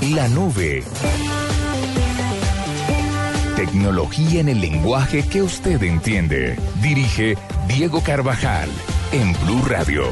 La 0.00 0.28
nube. 0.28 0.82
Tecnología 3.54 4.40
en 4.40 4.48
el 4.48 4.58
lenguaje 4.58 5.22
que 5.28 5.42
usted 5.42 5.82
entiende. 5.82 6.56
Dirige 6.80 7.36
Diego 7.68 8.00
Carvajal 8.02 8.70
en 9.12 9.34
Blue 9.44 9.62
Radio. 9.68 10.04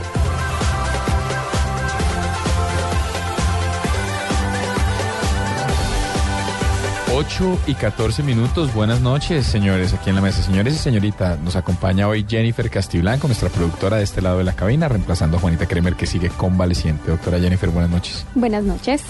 8 7.14 7.59
y 7.66 7.75
14 7.75 8.23
minutos. 8.23 8.75
Buenas 8.75 9.00
noches, 9.00 9.46
señores, 9.46 9.95
aquí 9.95 10.11
en 10.11 10.16
la 10.16 10.23
mesa. 10.23 10.43
Señores 10.43 10.75
y 10.75 10.77
señorita, 10.77 11.39
nos 11.43 11.57
acompaña 11.57 12.07
hoy 12.09 12.27
Jennifer 12.29 12.68
Castiblanco, 12.70 13.27
nuestra 13.27 13.48
productora 13.48 13.96
de 13.96 14.05
este 14.05 14.20
lado 14.20 14.36
de 14.36 14.45
la 14.45 14.52
cabina, 14.52 14.86
reemplazando 14.86 15.39
a 15.39 15.41
Juanita 15.41 15.66
Kremer, 15.66 15.95
que 15.95 16.07
sigue 16.07 16.29
convaleciente. 16.29 17.11
Doctora 17.11 17.41
Jennifer, 17.41 17.70
buenas 17.70 17.91
noches. 17.91 18.27
Buenas 18.34 18.64
noches. 18.64 19.02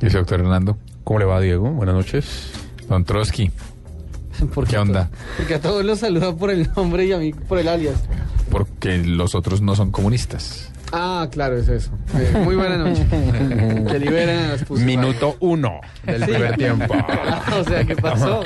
Y 0.00 0.08
doctor 0.08 0.40
Hernando. 0.40 0.76
¿Cómo 1.04 1.18
le 1.18 1.24
va, 1.24 1.40
Diego? 1.40 1.70
Buenas 1.70 1.94
noches. 1.94 2.50
Don 2.88 3.04
Trotsky. 3.04 3.50
¿Qué 4.68 4.78
onda? 4.78 5.08
Porque 5.36 5.54
a 5.54 5.60
todos 5.60 5.84
los 5.84 6.00
saluda 6.00 6.34
por 6.34 6.50
el 6.50 6.68
nombre 6.76 7.06
y 7.06 7.12
a 7.12 7.18
mí 7.18 7.32
por 7.32 7.58
el 7.58 7.68
alias. 7.68 7.96
Porque 8.50 8.98
los 8.98 9.34
otros 9.34 9.60
no 9.60 9.74
son 9.74 9.90
comunistas. 9.90 10.70
Ah, 10.92 11.26
claro, 11.32 11.56
es 11.56 11.68
eso. 11.68 11.90
Eh, 12.14 12.40
muy 12.44 12.54
buena 12.54 12.76
noche. 12.76 13.04
que 13.90 13.98
liberen 13.98 14.50
a 14.50 14.56
pusimas. 14.64 14.82
Minuto 14.84 15.36
uno 15.40 15.80
del 16.04 16.22
primer 16.24 16.56
tiempo. 16.56 16.94
o 17.60 17.64
sea, 17.64 17.84
¿qué 17.84 17.96
pasó? 17.96 18.42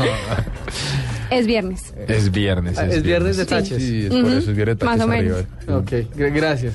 Es 1.31 1.47
viernes. 1.47 1.93
Es 2.09 2.31
viernes. 2.31 2.79
Ah, 2.79 2.87
es 2.87 3.03
viernes 3.03 3.37
de 3.37 3.45
taches. 3.47 3.77
Sí, 3.83 4.05
es 4.07 4.09
por 4.11 4.25
eso 4.33 4.51
es 4.51 4.57
viernes 4.57 4.79
de 4.79 4.87
Más 4.87 4.99
taches 4.99 5.05
o 5.05 5.09
menos. 5.09 5.37
arriba. 5.67 5.77
Ok, 5.79 5.91
gr- 6.17 6.33
gracias. 6.35 6.75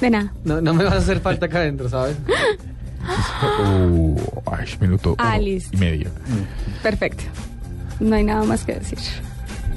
De 0.00 0.08
nada. 0.10 0.32
No, 0.44 0.60
no 0.62 0.72
me 0.72 0.84
vas 0.84 0.94
a 0.94 0.98
hacer 0.98 1.20
falta 1.20 1.46
acá 1.46 1.58
adentro, 1.58 1.88
¿sabes? 1.88 2.16
Uh, 3.60 4.16
ay, 4.52 4.66
minuto 4.80 5.14
Alice. 5.18 5.68
y 5.72 5.76
medio. 5.76 6.10
Perfecto. 6.82 7.24
No 8.00 8.14
hay 8.16 8.24
nada 8.24 8.44
más 8.44 8.64
que 8.64 8.74
decir. 8.74 8.98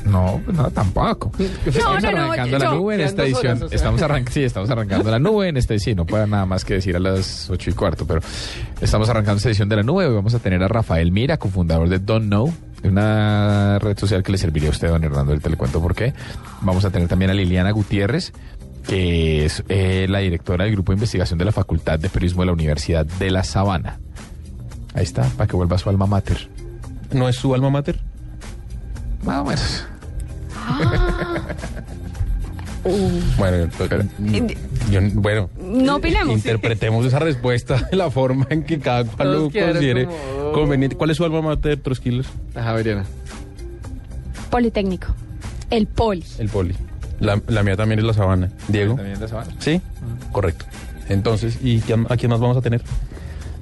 No, 0.06 0.42
pues 0.44 0.58
no, 0.58 0.70
tampoco. 0.72 1.32
estamos 1.66 2.02
no, 2.04 2.12
no, 2.12 2.18
arrancando 2.24 2.58
yo- 2.58 2.64
la 2.64 2.72
nube 2.74 2.96
en 2.96 3.02
esta 3.02 3.24
edición. 3.24 3.46
horas, 3.58 3.62
o 3.62 3.68
sea. 3.70 3.76
Estamos 3.76 4.02
arrancando, 4.02 4.32
sí, 4.32 4.44
estamos 4.44 4.70
arrancando 4.72 5.12
la 5.12 5.20
nube 5.20 5.48
en 5.50 5.58
esta 5.58 5.74
edición. 5.76 5.96
No 5.98 6.06
puedo 6.06 6.26
nada 6.26 6.46
más 6.48 6.66
que 6.66 6.74
decir 6.76 6.96
a 6.96 7.00
las 7.00 7.50
ocho 7.52 7.70
y 7.70 7.74
cuarto, 7.74 8.06
pero 8.08 8.20
estamos 8.82 9.10
arrancando 9.10 9.38
esta 9.38 9.50
edición 9.50 9.70
de 9.70 9.76
la 9.76 9.84
nube. 9.84 10.08
Hoy 10.08 10.16
vamos 10.16 10.34
a 10.34 10.40
tener 10.40 10.64
a 10.64 10.68
Rafael 10.68 11.12
Mira, 11.12 11.38
cofundador 11.38 11.88
de 11.88 12.00
Don't 12.00 12.26
Know, 12.26 12.52
una 12.84 13.78
red 13.80 13.98
social 13.98 14.24
que 14.24 14.32
le 14.32 14.38
serviría 14.40 14.70
a 14.70 14.72
usted, 14.72 14.88
don 14.90 15.04
Hernando. 15.04 15.34
Ahorita 15.34 15.50
le 15.50 15.56
cuento 15.58 15.80
por 15.80 15.94
qué. 15.94 16.14
Vamos 16.62 16.84
a 16.84 16.90
tener 16.90 17.08
también 17.08 17.30
a 17.30 17.36
Liliana 17.36 17.70
Gutiérrez, 17.70 18.34
que 18.88 19.46
es 19.46 19.64
eh, 19.70 20.08
la 20.10 20.20
directora 20.20 20.66
del 20.66 20.74
grupo 20.74 20.92
de 20.92 20.96
investigación 20.98 21.38
de 21.40 21.46
la 21.46 21.52
Facultad 21.52 22.00
de 22.00 22.10
Periodismo 22.10 22.42
de 22.42 22.46
la 22.48 22.54
Universidad 22.54 23.06
de 23.06 23.32
La 23.32 23.44
Sabana. 23.44 24.00
Ahí 24.94 25.04
está, 25.04 25.24
para 25.38 25.48
que 25.48 25.56
vuelva 25.56 25.76
a 25.78 25.80
su 25.80 25.90
alma 25.90 26.06
mater. 26.06 26.50
¿No 27.12 27.30
es 27.30 27.36
su 27.36 27.54
alma 27.54 27.70
mater? 27.70 28.00
Más 29.24 29.40
o 29.40 29.46
menos. 29.46 29.86
Bueno, 33.38 33.70
pero- 33.78 34.04
yo- 34.90 35.00
bueno. 35.14 35.50
No 35.62 35.98
opinemos. 35.98 36.34
Interpretemos 36.36 37.06
esa 37.06 37.20
respuesta 37.20 37.88
de 37.92 37.96
la 37.96 38.10
forma 38.10 38.48
en 38.50 38.64
que 38.64 38.80
cada 38.80 39.04
cual 39.04 39.18
Todos 39.34 39.54
lo 39.54 39.62
considere 39.62 40.06
como- 40.06 40.52
conveniente. 40.54 40.96
¿Cuál 40.96 41.12
es 41.12 41.18
su 41.18 41.24
alma 41.24 41.42
mater, 41.44 41.78
Troskiles? 41.80 42.26
La 42.56 42.64
Javeriana. 42.64 43.06
Politécnico. 44.50 45.14
El 45.70 45.86
poli. 45.88 46.24
El 46.40 46.50
poli. 46.50 46.76
La, 47.22 47.42
la 47.48 47.64
mía 47.64 47.78
también 47.78 48.00
es 48.00 48.06
la 48.06 48.14
sabana. 48.14 48.50
Diego. 48.68 48.96
También 48.96 49.20
de 49.20 49.28
Sabana. 49.28 49.52
¿Sí? 49.60 49.80
Correcto. 50.32 50.66
Entonces, 51.08 51.60
¿y 51.64 51.80
a 51.80 52.18
quién 52.18 52.30
más 52.30 52.40
vamos 52.40 52.58
a 52.58 52.62
tener? 52.62 52.82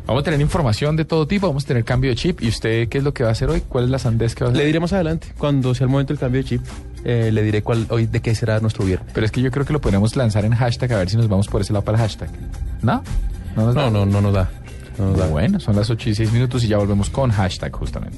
Vamos 0.09 0.21
a 0.21 0.23
tener 0.23 0.41
información 0.41 0.95
de 0.95 1.05
todo 1.05 1.27
tipo, 1.27 1.47
vamos 1.47 1.65
a 1.65 1.67
tener 1.67 1.83
cambio 1.83 2.09
de 2.09 2.15
chip. 2.15 2.41
¿Y 2.41 2.47
usted 2.47 2.89
qué 2.89 2.97
es 2.97 3.03
lo 3.03 3.13
que 3.13 3.21
va 3.21 3.29
a 3.29 3.31
hacer 3.33 3.49
hoy? 3.49 3.61
¿Cuál 3.61 3.83
es 3.83 3.89
la 3.91 3.99
sandez 3.99 4.33
que 4.33 4.43
va 4.43 4.49
a 4.49 4.51
hacer? 4.51 4.61
Le 4.61 4.65
diré 4.65 4.79
más 4.79 4.91
adelante, 4.91 5.27
cuando 5.37 5.75
sea 5.75 5.85
el 5.85 5.91
momento 5.91 6.13
del 6.13 6.19
cambio 6.19 6.41
de 6.41 6.47
chip, 6.47 6.61
eh, 7.03 7.29
le 7.31 7.43
diré 7.43 7.61
cuál, 7.61 7.85
hoy 7.89 8.07
de 8.07 8.19
qué 8.19 8.33
será 8.33 8.59
nuestro 8.59 8.85
viernes. 8.85 9.11
Pero 9.13 9.25
es 9.25 9.31
que 9.31 9.41
yo 9.41 9.51
creo 9.51 9.65
que 9.65 9.73
lo 9.73 9.81
podemos 9.81 10.15
lanzar 10.15 10.45
en 10.45 10.55
hashtag 10.55 10.93
a 10.93 10.97
ver 10.97 11.09
si 11.11 11.17
nos 11.17 11.27
vamos 11.27 11.47
por 11.47 11.61
ese 11.61 11.73
lado 11.73 11.85
para 11.85 11.97
el 11.97 12.01
hashtag. 12.01 12.29
¿No? 12.81 13.03
¿No 13.55 13.65
nos 13.67 13.75
da? 13.75 13.81
No, 13.83 13.91
no, 13.91 14.05
no 14.07 14.21
nos 14.21 14.33
da. 14.33 14.49
No 14.97 15.09
nos 15.09 15.17
da. 15.19 15.27
Bueno, 15.27 15.59
son 15.59 15.75
las 15.75 15.89
8 15.89 16.09
y 16.09 16.15
6 16.15 16.31
minutos 16.31 16.63
y 16.63 16.69
ya 16.69 16.77
volvemos 16.77 17.11
con 17.11 17.29
hashtag 17.29 17.71
justamente. 17.75 18.17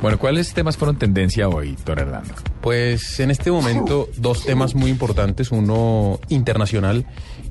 Bueno, 0.00 0.18
¿cuáles 0.18 0.54
temas 0.54 0.76
fueron 0.76 0.96
tendencia 0.96 1.48
hoy, 1.48 1.76
Don 1.84 1.98
Hernando? 1.98 2.34
Pues 2.60 3.18
en 3.18 3.30
este 3.32 3.50
momento 3.50 4.08
dos 4.16 4.44
temas 4.44 4.74
muy 4.76 4.90
importantes, 4.90 5.50
uno 5.50 6.20
internacional 6.28 7.04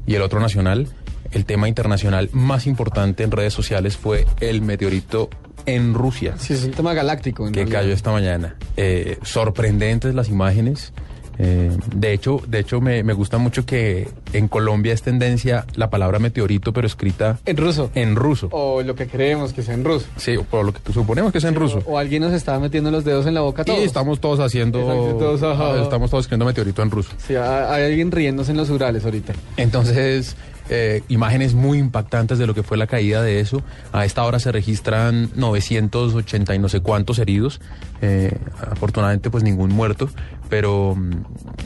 y 0.06 0.16
el 0.16 0.22
otro 0.22 0.40
nacional. 0.40 0.88
El 1.32 1.44
tema 1.46 1.68
internacional 1.68 2.30
más 2.32 2.66
importante 2.68 3.24
en 3.24 3.32
redes 3.32 3.54
sociales 3.54 3.98
fue 3.98 4.26
el 4.40 4.62
meteorito 4.62 5.30
en 5.66 5.94
Rusia 5.94 6.36
Sí, 6.38 6.54
es 6.54 6.64
un 6.64 6.72
tema 6.72 6.94
galáctico. 6.94 7.46
en 7.46 7.52
que 7.52 7.60
realidad. 7.62 7.82
cayó 7.82 7.94
esta 7.94 8.12
mañana. 8.12 8.56
Eh, 8.78 9.18
sorprendentes 9.24 10.16
las 10.16 10.30
imágenes. 10.30 10.94
Eh, 11.40 11.72
de 11.96 12.14
hecho, 12.14 12.42
de 12.48 12.60
hecho 12.60 12.82
me, 12.82 13.04
me 13.04 13.14
gusta 13.14 13.38
mucho 13.38 13.66
que 13.66 14.08
en 14.34 14.48
Colombia 14.48 14.94
es 14.94 15.04
tendencia 15.04 15.66
la 15.76 15.90
palabra 15.90 16.18
meteorito, 16.20 16.74
pero 16.74 16.88
escrita 16.88 17.38
En 17.46 17.58
ruso. 17.58 17.92
en 17.96 18.16
ruso. 18.16 18.48
O 18.52 18.82
lo 18.82 18.96
que 18.96 19.08
creemos 19.08 19.54
que 19.54 19.62
sea 19.62 19.76
en 19.76 19.84
ruso. 19.84 20.08
Sí, 20.18 20.36
por 20.50 20.66
lo 20.66 20.74
que 20.74 20.92
suponemos 20.94 21.32
que 21.32 21.38
es 21.38 21.44
en 21.44 21.56
ruso. 21.56 21.84
O, 21.86 21.94
o 21.94 21.98
alguien 21.98 22.24
nos 22.24 22.34
estaba 22.34 22.60
metiendo 22.60 22.90
los 22.92 23.04
dedos 23.06 23.26
en 23.28 23.34
la 23.36 23.42
boca 23.42 23.64
todos. 23.64 23.80
Y 23.80 23.84
estamos 23.84 24.20
todos 24.20 24.40
haciendo, 24.40 24.80
todos, 24.80 25.44
ah, 25.44 25.80
estamos 25.84 26.10
todos 26.10 26.24
escribiendo 26.26 26.46
meteorito 26.46 26.82
en 26.82 26.90
ruso. 26.92 27.12
Sí, 27.18 27.36
ha- 27.36 27.72
hay 27.74 27.84
alguien 27.86 28.12
riéndose 28.12 28.52
en 28.52 28.58
los 28.58 28.70
Urales 28.70 29.06
ahorita. 29.06 29.34
Entonces, 29.58 30.36
eh, 30.70 31.02
imágenes 31.08 31.54
muy 31.54 31.78
impactantes 31.78 32.40
de 32.40 32.48
lo 32.48 32.54
que 32.54 32.64
fue 32.64 32.78
la 32.78 32.88
caída 32.88 33.22
de 33.22 33.40
eso. 33.40 33.62
A 33.94 34.06
esta 34.06 34.24
hora 34.26 34.40
se 34.40 34.52
registran 34.52 35.30
980 35.36 36.56
y 36.56 36.60
no 36.60 36.68
sé 36.70 36.80
cuántos 36.82 37.20
heridos. 37.20 37.62
Eh, 38.02 38.32
afortunadamente, 38.72 39.30
pues 39.30 39.44
ningún 39.44 39.70
muerto. 39.72 40.10
Pero, 40.50 40.96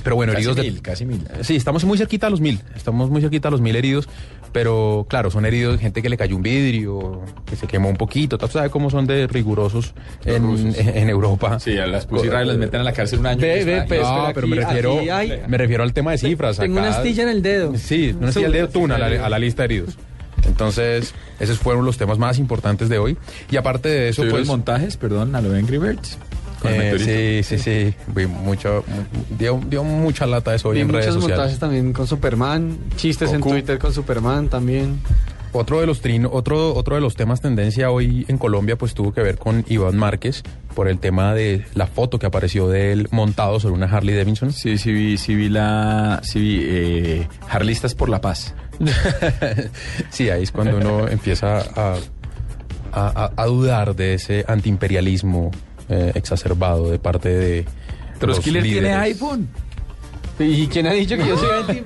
pero 0.04 0.16
bueno, 0.16 0.34
Casi 0.34 0.42
heridos 0.42 0.56
de- 0.58 0.64
mil, 0.72 0.82
casi 0.82 1.06
mil. 1.06 1.22
Sí, 1.42 1.56
estamos 1.56 1.84
muy 1.86 1.98
cerquita 1.98 2.28
a 2.28 2.30
los 2.30 2.42
mil. 2.42 2.60
Estamos 2.76 3.10
muy 3.10 3.22
cerquita 3.22 3.48
a 3.50 3.52
los 3.52 3.62
mil 3.62 3.76
heridos. 3.76 4.08
Pero 4.54 5.06
claro, 5.10 5.32
son 5.32 5.46
heridos 5.46 5.80
gente 5.80 6.02
que 6.02 6.10
le 6.10 6.18
cayó 6.18 6.36
un 6.36 6.42
vidrio, 6.42 7.22
que 7.46 7.56
se 7.56 7.68
quemó 7.68 7.88
un 7.90 7.96
poquito. 7.96 8.38
¿Tú 8.38 8.48
sabes 8.50 8.70
cómo 8.70 8.90
son 8.90 9.08
de 9.08 9.26
rigurosos 9.28 9.94
en, 10.26 10.74
en- 10.76 11.10
Europa? 11.10 11.58
Sí, 11.60 11.78
a 11.78 11.88
las 11.88 12.06
pusirras 12.06 12.46
las 12.46 12.58
meten 12.58 12.82
a 12.82 12.84
la 12.84 12.92
cárcel 12.92 13.20
un 13.20 13.28
año. 13.28 13.40
Ve, 13.40 13.86
pues, 13.88 14.02
no, 14.02 14.24
pero 14.34 14.34
pero 14.34 14.48
me 14.48 14.56
refiero, 14.58 15.00
hay- 15.14 15.42
me 15.48 15.58
refiero 15.58 15.84
al 15.84 15.94
tema 15.94 16.12
de 16.12 16.18
cifras. 16.18 16.58
Tengo 16.58 16.80
una 16.80 16.90
acá- 16.90 16.98
astilla 16.98 17.24
en 17.24 17.30
el 17.30 17.42
dedo. 17.42 17.78
Sí, 17.78 18.14
una 18.18 18.28
astilla 18.30 18.48
en 18.48 18.52
el 18.54 18.58
dedo, 18.58 18.70
tú, 18.70 18.86
a 18.92 18.98
la, 18.98 19.26
a 19.26 19.30
la 19.30 19.40
lista 19.40 19.62
de 19.62 19.66
heridos. 19.76 19.98
Entonces, 20.46 21.14
esos 21.40 21.58
fueron 21.60 21.86
los 21.86 21.98
temas 21.98 22.18
más 22.18 22.38
importantes 22.40 22.90
de 22.90 22.98
hoy. 22.98 23.16
Y 23.52 23.56
aparte 23.58 23.88
de 23.90 24.10
eso, 24.10 24.24
¿Eso 24.24 24.32
pues... 24.32 24.48
montajes, 24.48 24.98
perdón, 24.98 25.34
a 25.36 25.42
lo 25.42 25.50
de 25.52 25.60
Angry 25.60 25.78
Birds? 25.78 26.18
Con 26.62 26.72
el 26.74 26.82
eh, 27.08 27.44
sí, 27.44 27.58
sí, 27.58 27.64
sí. 27.64 27.94
Vi 28.14 28.28
mucho, 28.28 28.84
mu- 28.88 29.36
dio, 29.38 29.60
dio 29.68 29.84
mucha 29.84 30.26
lata 30.28 30.54
eso 30.54 30.70
hoy 30.70 30.76
Vi 30.78 30.82
en 30.82 30.90
redes 30.90 31.08
muchos 31.08 31.16
sociales. 31.24 31.38
montajes 31.40 31.60
también 31.60 31.92
con 31.94 32.06
Superman, 32.08 32.78
chistes 32.98 33.34
en. 33.34 33.42
Twitter 33.42 33.80
con 33.80 33.92
Superman 33.94 34.48
también. 34.48 35.00
Otro 35.54 35.82
de 35.82 35.86
los 35.86 36.00
trino, 36.00 36.30
otro, 36.32 36.74
otro 36.76 36.96
de 36.96 37.02
los 37.02 37.16
temas 37.16 37.42
tendencia 37.42 37.92
hoy 37.92 38.26
en 38.30 38.38
Colombia, 38.38 38.78
pues 38.78 38.94
tuvo 38.94 39.12
que 39.14 39.22
ver 39.22 39.38
con 39.38 39.66
Iván 39.68 39.98
Márquez 39.98 40.44
por 40.76 40.88
el 40.88 40.98
tema 41.00 41.34
de 41.34 41.66
la 41.74 41.88
foto 41.88 42.20
que 42.20 42.26
apareció 42.26 42.70
de 42.70 42.94
él 42.94 43.10
montado 43.12 43.60
sobre 43.60 43.76
una 43.76 43.88
Harley 43.88 44.16
Davidson. 44.16 44.54
Sí, 44.54 44.78
sí 44.78 44.94
vi, 44.94 45.18
sí 45.18 45.36
vi 45.36 45.50
la... 45.50 46.22
Sí 46.24 46.40
vi 46.40 46.60
eh, 46.64 47.28
Harlistas 47.50 47.96
por 47.96 48.08
la 48.08 48.22
Paz. 48.22 48.54
sí, 50.10 50.30
ahí 50.30 50.44
es 50.44 50.52
cuando 50.52 50.78
uno 50.78 51.08
empieza 51.08 51.58
a, 51.58 51.96
a- 52.94 53.08
a- 53.26 53.32
a 53.36 53.46
dudar 53.46 53.96
de 53.96 54.14
ese 54.14 54.46
antiimperialismo 54.48 55.52
eh, 55.92 56.12
exacerbado 56.16 56.90
de 56.90 57.00
parte 57.00 57.30
de. 57.30 57.64
los 57.64 58.20
Troskiller 58.20 58.64
tiene 58.64 58.82
líderes. 58.82 58.98
iPhone. 58.98 59.48
¿Y 60.42 60.68
quién 60.68 60.88
ha 60.88 60.94
dicho 60.94 61.16
que 61.18 61.28
yo 61.28 61.38
soy 61.38 61.50
anti? 61.68 61.82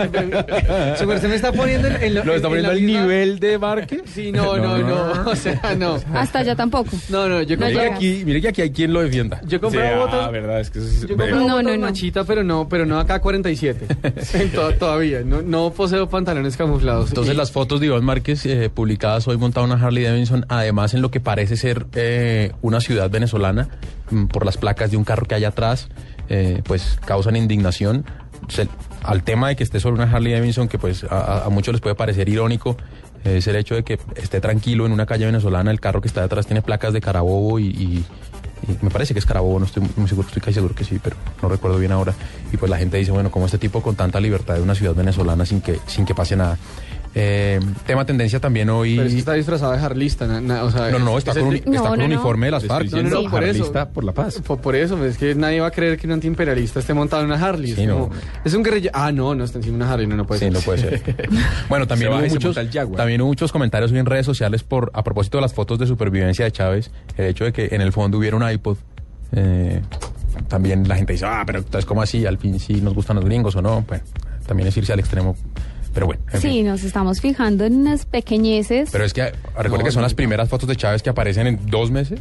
Su 0.97 1.05
merced 1.07 1.29
me 1.29 1.35
está 1.35 1.51
poniendo 1.51 1.87
en, 1.87 2.01
en 2.03 2.13
Lo 2.15 2.21
está 2.21 2.35
en 2.35 2.41
poniendo 2.41 2.71
al 2.71 2.81
misma- 2.81 3.01
nivel 3.01 3.39
de 3.39 3.57
Barque. 3.57 4.01
Sí, 4.05 4.31
no, 4.33 4.57
no, 4.57 4.77
no, 4.77 5.29
O 5.31 5.35
sea, 5.35 5.75
no. 5.77 5.97
Hasta 6.13 6.39
allá 6.39 6.55
tampoco. 6.55 6.91
No, 7.09 7.27
no, 7.27 7.41
yo 7.41 7.57
No 7.57 7.65
aquí, 7.65 8.23
mire 8.25 8.41
que 8.41 8.47
aquí 8.49 8.61
hay 8.61 8.71
quien 8.71 8.93
lo 8.93 9.01
defienda. 9.01 9.41
Yo 9.45 9.59
compré 9.61 9.89
Sí, 9.91 9.95
botas. 9.97 10.25
ah, 10.27 10.29
verdad, 10.31 10.59
es 10.59 10.69
que 10.69 10.79
eso 10.79 10.87
sí 10.87 10.95
se- 10.95 11.07
Yo 11.07 11.15
compré 11.17 11.31
No, 11.35 11.61
no, 11.61 11.75
no. 11.75 11.77
machita, 11.79 12.23
pero 12.23 12.43
no, 12.43 12.67
pero 12.69 12.85
no 12.85 12.99
acá 12.99 13.19
47. 13.21 13.85
En 14.33 14.51
to- 14.51 14.73
todavía. 14.75 15.21
No, 15.25 15.41
no 15.41 15.71
poseo 15.71 16.07
pantalones 16.09 16.57
camuflados. 16.57 17.09
Entonces 17.09 17.33
Y- 17.33 17.37
las 17.37 17.51
fotos 17.51 17.79
de 17.79 17.87
Iván 17.87 18.03
Márquez 18.05 18.45
eh, 18.45 18.69
publicadas 18.73 19.27
hoy 19.27 19.37
montada 19.37 19.65
una 19.65 19.75
Harley 19.75 20.03
Davidson, 20.03 20.45
además 20.49 20.93
en 20.93 21.01
lo 21.01 21.11
que 21.11 21.19
parece 21.19 21.57
ser 21.57 21.85
eh, 21.95 22.51
una 22.61 22.79
ciudad 22.81 23.09
venezolana, 23.09 23.69
mm, 24.11 24.25
por 24.25 24.45
las 24.45 24.57
placas 24.57 24.91
de 24.91 24.97
un 24.97 25.03
carro 25.03 25.25
que 25.25 25.35
hay 25.35 25.43
atrás, 25.45 25.87
eh, 26.29 26.61
pues 26.65 26.97
causan 27.05 27.35
indignación. 27.35 28.05
Al 29.03 29.23
tema 29.23 29.49
de 29.49 29.55
que 29.55 29.63
esté 29.63 29.79
sobre 29.79 30.01
una 30.01 30.11
Harley 30.11 30.33
Davidson, 30.33 30.67
que 30.67 30.77
pues 30.77 31.05
a, 31.09 31.47
muchos 31.51 31.73
les 31.73 31.81
puede 31.81 31.95
parecer 31.95 32.29
irónico, 32.29 32.77
eh, 33.23 33.37
es 33.37 33.47
el 33.47 33.55
hecho 33.55 33.75
de 33.75 33.83
que 33.83 33.99
esté 34.15 34.41
tranquilo 34.41 34.85
en 34.85 34.91
una 34.91 35.05
calle 35.05 35.25
venezolana, 35.25 35.71
el 35.71 35.79
carro 35.79 36.01
que 36.01 36.07
está 36.07 36.21
detrás 36.21 36.45
tiene 36.47 36.61
placas 36.61 36.93
de 36.93 37.01
Carabobo 37.01 37.59
y 37.59 38.03
me 38.81 38.89
parece 38.89 39.13
que 39.13 39.19
es 39.19 39.25
Carabobo, 39.25 39.59
no 39.59 39.65
estoy 39.65 39.87
muy 39.95 40.07
seguro, 40.07 40.27
estoy 40.27 40.41
casi 40.41 40.55
seguro 40.55 40.73
que 40.73 40.83
sí, 40.83 40.99
pero 41.01 41.15
no 41.41 41.49
recuerdo 41.49 41.77
bien 41.77 41.91
ahora. 41.91 42.13
Y 42.51 42.57
pues 42.57 42.69
la 42.69 42.77
gente 42.77 42.97
dice, 42.97 43.11
bueno, 43.11 43.29
como 43.31 43.45
este 43.45 43.57
tipo 43.57 43.81
con 43.81 43.95
tanta 43.95 44.19
libertad 44.19 44.55
de 44.55 44.61
una 44.61 44.75
ciudad 44.75 44.95
venezolana 44.95 45.45
sin 45.45 45.61
que, 45.61 45.79
sin 45.87 46.05
que 46.05 46.15
pase 46.15 46.35
nada. 46.35 46.57
Eh, 47.17 47.61
tema 47.87 48.05
tendencia 48.05 48.41
también 48.41 48.69
hoy. 48.69 48.95
Pero 48.97 49.07
es 49.07 49.13
que 49.13 49.19
está 49.19 49.33
disfrazado 49.33 49.71
de 49.71 49.77
harlista. 49.79 50.27
na- 50.27 50.41
na- 50.41 50.63
o 50.65 50.69
sea, 50.71 50.89
No, 50.91 50.99
no, 50.99 51.11
es- 51.17 51.19
está 51.19 51.31
es 51.31 51.37
con, 51.37 51.47
el- 51.47 51.47
uni- 51.47 51.57
está 51.59 51.71
No, 51.71 51.89
con 51.91 51.99
no, 51.99 52.07
no. 52.09 52.13
uniforme 52.13 52.47
de 52.47 52.51
las 52.51 52.65
FARC. 52.65 52.85
estoy 52.87 53.03
No, 53.03 53.09
no, 53.09 53.15
diciendo 53.15 53.29
no, 53.29 53.31
por 53.31 53.43
eso. 53.85 53.91
Por 53.93 54.03
la 54.03 54.11
paz. 54.11 54.41
Por, 54.45 54.59
por 54.59 54.75
eso, 54.75 55.03
es 55.05 55.17
que 55.17 55.33
nadie 55.33 55.61
va 55.61 55.67
a 55.67 55.71
creer 55.71 55.97
que 55.97 56.07
un 56.07 56.13
antiimperialista 56.13 56.81
esté 56.81 56.93
montado 56.93 57.21
en 57.23 57.29
una 57.31 57.41
Harley. 57.41 57.73
Sí, 57.73 57.83
es, 57.83 57.87
no. 57.87 57.99
como- 58.09 58.15
es 58.43 58.53
un 58.53 58.63
guerrilla. 58.63 58.91
Ah, 58.93 59.13
no, 59.13 59.33
no 59.33 59.45
está 59.45 59.59
encima 59.59 59.77
de 59.77 59.83
una 59.83 59.93
Harley, 59.93 60.07
no, 60.07 60.17
no 60.17 60.25
puede 60.27 60.39
Sí, 60.39 60.45
ser. 60.47 60.53
no 60.53 60.59
puede 60.59 60.77
ser. 60.79 61.01
bueno, 61.69 61.87
también 61.87 62.11
hubo, 62.11 62.19
muchos, 62.19 62.55
también 62.97 63.21
hubo 63.21 63.29
muchos 63.29 63.51
comentarios 63.53 63.91
hoy 63.93 63.99
en 63.99 64.05
redes 64.05 64.25
sociales 64.25 64.63
por 64.63 64.91
a 64.93 65.01
propósito 65.01 65.37
de 65.37 65.43
las 65.43 65.53
fotos 65.53 65.79
de 65.79 65.87
supervivencia 65.87 66.43
de 66.43 66.51
Chávez, 66.51 66.91
el 67.15 67.27
hecho 67.27 67.45
de 67.45 67.53
que 67.53 67.69
en 67.71 67.79
el 67.79 67.93
fondo 67.93 68.17
hubiera 68.17 68.35
un 68.35 68.49
iPod. 68.49 68.77
eh, 69.31 69.81
también 70.49 70.85
la 70.87 70.97
gente 70.97 71.13
dice, 71.13 71.25
ah, 71.25 71.43
pero 71.45 71.59
entonces, 71.59 71.85
¿cómo 71.85 72.01
así? 72.01 72.25
Al 72.25 72.37
fin 72.37 72.59
sí 72.59 72.81
nos 72.81 72.93
gustan 72.93 73.15
los 73.15 73.23
gringos 73.23 73.55
o 73.55 73.61
no. 73.61 73.85
Bueno, 73.87 74.03
también 74.45 74.67
es 74.67 74.75
irse 74.75 74.91
al 74.91 74.99
extremo. 74.99 75.35
Pero 75.95 76.05
bueno, 76.05 76.21
en 76.31 76.41
Sí, 76.41 76.49
fin. 76.49 76.67
nos 76.67 76.83
estamos 76.83 77.19
fijando 77.21 77.63
en 77.65 77.73
unas 77.77 78.05
pequeñeces. 78.05 78.89
Pero 78.91 79.03
es 79.05 79.13
que 79.13 79.31
recuerde 79.57 79.77
No, 79.79 79.83
que 79.85 79.91
son 79.91 80.01
no, 80.01 80.05
las 80.05 80.11
no. 80.11 80.17
primeras 80.17 80.49
fotos 80.49 80.69
de 80.69 80.75
Chávez 80.75 81.01
que 81.01 81.09
aparecen 81.09 81.47
en 81.47 81.59
dos 81.65 81.89
meses 81.89 82.19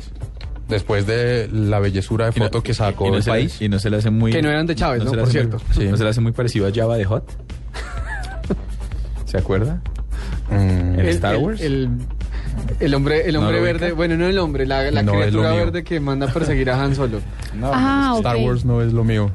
después 0.69 1.07
de 1.07 1.49
la 1.53 1.79
bellezura 1.81 2.27
de 2.27 2.33
Y 2.37 2.39
no- 2.39 2.47
foto 2.47 2.63
que 2.63 2.73
sacó 2.73 3.11
no 3.11 3.19
le- 3.19 3.23
país. 3.25 3.61
y 3.61 3.69
no 3.69 3.79
se 3.79 3.91
le 3.91 3.97
hace 3.99 4.09
muy... 4.11 4.33
Que 4.33 4.41
no 4.41 4.49
eran 4.49 4.65
de 4.67 4.75
Chávez, 4.77 5.05
¿no? 5.05 5.13
le 5.13 5.19
Por 5.23 5.31
cierto. 5.31 5.59
muy- 5.59 5.75
Sí. 5.77 5.91
¿No 5.91 5.97
se 5.99 6.05
le 6.05 6.11
hace 6.11 6.21
muy 6.23 6.33
parecido 6.33 6.67
a 6.67 6.73
Java 6.73 6.97
de 6.97 7.05
Hot? 7.05 7.25
¿Se 9.27 9.37
acuerda? 9.39 9.83
Mm, 10.51 10.55
¿En 10.55 11.01
El- 11.01 11.09
Star 11.09 11.35
el- 11.35 11.43
Wars? 11.43 11.61
El, 11.61 11.89
el 12.81 12.95
hombre, 12.95 13.27
el 13.29 13.35
¿No 13.35 13.41
hombre 13.41 13.61
verde, 13.61 13.87
ubica? 13.87 13.97
bueno, 13.97 14.17
no 14.17 14.27
el 14.29 14.39
hombre, 14.39 14.67
la, 14.67 14.89
la 14.91 15.03
No, 15.03 15.13
criatura 15.13 15.53
verde 15.53 15.83
que 15.85 15.99
manda 16.01 16.27
a 16.27 16.33
perseguir 16.33 16.71
a 16.71 16.81
Han 16.83 16.95
Solo. 16.95 17.21
ah, 17.63 18.15
Star 18.19 18.37
ok. 18.37 18.43
Wars 18.47 18.65
no 18.65 18.81
es 18.83 18.93
lo 18.93 19.03
mío. 19.05 19.31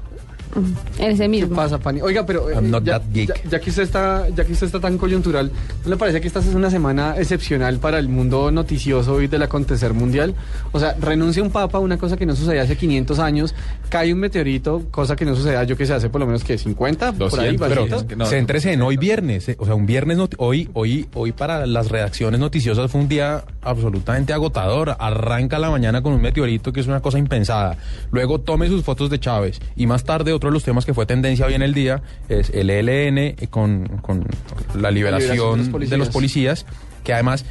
Ese 0.98 1.24
¿Qué 1.24 1.28
mismo. 1.28 1.56
pasa, 1.56 1.78
Pani? 1.78 2.02
Oiga, 2.02 2.26
pero 2.26 2.50
eh, 2.50 2.54
I'm 2.56 2.70
not 2.72 2.84
ya, 2.84 3.00
that 3.00 3.08
geek. 3.14 3.28
ya- 3.44 3.50
ya 3.52 3.60
que 3.60 3.70
usted 3.70 3.84
está, 3.84 4.28
ya 4.30 4.44
que 4.46 4.54
usted 4.54 4.66
está 4.68 4.80
tan 4.80 4.98
coyuntural, 4.98 5.52
¿no 5.84 5.90
le 5.90 5.98
parece 5.98 6.20
que 6.22 6.28
esta 6.28 6.40
es 6.40 6.48
una 6.48 6.70
semana 6.70 7.16
excepcional 7.18 7.78
para 7.80 8.00
el 8.00 8.10
mundo 8.10 8.52
noticioso 8.52 9.22
y 9.22 9.28
del 9.28 9.44
acontecer 9.44 9.94
mundial? 9.94 10.34
O 10.72 10.80
sea, 10.80 10.96
renuncia 11.00 11.44
un 11.44 11.52
papa, 11.52 11.80
una 11.80 11.98
cosa 11.98 12.18
que 12.18 12.26
no 12.26 12.36
sucedía 12.36 12.64
hace 12.64 12.76
500 12.76 13.20
años, 13.20 13.54
cae 13.90 14.12
un 14.14 14.20
meteorito, 14.20 14.84
cosa 14.92 15.16
que 15.16 15.26
no 15.26 15.36
sucedía, 15.36 15.64
yo 15.64 15.78
que 15.78 15.86
sé, 15.86 15.94
hace 15.94 16.10
por 16.10 16.20
lo 16.22 16.26
menos 16.28 16.44
que 16.44 16.58
50, 16.58 17.14
por 17.14 17.40
ahí, 17.40 17.56
200, 17.58 17.68
Pero 17.70 17.82
bajito. 17.82 17.98
es 17.98 18.04
que 18.06 18.16
no, 18.16 18.26
céntrese 18.26 18.74
en 18.74 18.82
hoy 18.82 18.98
viernes, 18.98 19.50
eh, 19.50 19.56
o 19.60 19.66
sea, 19.66 19.76
un 19.76 19.86
viernes, 19.86 20.18
hoy, 20.38 20.70
hoy, 20.74 21.08
hoy 21.14 21.32
para 21.32 21.66
las 21.66 21.90
redacciones 21.90 22.40
noticiosas 22.40 22.90
fue 22.92 23.02
un 23.02 23.08
día 23.08 23.44
absolutamente 23.62 24.34
agotador. 24.34 24.96
Arranca 25.00 25.60
la 25.60 25.70
mañana 25.70 26.02
con 26.02 26.14
un 26.14 26.22
meteorito 26.22 26.72
que 26.74 26.80
es 26.80 26.88
una 26.88 27.02
cosa 27.02 27.20
impensada. 27.20 27.78
Luego 28.12 28.40
tome 28.40 28.68
sus 28.68 28.84
fotos 28.84 29.10
de 29.10 29.20
Chávez 29.20 29.60
y 29.76 29.86
más 29.88 30.04
tarde 30.04 30.32
otro 30.40 30.50
de 30.50 30.54
los 30.54 30.64
temas 30.64 30.86
que 30.86 30.94
fue 30.94 31.06
tendencia 31.06 31.46
hoy 31.46 31.54
en 31.54 31.62
el 31.62 31.74
día 31.74 32.02
es 32.30 32.50
el 32.50 32.70
ELN 32.70 33.18
eh, 33.18 33.36
con, 33.50 33.88
con 34.02 34.26
la 34.74 34.90
liberación, 34.90 35.60
liberación 35.60 35.72
de 35.72 35.80
los 35.80 35.90
de 35.90 35.98
los 35.98 36.10
policías. 36.10 36.66
que 37.04 37.14
además, 37.14 37.46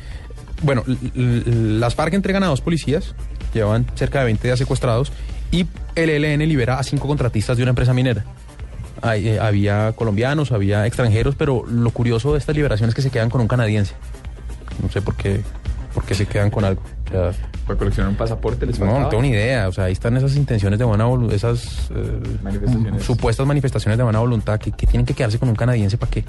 bueno, 0.63 0.83
las 1.15 1.95
FARC 1.95 2.15
entregan 2.15 2.43
a 2.43 2.47
dos 2.47 2.61
policías, 2.61 3.15
llevan 3.53 3.87
cerca 3.95 4.21
de 4.21 4.27
20 4.27 4.49
días 4.49 4.59
secuestrados 4.59 5.13
y 5.51 5.67
el 5.95 6.11
ELN 6.11 6.49
libera 6.49 6.79
a 6.79 6.83
cinco 6.83 7.07
contratistas 7.07 7.57
de 7.57 7.63
una 7.63 7.71
empresa 7.71 7.93
minera. 7.93 8.25
Hay, 9.03 9.29
eh, 9.29 9.39
había 9.39 9.93
colombianos, 9.93 10.51
había 10.51 10.87
extranjeros, 10.87 11.35
pero 11.37 11.65
lo 11.67 11.91
curioso 11.91 12.33
de 12.33 12.39
esta 12.39 12.53
liberación 12.53 12.89
es 12.89 12.95
que 12.95 13.03
se 13.03 13.11
quedan 13.11 13.31
con 13.31 13.41
un 13.41 13.49
canadiense. 13.49 13.95
No 14.83 14.91
sé 14.91 15.03
por 15.03 15.15
qué, 15.15 15.43
por 15.99 16.07
qué 16.07 16.15
se 16.15 16.27
quedan 16.27 16.49
con 16.51 16.65
algo. 16.65 16.81
O 17.09 17.11
sea, 17.11 17.33
Para 17.67 17.77
coleccionar 17.77 18.11
un 18.11 18.17
pasaporte 18.17 18.65
les 18.67 18.79
no, 18.79 18.85
faltaba. 18.87 19.03
no 19.05 19.09
tengo 19.09 19.23
ni 19.25 19.31
idea. 19.31 19.67
O 19.67 19.73
sea, 19.73 19.85
ahí 19.85 19.93
están 19.93 20.17
esas 20.17 20.37
intenciones 20.37 20.79
de 20.79 20.85
buena 20.85 21.07
voluntad, 21.07 21.35
esas 21.35 21.91
eh, 21.93 22.21
Manifestaciones. 22.43 23.03
supuestas 23.03 23.47
manifestaciones 23.47 23.99
de 23.99 24.05
buena 24.05 24.21
voluntad 24.21 24.61
que, 24.61 24.71
que 24.71 24.87
tienen 24.87 25.05
que 25.05 25.15
quedarse 25.15 25.41
con 25.41 25.49
un 25.49 25.57
canadiense 25.57 25.99
para 25.99 26.11
qué. 26.11 26.25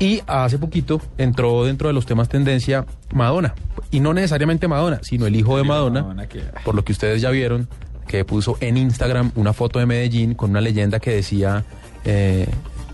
Y 0.00 0.20
hace 0.26 0.58
poquito 0.58 1.00
entró 1.16 1.64
dentro 1.64 1.86
de 1.86 1.94
los 1.94 2.06
temas 2.06 2.28
tendencia 2.28 2.84
Madonna. 3.14 3.54
Y 3.92 4.00
no 4.00 4.12
necesariamente 4.14 4.66
Madonna, 4.66 4.98
sino 5.02 5.26
el 5.26 5.36
hijo 5.36 5.56
de 5.58 5.62
Madonna, 5.62 6.02
Madonna 6.02 6.26
que- 6.26 6.42
por 6.64 6.74
lo 6.74 6.84
que 6.84 6.90
ustedes 6.90 7.22
ya 7.22 7.30
vieron, 7.30 7.68
que 8.08 8.24
puso 8.24 8.56
en 8.60 8.76
Instagram 8.78 9.30
una 9.36 9.52
foto 9.52 9.78
de 9.78 9.86
Medellín 9.86 10.34
con 10.34 10.50
una 10.50 10.60
leyenda 10.60 10.98
que 10.98 11.12
decía 11.12 11.62
eh, 12.04 12.48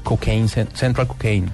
cocaine, 0.05 0.49
cen- 0.49 0.69
Central 0.75 1.07
Cocaine. 1.07 1.49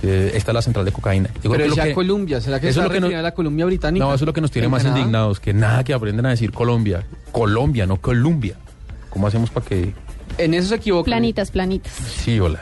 Que 0.00 0.28
esta 0.36 0.50
es 0.52 0.54
la 0.54 0.62
central 0.62 0.84
de 0.84 0.92
cocaína. 0.92 1.28
Creo 1.40 1.52
Pero 1.52 1.64
decía 1.64 1.84
que- 1.84 1.94
Colombia, 1.94 2.40
¿será 2.40 2.60
que 2.60 2.68
eso 2.68 2.80
es 2.80 2.84
lo 2.86 2.90
que 2.92 3.00
no- 3.00 3.06
referida 3.06 3.20
a 3.20 3.22
la 3.22 3.32
Colombia 3.34 3.64
británica? 3.66 4.04
no, 4.04 4.14
eso 4.14 4.24
es 4.24 4.26
lo 4.26 4.32
que 4.32 4.40
nos 4.40 4.50
tiene 4.50 4.66
¿En 4.66 4.70
más 4.72 4.84
indignados, 4.84 5.40
que 5.40 5.52
nada 5.52 5.82
que 5.84 5.92
aprenden 5.92 6.26
a 6.26 6.30
decir 6.30 6.52
Colombia. 6.52 7.04
Colombia, 7.32 7.86
no 7.86 7.96
Columbia. 8.00 8.54
¿Cómo 9.10 9.26
hacemos 9.26 9.50
para 9.50 9.66
que...? 9.66 9.92
En 10.38 10.54
eso 10.54 10.68
se 10.68 10.74
equivoca. 10.76 11.06
Planitas, 11.06 11.50
planitas. 11.50 11.92
Sí, 11.92 12.38
hola. 12.38 12.60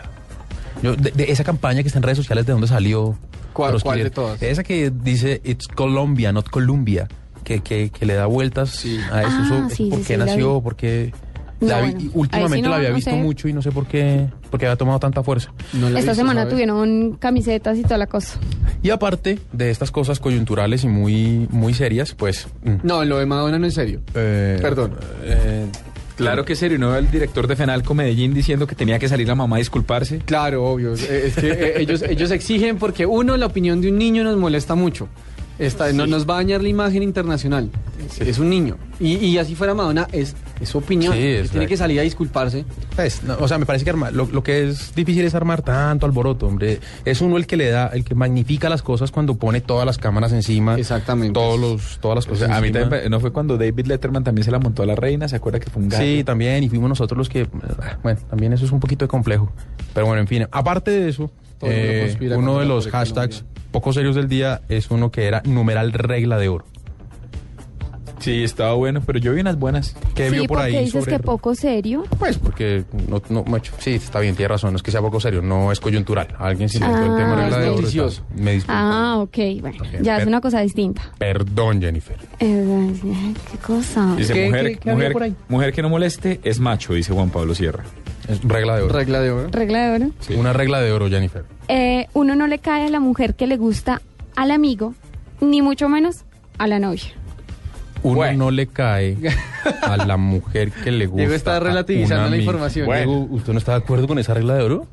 Yo, 0.82 0.94
de, 0.96 1.10
de 1.10 1.30
esa 1.30 1.44
campaña 1.44 1.82
que 1.82 1.88
está 1.88 1.98
en 1.98 2.02
redes 2.04 2.18
sociales, 2.18 2.46
¿de 2.46 2.52
dónde 2.52 2.68
salió? 2.68 3.16
¿Cuál- 3.52 3.72
Los 3.72 3.82
cuál 3.82 4.02
de 4.02 4.10
todas? 4.10 4.42
Esa 4.42 4.62
que 4.62 4.90
dice, 4.90 5.40
it's 5.44 5.66
Colombia, 5.68 6.32
not 6.32 6.48
Columbia. 6.48 7.08
Que, 7.44 7.60
que, 7.60 7.90
que 7.90 8.06
le 8.06 8.14
da 8.14 8.26
vueltas 8.26 8.84
a 8.84 8.88
eso. 8.88 9.00
Ah, 9.12 9.22
Eso, 9.22 9.70
sí, 9.74 9.88
¿Por 9.88 10.00
sí, 10.00 10.04
qué 10.06 10.14
sí, 10.14 10.18
nació? 10.18 10.60
¿Por 10.60 10.74
qué...? 10.76 11.12
No, 11.60 11.68
La 11.68 11.80
vi- 11.80 11.92
bueno, 11.92 11.98
y 12.00 12.02
ahí 12.02 12.02
sí 12.02 12.10
últimamente 12.14 12.62
no- 12.62 12.68
la 12.70 12.76
había 12.76 12.88
no 12.90 12.94
visto 12.96 13.10
sé. 13.12 13.16
mucho 13.16 13.48
y 13.48 13.52
no 13.54 13.62
sé 13.62 13.72
por 13.72 13.86
qué, 13.86 14.26
porque 14.56 14.66
había 14.66 14.76
tomado 14.76 14.98
tanta 14.98 15.22
fuerza. 15.22 15.52
No 15.74 15.86
Esta 15.88 15.98
visto, 16.00 16.14
semana 16.14 16.40
¿sabes? 16.42 16.54
tuvieron 16.54 17.12
camisetas 17.18 17.76
y 17.78 17.82
toda 17.82 17.98
la 17.98 18.06
cosa. 18.06 18.38
Y 18.82 18.88
aparte 18.90 19.38
de 19.52 19.70
estas 19.70 19.90
cosas 19.90 20.18
coyunturales 20.18 20.82
y 20.84 20.88
muy, 20.88 21.46
muy 21.50 21.74
serias, 21.74 22.14
pues... 22.14 22.48
mm, 22.64 22.76
No, 22.82 23.04
lo 23.04 23.18
de 23.18 23.26
Madonna 23.26 23.58
no 23.58 23.66
es 23.66 23.74
serio. 23.74 24.00
eh, 24.14 24.58
Perdón. 24.62 24.94
eh, 25.24 25.66
Claro 26.16 26.46
que 26.46 26.56
serio, 26.56 26.78
¿no? 26.78 26.96
El 26.96 27.10
director 27.10 27.46
de 27.46 27.54
Fenalco 27.56 27.92
Medellín 27.92 28.32
diciendo 28.32 28.66
que 28.66 28.74
tenía 28.74 28.98
que 28.98 29.06
salir 29.06 29.28
la 29.28 29.34
mamá 29.34 29.56
a 29.56 29.58
disculparse. 29.58 30.20
Claro, 30.20 30.64
obvio. 30.64 30.94
Eh, 30.94 31.24
Es 31.26 31.34
que 31.34 31.50
eh, 31.50 31.74
ellos, 31.82 32.00
ellos 32.00 32.30
exigen 32.30 32.78
porque 32.78 33.04
uno, 33.04 33.36
la 33.36 33.44
opinión 33.44 33.82
de 33.82 33.90
un 33.90 33.98
niño 33.98 34.24
nos 34.24 34.38
molesta 34.38 34.74
mucho. 34.74 35.08
Esta, 35.58 35.90
no, 35.92 36.06
nos 36.06 36.28
va 36.28 36.34
a 36.34 36.36
dañar 36.38 36.62
la 36.62 36.68
imagen 36.68 37.02
internacional. 37.02 37.70
Es 38.20 38.38
un 38.38 38.50
niño. 38.50 38.76
Y, 39.00 39.14
y 39.16 39.38
así 39.38 39.54
fuera 39.54 39.74
Madonna, 39.74 40.06
es, 40.12 40.36
es 40.60 40.68
su 40.68 40.78
opinión. 40.78 41.14
Sí, 41.14 41.18
es 41.22 41.50
tiene 41.50 41.66
que 41.66 41.76
salir 41.78 41.98
a 41.98 42.02
disculparse. 42.02 42.66
Pues, 42.94 43.22
no, 43.22 43.36
o 43.40 43.48
sea, 43.48 43.56
me 43.58 43.64
parece 43.64 43.84
que 43.84 43.90
arma- 43.90 44.10
lo, 44.10 44.26
lo 44.26 44.42
que 44.42 44.68
es 44.68 44.94
difícil 44.94 45.24
es 45.24 45.34
armar 45.34 45.62
tanto 45.62 46.04
alboroto, 46.04 46.46
hombre. 46.46 46.80
Es 47.06 47.22
uno 47.22 47.38
el 47.38 47.46
que 47.46 47.56
le 47.56 47.70
da, 47.70 47.86
el 47.88 48.04
que 48.04 48.14
magnifica 48.14 48.68
las 48.68 48.82
cosas 48.82 49.10
cuando 49.10 49.36
pone 49.36 49.62
todas 49.62 49.86
las 49.86 49.96
cámaras 49.96 50.32
encima. 50.32 50.78
Exactamente. 50.78 51.32
Todos 51.32 51.58
los, 51.58 51.98
todas 52.00 52.16
las 52.16 52.26
O 52.26 52.30
cosas 52.30 52.48
sea, 52.48 52.56
a 52.58 52.60
mí 52.60 52.70
también, 52.70 53.10
¿no 53.10 53.18
fue 53.20 53.32
cuando 53.32 53.56
David 53.56 53.86
Letterman 53.86 54.24
también 54.24 54.44
se 54.44 54.50
la 54.50 54.58
montó 54.58 54.82
a 54.82 54.86
la 54.86 54.94
reina? 54.94 55.26
¿Se 55.26 55.36
acuerda 55.36 55.58
que 55.58 55.70
fue 55.70 55.82
un 55.82 55.88
gato? 55.88 56.02
Sí, 56.02 56.22
también, 56.22 56.64
y 56.64 56.68
fuimos 56.68 56.90
nosotros 56.90 57.16
los 57.16 57.28
que... 57.30 57.48
Bueno, 58.02 58.20
también 58.28 58.52
eso 58.52 58.66
es 58.66 58.72
un 58.72 58.80
poquito 58.80 59.06
de 59.06 59.08
complejo. 59.08 59.50
Pero 59.94 60.06
bueno, 60.06 60.20
en 60.20 60.28
fin, 60.28 60.46
aparte 60.50 60.90
de 60.90 61.08
eso, 61.08 61.30
eh, 61.62 62.14
uno 62.36 62.58
de 62.58 62.66
los 62.66 62.88
hashtags 62.88 63.36
Colombia. 63.36 63.55
Poco 63.76 63.92
serios 63.92 64.14
del 64.16 64.26
día 64.26 64.62
es 64.70 64.90
uno 64.90 65.10
que 65.10 65.26
era 65.26 65.42
numeral 65.44 65.92
regla 65.92 66.38
de 66.38 66.48
oro. 66.48 66.64
Sí, 68.20 68.42
estaba 68.42 68.72
bueno, 68.72 69.02
pero 69.04 69.18
yo 69.18 69.34
vi 69.34 69.42
unas 69.42 69.58
buenas. 69.58 69.94
¿Qué 70.14 70.30
sí, 70.30 70.32
vio 70.36 70.44
por 70.46 70.56
porque 70.56 70.76
ahí 70.78 70.84
dices 70.86 71.04
sobre 71.04 71.18
que 71.18 71.22
poco 71.22 71.54
serio. 71.54 72.04
Pues 72.18 72.38
porque 72.38 72.84
no, 73.06 73.20
no, 73.28 73.44
macho, 73.44 73.74
sí, 73.78 73.90
está 73.96 74.20
bien, 74.20 74.34
tiene 74.34 74.48
razón, 74.48 74.72
no 74.72 74.76
es 74.78 74.82
que 74.82 74.90
sea 74.90 75.02
poco 75.02 75.20
serio, 75.20 75.42
no 75.42 75.70
es 75.70 75.78
coyuntural. 75.80 76.28
Alguien 76.38 76.70
si 76.70 76.78
le 76.78 76.86
gustó 76.86 77.04
el 77.04 77.12
Ah, 77.12 77.16
tema 77.16 77.36
regla 77.36 77.58
de 77.58 77.68
oro. 77.68 77.86
está- 77.86 78.22
Me 78.34 78.52
disculpa. 78.52 78.80
Ah, 78.80 79.18
ok, 79.18 79.36
bueno, 79.60 79.76
Ok, 79.82 80.00
ya 80.00 80.16
es 80.16 80.26
una 80.26 80.40
cosa 80.40 80.60
distinta. 80.62 81.02
Perdón, 81.18 81.82
Jennifer. 81.82 82.16
Eh, 82.40 82.64
ay, 83.04 83.34
¿Qué 83.52 83.58
cosa? 83.58 84.14
Dice, 84.16 84.32
¿Qué- 84.32 84.46
mujer, 84.46 84.66
qué- 84.68 84.76
qué 84.78 84.90
había 84.90 84.94
mujer, 84.94 85.12
por 85.12 85.22
ahí? 85.22 85.34
mujer 85.50 85.72
que 85.74 85.82
no 85.82 85.90
moleste 85.90 86.40
es 86.42 86.58
macho, 86.58 86.94
dice 86.94 87.12
Juan 87.12 87.28
Pablo 87.28 87.54
Sierra. 87.54 87.84
Es 88.28 88.42
regla 88.42 88.76
de 88.76 88.82
oro. 88.82 88.92
Regla 88.94 89.20
de 89.20 89.30
oro. 89.30 89.48
Regla 89.52 89.78
de 89.90 89.94
oro. 90.04 90.10
Una 90.38 90.52
regla 90.52 90.80
de 90.80 90.92
oro, 90.92 91.08
Jennifer. 91.08 91.44
Eh, 91.68 92.06
uno 92.12 92.34
no 92.34 92.46
le 92.46 92.58
cae 92.58 92.86
a 92.86 92.90
la 92.90 93.00
mujer 93.00 93.34
que 93.34 93.46
le 93.46 93.56
gusta 93.56 94.00
al 94.34 94.50
amigo, 94.50 94.94
ni 95.40 95.62
mucho 95.62 95.88
menos 95.88 96.24
a 96.58 96.66
la 96.66 96.78
novia. 96.78 97.02
uno 98.02 98.16
Bueno. 98.16 98.44
no 98.46 98.50
le 98.50 98.66
cae 98.66 99.16
a 99.82 99.96
la 99.96 100.16
mujer 100.16 100.70
que 100.72 100.90
le 100.92 101.06
gusta. 101.06 101.18
Diego 101.22 101.34
está 101.34 101.60
relativizando 101.60 102.28
la 102.30 102.36
información. 102.36 102.86
Diego, 102.86 103.26
¿usted 103.30 103.52
no 103.52 103.58
está 103.58 103.72
de 103.72 103.78
acuerdo 103.78 104.06
con 104.08 104.18
esa 104.18 104.34
regla 104.34 104.54
de 104.54 104.62
oro? 104.62 104.86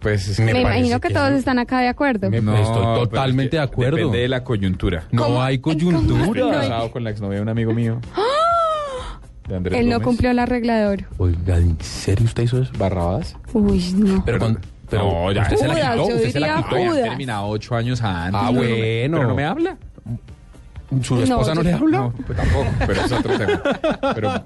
Pues 0.00 0.28
es 0.28 0.38
Me 0.38 0.52
Me, 0.52 0.60
imagino 0.60 1.00
que, 1.00 1.08
que 1.08 1.14
todos 1.14 1.32
no. 1.32 1.36
están 1.36 1.58
acá 1.58 1.80
de 1.80 1.88
acuerdo. 1.88 2.30
Me- 2.30 2.40
No, 2.40 2.56
Estoy 2.56 2.84
totalmente 3.04 3.44
es 3.44 3.50
que 3.50 3.56
de 3.56 3.62
acuerdo. 3.64 3.96
Depende 3.96 4.18
de 4.18 4.28
la 4.28 4.44
coyuntura. 4.44 5.04
No 5.10 5.24
¿Cómo? 5.24 5.42
hay 5.42 5.58
¿Cómo? 5.58 5.74
coyuntura. 5.76 6.40
No 6.40 6.50
hay- 6.52 6.68
casado 6.68 6.90
con 6.92 7.02
la 7.04 7.10
exnovia 7.10 7.36
de 7.38 7.42
un 7.42 7.48
amigo 7.48 7.74
mío. 7.74 8.00
De 9.48 9.56
Andrés 9.56 9.80
Él 9.80 9.88
no 9.88 10.00
cumplió 10.00 10.32
la 10.32 10.46
regla 10.46 10.76
de 10.76 10.86
oro. 10.86 11.04
Oiga, 11.18 11.56
¿en 11.56 11.76
serio 11.80 12.24
usted 12.26 12.42
hizo 12.44 12.60
eso? 12.62 12.72
Barrabadas. 12.78 13.36
Uy, 13.52 13.92
no. 13.96 14.22
Pero, 14.24 14.38
con- 14.38 14.58
pero 14.90 15.04
No, 15.04 15.32
ya, 15.32 15.42
usted 15.42 15.56
se 15.56 15.68
la 15.68 15.74
quitó, 15.74 15.94
yo 15.96 16.02
usted 16.16 16.30
se 16.32 16.40
la 16.40 16.56
quitó. 16.62 16.76
Habían 16.76 16.94
terminado 16.94 17.46
ocho 17.46 17.74
años 17.74 18.02
antes. 18.02 18.40
Ah, 18.40 18.46
no 18.52 18.58
bueno. 18.58 19.16
Pero 19.16 19.28
no 19.28 19.34
me 19.34 19.44
habla. 19.44 19.76
¿Su 21.02 21.20
esposa 21.22 21.54
no, 21.54 21.62
yo- 21.62 21.68
le 21.68 21.72
habla? 21.74 21.98
No, 21.98 22.12
pues 22.26 22.38
tampoco, 22.38 22.66
pero 22.86 23.00
es 23.04 23.12
otro 23.12 23.38
tema. 23.38 23.62
Pero... 24.14 24.42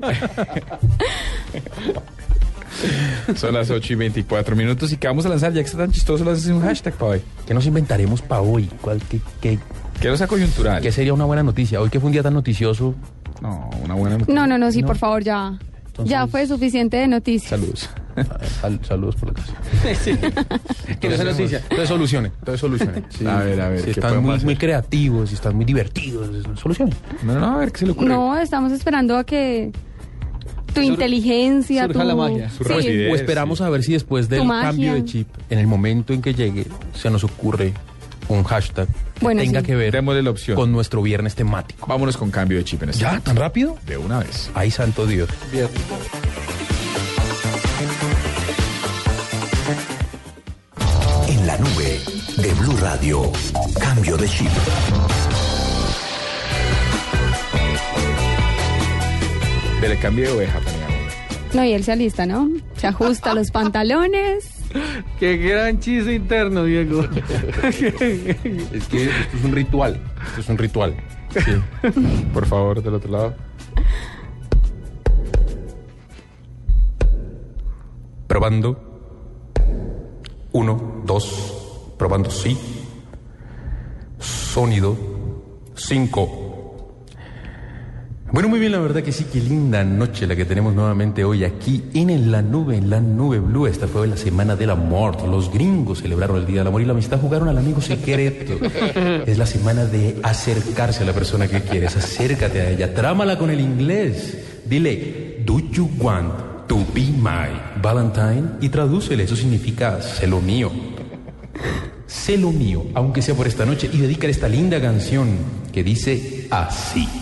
Son 3.37 3.55
las 3.55 3.71
8 3.71 3.93
y 3.93 3.97
24 3.97 4.57
minutos 4.57 4.93
y 4.93 4.97
que 4.97 5.07
vamos 5.07 5.25
a 5.27 5.29
lanzar, 5.29 5.53
ya 5.53 5.61
que 5.61 5.67
está 5.67 5.79
tan 5.79 5.93
chistoso, 5.93 6.25
lanzas 6.25 6.47
un 6.51 6.63
hashtag 6.63 6.95
para 6.95 7.13
hoy. 7.13 7.23
¿Qué 7.47 7.55
nos 7.55 7.65
inventaremos 7.67 8.23
para 8.23 8.41
hoy? 8.41 8.69
¿Cuál, 8.81 9.01
qué, 9.09 9.21
qué, 9.41 9.59
Que 10.01 10.09
no 10.09 10.17
sea 10.17 10.27
coyuntural. 10.27 10.83
qué 10.83 10.91
sería 10.91 11.15
una 11.15 11.25
buena 11.25 11.43
noticia? 11.45 11.81
Hoy 11.81 11.91
que 11.91 12.01
fue 12.01 12.09
un 12.09 12.13
día 12.13 12.23
tan 12.25 12.35
noticioso. 12.35 12.95
No, 13.43 13.69
una 13.85 13.95
buena 13.95 14.17
noticia. 14.19 14.35
No, 14.35 14.47
no, 14.47 14.57
no, 14.57 14.71
sí, 14.73 14.83
por 14.83 14.97
favor, 14.97 15.23
ya. 15.23 15.59
Ya 16.05 16.27
fue 16.27 16.47
suficiente 16.47 16.97
de 16.97 17.07
noticias. 17.07 17.51
Saludos. 17.51 17.91
Sal- 18.61 18.81
saludos 18.83 19.17
por 19.17 19.29
la 19.29 19.35
casa. 19.35 19.53
Que 21.01 21.09
no 21.09 21.17
sea 21.17 21.25
noticia. 21.27 21.59
Entonces 21.65 21.89
solucione, 21.89 22.29
entonces 22.39 22.61
solucione. 22.61 23.03
Sí, 23.11 23.27
A 23.27 23.39
ver, 23.41 23.61
a 23.61 23.69
ver, 23.69 23.79
Si 23.81 23.85
¿qué 23.87 23.91
están 23.93 24.23
muy, 24.23 24.35
hacer? 24.35 24.45
muy 24.47 24.57
creativos, 24.57 25.29
si 25.29 25.35
están 25.35 25.55
muy 25.57 25.65
divertidos, 25.67 26.29
solucione. 26.59 26.93
No, 27.23 27.39
no, 27.39 27.47
a 27.55 27.59
ver 27.59 27.73
qué 27.73 27.81
se 27.81 27.87
le 27.87 27.93
ocurre. 27.93 28.09
No, 28.09 28.39
estamos 28.39 28.73
esperando 28.73 29.17
a 29.19 29.25
que 29.25 29.71
tu 30.73 30.81
inteligencia, 30.81 31.85
surja 31.87 32.01
tu... 32.03 32.09
la 32.09 32.15
magia. 32.17 32.49
Sí. 32.49 33.07
O 33.11 33.15
esperamos 33.15 33.61
a 33.61 33.69
ver 33.69 33.83
si 33.83 33.93
después 33.93 34.29
del 34.31 34.47
cambio 34.49 34.95
de 34.95 35.05
chip, 35.05 35.29
en 35.51 35.59
el 35.59 35.67
momento 35.67 36.13
en 36.15 36.23
que 36.23 36.33
llegue, 36.35 36.67
se 36.95 37.11
nos 37.11 37.25
ocurre 37.25 37.75
un 38.29 38.45
hashtag 38.45 38.87
que 38.89 39.21
Bueno, 39.21 39.43
tenga 39.43 39.61
sí. 39.61 39.67
que 39.67 39.75
ver 39.77 39.93
Démosle 39.93 40.23
la 40.23 40.31
opción. 40.31 40.57
con 40.57 40.73
nuestro 40.73 41.03
viernes 41.03 41.35
temático. 41.35 41.87
Vámonos 41.87 42.17
con 42.17 42.31
cambio 42.31 42.59
de 42.59 42.65
chip 42.65 42.83
en 42.83 42.91
este 42.91 43.03
¿Ya? 43.03 43.21
¿Tan 43.21 43.37
rápido? 43.37 43.77
De 43.87 43.97
una 43.97 44.21
vez. 44.21 44.51
Ay, 44.55 44.71
santo 44.71 45.07
Dios. 45.07 45.29
En 51.29 51.47
la 51.47 51.57
nube 51.59 52.01
de 52.37 52.53
Blue 52.55 52.77
Radio. 52.81 53.31
Cambio 53.81 54.17
de 54.17 54.29
chip. 54.29 54.49
Dele 59.81 59.99
cambio 59.99 60.25
de 60.27 60.33
oveja. 60.37 60.61
No, 61.55 61.65
y 61.65 61.73
él 61.73 61.85
se 61.85 61.93
alista, 61.93 62.25
¿no? 62.27 62.49
Se 62.77 62.87
ajusta 62.87 63.35
los 63.35 63.51
pantalones. 63.51 64.52
Qué 65.19 65.37
gran 65.37 65.79
chiste 65.81 66.15
interno, 66.15 66.65
Diego. 66.65 67.03
Es 67.63 68.89
que 68.89 69.05
esto 69.05 69.37
es 69.37 69.45
un 69.45 69.53
ritual. 69.53 70.01
Esto 70.29 70.41
es 70.41 70.49
un 70.49 70.59
ritual. 70.59 70.95
Por 72.33 72.47
favor, 72.47 72.83
del 72.83 72.95
otro 72.95 73.11
lado. 73.11 73.35
Probando. 78.27 78.93
Uno, 80.53 81.03
dos. 81.05 81.95
Probando, 81.99 82.31
sí. 82.31 82.57
Sonido. 84.19 84.97
Cinco. 85.75 86.42
Bueno, 88.33 88.49
muy 88.49 88.61
bien, 88.61 88.73
la 88.73 88.79
verdad 88.79 89.03
que 89.03 89.13
sí, 89.13 89.27
qué 89.31 89.41
linda 89.41 89.85
noche 89.85 90.27
la 90.27 90.35
que 90.35 90.47
tenemos 90.47 90.75
nuevamente 90.75 91.23
hoy 91.23 91.45
aquí 91.45 91.85
en 91.93 92.31
la 92.31 92.41
nube, 92.41 92.79
en 92.79 92.89
la 92.89 92.99
nube 92.99 93.41
blue. 93.41 93.67
Esta 93.67 93.87
fue 93.87 94.07
la 94.07 94.17
semana 94.17 94.57
del 94.57 94.71
amor. 94.71 95.29
Los 95.29 95.53
gringos 95.53 96.01
celebraron 96.01 96.39
el 96.39 96.47
Día 96.47 96.61
del 96.61 96.69
Amor 96.69 96.81
y 96.81 96.87
la 96.87 96.93
Amistad, 96.93 97.21
jugaron 97.21 97.51
al 97.51 97.59
amigo 97.59 97.83
secreto. 97.83 98.55
Es 99.27 99.37
la 99.37 99.45
semana 99.45 99.85
de 99.85 100.17
acercarse 100.23 101.03
a 101.03 101.07
la 101.07 101.13
persona 101.13 101.47
que 101.47 101.61
quieres. 101.61 101.95
Acércate 101.95 102.63
a 102.63 102.71
ella, 102.71 102.95
trámala 102.95 103.37
con 103.37 103.51
el 103.51 103.61
inglés. 103.61 104.39
Dile, 104.65 105.43
do 105.45 105.61
you 105.71 105.91
want 105.99 106.67
to 106.69 106.79
be 106.95 107.03
my 107.03 107.83
Valentine? 107.83 108.53
Y 108.63 108.71
tradúcele, 108.71 109.25
eso 109.25 109.37
significa 109.37 110.01
sé 110.01 110.27
lo 110.27 110.41
mío. 110.41 110.73
Sé 112.07 112.39
lo 112.39 112.51
mío, 112.51 112.87
aunque 112.95 113.21
sea 113.21 113.35
por 113.35 113.47
esta 113.47 113.67
noche, 113.67 113.91
y 113.93 113.99
dedícale 113.99 114.31
esta 114.31 114.49
linda 114.49 114.81
canción 114.81 115.29
que 115.71 115.85
dice 115.85 116.47
así. 116.51 117.22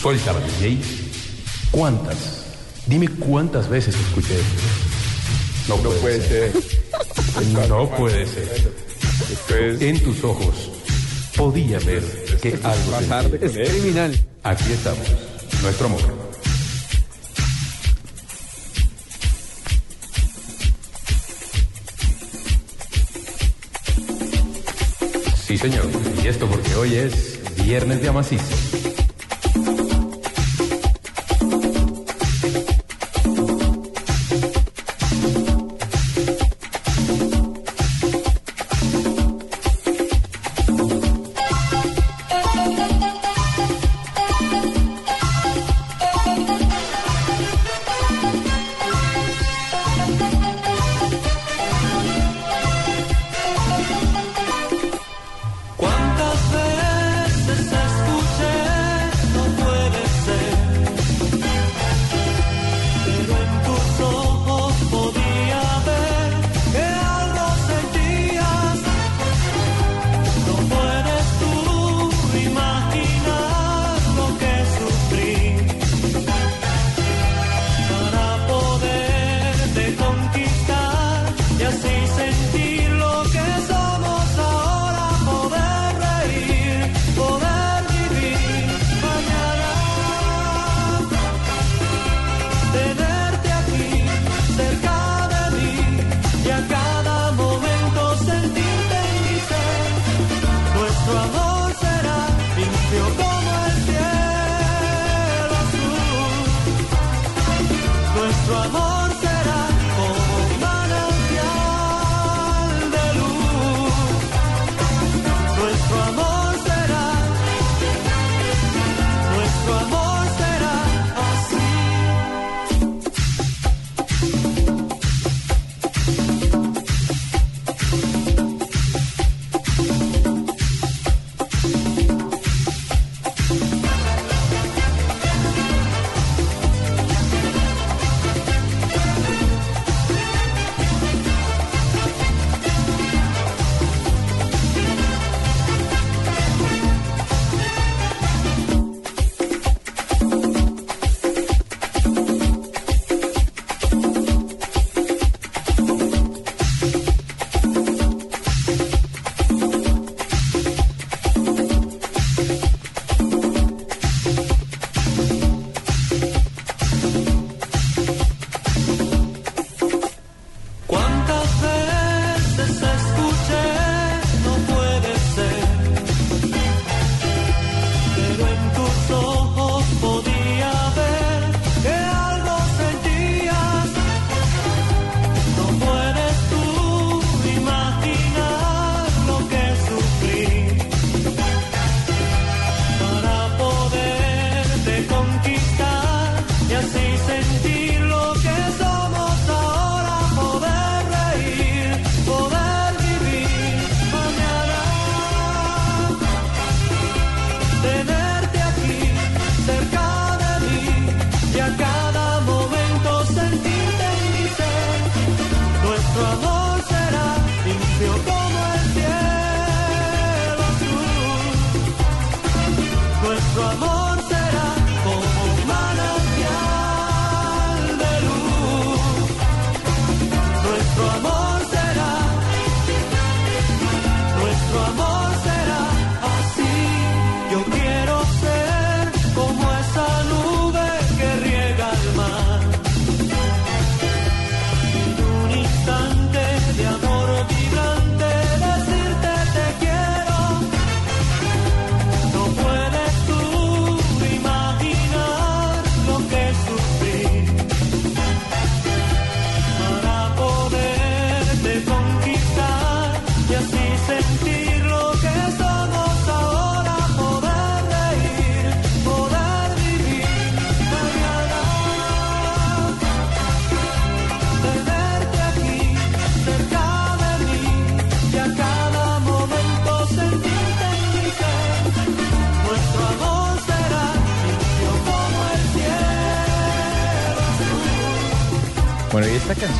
Suéltala, 0.00 0.40
DJ. 0.40 0.78
¿Cuántas? 1.70 2.44
Dime 2.86 3.08
cuántas 3.08 3.68
veces 3.68 3.94
escuché 3.94 4.34
esto. 4.34 4.62
No, 5.68 5.76
puede, 5.76 6.20
ser. 6.20 6.52
No 7.68 7.88
puede 7.96 8.26
ser. 8.26 8.72
Después, 9.28 9.80
En 9.80 10.02
tus 10.02 10.22
ojos 10.24 10.70
podía 11.36 11.78
ver 11.80 12.02
que 12.42 12.58
algo 12.62 12.90
pasar 12.90 13.30
de 13.30 13.38
sentía. 13.38 13.62
Es 13.62 13.70
criminal. 13.70 14.26
Aquí 14.42 14.72
estamos, 14.72 15.06
nuestro 15.62 15.86
amor. 15.86 16.00
Sí, 25.46 25.58
señor. 25.58 25.86
Y 26.22 26.26
esto 26.26 26.46
porque 26.46 26.74
hoy 26.74 26.94
es 26.94 27.33
Viernes 27.64 28.02
de 28.02 28.08
Amacizo. 28.08 28.93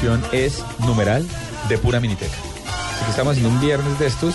Canción 0.04 0.22
es 0.32 0.62
numeral 0.80 1.26
de 1.68 1.78
pura 1.78 1.98
miniteca. 1.98 2.34
Así 2.34 3.04
que 3.04 3.10
estamos 3.10 3.32
haciendo 3.32 3.48
un 3.48 3.60
viernes 3.60 3.98
de 3.98 4.06
estos. 4.06 4.34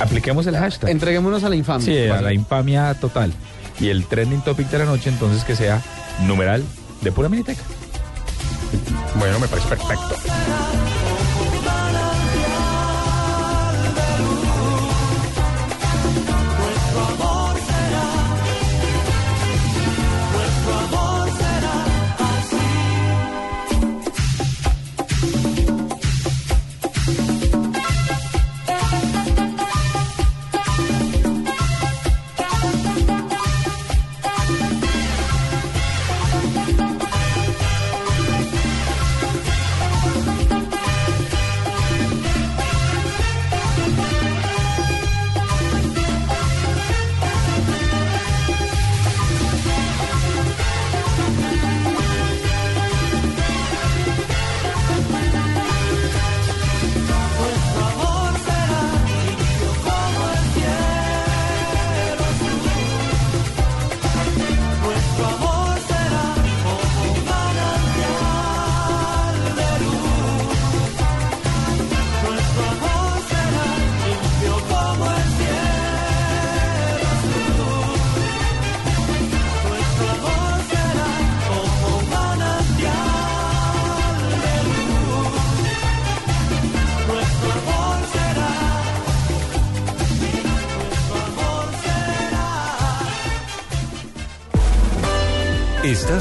Apliquemos 0.00 0.46
el 0.46 0.56
hashtag. 0.56 0.90
Entreguémonos 0.90 1.44
a 1.44 1.48
la 1.48 1.56
infamia. 1.56 1.86
Sí, 1.86 2.08
a 2.08 2.20
la 2.20 2.32
infamia 2.32 2.94
total. 2.94 3.32
Y 3.80 3.88
el 3.88 4.06
trending 4.06 4.40
topic 4.40 4.68
de 4.70 4.78
la 4.78 4.84
noche, 4.86 5.08
entonces, 5.08 5.44
que 5.44 5.54
sea 5.54 5.80
numeral 6.26 6.64
de 7.00 7.12
pura 7.12 7.28
miniteca. 7.28 7.62
Bueno, 9.18 9.38
me 9.38 9.46
parece 9.46 9.68
perfecto. 9.68 10.16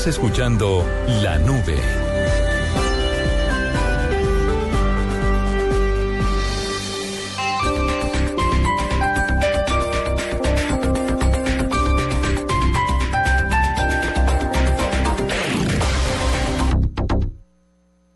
Escuchando 0.08 0.86
La 1.22 1.38
Nube. 1.38 1.76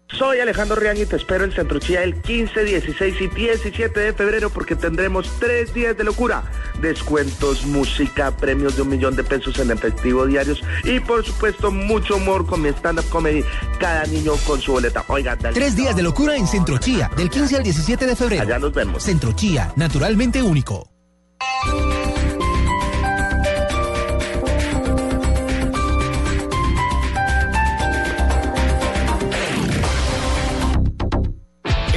Soy 0.07 0.39
Alejandro 0.39 0.77
Riaño 0.77 1.01
y 1.01 1.05
te 1.05 1.17
espero 1.17 1.43
en 1.43 1.51
Centro 1.51 1.79
Chía 1.79 2.03
el 2.03 2.21
15, 2.21 2.63
16 2.63 3.19
y 3.19 3.27
17 3.27 3.99
de 3.99 4.13
febrero 4.13 4.49
porque 4.49 4.77
tendremos 4.77 5.29
tres 5.39 5.73
días 5.73 5.97
de 5.97 6.05
locura. 6.05 6.43
Descuentos, 6.81 7.65
música, 7.65 8.31
premios 8.31 8.75
de 8.75 8.81
un 8.81 8.89
millón 8.89 9.15
de 9.15 9.23
pesos 9.23 9.59
en 9.59 9.71
efectivo 9.71 10.25
diarios 10.25 10.61
y 10.83 10.99
por 10.99 11.25
supuesto 11.25 11.71
mucho 11.71 12.17
humor 12.17 12.45
con 12.45 12.61
mi 12.61 12.69
stand-up 12.69 13.07
comedy. 13.09 13.43
Cada 13.79 14.05
niño 14.05 14.33
con 14.45 14.59
su 14.59 14.73
boleta. 14.73 15.05
Oigan, 15.07 15.37
dale. 15.39 15.53
Tres 15.55 15.75
días 15.75 15.95
de 15.95 16.03
locura 16.03 16.35
en 16.35 16.47
Centro 16.47 16.77
Chía, 16.77 17.09
del 17.15 17.29
15 17.29 17.57
al 17.57 17.63
17 17.63 18.05
de 18.05 18.15
febrero. 18.15 18.41
Allá 18.43 18.59
nos 18.59 18.73
vemos. 18.73 19.03
Centro 19.03 19.31
Chía, 19.33 19.71
naturalmente 19.75 20.41
único. 20.41 20.90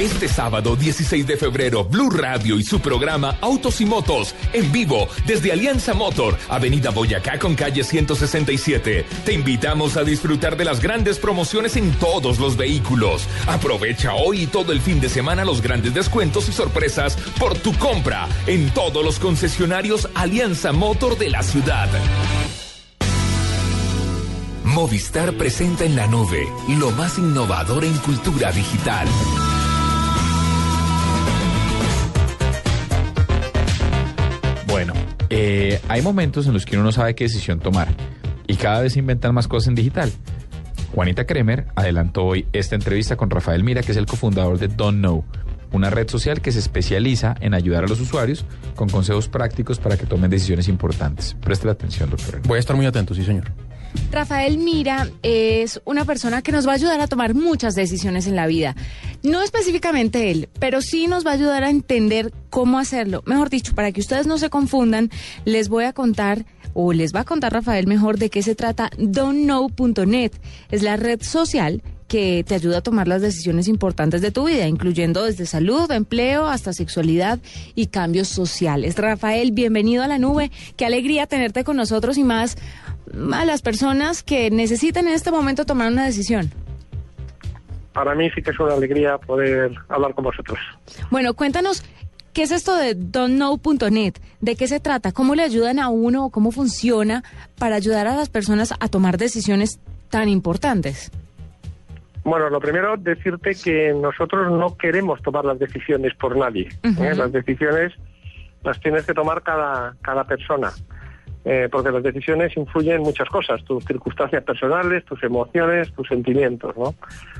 Este 0.05 0.27
sábado 0.27 0.75
16 0.75 1.25
de 1.25 1.35
febrero, 1.35 1.83
Blue 1.83 2.11
Radio 2.11 2.59
y 2.59 2.63
su 2.63 2.79
programa 2.79 3.39
Autos 3.41 3.81
y 3.81 3.87
Motos 3.87 4.35
en 4.53 4.71
vivo 4.71 5.07
desde 5.25 5.51
Alianza 5.51 5.95
Motor, 5.95 6.37
Avenida 6.47 6.91
Boyacá 6.91 7.39
con 7.39 7.55
calle 7.55 7.83
167. 7.83 9.03
Te 9.25 9.33
invitamos 9.33 9.97
a 9.97 10.03
disfrutar 10.03 10.57
de 10.57 10.65
las 10.65 10.79
grandes 10.79 11.17
promociones 11.17 11.75
en 11.75 11.91
todos 11.93 12.37
los 12.37 12.55
vehículos. 12.55 13.25
Aprovecha 13.47 14.13
hoy 14.13 14.43
y 14.43 14.45
todo 14.45 14.73
el 14.73 14.79
fin 14.79 15.01
de 15.01 15.09
semana 15.09 15.43
los 15.43 15.63
grandes 15.63 15.95
descuentos 15.95 16.49
y 16.49 16.51
sorpresas 16.51 17.17
por 17.39 17.57
tu 17.57 17.75
compra 17.79 18.27
en 18.45 18.69
todos 18.75 19.03
los 19.03 19.17
concesionarios 19.17 20.07
Alianza 20.13 20.71
Motor 20.71 21.17
de 21.17 21.31
la 21.31 21.41
ciudad. 21.41 21.89
Movistar 24.65 25.33
presenta 25.33 25.83
en 25.83 25.95
la 25.95 26.05
nube 26.05 26.47
lo 26.77 26.91
más 26.91 27.17
innovador 27.17 27.83
en 27.83 27.97
cultura 27.97 28.51
digital. 28.51 29.07
Bueno, 34.75 34.91
eh, 35.29 35.79
hay 35.87 36.01
momentos 36.01 36.47
en 36.47 36.53
los 36.53 36.65
que 36.65 36.75
uno 36.75 36.83
no 36.83 36.91
sabe 36.91 37.15
qué 37.15 37.23
decisión 37.23 37.61
tomar 37.61 37.87
y 38.45 38.57
cada 38.57 38.81
vez 38.81 38.91
se 38.91 38.99
inventan 38.99 39.33
más 39.33 39.47
cosas 39.47 39.69
en 39.69 39.75
digital. 39.75 40.11
Juanita 40.93 41.25
Kremer 41.25 41.67
adelantó 41.75 42.25
hoy 42.25 42.45
esta 42.51 42.75
entrevista 42.75 43.15
con 43.15 43.29
Rafael 43.29 43.63
Mira, 43.63 43.83
que 43.83 43.93
es 43.93 43.97
el 43.97 44.05
cofundador 44.05 44.59
de 44.59 44.67
Don't 44.67 44.97
Know, 44.97 45.23
una 45.71 45.89
red 45.89 46.09
social 46.09 46.41
que 46.41 46.51
se 46.51 46.59
especializa 46.59 47.35
en 47.39 47.53
ayudar 47.53 47.85
a 47.85 47.87
los 47.87 48.01
usuarios 48.01 48.43
con 48.75 48.89
consejos 48.89 49.29
prácticos 49.29 49.79
para 49.79 49.95
que 49.95 50.07
tomen 50.07 50.29
decisiones 50.29 50.67
importantes. 50.67 51.37
Preste 51.39 51.69
atención, 51.69 52.09
doctor. 52.09 52.41
Voy 52.45 52.57
a 52.57 52.59
estar 52.59 52.75
muy 52.75 52.85
atento, 52.85 53.13
sí, 53.13 53.23
señor. 53.23 53.45
Rafael 54.11 54.57
Mira 54.57 55.09
es 55.23 55.81
una 55.85 56.05
persona 56.05 56.41
que 56.41 56.51
nos 56.51 56.67
va 56.67 56.71
a 56.71 56.75
ayudar 56.75 57.01
a 57.01 57.07
tomar 57.07 57.33
muchas 57.33 57.75
decisiones 57.75 58.27
en 58.27 58.35
la 58.35 58.47
vida. 58.47 58.75
No 59.23 59.41
específicamente 59.41 60.31
él, 60.31 60.49
pero 60.59 60.81
sí 60.81 61.07
nos 61.07 61.25
va 61.25 61.31
a 61.31 61.33
ayudar 61.35 61.63
a 61.63 61.69
entender 61.69 62.31
cómo 62.49 62.79
hacerlo. 62.79 63.23
Mejor 63.25 63.49
dicho, 63.49 63.73
para 63.75 63.91
que 63.91 64.01
ustedes 64.01 64.27
no 64.27 64.37
se 64.37 64.49
confundan, 64.49 65.09
les 65.45 65.69
voy 65.69 65.85
a 65.85 65.93
contar 65.93 66.45
o 66.73 66.93
les 66.93 67.15
va 67.15 67.21
a 67.21 67.25
contar 67.25 67.53
Rafael 67.53 67.87
mejor 67.87 68.19
de 68.19 68.29
qué 68.29 68.43
se 68.43 68.53
trata 68.53 68.89
don'tknow.net. 68.97 70.31
Es 70.71 70.83
la 70.83 70.97
red 70.97 71.21
social 71.21 71.81
que 72.07 72.43
te 72.47 72.55
ayuda 72.55 72.77
a 72.77 72.81
tomar 72.81 73.07
las 73.07 73.21
decisiones 73.21 73.67
importantes 73.67 74.21
de 74.21 74.31
tu 74.31 74.45
vida, 74.45 74.67
incluyendo 74.67 75.23
desde 75.23 75.45
salud, 75.45 75.89
empleo, 75.91 76.45
hasta 76.47 76.73
sexualidad 76.73 77.39
y 77.73 77.87
cambios 77.87 78.27
sociales. 78.27 78.95
Rafael, 78.95 79.51
bienvenido 79.51 80.03
a 80.03 80.07
la 80.07 80.19
nube. 80.19 80.51
Qué 80.75 80.85
alegría 80.85 81.25
tenerte 81.25 81.63
con 81.63 81.77
nosotros 81.77 82.17
y 82.17 82.23
más 82.23 82.57
a 83.33 83.45
las 83.45 83.61
personas 83.61 84.23
que 84.23 84.49
necesitan 84.51 85.07
en 85.07 85.13
este 85.13 85.31
momento 85.31 85.65
tomar 85.65 85.91
una 85.91 86.05
decisión. 86.05 86.51
Para 87.93 88.13
mí 88.13 88.29
sí 88.31 88.41
que 88.41 88.51
es 88.51 88.59
una 88.59 88.73
alegría 88.73 89.17
poder 89.17 89.73
hablar 89.87 90.13
con 90.13 90.25
vosotros. 90.25 90.59
Bueno, 91.11 91.33
cuéntanos, 91.33 91.83
¿qué 92.33 92.43
es 92.43 92.51
esto 92.51 92.75
de 92.75 92.93
don'tknow.net? 92.93 94.15
¿De 94.41 94.55
qué 94.55 94.67
se 94.67 94.79
trata? 94.79 95.13
¿Cómo 95.13 95.33
le 95.33 95.43
ayudan 95.43 95.79
a 95.79 95.87
uno 95.87 96.25
o 96.25 96.29
cómo 96.29 96.51
funciona 96.51 97.23
para 97.57 97.75
ayudar 97.75 98.07
a 98.07 98.15
las 98.15 98.29
personas 98.29 98.73
a 98.79 98.87
tomar 98.89 99.17
decisiones 99.17 99.79
tan 100.09 100.27
importantes? 100.27 101.11
Bueno, 102.25 102.49
lo 102.49 102.59
primero, 102.59 102.97
decirte 102.97 103.51
que 103.55 103.93
nosotros 103.93 104.51
no 104.51 104.75
queremos 104.75 105.21
tomar 105.21 105.45
las 105.45 105.59
decisiones 105.59 106.13
por 106.15 106.35
nadie. 106.35 106.67
¿eh? 106.83 107.13
Las 107.15 107.31
decisiones 107.31 107.93
las 108.63 108.79
tienes 108.79 109.05
que 109.05 109.13
tomar 109.13 109.43
cada, 109.43 109.95
cada 110.01 110.23
persona. 110.23 110.71
Eh, 111.47 111.69
porque 111.71 111.91
las 111.91 112.01
decisiones 112.01 112.57
influyen 112.57 112.95
en 112.95 113.01
muchas 113.03 113.29
cosas, 113.29 113.63
tus 113.65 113.85
circunstancias 113.85 114.43
personales, 114.43 115.05
tus 115.05 115.21
emociones, 115.23 115.93
tus 115.93 116.07
sentimientos, 116.07 116.75
¿no? 116.75 116.95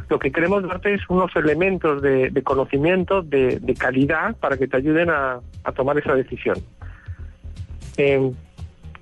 Lo 0.09 0.19
que 0.19 0.31
queremos 0.31 0.61
darte 0.61 0.93
es 0.93 1.01
unos 1.09 1.35
elementos 1.35 2.03
de, 2.03 2.31
conocimiento, 2.43 3.23
de, 3.23 3.75
calidad, 3.79 4.35
para 4.35 4.57
que 4.57 4.67
te 4.67 4.77
ayuden 4.77 5.09
a, 5.09 5.41
tomar 5.75 5.97
esa 5.97 6.13
decisión. 6.13 6.57
Eh, 7.97 8.31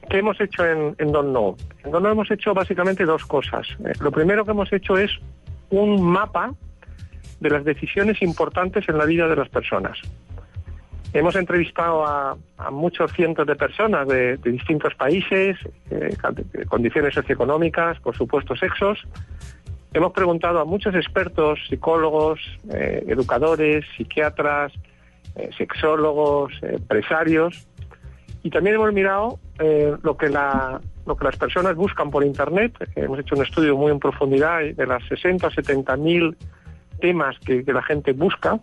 ¿Qué 0.09 0.19
hemos 0.19 0.39
hecho 0.39 0.65
en, 0.65 0.95
en 0.97 1.11
Don 1.11 1.33
No? 1.33 1.57
En 1.83 1.91
Don 1.91 2.01
No 2.01 2.09
hemos 2.09 2.31
hecho 2.31 2.53
básicamente 2.53 3.03
dos 3.03 3.25
cosas. 3.25 3.67
Eh, 3.85 3.91
lo 3.99 4.11
primero 4.11 4.45
que 4.45 4.51
hemos 4.51 4.71
hecho 4.71 4.97
es 4.97 5.11
un 5.69 6.01
mapa 6.01 6.53
de 7.41 7.49
las 7.49 7.65
decisiones 7.65 8.21
importantes 8.21 8.87
en 8.87 8.97
la 8.97 9.03
vida 9.03 9.27
de 9.27 9.35
las 9.35 9.49
personas. 9.49 9.99
Hemos 11.13 11.35
entrevistado 11.35 12.05
a, 12.05 12.35
muchos 12.71 13.11
cientos 13.13 13.45
de 13.45 13.55
personas 13.55 14.07
de, 14.07 14.37
distintos 14.37 14.95
países, 14.95 15.57
eh, 15.91 16.15
condiciones 16.67 17.13
socioeconómicas, 17.13 17.99
por 17.99 18.15
supuesto 18.15 18.55
sexos, 18.55 18.99
hemos 19.93 20.11
preguntado 20.11 20.59
a 20.59 20.65
muchos 20.65 20.95
expertos, 20.95 21.59
psicólogos, 21.69 22.39
eh, 22.73 23.03
educadores, 23.07 23.85
psiquiatras, 23.95 24.73
eh, 25.35 25.49
sexólogos, 25.57 26.53
eh, 26.61 26.75
empresarios, 26.75 27.67
y 28.41 28.49
también 28.49 28.75
hemos 28.75 28.91
mirado 28.91 29.39
lo, 30.01 30.17
que 30.17 30.27
las 30.27 31.37
personas 31.39 31.75
buscan 31.75 32.11
por 32.11 32.25
Internet. 32.25 32.73
Hemos 32.95 33.19
hecho 33.19 33.35
un 33.35 33.43
estudio 33.43 33.77
muy 33.77 33.89
en 33.89 33.99
profundidad 33.99 34.59
de 34.61 34.85
las 34.85 35.01
60 35.07 35.47
o 35.47 35.51
70 35.51 35.95
mil 35.95 36.35
temas 36.99 37.39
que 37.39 37.63
la 37.65 37.81
gente 37.83 38.11
busca. 38.11 38.59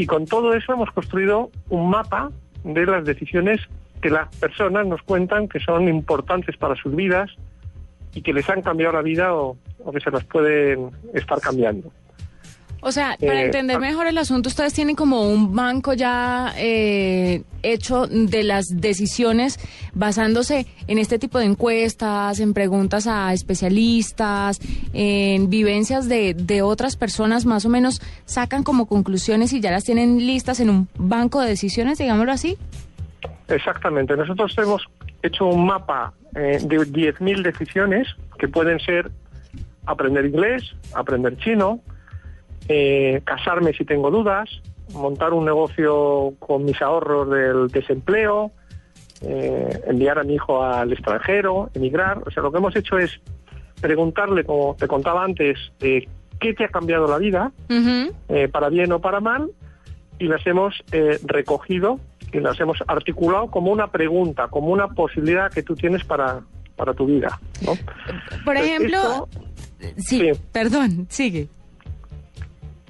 Y 0.00 0.06
con 0.06 0.24
todo 0.24 0.54
eso 0.54 0.72
hemos 0.72 0.90
construido 0.92 1.50
un 1.68 1.90
mapa 1.90 2.30
de 2.64 2.86
las 2.86 3.04
decisiones 3.04 3.60
que 4.00 4.08
las 4.08 4.34
personas 4.36 4.86
nos 4.86 5.02
cuentan 5.02 5.46
que 5.46 5.60
son 5.60 5.88
importantes 5.88 6.56
para 6.56 6.74
sus 6.74 6.96
vidas 6.96 7.30
y 8.14 8.22
que 8.22 8.32
les 8.32 8.48
han 8.48 8.62
cambiado 8.62 8.94
la 8.94 9.02
vida 9.02 9.34
o, 9.34 9.58
que 9.92 10.00
se 10.00 10.10
las 10.10 10.24
pueden 10.24 10.88
estar 11.12 11.38
cambiando. 11.38 11.92
O 12.82 12.92
sea, 12.92 13.16
para 13.20 13.42
Eh, 13.42 13.46
entender 13.46 13.76
ah. 13.76 13.80
mejor 13.80 14.06
el 14.06 14.16
asunto, 14.18 14.48
ustedes 14.48 14.72
tienen 14.72 14.96
como 14.96 15.22
un 15.22 15.54
banco 15.54 15.92
ya 15.92 16.54
eh, 16.56 17.42
hecho 17.62 18.06
de 18.06 18.42
las 18.42 18.66
decisiones 18.80 19.58
basándose 19.92 20.66
en 20.86 20.98
este 20.98 21.18
tipo 21.18 21.38
de 21.38 21.44
encuestas, 21.44 22.40
en 22.40 22.54
preguntas 22.54 23.06
a 23.06 23.32
especialistas, 23.32 24.60
en 24.92 25.50
vivencias 25.50 26.08
de, 26.08 26.34
de 26.34 26.62
otras 26.62 26.96
personas, 26.96 27.44
más 27.44 27.64
o 27.64 27.68
menos 27.68 28.00
sacan 28.24 28.62
como 28.62 28.86
conclusiones 28.86 29.52
y 29.52 29.60
ya 29.60 29.70
las 29.70 29.84
tienen 29.84 30.26
listas 30.26 30.60
en 30.60 30.70
un 30.70 30.88
banco 30.96 31.40
de 31.40 31.48
decisiones, 31.48 31.98
digámoslo 31.98 32.32
así. 32.32 32.56
Exactamente. 33.48 34.16
Nosotros 34.16 34.56
hemos 34.58 34.82
hecho 35.22 35.46
un 35.46 35.66
mapa 35.66 36.12
eh, 36.34 36.58
de 36.62 36.78
10.000 36.78 37.42
decisiones 37.42 38.08
que 38.38 38.48
pueden 38.48 38.78
ser 38.80 39.10
aprender 39.86 40.24
inglés, 40.26 40.62
aprender 40.94 41.36
chino, 41.38 41.80
eh, 42.72 43.20
casarme 43.24 43.72
si 43.72 43.84
tengo 43.84 44.12
dudas, 44.12 44.48
montar 44.94 45.32
un 45.32 45.44
negocio 45.44 46.34
con 46.38 46.64
mis 46.64 46.80
ahorros 46.80 47.28
del 47.28 47.66
desempleo, 47.66 48.52
eh, 49.22 49.80
enviar 49.88 50.20
a 50.20 50.22
mi 50.22 50.34
hijo 50.34 50.62
al 50.62 50.92
extranjero, 50.92 51.68
emigrar. 51.74 52.22
O 52.24 52.30
sea, 52.30 52.44
lo 52.44 52.52
que 52.52 52.58
hemos 52.58 52.76
hecho 52.76 52.96
es 52.96 53.20
preguntarle, 53.80 54.44
como 54.44 54.76
te 54.78 54.86
contaba 54.86 55.24
antes, 55.24 55.58
eh, 55.80 56.06
qué 56.38 56.54
te 56.54 56.64
ha 56.64 56.68
cambiado 56.68 57.08
la 57.08 57.18
vida, 57.18 57.50
eh, 58.28 58.46
para 58.46 58.68
bien 58.68 58.92
o 58.92 59.00
para 59.00 59.18
mal, 59.18 59.50
y 60.20 60.26
las 60.26 60.46
hemos 60.46 60.80
eh, 60.92 61.18
recogido 61.24 61.98
y 62.32 62.38
las 62.38 62.60
hemos 62.60 62.78
articulado 62.86 63.50
como 63.50 63.72
una 63.72 63.88
pregunta, 63.88 64.46
como 64.46 64.68
una 64.68 64.86
posibilidad 64.86 65.50
que 65.50 65.64
tú 65.64 65.74
tienes 65.74 66.04
para, 66.04 66.40
para 66.76 66.94
tu 66.94 67.06
vida. 67.06 67.40
¿no? 67.62 67.72
Por 68.44 68.56
ejemplo, 68.56 69.28
sí, 69.96 70.30
perdón, 70.52 71.06
sigue. 71.08 71.48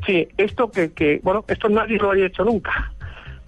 Sí, 0.07 0.29
esto 0.37 0.71
que, 0.71 0.93
que, 0.93 1.21
bueno, 1.23 1.45
esto 1.49 1.69
nadie 1.69 1.99
lo 1.99 2.11
había 2.11 2.27
hecho 2.27 2.45
nunca. 2.45 2.93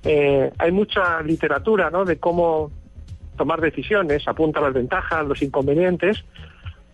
Eh, 0.04 0.50
hay 0.58 0.72
mucha 0.72 1.22
literatura, 1.22 1.90
¿no? 1.90 2.04
De 2.04 2.18
cómo 2.18 2.70
tomar 3.36 3.60
decisiones, 3.60 4.26
apunta 4.28 4.60
las 4.60 4.72
ventajas, 4.72 5.26
los 5.26 5.40
inconvenientes, 5.42 6.24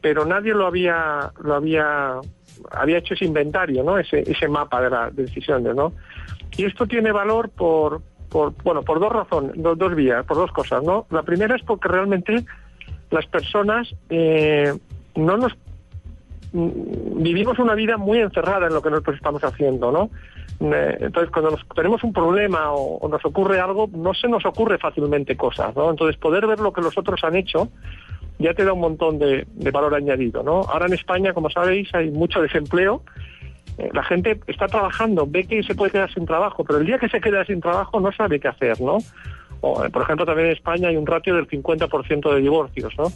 pero 0.00 0.24
nadie 0.24 0.54
lo 0.54 0.66
había, 0.66 1.32
lo 1.42 1.54
había, 1.54 2.20
había 2.70 2.98
hecho 2.98 3.14
ese 3.14 3.24
inventario, 3.24 3.82
¿no? 3.82 3.98
Ese, 3.98 4.20
ese 4.20 4.48
mapa 4.48 4.80
de 4.80 4.90
las 4.90 5.16
decisiones, 5.16 5.74
¿no? 5.74 5.92
Y 6.56 6.64
esto 6.64 6.86
tiene 6.86 7.10
valor 7.10 7.50
por, 7.50 8.02
por 8.28 8.54
bueno, 8.62 8.82
por 8.82 9.00
dos 9.00 9.12
razones, 9.12 9.52
dos, 9.56 9.76
dos 9.76 9.94
vías, 9.94 10.24
por 10.24 10.36
dos 10.36 10.52
cosas, 10.52 10.82
¿no? 10.82 11.06
La 11.10 11.22
primera 11.22 11.56
es 11.56 11.62
porque 11.62 11.88
realmente 11.88 12.44
las 13.10 13.26
personas 13.26 13.94
eh, 14.10 14.72
no 15.16 15.36
nos 15.36 15.56
vivimos 16.52 17.58
una 17.58 17.74
vida 17.74 17.96
muy 17.96 18.18
encerrada 18.20 18.66
en 18.66 18.74
lo 18.74 18.82
que 18.82 18.90
nosotros 18.90 19.16
estamos 19.16 19.42
haciendo, 19.44 19.92
¿no? 19.92 20.10
Eh, 20.60 20.96
Entonces, 21.00 21.30
cuando 21.30 21.50
nos- 21.52 21.66
tenemos 21.74 22.02
un 22.02 22.12
problema 22.12 22.72
o, 22.72 22.96
o 22.98 23.08
nos 23.08 23.24
ocurre 23.24 23.60
algo, 23.60 23.88
no 23.92 24.14
se 24.14 24.28
nos 24.28 24.44
ocurre 24.46 24.78
fácilmente 24.78 25.36
cosas, 25.36 25.74
¿no? 25.76 25.90
Entonces, 25.90 26.16
poder 26.16 26.46
ver 26.46 26.60
lo 26.60 26.72
que 26.72 26.80
los 26.80 26.96
otros 26.98 27.22
han 27.24 27.36
hecho 27.36 27.68
ya 28.40 28.54
te 28.54 28.64
da 28.64 28.72
un 28.72 28.80
montón 28.80 29.18
de, 29.18 29.46
de 29.52 29.70
valor 29.70 29.94
añadido, 29.94 30.42
¿no? 30.42 30.60
Ahora 30.62 30.86
en 30.86 30.94
España, 30.94 31.32
como 31.32 31.50
sabéis, 31.50 31.92
hay 31.94 32.10
mucho 32.10 32.40
desempleo. 32.40 33.02
Eh, 33.78 33.90
La 33.92 34.02
gente 34.04 34.40
está 34.46 34.66
trabajando, 34.66 35.26
ve 35.28 35.44
que 35.44 35.62
se 35.62 35.74
puede 35.74 35.90
quedar 35.92 36.12
sin 36.12 36.24
trabajo, 36.24 36.64
pero 36.64 36.78
el 36.78 36.86
día 36.86 36.98
que 36.98 37.08
se 37.08 37.20
queda 37.20 37.44
sin 37.44 37.60
trabajo 37.60 38.00
no 38.00 38.10
sabe 38.12 38.38
qué 38.40 38.48
hacer, 38.48 38.80
¿no? 38.80 38.98
O, 39.60 39.84
eh, 39.84 39.90
por 39.90 40.02
ejemplo, 40.02 40.24
también 40.24 40.48
en 40.48 40.52
España 40.54 40.88
hay 40.88 40.96
un 40.96 41.06
ratio 41.06 41.34
del 41.34 41.48
50% 41.48 42.34
de 42.34 42.40
divorcios, 42.40 42.92
¿no? 42.96 43.06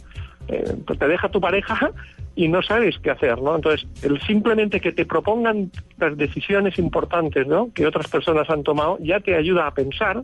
Eh, 0.47 0.75
pues 0.85 0.99
te 0.99 1.07
deja 1.07 1.29
tu 1.29 1.39
pareja 1.39 1.91
y 2.35 2.47
no 2.47 2.61
sabes 2.61 2.97
qué 3.01 3.11
hacer, 3.11 3.41
¿no? 3.41 3.55
Entonces, 3.55 3.87
el 4.01 4.19
simplemente 4.21 4.81
que 4.81 4.91
te 4.91 5.05
propongan 5.05 5.71
las 5.97 6.17
decisiones 6.17 6.77
importantes, 6.77 7.47
¿no? 7.47 7.69
Que 7.73 7.87
otras 7.87 8.07
personas 8.07 8.49
han 8.49 8.63
tomado, 8.63 8.97
ya 9.01 9.19
te 9.19 9.35
ayuda 9.35 9.67
a 9.67 9.73
pensar 9.73 10.23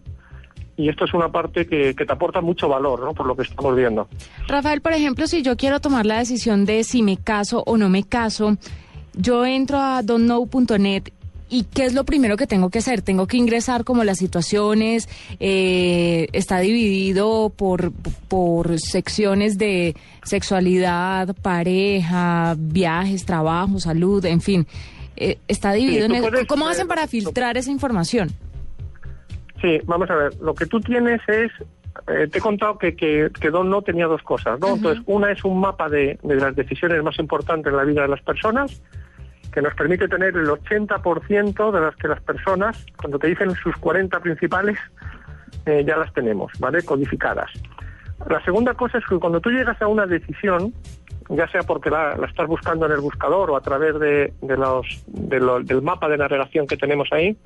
y 0.75 0.87
esto 0.87 1.03
es 1.03 1.13
una 1.13 1.29
parte 1.29 1.67
que, 1.67 1.93
que 1.93 2.05
te 2.05 2.13
aporta 2.13 2.39
mucho 2.39 2.69
valor, 2.69 3.01
¿no? 3.01 3.13
Por 3.13 3.25
lo 3.25 3.35
que 3.35 3.43
estamos 3.43 3.75
viendo. 3.75 4.07
Rafael, 4.47 4.81
por 4.81 4.93
ejemplo, 4.93 5.27
si 5.27 5.41
yo 5.41 5.57
quiero 5.57 5.79
tomar 5.81 6.05
la 6.05 6.19
decisión 6.19 6.65
de 6.65 6.83
si 6.85 7.03
me 7.03 7.17
caso 7.17 7.63
o 7.65 7.77
no 7.77 7.89
me 7.89 8.03
caso, 8.03 8.57
yo 9.13 9.45
entro 9.45 9.77
a 9.77 10.01
don'tknow.net 10.01 11.09
y 11.49 11.63
¿qué 11.63 11.85
es 11.85 11.93
lo 11.93 12.03
primero 12.03 12.37
que 12.37 12.47
tengo 12.47 12.69
que 12.69 12.79
hacer? 12.79 13.01
Tengo 13.01 13.27
que 13.27 13.37
ingresar 13.37 13.83
como 13.83 14.03
las 14.03 14.17
situaciones, 14.17 15.09
eh, 15.39 16.27
está 16.33 16.59
dividido 16.59 17.51
por, 17.55 17.91
por 18.27 18.79
secciones 18.79 19.57
de 19.57 19.95
sexualidad, 20.23 21.35
pareja, 21.41 22.55
viajes, 22.57 23.25
trabajo, 23.25 23.79
salud, 23.79 24.23
en 24.25 24.41
fin. 24.41 24.67
Eh, 25.17 25.37
está 25.47 25.73
dividido 25.73 26.05
en 26.05 26.21
puedes, 26.21 26.47
¿Cómo 26.47 26.67
hacen 26.67 26.87
para 26.87 27.07
filtrar 27.07 27.57
esa 27.57 27.71
información? 27.71 28.29
Sí, 29.61 29.79
vamos 29.85 30.09
a 30.09 30.15
ver. 30.15 30.35
Lo 30.41 30.53
que 30.53 30.65
tú 30.65 30.79
tienes 30.79 31.19
es. 31.27 31.51
eh, 32.07 32.27
te 32.31 32.37
he 32.37 32.41
contado 32.41 32.77
que, 32.77 32.95
que, 32.95 33.29
que 33.39 33.49
Don 33.49 33.69
no 33.69 33.81
tenía 33.81 34.07
dos 34.07 34.21
cosas, 34.23 34.59
¿no? 34.59 34.75
Entonces, 34.75 35.03
una 35.05 35.31
es 35.31 35.43
un 35.43 35.59
mapa 35.59 35.89
de, 35.89 36.17
de 36.23 36.35
las 36.35 36.55
decisiones 36.55 37.03
más 37.03 37.19
importantes 37.19 37.69
en 37.71 37.75
la 37.77 37.83
vida 37.83 38.03
de 38.03 38.07
las 38.07 38.21
personas, 38.21 38.81
que 39.51 39.61
nos 39.61 39.73
permite 39.75 40.07
tener 40.07 40.35
el 40.35 40.47
80% 40.47 41.71
de 41.71 41.81
las 41.81 41.95
que 41.95 42.07
las 42.07 42.21
personas, 42.21 42.85
cuando 42.97 43.17
te 43.19 43.27
dicen 43.27 43.51
sus 43.55 43.75
40 43.77 44.19
principales, 44.19 44.77
eh, 45.65 45.83
ya 45.85 45.97
las 45.97 46.13
tenemos, 46.13 46.51
¿vale? 46.59 46.83
Codificadas. 46.83 47.49
La 48.29 48.43
segunda 48.43 48.73
cosa 48.73 48.97
es 48.97 49.05
que 49.05 49.17
cuando 49.17 49.39
tú 49.39 49.49
llegas 49.49 49.81
a 49.81 49.87
una 49.87 50.05
decisión, 50.05 50.73
ya 51.29 51.47
sea 51.49 51.61
porque 51.63 51.89
la, 51.89 52.17
estás 52.27 52.47
buscando 52.47 52.85
en 52.85 52.91
el 52.91 52.99
buscador 52.99 53.49
o 53.51 53.55
a 53.55 53.61
través 53.61 53.99
de, 53.99 54.33
los, 54.41 54.85
de 55.07 55.39
lo- 55.39 55.61
del 55.61 55.81
mapa 55.81 56.09
de 56.09 56.17
navegación 56.17 56.67
que 56.67 56.75
tenemos 56.77 57.07
ahí, 57.11 57.37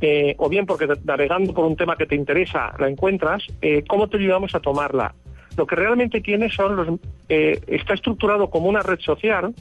eh, 0.00 0.34
o 0.38 0.48
bien 0.48 0.66
porque 0.66 0.88
navegando 1.04 1.52
por 1.54 1.64
un 1.64 1.76
tema 1.76 1.96
que 1.96 2.06
te 2.06 2.14
interesa 2.16 2.72
la 2.78 2.88
encuentras, 2.88 3.44
eh, 3.60 3.84
¿cómo 3.86 4.08
te 4.08 4.16
ayudamos 4.16 4.54
a 4.54 4.60
tomarla? 4.60 5.14
Lo 5.56 5.66
que 5.66 5.76
realmente 5.76 6.20
tiene 6.20 6.50
son 6.50 6.74
los, 6.76 6.88
está 7.28 7.94
estructurado 7.94 8.48
como 8.50 8.68
una 8.68 8.80
red 8.80 8.98
social, 9.00 9.54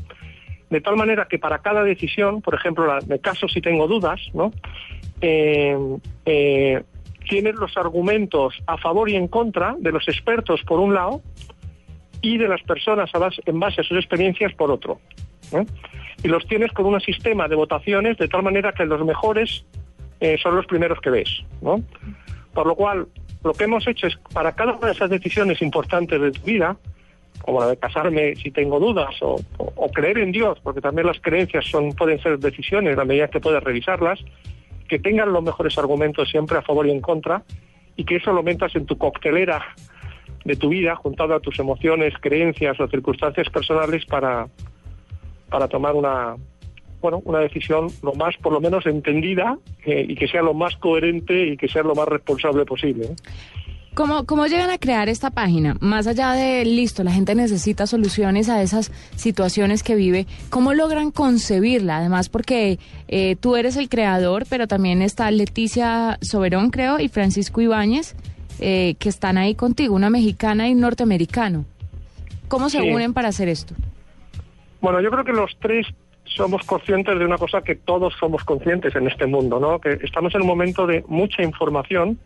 de 0.72 0.82
tal 0.82 0.96
manera 0.96 1.28
que 1.30 1.38
para 1.38 1.60
cada 1.60 1.84
decisión, 1.84 2.42
por 2.42 2.56
ejemplo, 2.56 2.88
la, 2.88 3.00
de 3.00 3.20
caso 3.20 3.48
si 3.48 3.62
tengo 3.62 3.88
dudas, 3.88 4.20
¿no? 4.34 4.52
Eh, 5.20 5.78
eh, 6.26 6.82
tienes 7.30 7.56
los 7.56 7.78
argumentos 7.78 8.56
a 8.66 8.78
favor 8.78 9.10
y 9.10 9.16
en 9.16 9.28
contra 9.28 9.76
de 9.78 9.92
los 9.92 10.08
expertos 10.08 10.62
por 10.64 10.80
un 10.80 10.96
lado 10.96 11.22
y 12.22 12.38
de 12.38 12.48
las 12.48 12.62
personas 12.64 13.12
en 13.46 13.60
base 13.60 13.82
a 13.82 13.84
sus 13.84 13.98
experiencias 13.98 14.54
por 14.54 14.72
otro. 14.72 15.00
Y 16.24 16.28
los 16.30 16.48
tienes 16.48 16.72
con 16.72 16.86
un 16.86 17.02
sistema 17.02 17.50
de 17.50 17.56
votaciones 17.56 18.18
de 18.18 18.30
tal 18.30 18.42
manera 18.42 18.72
que 18.72 18.86
los 18.86 19.04
mejores 19.06 19.66
eh, 20.22 20.38
son 20.42 20.56
los 20.56 20.66
primeros 20.66 21.02
que 21.02 21.10
ves. 21.10 21.44
¿no? 21.62 21.84
Por 22.54 22.66
lo 22.66 22.76
cual, 22.76 23.08
lo 23.44 23.54
que 23.54 23.66
hemos 23.66 23.86
hecho 23.88 24.08
es, 24.08 24.16
para 24.34 24.54
cada 24.54 24.74
una 24.74 24.88
de 24.88 24.94
esas 24.94 25.10
decisiones 25.10 25.62
importantes 25.62 26.22
de 26.22 26.32
tu 26.32 26.42
vida, 26.42 26.78
como 27.40 27.60
la 27.60 27.68
de 27.68 27.78
casarme 27.78 28.36
si 28.36 28.52
tengo 28.52 28.80
dudas, 28.80 29.16
o, 29.22 29.40
creer 29.94 30.20
en 30.20 30.32
Dios, 30.32 30.60
porque 30.64 30.82
también 30.82 31.08
las 31.08 31.20
creencias 31.20 31.66
son 31.66 31.92
pueden 31.94 32.22
ser 32.22 32.40
decisiones 32.40 32.98
a 32.98 33.06
medida 33.06 33.28
que 33.28 33.40
puedes 33.40 33.64
revisarlas, 33.64 34.20
que 34.88 35.00
tengan 35.00 35.34
los 35.34 35.44
mejores 35.44 35.78
argumentos 35.78 36.30
siempre 36.30 36.58
a 36.58 36.62
favor 36.62 36.88
y 36.88 36.92
en 36.92 37.02
contra, 37.02 37.44
y 37.96 38.06
que 38.06 38.18
eso 38.18 38.32
lo 38.32 38.44
metas 38.44 38.76
en 38.76 38.86
tu 38.86 38.98
coctelera 38.98 39.76
de 40.46 40.56
tu 40.56 40.70
vida, 40.70 40.96
juntado 40.96 41.36
a 41.36 41.40
tus 41.40 41.60
emociones, 41.60 42.14
creencias 42.20 42.80
o 42.80 42.88
circunstancias 42.88 43.50
personales 43.50 44.06
para, 44.06 44.48
para 45.50 45.68
tomar 45.68 45.94
una, 45.94 46.36
bueno, 47.02 47.22
una 47.26 47.40
decisión 47.40 47.88
lo 48.04 48.14
más, 48.14 48.38
por 48.38 48.54
lo 48.54 48.62
menos, 48.62 48.86
entendida 48.86 49.58
eh, 49.86 50.06
y 50.08 50.16
que 50.16 50.28
sea 50.28 50.42
lo 50.42 50.54
más 50.54 50.76
coherente 50.78 51.48
y 51.48 51.58
que 51.58 51.68
sea 51.68 51.84
lo 51.84 51.96
más 51.96 52.08
responsable 52.08 52.66
posible. 52.66 53.06
¿eh? 53.06 53.16
¿Cómo, 53.94 54.26
¿Cómo 54.26 54.48
llegan 54.48 54.70
a 54.70 54.78
crear 54.78 55.10
esta 55.10 55.32
página? 55.32 55.76
Más 55.82 56.08
allá 56.08 56.32
de, 56.32 56.64
listo, 56.64 57.04
la 57.04 57.12
gente 57.12 57.36
necesita 57.36 57.86
soluciones 57.88 58.48
a 58.48 58.62
esas 58.62 58.90
situaciones 59.18 59.84
que 59.84 59.96
vive, 59.96 60.28
¿cómo 60.50 60.74
logran 60.74 61.12
concebirla? 61.12 61.98
Además, 61.98 62.30
porque 62.30 62.80
eh, 63.10 63.36
tú 63.38 63.58
eres 63.58 63.76
el 63.76 63.90
creador, 63.90 64.46
pero 64.50 64.66
también 64.68 65.02
está 65.02 65.30
Leticia 65.30 66.18
Soberón, 66.22 66.70
creo, 66.70 67.00
y 67.02 67.10
Francisco 67.10 67.60
Ibáñez, 67.60 68.16
eh, 68.62 68.96
que 68.98 69.10
están 69.10 69.38
ahí 69.38 69.56
contigo, 69.56 69.94
una 69.94 70.10
mexicana 70.10 70.70
y 70.70 70.74
un 70.74 70.80
norteamericano. 70.80 71.66
¿Cómo 72.48 72.70
se 72.70 72.80
Sí. 72.80 72.90
unen 72.90 73.14
para 73.14 73.28
hacer 73.28 73.50
esto? 73.50 73.76
Bueno, 74.80 75.02
yo 75.02 75.12
creo 75.12 75.26
que 75.26 75.34
los 75.34 75.52
tres 75.60 75.86
somos 76.24 76.64
conscientes 76.64 77.20
de 77.20 77.26
una 77.26 77.38
cosa 77.38 77.62
que 77.62 77.76
todos 77.76 78.14
somos 78.18 78.46
conscientes 78.46 78.96
en 78.96 79.08
este 79.08 79.26
mundo, 79.26 79.60
¿no? 79.60 79.80
Que 79.80 80.00
estamos 80.02 80.34
en 80.34 80.42
un 80.42 80.48
momento 80.48 80.88
de 80.88 81.04
mucha 81.10 81.44
información, 81.44 82.18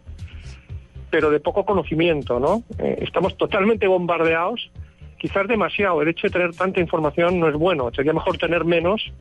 pero 1.15 1.30
de 1.30 1.39
poco 1.39 1.63
conocimiento, 1.63 2.41
¿no? 2.41 2.63
Eh, 2.78 2.97
estamos 3.04 3.38
totalmente 3.38 3.88
bombardeados, 3.88 4.69
quizás 5.17 5.47
demasiado. 5.47 6.01
El 6.01 6.10
hecho 6.10 6.28
de 6.28 6.32
tener 6.32 6.54
tanta 6.54 6.82
información 6.82 7.39
no 7.39 7.47
es 7.47 7.56
bueno. 7.56 7.89
Sería 7.95 8.12
mejor 8.12 8.38
tener 8.38 8.65
menos 8.65 9.13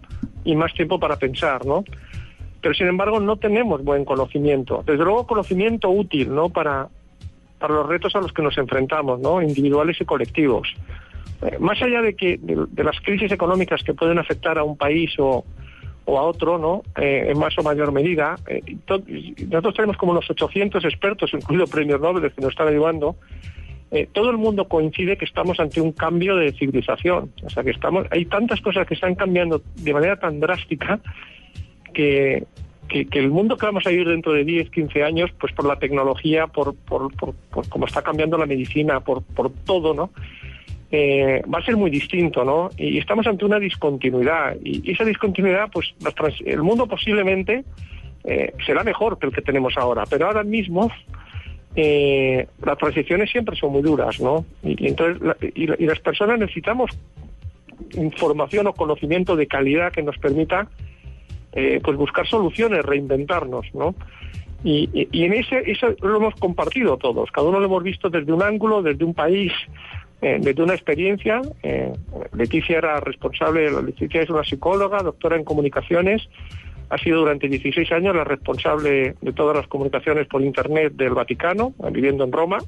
y 0.44 0.56
más 0.56 0.74
tiempo 0.74 0.98
para 0.98 1.14
pensar, 1.14 1.64
¿no? 1.64 1.84
Pero 2.60 2.74
sin 2.74 2.88
embargo 2.88 3.20
no 3.20 3.36
tenemos 3.36 3.84
buen 3.84 4.04
conocimiento. 4.04 4.82
Desde 4.84 5.04
luego 5.04 5.24
conocimiento 5.24 5.88
útil, 5.88 6.34
¿no? 6.34 6.48
Para, 6.48 6.88
para 7.60 7.74
los 7.74 7.86
retos 7.86 8.16
a 8.16 8.20
los 8.20 8.32
que 8.32 8.42
nos 8.42 8.58
enfrentamos, 8.58 9.20
¿no? 9.20 9.40
Individuales 9.40 9.96
y 10.00 10.04
colectivos. 10.04 10.74
Eh, 11.42 11.58
más 11.60 11.80
allá 11.80 12.02
de 12.02 12.16
que 12.16 12.38
de, 12.38 12.66
de 12.70 12.82
las 12.82 13.00
crisis 13.02 13.30
económicas 13.30 13.84
que 13.84 13.94
pueden 13.94 14.18
afectar 14.18 14.58
a 14.58 14.64
un 14.64 14.76
país 14.76 15.14
o, 15.20 15.44
o 16.06 16.18
a 16.18 16.22
otro, 16.22 16.58
¿no? 16.58 16.82
Eh, 16.96 17.26
en 17.30 17.38
más 17.38 17.56
o 17.58 17.62
mayor 17.62 17.92
medida. 17.92 18.36
Eh, 18.46 18.76
nosotros 19.48 19.74
tenemos 19.74 19.96
como 19.96 20.12
unos 20.12 20.28
800 20.28 20.84
expertos, 20.84 21.32
incluido 21.32 21.66
premios 21.66 22.00
Nobel, 22.00 22.30
que 22.32 22.40
nos 22.40 22.50
están 22.50 22.68
ayudando. 22.68 23.16
Eh, 23.90 24.08
todo 24.12 24.30
el 24.30 24.36
mundo 24.36 24.66
coincide 24.66 25.16
que 25.16 25.24
estamos 25.24 25.60
ante 25.60 25.80
un 25.80 25.92
cambio 25.92 26.36
de 26.36 26.52
civilización. 26.52 27.32
O 27.44 27.50
sea, 27.50 27.62
que 27.62 27.70
estamos, 27.70 28.06
hay 28.10 28.24
tantas 28.26 28.60
cosas 28.60 28.86
que 28.86 28.94
están 28.94 29.14
cambiando 29.14 29.62
de 29.76 29.92
manera 29.92 30.16
tan 30.16 30.40
drástica 30.40 31.00
que, 31.92 32.44
que, 32.88 33.06
que 33.06 33.18
el 33.20 33.30
mundo 33.30 33.56
que 33.56 33.66
vamos 33.66 33.86
a 33.86 33.90
vivir 33.90 34.08
dentro 34.08 34.32
de 34.32 34.44
10, 34.44 34.70
15 34.70 35.04
años, 35.04 35.30
pues 35.38 35.52
por 35.52 35.64
la 35.64 35.78
tecnología, 35.78 36.48
por, 36.48 36.74
por, 36.74 37.14
por, 37.14 37.34
por 37.34 37.68
cómo 37.68 37.86
está 37.86 38.02
cambiando 38.02 38.36
la 38.36 38.46
medicina, 38.46 39.00
por, 39.00 39.22
por 39.22 39.50
todo, 39.50 39.94
¿no? 39.94 40.10
Eh, 40.90 41.42
va 41.52 41.58
a 41.58 41.64
ser 41.64 41.76
muy 41.76 41.90
distinto, 41.90 42.44
¿no? 42.44 42.70
Y 42.76 42.98
estamos 42.98 43.26
ante 43.26 43.44
una 43.44 43.58
discontinuidad. 43.58 44.56
Y 44.62 44.90
esa 44.90 45.04
discontinuidad, 45.04 45.68
pues 45.72 45.94
trans- 46.14 46.40
el 46.44 46.62
mundo 46.62 46.86
posiblemente 46.86 47.64
eh, 48.24 48.52
será 48.64 48.84
mejor 48.84 49.18
que 49.18 49.26
el 49.26 49.32
que 49.32 49.42
tenemos 49.42 49.76
ahora, 49.76 50.04
pero 50.08 50.26
ahora 50.26 50.44
mismo 50.44 50.90
eh, 51.76 52.46
las 52.64 52.78
transiciones 52.78 53.30
siempre 53.30 53.56
son 53.56 53.72
muy 53.72 53.82
duras, 53.82 54.20
¿no? 54.20 54.44
Y, 54.62 54.86
entonces 54.86 55.20
la- 55.20 55.36
y, 55.40 55.66
las 55.86 55.98
personas 56.00 56.38
necesitamos 56.38 56.90
información 57.96 58.66
o 58.66 58.72
conocimiento 58.72 59.36
de 59.36 59.46
calidad 59.46 59.92
que 59.92 60.02
nos 60.02 60.16
permita 60.18 60.68
eh, 61.52 61.80
pues 61.84 61.96
buscar 61.96 62.26
soluciones, 62.26 62.84
reinventarnos, 62.84 63.66
¿no? 63.74 63.94
Y- 64.64 64.88
y 65.12 65.24
en 65.24 65.34
ese 65.34 65.62
eso 65.70 65.88
lo 66.02 66.16
hemos 66.16 66.34
compartido 66.36 66.96
todos, 66.96 67.30
cada 67.30 67.46
uno 67.48 67.60
lo 67.60 67.66
hemos 67.66 67.82
visto 67.82 68.08
desde 68.10 68.32
un 68.32 68.42
ángulo, 68.42 68.82
desde 68.82 69.04
un 69.04 69.12
país, 69.14 69.52
eh, 70.24 70.38
desde 70.40 70.62
una 70.62 70.72
experiencia. 70.72 71.42
Eh, 71.62 71.92
Leticia 72.32 72.78
era 72.78 72.98
responsable, 72.98 73.70
Leticia 73.82 74.22
es 74.22 74.30
una 74.30 74.42
psicóloga, 74.42 75.02
doctora 75.02 75.36
en 75.36 75.44
comunicaciones, 75.44 76.28
ha 76.88 76.96
sido 76.96 77.20
durante 77.20 77.46
16 77.46 77.92
años 77.92 78.16
la 78.16 78.24
responsable 78.24 79.16
de 79.20 79.32
todas 79.32 79.54
las 79.54 79.66
comunicaciones 79.66 80.26
por 80.26 80.40
Internet 80.40 80.94
del 80.94 81.10
Vaticano, 81.10 81.74
viviendo 81.92 82.24
en 82.24 82.32
Roma. 82.32 82.58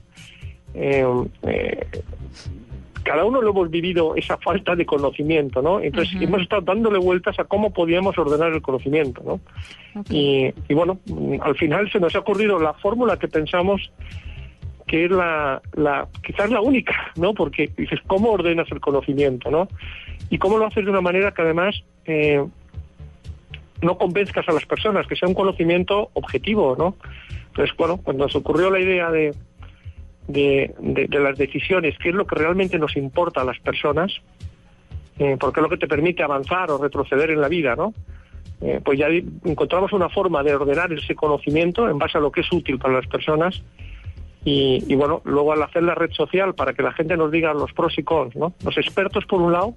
Eh, 0.74 1.04
eh, 1.44 1.86
cada 3.02 3.24
uno 3.24 3.40
lo 3.40 3.52
hemos 3.52 3.70
vivido 3.70 4.16
esa 4.16 4.36
falta 4.36 4.76
de 4.76 4.84
conocimiento, 4.84 5.62
¿no? 5.62 5.80
Entonces 5.80 6.20
hemos 6.20 6.42
estado 6.42 6.60
dándole 6.60 6.98
vueltas 6.98 7.38
a 7.38 7.44
cómo 7.44 7.72
podíamos 7.72 8.18
ordenar 8.18 8.52
el 8.52 8.60
conocimiento, 8.60 9.22
¿no? 9.24 9.40
Y, 10.10 10.52
y 10.68 10.74
bueno, 10.74 10.98
al 11.40 11.56
final 11.56 11.90
se 11.90 12.00
nos 12.00 12.14
ha 12.16 12.18
ocurrido 12.18 12.58
la 12.58 12.74
fórmula 12.74 13.16
que 13.16 13.28
pensamos 13.28 13.90
que 14.86 15.04
es 15.06 15.10
la, 15.10 15.60
la 15.74 16.08
quizás 16.24 16.50
la 16.50 16.60
única, 16.60 17.12
¿no? 17.16 17.34
Porque 17.34 17.70
dices, 17.76 18.00
¿cómo 18.06 18.30
ordenas 18.30 18.70
el 18.70 18.80
conocimiento, 18.80 19.50
no? 19.50 19.68
Y 20.30 20.38
cómo 20.38 20.58
lo 20.58 20.66
haces 20.66 20.84
de 20.84 20.90
una 20.90 21.00
manera 21.00 21.32
que 21.32 21.42
además 21.42 21.74
eh, 22.04 22.44
no 23.82 23.98
convenzcas 23.98 24.48
a 24.48 24.52
las 24.52 24.64
personas, 24.66 25.06
que 25.06 25.16
sea 25.16 25.28
un 25.28 25.34
conocimiento 25.34 26.10
objetivo, 26.14 26.76
¿no? 26.78 26.96
Entonces, 27.48 27.76
bueno, 27.76 27.98
cuando 27.98 28.24
nos 28.24 28.36
ocurrió 28.36 28.70
la 28.70 28.80
idea 28.80 29.10
de, 29.10 29.34
de, 30.28 30.74
de- 30.78 31.18
las 31.20 31.36
decisiones, 31.38 31.96
qué 31.98 32.10
es 32.10 32.14
lo 32.14 32.26
que 32.26 32.36
realmente 32.36 32.78
nos 32.78 32.96
importa 32.96 33.40
a 33.40 33.44
las 33.44 33.58
personas, 33.60 34.12
eh, 35.18 35.36
porque 35.40 35.60
es 35.60 35.62
lo 35.62 35.70
que 35.70 35.78
te 35.78 35.88
permite 35.88 36.22
avanzar 36.22 36.70
o 36.70 36.78
retroceder 36.78 37.30
en 37.30 37.40
la 37.40 37.48
vida, 37.48 37.74
¿no? 37.74 37.92
Eh, 38.60 38.80
pues 38.84 38.98
ya 38.98 39.08
encontramos 39.44 39.92
una 39.92 40.08
forma 40.08 40.42
de 40.42 40.54
ordenar 40.54 40.92
ese 40.92 41.14
conocimiento 41.14 41.88
en 41.88 41.98
base 41.98 42.18
a 42.18 42.20
lo 42.20 42.30
que 42.30 42.40
es 42.42 42.52
útil 42.52 42.78
para 42.78 42.94
las 42.94 43.06
personas 43.06 43.62
y, 44.46 44.82
y 44.86 44.94
bueno, 44.94 45.20
luego 45.24 45.52
al 45.52 45.62
hacer 45.62 45.82
la 45.82 45.94
red 45.94 46.10
social 46.12 46.54
para 46.54 46.72
que 46.72 46.82
la 46.82 46.92
gente 46.92 47.16
nos 47.16 47.30
diga 47.30 47.52
los 47.52 47.72
pros 47.74 47.98
y 47.98 48.02
cons, 48.04 48.34
¿no? 48.36 48.54
Los 48.64 48.78
expertos 48.78 49.26
por 49.26 49.42
un 49.42 49.52
lado 49.52 49.74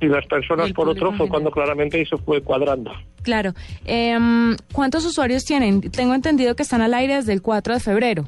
y 0.00 0.06
las 0.08 0.26
personas 0.26 0.72
por 0.72 0.88
otro 0.88 1.12
fue 1.12 1.28
cuando 1.28 1.50
claramente 1.50 2.00
eso 2.02 2.18
fue 2.18 2.42
cuadrando. 2.42 2.92
Claro. 3.22 3.52
Em, 3.84 4.54
¿Cuántos 4.72 5.06
usuarios 5.06 5.44
tienen? 5.44 5.80
Tengo 5.80 6.14
entendido 6.14 6.54
que 6.56 6.62
están 6.64 6.82
al 6.82 6.92
aire 6.92 7.14
desde 7.14 7.32
el 7.32 7.40
4 7.40 7.74
de 7.74 7.80
febrero. 7.80 8.24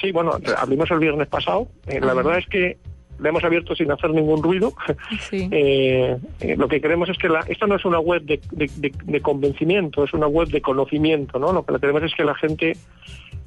Sí, 0.00 0.12
bueno, 0.12 0.32
abrimos 0.58 0.90
el 0.90 0.98
viernes 0.98 1.28
pasado. 1.28 1.68
Eh, 1.86 2.00
la 2.00 2.14
verdad 2.14 2.38
es 2.38 2.46
que 2.46 2.78
la 3.18 3.28
hemos 3.28 3.44
abierto 3.44 3.74
sin 3.76 3.90
hacer 3.92 4.10
ningún 4.10 4.42
ruido. 4.42 4.72
Eh, 5.32 6.16
eh, 6.40 6.56
lo 6.56 6.66
que 6.68 6.80
queremos 6.80 7.08
es 7.10 7.18
que 7.18 7.28
la, 7.28 7.40
esta 7.48 7.66
no 7.66 7.76
es 7.76 7.84
una 7.84 7.98
web 8.00 8.22
de, 8.22 8.40
de- 8.52 8.70
de- 8.76 8.92
de 9.04 9.20
convencimiento, 9.20 10.04
es 10.04 10.12
una 10.14 10.26
web 10.26 10.48
de 10.48 10.60
conocimiento, 10.62 11.38
¿no? 11.38 11.52
Lo 11.52 11.64
que 11.64 11.78
queremos 11.78 12.02
es 12.02 12.14
que 12.14 12.24
la 12.24 12.34
gente 12.34 12.76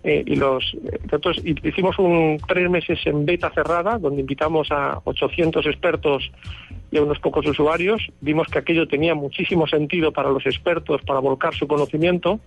eh, 0.03 0.23
y 0.25 0.35
los 0.35 0.75
nosotros 1.05 1.37
hi- 1.43 1.55
hicimos 1.63 1.97
un 1.99 2.37
tres 2.47 2.69
meses 2.69 2.99
en 3.05 3.25
beta 3.25 3.49
cerrada 3.51 3.97
donde 3.97 4.21
invitamos 4.21 4.69
a 4.71 4.99
800 5.05 5.65
expertos 5.65 6.31
y 6.91 6.97
a 6.97 7.01
unos 7.03 7.19
pocos 7.19 7.45
usuarios. 7.47 8.01
Vimos 8.21 8.47
que 8.47 8.59
aquello 8.59 8.87
tenía 8.87 9.15
muchísimo 9.15 9.65
sentido 9.67 10.11
para 10.11 10.29
los 10.29 10.45
expertos 10.45 11.01
para 11.03 11.19
volcar 11.19 11.53
su 11.55 11.67
conocimiento 11.67 12.39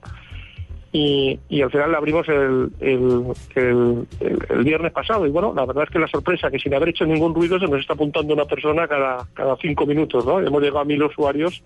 y, 0.92 1.38
y 1.48 1.62
al 1.62 1.70
final 1.70 1.92
la 1.92 1.98
abrimos 1.98 2.26
el, 2.28 2.70
el- 2.80 3.24
el- 3.56 4.06
el 4.48 4.64
viernes 4.64 4.92
pasado 4.92 5.26
y 5.26 5.30
bueno, 5.30 5.52
la 5.54 5.66
verdad 5.66 5.84
es 5.84 5.90
que 5.90 5.98
la 5.98 6.08
sorpresa 6.08 6.50
que 6.50 6.58
sin 6.58 6.72
haber 6.74 6.90
hecho 6.90 7.04
ningún 7.04 7.34
ruido 7.34 7.58
se 7.58 7.66
nos 7.66 7.80
está 7.80 7.94
apuntando 7.94 8.32
una 8.34 8.44
persona 8.44 8.86
cada, 8.86 9.26
cada 9.34 9.56
cinco 9.56 9.84
minutos, 9.84 10.24
¿no? 10.24 10.40
Hemos 10.40 10.60
llegado 10.62 10.80
a 10.80 10.84
mil 10.84 11.02
usuarios 11.02 11.62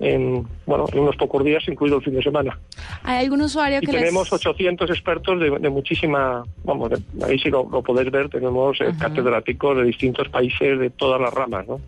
en, 0.00 0.46
bueno, 0.66 0.84
en 0.92 1.00
unos 1.00 1.16
pocos 1.16 1.44
días, 1.44 1.62
incluido 1.68 1.96
el 1.98 2.04
fin 2.04 2.14
de 2.14 2.22
semana. 2.22 2.58
¿Hay 3.02 3.24
algún 3.24 3.42
usuario 3.42 3.78
Y 3.82 3.86
que 3.86 3.92
tenemos 3.92 4.30
les... 4.30 4.46
800 4.46 4.90
expertos 4.90 5.40
de, 5.40 5.50
de 5.58 5.68
muchísima, 5.70 6.44
vamos, 6.64 6.90
de- 6.90 7.24
ahí 7.24 7.38
sí 7.38 7.50
lo, 7.50 7.68
lo 7.70 7.82
podéis 7.82 8.10
ver, 8.10 8.28
tenemos 8.28 8.80
eh, 8.80 8.92
catedráticos 8.98 9.76
de 9.76 9.84
distintos 9.84 10.28
países, 10.28 10.78
de 10.78 10.90
todas 10.90 11.20
las 11.20 11.32
ramas, 11.34 11.66
¿no? 11.66 11.80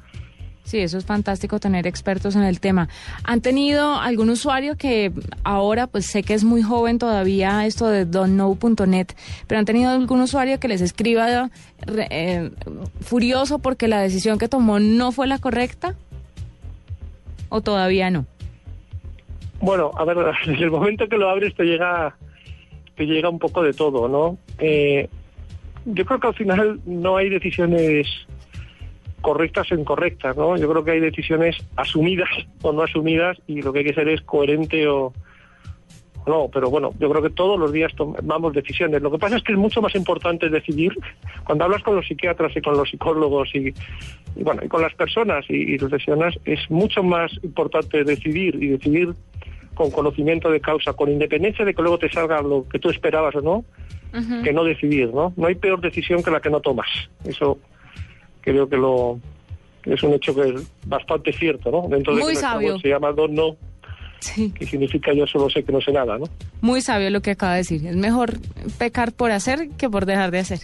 Sí, 0.62 0.78
eso 0.78 0.98
es 0.98 1.04
fantástico 1.04 1.58
tener 1.58 1.86
expertos 1.88 2.36
en 2.36 2.42
el 2.42 2.60
tema. 2.60 2.88
¿Han 3.24 3.40
tenido 3.40 3.94
algún 3.94 4.30
usuario 4.30 4.76
que 4.76 5.10
ahora, 5.42 5.86
pues 5.88 6.06
sé 6.06 6.22
que 6.22 6.34
es 6.34 6.44
muy 6.44 6.62
joven 6.62 6.98
todavía 6.98 7.66
esto 7.66 7.88
de 7.88 8.04
don'tknow.net, 8.04 9.08
pero 9.48 9.58
han 9.58 9.64
tenido 9.64 9.90
algún 9.90 10.20
usuario 10.20 10.60
que 10.60 10.68
les 10.68 10.80
escriba 10.80 11.50
eh, 11.88 12.50
furioso 13.00 13.58
porque 13.58 13.88
la 13.88 14.00
decisión 14.00 14.38
que 14.38 14.48
tomó 14.48 14.78
no 14.78 15.10
fue 15.10 15.26
la 15.26 15.38
correcta? 15.38 15.96
¿O 17.50 17.60
todavía 17.60 18.10
no? 18.10 18.24
Bueno, 19.60 19.90
a 19.96 20.04
ver, 20.04 20.16
desde 20.46 20.64
el 20.64 20.70
momento 20.70 21.08
que 21.08 21.18
lo 21.18 21.28
abres 21.28 21.54
te 21.54 21.64
llega, 21.64 22.16
te 22.96 23.04
llega 23.04 23.28
un 23.28 23.38
poco 23.38 23.62
de 23.62 23.74
todo, 23.74 24.08
¿no? 24.08 24.38
Eh, 24.58 25.08
yo 25.84 26.04
creo 26.04 26.20
que 26.20 26.26
al 26.26 26.34
final 26.34 26.80
no 26.86 27.16
hay 27.16 27.28
decisiones 27.28 28.06
correctas 29.20 29.70
o 29.70 29.74
incorrectas, 29.74 30.36
¿no? 30.36 30.56
Yo 30.56 30.70
creo 30.70 30.84
que 30.84 30.92
hay 30.92 31.00
decisiones 31.00 31.56
asumidas 31.76 32.30
o 32.62 32.72
no 32.72 32.82
asumidas 32.82 33.36
y 33.46 33.60
lo 33.60 33.72
que 33.72 33.80
hay 33.80 33.84
que 33.84 33.94
ser 33.94 34.08
es 34.08 34.22
coherente 34.22 34.88
o 34.88 35.12
o 35.12 35.12
no, 36.26 36.48
pero 36.52 36.70
bueno, 36.70 36.92
yo 36.98 37.10
creo 37.10 37.22
que 37.22 37.30
todos 37.30 37.58
los 37.58 37.72
días 37.72 37.94
tomamos 37.94 38.52
decisiones. 38.52 39.02
Lo 39.02 39.10
que 39.10 39.18
pasa 39.18 39.36
es 39.36 39.42
que 39.42 39.52
es 39.52 39.58
mucho 39.58 39.80
más 39.80 39.94
importante 39.94 40.48
decidir 40.48 40.92
cuando 41.44 41.64
hablas 41.64 41.82
con 41.82 41.96
los 41.96 42.06
psiquiatras 42.06 42.54
y 42.56 42.60
con 42.60 42.76
los 42.76 42.90
psicólogos 42.90 43.48
y, 43.54 43.72
y 44.36 44.42
bueno, 44.42 44.62
y 44.64 44.68
con 44.68 44.82
las 44.82 44.94
personas 44.94 45.44
y, 45.48 45.54
y 45.54 45.78
reflexionas, 45.78 46.34
es 46.44 46.70
mucho 46.70 47.02
más 47.02 47.32
importante 47.42 48.04
decidir 48.04 48.54
y 48.62 48.68
decidir 48.68 49.14
con 49.74 49.90
conocimiento 49.90 50.50
de 50.50 50.60
causa, 50.60 50.92
con 50.92 51.10
independencia 51.10 51.64
de 51.64 51.74
que 51.74 51.80
luego 51.80 51.98
te 51.98 52.10
salga 52.10 52.42
lo 52.42 52.68
que 52.68 52.78
tú 52.78 52.90
esperabas 52.90 53.34
o 53.36 53.40
no, 53.40 53.64
que 54.44 54.52
no 54.52 54.64
decidir, 54.64 55.14
¿no? 55.14 55.32
No 55.36 55.46
hay 55.46 55.54
peor 55.54 55.80
decisión 55.80 56.22
que 56.22 56.30
la 56.30 56.40
que 56.40 56.50
no 56.50 56.60
tomas. 56.60 56.88
Eso 57.24 57.58
creo 58.42 58.68
que 58.68 58.76
lo 58.76 59.20
es 59.84 60.02
un 60.02 60.12
hecho 60.12 60.34
que 60.34 60.42
es 60.42 60.72
bastante 60.84 61.32
cierto, 61.32 61.70
¿no? 61.70 61.88
Dentro 61.88 62.14
de 62.14 62.22
que 62.26 62.36
sabio. 62.36 62.78
se 62.78 62.88
llama 62.88 63.12
Don't 63.12 63.56
Know, 64.20 64.52
que 64.52 64.66
significa 64.66 65.12
yo 65.12 65.26
solo 65.26 65.48
sé 65.50 65.62
que 65.62 65.72
no 65.72 65.80
sé 65.80 65.92
nada, 65.92 66.18
¿no? 66.18 66.26
Muy 66.60 66.80
sabio 66.80 67.10
lo 67.10 67.22
que 67.22 67.32
acaba 67.32 67.52
de 67.52 67.58
decir. 67.58 67.86
Es 67.86 67.96
mejor 67.96 68.38
pecar 68.78 69.12
por 69.12 69.30
hacer 69.30 69.70
que 69.70 69.88
por 69.88 70.06
dejar 70.06 70.30
de 70.30 70.38
hacer. 70.38 70.60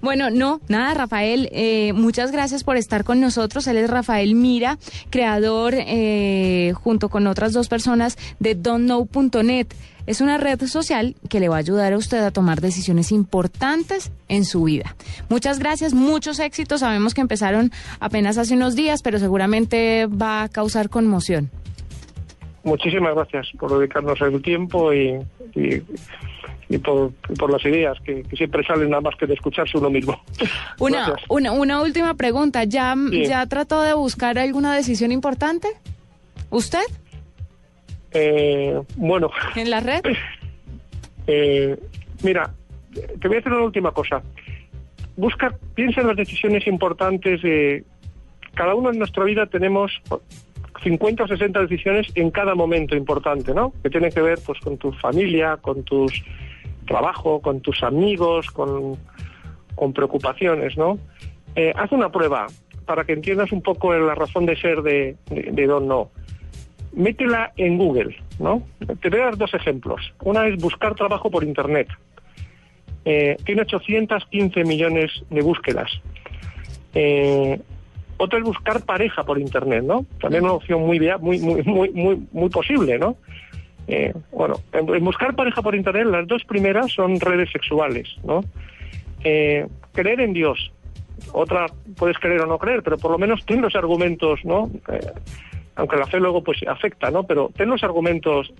Bueno, 0.00 0.30
no, 0.30 0.60
nada, 0.68 0.94
Rafael, 0.94 1.48
eh, 1.52 1.92
muchas 1.94 2.32
gracias 2.32 2.64
por 2.64 2.76
estar 2.76 3.04
con 3.04 3.20
nosotros. 3.20 3.66
Él 3.66 3.78
es 3.78 3.90
Rafael 3.90 4.34
Mira, 4.34 4.78
creador 5.10 5.74
eh, 5.76 6.72
junto 6.74 7.08
con 7.08 7.26
otras 7.26 7.52
dos 7.52 7.68
personas 7.68 8.18
de 8.38 8.54
don'tknow.net. 8.54 9.68
Es 10.06 10.22
una 10.22 10.38
red 10.38 10.66
social 10.66 11.16
que 11.28 11.38
le 11.38 11.50
va 11.50 11.56
a 11.56 11.58
ayudar 11.58 11.92
a 11.92 11.98
usted 11.98 12.24
a 12.24 12.30
tomar 12.30 12.62
decisiones 12.62 13.12
importantes 13.12 14.10
en 14.28 14.46
su 14.46 14.64
vida. 14.64 14.96
Muchas 15.28 15.58
gracias, 15.58 15.92
muchos 15.92 16.38
éxitos. 16.38 16.80
Sabemos 16.80 17.12
que 17.12 17.20
empezaron 17.20 17.72
apenas 18.00 18.38
hace 18.38 18.54
unos 18.54 18.74
días, 18.74 19.02
pero 19.02 19.18
seguramente 19.18 20.06
va 20.06 20.44
a 20.44 20.48
causar 20.48 20.88
conmoción. 20.88 21.50
Muchísimas 22.68 23.14
gracias 23.14 23.48
por 23.58 23.78
dedicarnos 23.78 24.20
el 24.20 24.42
tiempo 24.42 24.92
y, 24.92 25.18
y, 25.54 25.82
y 26.68 26.78
por, 26.78 27.12
las 27.50 27.64
ideas 27.64 27.98
que, 28.04 28.22
que 28.22 28.36
siempre 28.36 28.62
salen 28.64 28.90
nada 28.90 29.00
más 29.00 29.16
que 29.16 29.26
de 29.26 29.34
escucharse 29.34 29.78
uno 29.78 29.88
mismo. 29.88 30.22
Una, 30.78 31.14
una, 31.28 31.52
una 31.52 31.82
última 31.82 32.14
pregunta. 32.14 32.64
¿Ya, 32.64 32.94
Sí. 33.10 33.24
¿Ya 33.26 33.46
trató 33.46 33.82
de 33.82 33.94
buscar 33.94 34.38
alguna 34.38 34.74
decisión 34.74 35.12
importante? 35.12 35.68
¿Usted? 36.50 36.84
Eh, 38.12 38.80
bueno, 38.96 39.30
¿En 39.56 39.70
la 39.70 39.80
red? 39.80 40.02
eh, 41.26 41.76
mira, 42.22 42.52
te 42.92 43.28
voy 43.28 43.36
a 43.36 43.40
decir 43.40 43.52
una 43.52 43.64
última 43.64 43.92
cosa. 43.92 44.22
Busca, 45.16 45.54
piensa 45.74 46.02
en 46.02 46.08
las 46.08 46.16
decisiones 46.16 46.66
importantes 46.66 47.42
de... 47.42 47.84
Cada 48.54 48.74
uno 48.74 48.90
en 48.90 48.98
nuestra 48.98 49.24
vida 49.24 49.46
tenemos 49.46 49.92
50 50.82 51.24
o 51.24 51.28
60 51.28 51.60
decisiones 51.60 52.06
en 52.14 52.30
cada 52.30 52.54
momento 52.54 52.96
importante, 52.96 53.54
¿no? 53.54 53.72
Que 53.82 53.90
tienen 53.90 54.12
que 54.12 54.22
ver 54.22 54.38
pues 54.44 54.60
con 54.60 54.76
tu 54.78 54.92
familia, 54.92 55.56
con 55.56 55.82
tus 55.82 56.22
trabajo, 56.86 57.40
con 57.40 57.60
tus 57.60 57.82
amigos, 57.82 58.50
con, 58.50 58.96
con 59.74 59.92
preocupaciones, 59.92 60.76
¿no? 60.76 60.98
Eh, 61.54 61.72
haz 61.76 61.92
una 61.92 62.10
prueba 62.10 62.46
para 62.86 63.04
que 63.04 63.12
entiendas 63.12 63.52
un 63.52 63.62
poco 63.62 63.92
la 63.92 64.14
razón 64.14 64.46
de 64.46 64.56
ser 64.56 64.82
de, 64.82 65.16
de, 65.30 65.50
de 65.52 65.66
Don 65.66 65.86
No. 65.86 66.10
Métela 66.92 67.52
en 67.56 67.76
Google, 67.76 68.16
¿no? 68.38 68.62
Te 69.00 69.10
voy 69.10 69.20
a 69.20 69.24
dar 69.24 69.36
dos 69.36 69.52
ejemplos. 69.54 70.12
Una 70.24 70.46
es 70.46 70.56
buscar 70.56 70.94
trabajo 70.94 71.30
por 71.30 71.44
Internet. 71.44 71.88
Eh, 73.04 73.36
tiene 73.44 73.62
815 73.62 74.64
millones 74.64 75.10
de 75.30 75.42
búsquedas. 75.42 75.90
Eh, 76.94 77.60
otra 78.18 78.38
es 78.38 78.44
buscar 78.44 78.84
pareja 78.84 79.22
por 79.22 79.38
Internet, 79.38 79.84
¿no? 79.84 80.04
También 80.20 80.44
una 80.44 80.52
opción 80.52 80.82
muy, 80.82 80.98
muy, 81.20 81.38
muy, 81.38 81.62
muy, 81.62 82.26
muy, 82.32 82.48
posible, 82.50 82.98
¿no? 82.98 83.16
Eh, 83.86 84.12
bueno, 84.32 84.56
en, 84.72 85.04
buscar 85.04 85.34
pareja 85.34 85.62
por 85.62 85.74
Internet, 85.74 86.06
las 86.06 86.26
dos 86.26 86.44
primeras 86.44 86.92
son 86.92 87.18
redes 87.20 87.50
sexuales, 87.50 88.08
¿no? 88.24 88.44
Eh, 89.24 89.66
creer 89.92 90.20
en 90.20 90.32
Dios. 90.32 90.72
Otra, 91.32 91.66
puedes 91.96 92.18
creer 92.18 92.40
o 92.40 92.46
no 92.46 92.58
creer, 92.58 92.82
pero 92.82 92.98
por 92.98 93.12
lo 93.12 93.18
menos 93.18 93.44
ten 93.46 93.62
los 93.62 93.74
argumentos, 93.76 94.40
¿no? 94.44 94.68
Eh, 94.92 95.00
aunque 95.76 95.96
la 95.96 96.06
fe 96.06 96.18
luego 96.18 96.42
pues 96.42 96.58
afecta, 96.66 97.12
¿no? 97.12 97.22
Pero 97.22 97.52
ten 97.56 97.68
los 97.68 97.84
argumentos, 97.84 98.52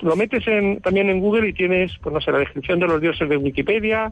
lo 0.00 0.16
metes 0.16 0.48
en, 0.48 0.80
también 0.80 1.10
en 1.10 1.20
Google 1.20 1.50
y 1.50 1.52
tienes, 1.52 1.92
pues 2.02 2.14
no 2.14 2.20
sé, 2.22 2.32
la 2.32 2.38
descripción 2.38 2.80
de 2.80 2.86
los 2.86 2.98
dioses 2.98 3.28
de 3.28 3.36
Wikipedia, 3.36 4.10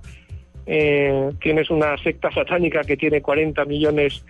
tienes 0.66 1.70
una 1.70 1.96
secta 1.98 2.30
satánica 2.30 2.82
que 2.82 2.96
tiene 2.96 3.22
40 3.22 3.64
millones 3.64 4.24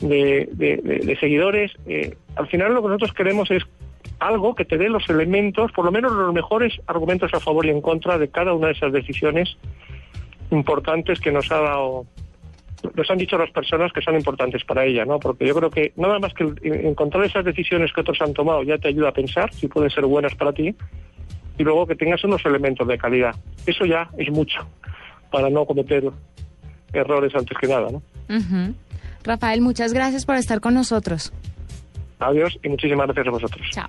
de, 0.00 0.48
de- 0.52 0.76
de- 0.78 0.98
de 1.06 1.16
seguidores. 1.18 1.72
eh, 1.86 2.14
al 2.36 2.46
final 2.48 2.72
lo 2.74 2.82
que 2.82 2.88
nosotros 2.88 3.12
queremos 3.14 3.50
es 3.50 3.64
algo 4.20 4.54
que 4.54 4.64
te 4.64 4.78
dé 4.78 4.88
los 4.88 5.08
elementos, 5.10 5.70
por 5.72 5.84
lo 5.84 5.90
menos 5.92 6.12
los 6.12 6.32
mejores 6.32 6.80
argumentos 6.86 7.32
a 7.34 7.40
favor 7.40 7.66
y 7.66 7.70
en 7.70 7.80
contra 7.80 8.18
de 8.18 8.28
cada 8.28 8.52
una 8.52 8.68
de 8.68 8.72
esas 8.74 8.92
decisiones 8.92 9.56
importantes 10.50 11.20
que 11.20 11.30
nos 11.32 11.50
ha 11.52 11.60
dado 11.60 12.06
nos 12.94 13.10
han 13.10 13.18
dicho 13.18 13.36
las 13.36 13.50
personas 13.50 13.92
que 13.92 14.00
son 14.00 14.14
importantes 14.14 14.64
para 14.64 14.84
ella, 14.84 15.04
¿no? 15.04 15.18
Porque 15.18 15.44
yo 15.44 15.54
creo 15.56 15.68
que 15.68 15.92
nada 15.96 16.20
más 16.20 16.32
que 16.32 16.44
encontrar 16.62 17.24
esas 17.24 17.44
decisiones 17.44 17.92
que 17.92 18.02
otros 18.02 18.20
han 18.20 18.32
tomado 18.34 18.62
ya 18.62 18.78
te 18.78 18.86
ayuda 18.86 19.08
a 19.08 19.12
pensar 19.12 19.52
si 19.52 19.66
pueden 19.66 19.90
ser 19.90 20.06
buenas 20.06 20.36
para 20.36 20.52
ti 20.52 20.72
y 21.58 21.64
luego 21.64 21.88
que 21.88 21.96
tengas 21.96 22.22
unos 22.22 22.44
elementos 22.46 22.86
de 22.86 22.96
calidad. 22.96 23.34
Eso 23.66 23.84
ya 23.84 24.08
es 24.16 24.30
mucho 24.30 24.60
para 25.32 25.50
no 25.50 25.66
cometer 25.66 26.04
errores 26.92 27.34
antes 27.34 27.58
que 27.58 27.66
nada, 27.66 27.88
¿no? 27.90 28.00
Ujú. 28.34 28.74
Rafael, 29.28 29.60
muchas 29.60 29.92
gracias 29.92 30.24
por 30.24 30.36
estar 30.36 30.60
con 30.60 30.74
nosotros. 30.74 31.32
Adiós 32.18 32.58
y 32.64 32.68
muchísimas 32.68 33.06
gracias 33.06 33.26
a 33.26 33.30
vosotros. 33.30 33.66
Chao. 33.70 33.88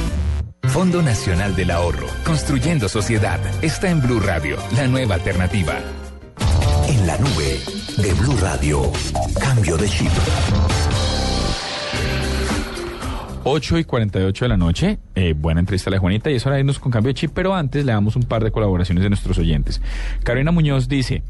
Fondo 0.67 1.01
Nacional 1.01 1.55
del 1.55 1.71
Ahorro, 1.71 2.07
construyendo 2.23 2.87
sociedad. 2.87 3.39
Está 3.61 3.89
en 3.89 4.01
Blue 4.01 4.19
Radio, 4.19 4.57
la 4.75 4.87
nueva 4.87 5.15
alternativa. 5.15 5.73
En 6.87 7.05
la 7.07 7.17
nube 7.17 7.59
de 7.97 8.13
Blue 8.21 8.37
Radio. 8.39 8.91
Cambio 9.39 9.75
de 9.77 9.87
chip. 9.89 10.09
8 13.43 13.77
y 13.79 13.83
48 13.83 14.45
de 14.45 14.49
la 14.49 14.57
noche. 14.57 14.99
Eh, 15.15 15.33
buena 15.35 15.59
entrevista 15.59 15.89
a 15.89 15.93
la 15.93 15.99
Juanita 15.99 16.29
y 16.31 16.35
es 16.35 16.45
hora 16.45 16.55
de 16.55 16.61
irnos 16.61 16.79
con 16.79 16.91
cambio 16.91 17.09
de 17.09 17.15
chip, 17.15 17.31
pero 17.33 17.53
antes 17.53 17.83
le 17.83 17.91
damos 17.91 18.15
un 18.15 18.23
par 18.23 18.43
de 18.43 18.51
colaboraciones 18.51 19.03
de 19.03 19.09
nuestros 19.09 19.37
oyentes. 19.39 19.81
Carolina 20.23 20.51
Muñoz 20.51 20.87
dice. 20.87 21.23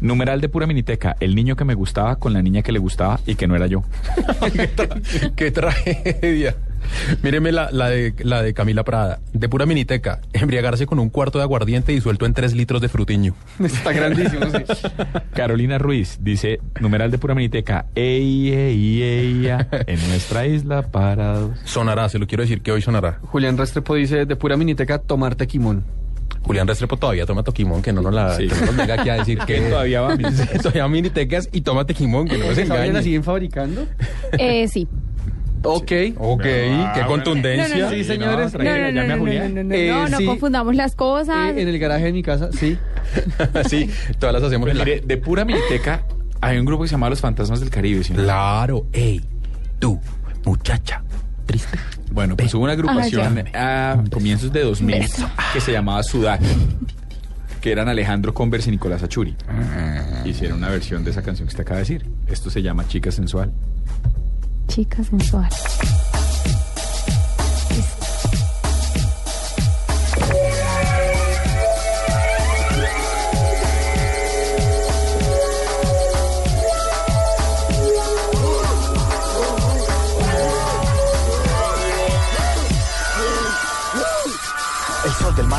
Numeral 0.00 0.40
de 0.40 0.48
pura 0.48 0.68
miniteca, 0.68 1.16
el 1.18 1.34
niño 1.34 1.56
que 1.56 1.64
me 1.64 1.74
gustaba 1.74 2.14
con 2.20 2.32
la 2.32 2.40
niña 2.40 2.62
que 2.62 2.70
le 2.70 2.78
gustaba 2.78 3.18
y 3.26 3.34
que 3.34 3.48
no 3.48 3.56
era 3.56 3.66
yo. 3.66 3.82
qué, 4.52 4.70
tra- 4.76 5.34
qué 5.34 5.50
tragedia. 5.50 6.54
Míreme 7.22 7.52
la, 7.52 7.70
la 7.72 7.88
de, 7.88 8.14
la 8.20 8.42
de 8.42 8.54
Camila 8.54 8.84
Prada. 8.84 9.20
De 9.32 9.48
pura 9.48 9.66
miniteca. 9.66 10.20
Embriagarse 10.32 10.86
con 10.86 10.98
un 10.98 11.10
cuarto 11.10 11.38
de 11.38 11.44
aguardiente 11.44 11.92
disuelto 11.92 12.26
en 12.26 12.34
tres 12.34 12.54
litros 12.54 12.80
de 12.80 12.88
frutiño. 12.88 13.34
Está 13.64 13.92
grandísimo, 13.92 14.46
sí. 14.46 14.64
Carolina 15.34 15.78
Ruiz 15.78 16.18
dice, 16.20 16.60
numeral 16.80 17.10
de 17.10 17.18
pura 17.18 17.34
miniteca, 17.34 17.86
ey, 17.94 18.52
ey, 18.52 19.02
ella, 19.02 19.68
en 19.86 20.08
nuestra 20.08 20.46
isla 20.46 20.82
parados. 20.82 21.58
Sonará, 21.64 22.08
se 22.08 22.18
lo 22.18 22.26
quiero 22.26 22.42
decir 22.42 22.60
que 22.62 22.72
hoy 22.72 22.82
sonará. 22.82 23.18
Julián 23.22 23.56
Restrepo 23.58 23.94
dice, 23.94 24.26
de 24.26 24.36
pura 24.36 24.56
miniteca, 24.56 24.98
tomar 24.98 25.34
tequimón. 25.34 25.84
Julián 26.42 26.66
Restrepo 26.66 26.96
todavía 26.96 27.26
toma 27.26 27.42
toquimón, 27.42 27.82
que 27.82 27.92
no 27.92 28.00
nos, 28.00 28.14
la, 28.14 28.34
Sí. 28.36 28.48
que 28.48 28.54
no 28.54 28.66
nos 28.66 28.76
venga 28.76 28.94
aquí 28.94 29.08
a 29.10 29.14
decir 29.16 29.38
que 29.40 29.60
Todavía 29.60 30.00
va 30.00 30.12
a 30.12 30.16
minitecas. 30.16 30.62
todavía 30.62 31.40
y 31.52 31.60
toma 31.60 31.84
tequimón, 31.84 32.26
que 32.28 32.38
no 32.38 32.46
nos 32.46 32.54
¿Todavía 32.54 32.74
la 32.76 32.86
engañe. 32.86 33.02
siguen 33.02 33.24
fabricando? 33.24 33.86
Eh, 34.38 34.66
sí. 34.68 34.88
Ok. 35.62 35.92
Ok, 36.18 36.42
Ah, 36.44 36.92
qué 36.94 37.00
bueno. 37.00 37.06
contundencia. 37.08 37.68
No, 37.68 37.74
no, 37.84 37.90
no. 37.90 37.90
Sí, 37.96 38.04
señores. 38.04 38.52
No, 38.54 38.58
no, 38.58 38.64
no, 38.64 38.70
llame 38.70 39.00
a 39.00 39.02
no, 39.02 39.06
no, 39.16 39.18
Julián. 39.18 39.54
no, 39.54 39.64
no, 39.64 39.74
Eh, 39.74 39.88
no, 39.90 40.08
no 40.08 40.18
sí. 40.18 40.24
confundamos 40.24 40.74
las 40.76 40.94
cosas. 40.94 41.54
Eh, 41.56 41.62
en 41.62 41.68
el 41.68 41.78
garaje 41.78 42.04
de 42.06 42.12
mi 42.12 42.22
casa, 42.22 42.50
sí. 42.52 42.78
sí, 43.68 43.88
todas 44.18 44.34
las 44.34 44.42
hacemos 44.42 44.66
Pues 44.66 44.72
en 44.72 44.78
la... 44.78 44.84
mire, 44.84 45.00
de 45.00 45.16
pura 45.16 45.44
miniteca 45.44 46.02
hay 46.40 46.58
un 46.58 46.64
grupo 46.66 46.82
que 46.84 46.88
se 46.88 46.92
llama 46.92 47.10
Los 47.10 47.20
Fantasmas 47.20 47.60
del 47.60 47.70
Caribe. 47.70 48.04
¿sí? 48.04 48.12
Claro, 48.14 48.86
ey, 48.92 49.20
tú, 49.78 49.98
muchacha, 50.44 51.02
triste. 51.46 51.78
Bueno, 52.12 52.36
pues 52.36 52.54
hubo 52.54 52.64
una 52.64 52.72
agrupación 52.74 53.44
a 53.54 54.02
comienzos 54.10 54.52
de 54.52 54.62
2000 54.62 54.98
Beso. 55.00 55.28
que 55.52 55.60
se 55.60 55.72
llamaba 55.72 56.02
Sudac, 56.02 56.40
que 57.60 57.72
eran 57.72 57.88
Alejandro 57.88 58.32
Converse 58.32 58.68
y 58.68 58.72
Nicolás 58.72 59.02
Achuri. 59.02 59.34
Hicieron 60.24 60.58
una 60.58 60.68
versión 60.70 61.04
de 61.04 61.10
esa 61.10 61.22
canción 61.22 61.46
que 61.48 61.52
usted 61.52 61.62
acaba 61.62 61.76
de 61.76 61.82
decir. 61.82 62.06
Esto 62.28 62.50
se 62.50 62.62
llama 62.62 62.86
Chica 62.88 63.10
Sensual. 63.10 63.52
Chica 64.68 65.02
sensual. 65.02 66.07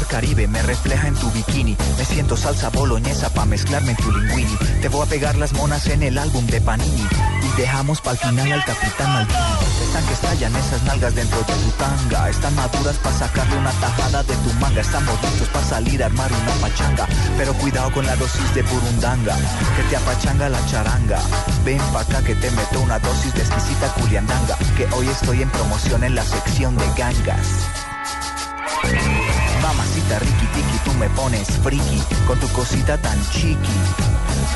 Caribe 0.10 0.47
me 0.47 0.62
refleja 0.64 1.07
en 1.07 1.14
tu 1.14 1.30
bikini. 1.32 1.78
Me 1.97 2.03
siento 2.03 2.36
salsa 2.36 2.70
boloñesa 2.70 3.30
pa' 3.30 3.45
mezclarme 3.45 3.91
en 3.91 3.97
tu 3.97 4.12
linguini. 4.12 4.57
Te 4.82 4.89
voy 4.89 5.05
a 5.05 5.10
pegar 5.10 5.38
las 5.38 5.53
monas 5.53 5.86
en 5.88 6.01
el 6.01 6.18
álbum 6.18 6.45
de 6.47 6.60
Panini. 6.62 7.07
Y 7.43 7.62
dejamos 7.62 8.01
pa'l 8.01 8.18
final 8.18 8.51
al 8.51 8.66
capitán 8.66 9.14
Maldini. 9.14 9.39
Están 9.86 10.05
que 10.07 10.14
estallan 10.14 10.55
esas 10.55 10.84
nalgas 10.84 11.14
dentro 11.14 11.38
de 11.39 11.53
tu 11.53 11.72
tanga. 11.78 12.28
Están 12.28 12.55
maduras 12.55 12.97
para 12.97 13.18
sacarle 13.18 13.57
una 13.57 13.72
tajada 13.72 14.24
de 14.24 14.34
tu 14.34 14.53
manga. 14.60 14.82
Estamos 14.82 15.22
listos 15.22 15.47
para 15.49 15.66
salir 15.66 16.01
a 16.01 16.07
armar 16.07 16.32
una 16.34 16.53
pachanga. 16.68 17.07
Pero 17.38 17.53
cuidado 17.53 17.91
con 17.91 18.05
la 18.07 18.16
dosis 18.16 18.53
de 18.55 18.64
purundanga, 18.64 19.36
que 19.78 19.84
te 19.89 19.95
apachanga 19.95 20.49
la 20.49 20.66
charanga. 20.66 21.20
Ven 21.64 21.82
pa' 21.93 22.01
acá 22.01 22.24
que 22.24 22.34
te 22.34 22.49
meto 22.51 22.82
una 22.82 22.97
dosis 22.97 23.34
de 23.36 23.41
exquisita 23.41 23.93
culiandanga. 23.93 24.57
Que 24.76 24.88
hoy 24.95 25.07
estoy 25.07 25.43
en 25.43 25.49
promoción 25.51 26.03
en 26.03 26.16
la 26.16 26.24
sección 26.24 26.76
de 26.78 26.86
gangas. 26.97 27.89
Mamacita 29.61 30.19
Ricky 30.19 30.45
Tiki, 30.53 30.77
tú 30.86 30.93
me 30.93 31.09
pones 31.09 31.47
friki 31.63 32.01
con 32.27 32.39
tu 32.39 32.47
cosita 32.49 32.97
tan 32.97 33.19
chiqui. 33.32 33.57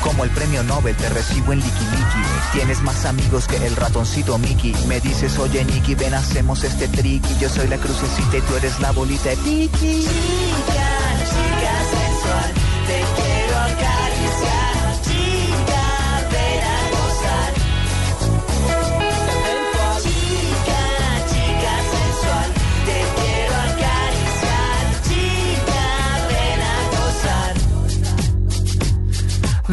Como 0.02 0.24
el 0.24 0.30
premio 0.30 0.62
Nobel 0.62 0.96
te 0.96 1.08
recibo 1.08 1.52
en 1.52 1.60
Liki 1.60 1.84
Liki. 1.84 2.24
Tienes 2.52 2.82
más 2.82 3.04
amigos 3.04 3.46
que 3.46 3.56
el 3.56 3.76
ratoncito 3.76 4.38
Mickey. 4.38 4.74
Me 4.86 5.00
dices, 5.00 5.38
oye 5.38 5.64
Nicky, 5.64 5.94
ven, 5.94 6.14
hacemos 6.14 6.64
este 6.64 6.88
tricky. 6.88 7.36
Yo 7.40 7.48
soy 7.48 7.68
la 7.68 7.78
crucecita 7.78 8.38
y 8.38 8.40
tú 8.42 8.56
eres 8.56 8.80
la 8.80 8.92
bolita 8.92 9.30
de 9.30 9.36
chica 9.36 10.93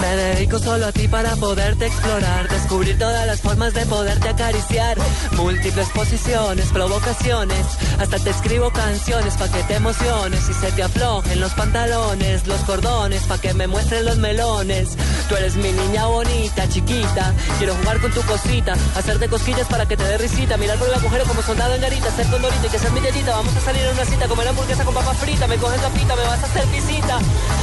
Me 0.02 0.16
dedico 0.16 0.58
solo 0.58 0.88
a 0.88 0.92
ti 0.92 1.08
para 1.08 1.36
poderte 1.36 1.86
explorar, 1.86 2.50
descubrir 2.50 2.98
todas 2.98 3.28
las 3.28 3.40
formas 3.40 3.74
de 3.76 3.86
poderte 3.86 4.30
acariciar. 4.30 4.98
Múltiples 5.38 5.88
posiciones, 5.90 6.66
provocaciones, 6.70 7.66
hasta 8.00 8.18
te 8.18 8.32
escribo 8.32 8.72
canciones 8.72 9.36
pa' 9.36 9.48
que 9.50 9.62
te 9.64 9.76
emociones 9.76 10.50
y 10.50 10.54
se 10.54 10.72
te 10.72 10.82
aflojen 10.82 11.40
los 11.40 11.54
pantalones, 11.54 12.48
los 12.48 12.60
cordones 12.62 13.22
pa' 13.24 13.38
que 13.38 13.54
me 13.54 13.68
muestren 13.68 14.06
los 14.06 14.18
melones. 14.18 14.98
Tú 15.30 15.36
eres 15.36 15.56
mi 15.56 15.72
niña 15.72 16.08
bonita, 16.08 16.68
chiquita, 16.68 17.34
quiero 17.60 17.76
jugar 17.76 18.02
con 18.02 18.12
tu 18.12 18.22
cosita, 18.24 18.74
hacerte 18.96 19.30
cosquillas 19.30 19.68
para 19.68 19.86
que 19.86 19.98
te 19.98 20.04
dé 20.04 20.18
risita, 20.18 20.58
mirar 20.58 20.78
por 20.78 20.90
el 20.90 20.96
agujero 20.96 21.26
como 21.26 21.44
soldado 21.44 21.76
en 21.76 21.82
garita, 21.82 22.10
ser 22.16 22.26
condorita 22.28 22.66
y 22.66 22.70
que 22.70 22.80
seas 22.80 22.92
mi. 22.94 23.02
Vamos 23.02 23.56
a 23.56 23.62
salir 23.62 23.86
a 23.86 23.92
una 23.92 24.06
cita, 24.06 24.28
comer 24.28 24.48
hamburguesa 24.48 24.84
con 24.84 24.94
papa 24.94 25.14
frita, 25.14 25.46
me 25.46 25.58
coges 25.58 25.82
la 25.82 25.90
pita, 25.90 26.16
me 26.16 26.24
vas 26.24 26.44
a 26.44 26.46
hacer 26.46 26.66
visita, 26.68 27.20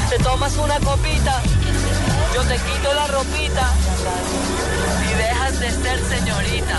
te 0.08 0.18
tomas 0.22 0.56
una 0.56 0.78
copita. 0.80 1.42
Yo 2.34 2.42
te 2.42 2.54
quito 2.54 2.94
la 2.94 3.06
ropita 3.08 3.72
y 5.02 5.14
dejas 5.16 5.60
de 5.60 5.70
ser 5.70 5.98
señorita. 6.04 6.78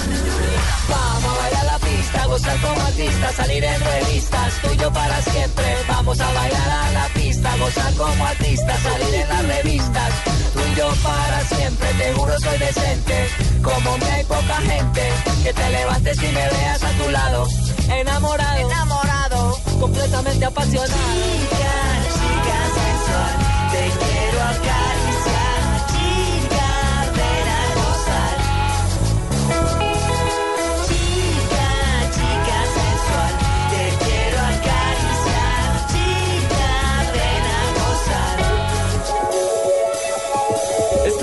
Vamos 0.89 1.25
a 1.25 1.41
bailar 1.41 1.65
la 1.65 1.79
pista, 1.79 2.25
gozar 2.25 2.61
como 2.61 2.81
artista, 2.81 3.33
salir 3.33 3.63
en 3.63 3.81
revistas, 3.81 4.53
tuyo 4.61 4.91
para 4.91 5.21
siempre. 5.21 5.77
Vamos 5.87 6.19
a 6.19 6.31
bailar 6.33 6.69
a 6.69 6.91
la 6.91 7.07
pista, 7.13 7.55
gozar 7.57 7.93
como 7.95 8.25
artista, 8.25 8.77
salir 8.77 9.15
en 9.15 9.29
las 9.29 9.45
revistas, 9.45 10.13
tuyo 10.53 10.89
para 11.03 11.41
siempre. 11.45 11.87
Te 11.93 12.13
juro 12.13 12.39
soy 12.39 12.57
decente, 12.57 13.29
como 13.61 13.97
me 13.97 14.11
hay 14.11 14.23
poca 14.23 14.57
gente, 14.61 15.11
que 15.43 15.53
te 15.53 15.69
levantes 15.69 16.17
y 16.17 16.27
me 16.27 16.49
veas 16.49 16.83
a 16.83 16.91
tu 16.91 17.09
lado, 17.09 17.47
enamorado, 17.89 18.57
enamorado, 18.59 19.59
completamente 19.79 20.45
apasionado. 20.45 20.93
Chica, 20.93 21.73
chica 22.15 22.59
sensual, 22.79 23.35
te 23.71 23.83
quiero 23.99 24.41
acariciar, 24.43 25.08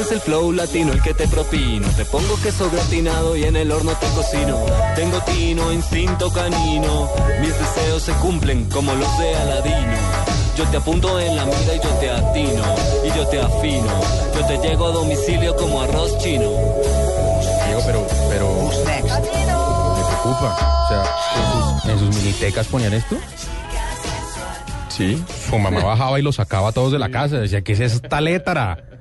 es 0.06 0.12
el 0.12 0.20
flow 0.20 0.52
latino, 0.52 0.92
el 0.92 1.02
que 1.02 1.14
te 1.14 1.26
propino. 1.26 1.88
Te 1.96 2.04
pongo 2.04 2.36
queso 2.42 2.70
gratinado 2.70 3.36
y 3.36 3.44
en 3.44 3.56
el 3.56 3.72
horno 3.72 3.92
te 3.92 4.06
cocino. 4.08 4.64
Tengo 4.94 5.20
tino, 5.22 5.72
instinto 5.72 6.30
canino. 6.32 7.10
Mis 7.40 7.52
deseos 7.58 8.02
se 8.02 8.12
cumplen 8.14 8.66
como 8.66 8.94
los 8.94 9.18
de 9.18 9.34
Aladino. 9.34 9.96
Yo 10.56 10.64
te 10.68 10.76
apunto 10.76 11.18
en 11.18 11.34
la 11.34 11.44
mira 11.44 11.74
y 11.74 11.80
yo 11.80 11.88
te 11.98 12.10
atino. 12.10 12.62
Y 13.04 13.16
yo 13.16 13.26
te 13.26 13.40
afino. 13.40 14.00
Yo 14.34 14.46
te 14.46 14.68
llego 14.68 14.86
a 14.86 14.92
domicilio 14.92 15.56
como 15.56 15.82
arroz 15.82 16.18
chino. 16.18 16.50
Diego, 17.66 17.82
pero, 17.86 18.06
pero. 18.28 18.70
Me 18.86 20.04
preocupa. 20.04 20.84
O 20.84 20.88
sea, 20.88 21.04
en 21.36 21.52
sus, 21.52 21.90
en 21.90 21.98
sus 21.98 22.16
minitecas 22.16 22.66
ponían 22.68 22.94
esto. 22.94 23.16
Sí. 24.88 25.22
Su 25.48 25.58
mamá 25.58 25.82
bajaba 25.82 26.18
y 26.18 26.22
lo 26.22 26.32
sacaba 26.32 26.68
a 26.68 26.72
todos 26.72 26.92
de 26.92 26.98
la 26.98 27.10
casa. 27.10 27.38
Decía, 27.38 27.62
¿qué 27.62 27.72
es 27.72 27.80
esta 27.80 28.20
letra? 28.20 28.95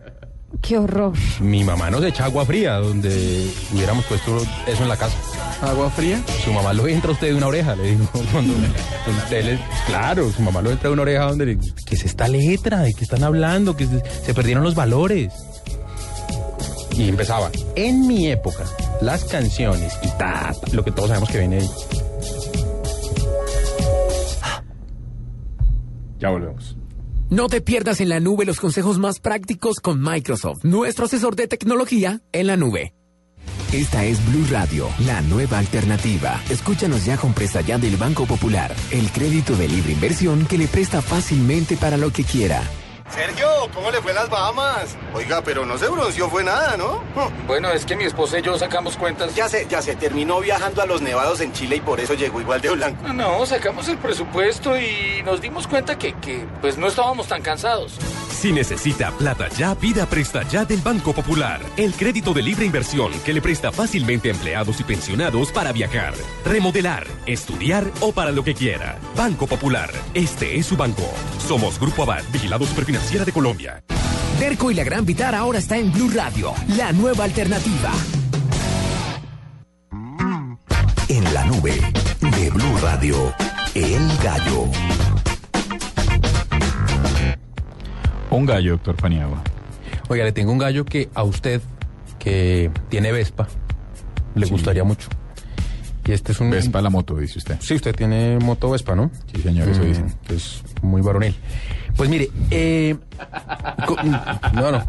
Qué 0.68 0.78
horror. 0.80 1.14
Mi 1.42 1.64
mamá 1.64 1.92
nos 1.92 2.04
echa 2.04 2.26
agua 2.26 2.44
fría 2.46 2.76
donde 2.78 3.48
hubiéramos 3.74 4.04
puesto 4.06 4.38
eso 4.66 4.82
en 4.84 4.90
la 4.90 4.98
casa. 4.98 5.16
¿Agua 5.62 5.90
fría? 5.92 6.20
Su 6.44 6.52
mamá 6.52 6.74
lo 6.74 6.88
entra 6.88 7.12
a 7.12 7.14
usted 7.14 7.28
de 7.28 7.36
una 7.36 7.48
oreja, 7.48 7.76
le 7.76 7.92
digo. 7.92 8.10
Cuando 8.32 8.54
usted 9.24 9.46
le- 9.46 9.60
claro, 9.86 10.32
su 10.32 10.42
mamá 10.42 10.62
lo 10.64 10.72
entra 10.72 10.90
de 10.90 10.94
una 10.94 11.04
oreja 11.04 11.26
donde 11.26 11.46
le 11.46 11.58
¿qué 11.58 11.96
es 11.96 12.04
esta 12.06 12.28
letra? 12.28 12.80
¿De 12.82 12.94
qué 12.96 13.04
están 13.04 13.24
hablando? 13.24 13.76
Que 13.78 13.86
se, 13.86 14.04
se 14.26 14.34
perdieron 14.34 14.64
los 14.64 14.74
valores. 14.74 15.32
Y 16.98 17.10
empezaba, 17.10 17.52
en 17.76 18.08
mi 18.08 18.28
época, 18.32 18.64
las 19.02 19.26
canciones 19.26 19.94
y 20.02 20.08
ta, 20.18 20.54
ta, 20.60 20.72
lo 20.72 20.84
que 20.84 20.92
todos 20.92 21.10
sabemos 21.10 21.30
que 21.30 21.40
viene 21.40 21.58
ahí. 21.60 21.70
Ya 26.20 26.30
volvemos. 26.30 26.76
No 27.32 27.48
te 27.48 27.60
pierdas 27.60 28.02
en 28.02 28.10
la 28.10 28.20
nube 28.20 28.46
los 28.46 28.60
consejos 28.60 29.00
más 29.00 29.20
prácticos 29.20 29.80
con 29.80 30.00
Microsoft, 30.00 30.64
nuestro 30.64 31.06
asesor 31.06 31.36
de 31.36 31.48
tecnología 31.48 32.22
en 32.32 32.46
la 32.46 32.56
nube. 32.56 32.94
Esta 33.74 34.06
es 34.06 34.24
Blue 34.28 34.46
Radio, 34.52 34.88
la 35.08 35.22
nueva 35.22 35.58
alternativa. 35.58 36.40
Escúchanos 36.52 37.04
ya 37.04 37.18
con 37.18 37.34
Presta 37.34 37.62
Ya 37.62 37.80
del 37.80 37.98
Banco 37.98 38.28
Popular, 38.28 38.76
el 38.92 39.10
crédito 39.10 39.56
de 39.56 39.68
libre 39.68 39.94
inversión 39.94 40.46
que 40.46 40.60
le 40.60 40.68
presta 40.68 41.02
fácilmente 41.02 41.78
para 41.78 41.98
lo 41.98 42.12
que 42.12 42.24
quiera. 42.24 42.62
Sergio, 43.10 43.48
¿cómo 43.74 43.92
le 43.92 44.02
fue 44.02 44.14
las 44.14 44.30
Bahamas? 44.30 44.98
Oiga, 45.14 45.42
pero 45.42 45.66
no 45.66 45.78
se 45.78 45.88
bronceó, 45.88 46.30
fue 46.30 46.44
nada, 46.44 46.76
¿no? 46.76 47.02
Bueno, 47.48 47.72
es 47.72 47.86
que 47.86 47.96
mi 47.96 48.04
esposa 48.04 48.40
y 48.40 48.42
yo 48.42 48.58
sacamos 48.58 48.98
cuentas. 48.98 49.36
Ya 49.36 49.48
sé, 49.48 49.68
ya 49.70 49.82
sé, 49.82 49.96
terminó 49.96 50.40
viajando 50.42 50.82
a 50.82 50.86
los 50.86 51.02
nevados 51.02 51.40
en 51.40 51.54
Chile 51.54 51.78
y 51.78 51.82
por 51.82 52.00
eso 52.00 52.14
llegó 52.16 52.42
igual 52.42 52.62
de 52.62 52.72
blanco. 52.72 53.08
No, 53.14 53.46
sacamos 53.46 53.88
el 53.88 53.98
presupuesto 53.98 54.78
y 54.78 55.22
nos 55.24 55.40
dimos 55.40 55.68
cuenta 55.68 55.98
que, 55.98 56.14
que 56.16 56.46
pues 56.62 56.78
no 56.78 56.88
estábamos 56.88 57.28
tan 57.28 57.42
cansados. 57.42 57.98
Si 58.36 58.52
necesita 58.52 59.12
plata 59.12 59.48
ya, 59.50 59.76
pida 59.76 60.06
Presta 60.06 60.44
Ya 60.44 60.66
del 60.66 60.82
Banco 60.82 61.14
Popular. 61.14 61.62
El 61.78 61.94
crédito 61.94 62.34
de 62.34 62.44
libre 62.44 62.66
inversión 62.66 63.12
que 63.24 63.34
le 63.34 63.42
presta 63.42 63.72
fácilmente 63.72 64.30
a 64.30 64.34
empleados 64.34 64.80
y 64.82 64.84
pensionados 64.84 65.52
para 65.52 65.72
viajar, 65.72 66.14
remodelar, 66.44 67.08
estudiar 67.26 67.90
o 68.02 68.12
para 68.12 68.32
lo 68.32 68.44
que 68.44 68.54
quiera. 68.54 69.00
Banco 69.16 69.48
Popular. 69.48 69.90
Este 70.14 70.58
es 70.58 70.66
su 70.66 70.76
banco. 70.76 71.10
Somos 71.48 71.80
Grupo 71.80 72.04
Abad, 72.04 72.24
Vigilado 72.32 72.66
Superfinanciera 72.66 73.24
de 73.24 73.32
Colombia. 73.32 73.84
Derco 74.40 74.70
y 74.70 74.74
la 74.74 74.84
Gran 74.84 75.06
Vitar 75.06 75.34
ahora 75.34 75.60
está 75.60 75.78
en 75.78 75.92
Blue 75.94 76.12
Radio, 76.14 76.54
la 76.76 76.92
nueva 76.92 77.24
alternativa. 77.24 77.92
En 81.08 81.34
la 81.34 81.46
nube 81.46 81.80
de 82.20 82.50
Blue 82.50 82.78
Radio, 82.82 83.34
El 83.74 84.18
Gallo. 84.22 85.05
Un 88.30 88.46
gallo, 88.46 88.72
doctor 88.74 88.96
Paniagua. 88.96 89.42
Oiga, 90.10 90.24
le 90.26 90.32
tengo 90.32 90.52
un 90.52 90.58
gallo 90.58 90.86
que 90.86 91.10
a 91.14 91.24
usted, 91.24 91.62
que 92.20 92.70
tiene 92.90 93.12
Vespa, 93.12 93.48
le 94.36 94.46
gustaría 94.48 94.84
mucho. 94.84 95.08
Y 96.08 96.12
este 96.12 96.34
es 96.34 96.40
un... 96.40 96.52
Vespa 96.52 96.82
la 96.82 96.90
moto, 96.92 97.18
dice 97.18 97.40
usted. 97.40 97.58
Sí, 97.60 97.74
usted 97.74 97.96
tiene 97.96 98.38
moto 98.40 98.70
Vespa, 98.70 98.94
¿no? 98.96 99.10
Sí, 99.34 99.42
señor, 99.42 99.68
eso 99.70 99.82
Mm, 99.82 99.86
dicen. 99.86 100.14
que 100.28 100.36
es 100.36 100.62
muy 100.84 101.02
varonil. 101.02 101.36
Pues 101.98 102.10
mire, 102.10 102.30
eh, 102.52 102.96
co- 103.88 103.96
no, 104.54 104.72
no. 104.72 104.84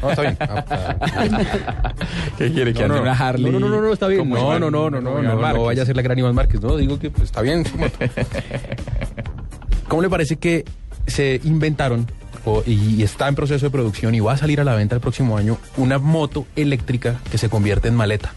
No, 0.00 0.10
está 0.10 0.22
bien. 0.22 0.36
Ah, 0.40 0.64
ah, 0.70 1.92
¿Qué 2.38 2.52
quiere? 2.52 2.72
¿Que 2.72 2.88
no, 2.88 2.94
no, 2.96 3.02
una 3.02 3.12
Harley? 3.12 3.50
No, 3.52 3.58
no, 3.60 3.68
no, 3.68 3.80
no, 3.82 3.92
está 3.92 4.06
bien. 4.06 4.30
No, 4.30 4.58
no, 4.58 4.70
no, 4.70 4.88
no, 4.88 5.00
no, 5.00 5.20
no, 5.22 5.62
vaya 5.64 5.82
a 5.82 5.86
ser 5.86 5.96
la 5.96 6.02
gran 6.02 6.18
Iván 6.18 6.34
Márquez, 6.34 6.60
¿no? 6.62 6.76
Digo 6.76 6.98
que 6.98 7.10
pues, 7.10 7.24
está 7.24 7.42
bien 7.42 7.66
su 7.66 7.76
moto. 7.76 7.98
¿Cómo 9.88 10.00
le 10.02 10.08
parece 10.08 10.36
que 10.36 10.64
se 11.06 11.40
inventaron 11.44 12.06
o- 12.44 12.62
y, 12.66 13.02
está 13.02 13.28
en 13.28 13.34
proceso 13.34 13.66
de 13.66 13.70
producción 13.70 14.14
y 14.14 14.20
va 14.20 14.32
a 14.32 14.36
salir 14.36 14.60
a 14.60 14.64
la 14.64 14.74
venta 14.74 14.94
el 14.94 15.00
próximo 15.00 15.36
año 15.36 15.58
una 15.76 15.98
moto 15.98 16.46
eléctrica 16.56 17.20
que 17.30 17.38
se 17.38 17.48
convierte 17.48 17.88
en 17.88 17.94
maleta? 17.94 18.32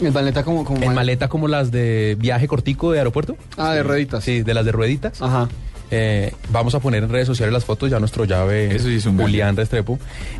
¿En 0.00 0.12
maleta 0.12 0.42
como, 0.44 0.64
como 0.64 0.82
En 0.82 0.94
maleta 0.94 1.28
como 1.28 1.48
las 1.48 1.70
de 1.70 2.16
viaje 2.18 2.46
cortico 2.48 2.92
de 2.92 2.98
aeropuerto. 2.98 3.36
Ah, 3.56 3.72
de 3.72 3.82
rueditas. 3.82 4.22
Sí, 4.22 4.42
de 4.42 4.52
las 4.54 4.64
de 4.64 4.72
rueditas. 4.72 5.22
Ajá. 5.22 5.48
Eh, 5.90 6.32
vamos 6.50 6.74
a 6.74 6.80
poner 6.80 7.04
en 7.04 7.08
redes 7.10 7.26
sociales 7.28 7.52
las 7.52 7.64
fotos, 7.64 7.88
ya 7.90 7.98
nuestro 8.00 8.24
llave 8.24 8.74
Eso 8.74 8.88
sí 8.88 8.96
es 8.96 9.06
un 9.06 9.16
Julián 9.18 9.56
Restrepo. 9.56 9.98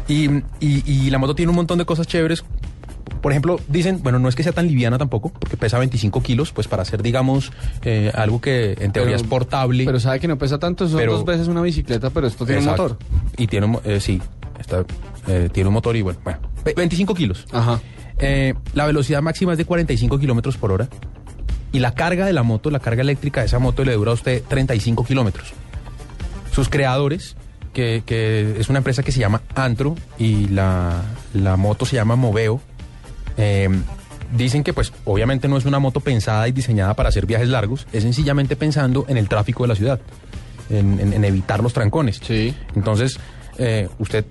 Y, 0.09 0.29
y- 0.61 0.83
y 0.85 1.09
la 1.11 1.19
moto 1.19 1.35
tiene 1.35 1.51
un 1.51 1.57
montón 1.57 1.79
de 1.79 1.85
cosas 1.87 2.07
chéveres. 2.07 2.45
Por 3.21 3.33
ejemplo, 3.33 3.59
dicen, 3.69 4.01
bueno, 4.03 4.19
no 4.19 4.29
es 4.29 4.35
que 4.35 4.43
sea 4.43 4.53
tan 4.53 4.67
liviana 4.69 4.99
tampoco, 4.99 5.31
porque 5.31 5.57
pesa 5.57 5.79
25 5.79 6.23
kilos, 6.23 6.53
pues 6.53 6.69
para 6.69 6.83
hacer, 6.83 7.03
digamos, 7.03 7.53
eh, 7.83 8.13
algo 8.15 8.41
que 8.41 8.73
en 8.81 8.93
teoría 8.93 9.15
Pero- 9.15 9.17
es 9.17 9.23
portable. 9.23 9.85
Pero 9.85 9.99
sabe 10.01 10.21
que 10.21 10.29
no 10.29 10.39
pesa 10.39 10.59
tanto, 10.59 10.89
son 10.89 10.99
Pero- 10.99 11.13
dos 11.13 11.25
veces 11.25 11.49
una 11.49 11.63
bicicleta, 11.63 12.11
pero 12.11 12.27
esto 12.27 12.45
tiene 12.47 12.61
Exacto. 12.61 12.83
un 12.85 12.89
motor. 12.91 13.07
Y 13.37 13.47
tiene 13.47 13.67
un, 13.67 13.79
eh, 13.85 14.01
sí, 14.01 14.21
está, 14.59 14.85
eh, 15.29 15.49
tiene 15.53 15.69
un 15.69 15.75
motor 15.75 15.97
y 15.97 16.03
bueno, 16.03 16.19
bueno, 16.25 16.39
ve- 16.65 16.75
25 16.77 17.15
kilos. 17.15 17.47
Ajá. 17.53 17.81
Eh, 18.19 18.55
la 18.75 18.87
velocidad 18.87 19.23
máxima 19.23 19.53
es 19.53 19.59
de 19.59 19.65
45 19.65 20.19
kilómetros 20.19 20.57
por 20.57 20.73
hora. 20.73 20.89
Y 21.73 21.81
la 21.81 21.93
carga 21.95 22.25
de 22.27 22.33
la 22.33 22.43
moto, 22.43 22.71
la 22.71 22.79
carga 22.79 23.03
eléctrica 23.03 23.41
de 23.41 23.47
esa 23.47 23.59
moto 23.59 23.85
le 23.85 23.93
dura 23.95 24.13
a 24.13 24.15
usted 24.15 24.43
35 24.49 25.05
kilómetros. 25.05 25.53
Sus 26.53 26.69
creadores, 26.69 27.37
que, 27.75 28.03
que 28.07 28.57
es 28.59 28.71
una 28.71 28.79
empresa 28.79 29.03
que 29.03 29.13
se 29.13 29.21
llama 29.21 29.43
Antro 29.55 29.95
y 30.19 30.49
la, 30.49 31.03
la 31.35 31.57
moto 31.57 31.85
se 31.85 31.97
llama 31.97 32.17
Moveo, 32.17 32.61
eh, 33.37 33.69
dicen 34.37 34.65
que 34.65 34.73
pues 34.73 34.93
obviamente 35.05 35.49
no 35.49 35.57
es 35.57 35.65
una 35.65 35.79
moto 35.79 36.01
pensada 36.01 36.49
y 36.49 36.53
diseñada 36.53 36.95
para 36.95 37.09
hacer 37.11 37.27
viajes 37.27 37.49
largos, 37.49 37.87
es 37.93 38.03
sencillamente 38.03 38.57
pensando 38.57 39.05
en 39.09 39.17
el 39.17 39.29
tráfico 39.29 39.65
de 39.65 39.69
la 39.69 39.75
ciudad, 39.75 40.01
en, 40.71 40.99
en- 41.01 41.13
en 41.13 41.25
evitar 41.25 41.63
los 41.63 41.73
trancones. 41.73 42.21
Entonces, 42.75 43.19
eh, 43.59 43.89
usted 43.99 44.25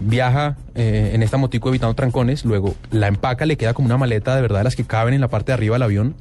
viaja 0.00 0.56
eh, 0.74 1.10
en 1.14 1.22
esta 1.22 1.36
motico 1.36 1.68
evitando 1.68 1.94
trancones, 1.94 2.44
luego 2.44 2.74
la 2.90 3.08
empaca, 3.08 3.46
le 3.46 3.56
queda 3.56 3.74
como 3.74 3.86
una 3.86 3.96
maleta 3.96 4.34
de 4.34 4.42
verdad 4.42 4.58
de 4.58 4.64
las 4.64 4.76
que 4.76 4.84
caben 4.84 5.14
en 5.14 5.20
la 5.20 5.28
parte 5.28 5.52
de 5.52 5.54
arriba 5.54 5.74
del 5.76 5.82
avión. 5.82 6.14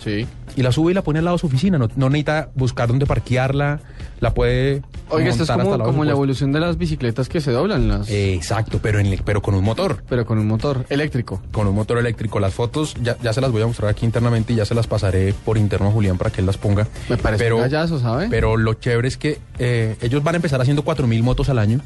Y 0.56 0.62
la 0.62 0.72
sube 0.72 0.92
y 0.92 0.94
la 0.94 1.02
pone 1.02 1.20
al 1.20 1.26
lado 1.26 1.36
de 1.36 1.42
su 1.42 1.48
oficina. 1.48 1.78
No, 1.78 1.90
no 1.96 2.10
necesita 2.10 2.50
buscar 2.56 2.88
dónde 2.88 3.06
parquearla, 3.06 3.82
la 4.20 4.34
puede. 4.34 4.84
Oiga, 5.10 5.30
esto 5.30 5.44
es 5.44 5.52
como, 5.52 5.78
como 5.80 6.06
la 6.06 6.12
evolución 6.12 6.52
de 6.52 6.60
las 6.60 6.78
bicicletas 6.78 7.28
que 7.28 7.42
se 7.42 7.52
doblan. 7.52 7.88
las 7.88 8.10
Exacto, 8.10 8.80
pero, 8.82 9.00
en 9.00 9.20
pero 9.26 9.42
con 9.42 9.56
un 9.56 9.64
motor. 9.64 10.04
Pero 10.08 10.26
con 10.26 10.40
un 10.40 10.48
motor 10.48 10.86
eléctrico. 10.90 11.42
Con 11.52 11.68
un 11.68 11.76
motor 11.76 11.98
eléctrico. 11.98 12.40
Las 12.40 12.54
fotos 12.54 12.96
ya, 13.02 13.18
ya 13.22 13.34
se 13.34 13.42
las 13.42 13.52
voy 13.52 13.62
a 13.62 13.68
mostrar 13.68 13.90
aquí 13.90 14.06
internamente 14.06 14.54
y 14.54 14.56
ya 14.56 14.66
se 14.66 14.76
las 14.76 14.88
pasaré 14.88 15.34
por 15.46 15.58
interno 15.58 15.88
a 15.88 15.92
Julián 15.92 16.18
para 16.18 16.30
que 16.30 16.42
él 16.42 16.48
las 16.48 16.58
ponga. 16.58 16.88
Me 17.10 17.18
parece 17.18 17.44
pero, 17.44 17.58
un 17.58 17.62
gallazo, 17.64 18.00
¿sabe? 18.00 18.28
Pero 18.30 18.58
lo 18.58 18.74
chévere 18.76 19.08
es 19.08 19.18
que 19.18 19.40
eh, 19.60 19.96
ellos 20.02 20.24
van 20.24 20.36
a 20.36 20.38
empezar 20.38 20.62
haciendo 20.62 20.84
4.000 20.84 21.22
motos 21.22 21.50
al 21.50 21.60
año. 21.60 21.82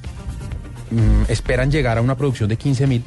Mm, 0.92 1.24
esperan 1.30 1.72
llegar 1.72 1.98
a 1.98 2.02
una 2.02 2.16
producción 2.16 2.50
de 2.50 2.58
15.000. 2.58 3.02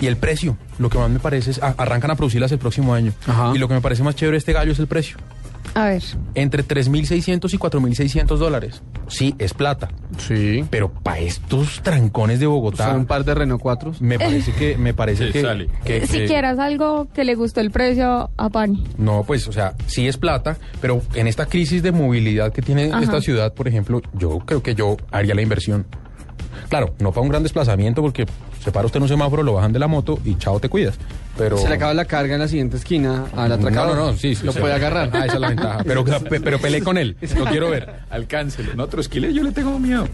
Y 0.00 0.06
el 0.06 0.16
precio, 0.16 0.56
lo 0.78 0.88
que 0.90 0.98
más 0.98 1.10
me 1.10 1.18
parece 1.18 1.50
es, 1.50 1.62
a- 1.62 1.74
arrancan 1.76 2.10
a 2.12 2.14
producirlas 2.16 2.52
el 2.52 2.58
próximo 2.58 2.94
año. 2.94 3.12
Y 3.54 3.58
lo 3.58 3.66
que 3.66 3.74
me 3.74 3.80
parece 3.80 4.02
más 4.04 4.14
chévere 4.14 4.34
de 4.34 4.38
este 4.38 4.52
gallo 4.52 4.70
es 4.72 4.78
el 4.78 4.86
precio. 4.86 5.16
A 5.74 5.86
ver. 5.86 6.02
Entre 6.34 6.64
3.600 6.64 7.52
y 7.52 7.58
4.600 7.58 8.36
dólares. 8.38 8.80
Sí, 9.08 9.34
es 9.38 9.54
plata. 9.54 9.88
Sí. 10.16 10.64
Pero 10.70 10.90
para 10.90 11.18
estos 11.18 11.82
trancones 11.82 12.38
de 12.40 12.46
Bogotá... 12.46 12.86
Son 12.88 12.96
un 13.00 13.06
par 13.06 13.24
de 13.24 13.34
Renault 13.34 13.60
4. 13.60 13.94
Me 14.00 14.18
parece 14.18 14.52
que... 14.52 14.78
Me 14.78 14.94
parece 14.94 15.26
Sí, 15.26 15.32
que, 15.32 15.42
sale. 15.42 15.68
que- 15.84 16.06
si 16.06 16.18
que- 16.18 16.26
quieras 16.26 16.58
algo 16.58 17.08
que 17.12 17.24
le 17.24 17.34
gustó 17.34 17.60
el 17.60 17.70
precio 17.70 18.30
a 18.36 18.48
Pani. 18.50 18.84
No, 18.98 19.24
pues, 19.24 19.46
o 19.48 19.52
sea, 19.52 19.74
sí 19.86 20.06
es 20.08 20.16
plata, 20.16 20.56
pero 20.80 21.02
en 21.14 21.26
esta 21.26 21.46
crisis 21.46 21.82
de 21.82 21.90
movilidad 21.92 22.52
que 22.52 22.62
tiene 22.62 22.90
Ajá. 22.92 23.02
esta 23.02 23.20
ciudad, 23.20 23.52
por 23.52 23.66
ejemplo, 23.68 24.00
yo 24.14 24.38
creo 24.40 24.62
que 24.62 24.74
yo 24.74 24.96
haría 25.10 25.34
la 25.34 25.42
inversión. 25.42 25.86
Claro, 26.68 26.94
no 26.98 27.10
para 27.12 27.22
un 27.22 27.28
gran 27.28 27.42
desplazamiento, 27.42 28.02
porque 28.02 28.26
se 28.62 28.70
para 28.72 28.86
usted 28.86 28.98
en 28.98 29.04
un 29.04 29.08
semáforo, 29.08 29.42
lo 29.42 29.54
bajan 29.54 29.72
de 29.72 29.78
la 29.78 29.86
moto 29.88 30.18
y 30.24 30.36
chao, 30.36 30.60
te 30.60 30.68
cuidas. 30.68 30.96
Pero... 31.38 31.56
Se 31.56 31.68
le 31.68 31.76
acaba 31.76 31.94
la 31.94 32.04
carga 32.04 32.34
en 32.34 32.40
la 32.40 32.48
siguiente 32.48 32.76
esquina 32.76 33.26
al 33.36 33.52
atracador. 33.52 33.96
No, 33.96 34.06
no, 34.06 34.10
no, 34.12 34.16
sí, 34.18 34.34
sí, 34.34 34.44
Lo 34.44 34.52
sí. 34.52 34.58
puede 34.58 34.74
agarrar. 34.74 35.08
Ah, 35.12 35.24
esa 35.24 35.34
es 35.34 35.40
la 35.40 35.48
ventaja. 35.48 35.84
Pero, 35.86 36.04
pe- 36.28 36.40
pero 36.40 36.58
peleé 36.58 36.82
con 36.82 36.98
él, 36.98 37.16
lo 37.36 37.44
quiero 37.46 37.70
ver. 37.70 37.88
Alcáncelo. 38.10 38.72
En 38.72 38.80
otro 38.80 39.00
esquile 39.00 39.32
yo 39.32 39.42
le 39.44 39.52
tengo 39.52 39.78
miedo. 39.78 40.08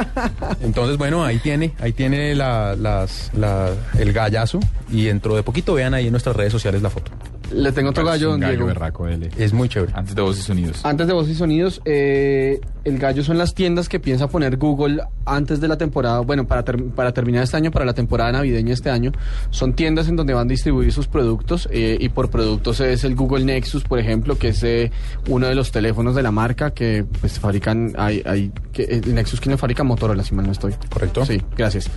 Entonces, 0.62 0.96
bueno, 0.98 1.24
ahí 1.24 1.38
tiene, 1.38 1.72
ahí 1.80 1.92
tiene 1.92 2.34
la- 2.34 2.76
las, 2.76 3.30
la- 3.34 3.70
el 3.98 4.12
gallazo 4.12 4.60
y 4.90 5.04
dentro 5.04 5.34
de 5.34 5.42
poquito 5.42 5.74
vean 5.74 5.94
ahí 5.94 6.06
en 6.06 6.12
nuestras 6.12 6.36
redes 6.36 6.52
sociales 6.52 6.82
la 6.82 6.90
foto. 6.90 7.10
Le 7.52 7.72
tengo 7.72 7.90
otro 7.90 8.04
gallo, 8.04 8.34
un 8.34 8.40
gallo 8.40 8.52
Diego. 8.52 8.66
berraco, 8.66 9.06
él. 9.08 9.30
Es 9.38 9.52
muy 9.52 9.68
chévere. 9.68 9.92
Antes 9.94 10.14
de 10.14 10.22
Voces 10.22 10.42
y 10.44 10.46
Sonidos. 10.46 10.84
Antes 10.84 11.06
de 11.06 11.12
voz 11.12 11.28
y 11.28 11.34
sonidos, 11.34 11.80
eh, 11.84 12.60
el 12.84 12.98
gallo 12.98 13.22
son 13.22 13.38
las 13.38 13.54
tiendas 13.54 13.88
que 13.88 14.00
piensa 14.00 14.28
poner 14.28 14.56
Google 14.56 15.02
antes 15.24 15.60
de 15.60 15.68
la 15.68 15.76
temporada, 15.76 16.20
bueno, 16.20 16.46
para, 16.46 16.64
ter- 16.64 16.82
para 16.90 17.12
terminar 17.12 17.42
este 17.44 17.56
año, 17.56 17.70
para 17.70 17.84
la 17.84 17.94
temporada 17.94 18.32
navideña 18.32 18.72
este 18.72 18.90
año. 18.90 19.12
Son 19.50 19.74
tiendas 19.74 20.08
en 20.08 20.16
donde 20.16 20.34
van 20.34 20.46
a 20.48 20.50
distribuir 20.50 20.92
sus 20.92 21.06
productos 21.06 21.68
eh, 21.72 21.96
y 22.00 22.08
por 22.08 22.30
productos 22.30 22.80
es 22.80 23.04
el 23.04 23.14
Google 23.14 23.44
Nexus, 23.44 23.84
por 23.84 23.98
ejemplo, 23.98 24.36
que 24.38 24.48
es 24.48 24.62
eh, 24.62 24.90
uno 25.28 25.46
de 25.46 25.54
los 25.54 25.70
teléfonos 25.72 26.14
de 26.14 26.22
la 26.22 26.30
marca 26.30 26.72
que 26.72 27.04
pues 27.20 27.38
fabrican, 27.38 27.92
hay, 27.96 28.22
hay, 28.26 28.52
que, 28.72 28.84
el 28.84 29.14
Nexus 29.14 29.40
que 29.40 29.50
le 29.50 29.56
fabrica 29.56 29.82
Motorola, 29.84 30.22
si 30.24 30.34
mal 30.34 30.46
no 30.46 30.52
estoy. 30.52 30.74
Correcto. 30.90 31.24
Sí, 31.24 31.40
gracias. 31.56 31.88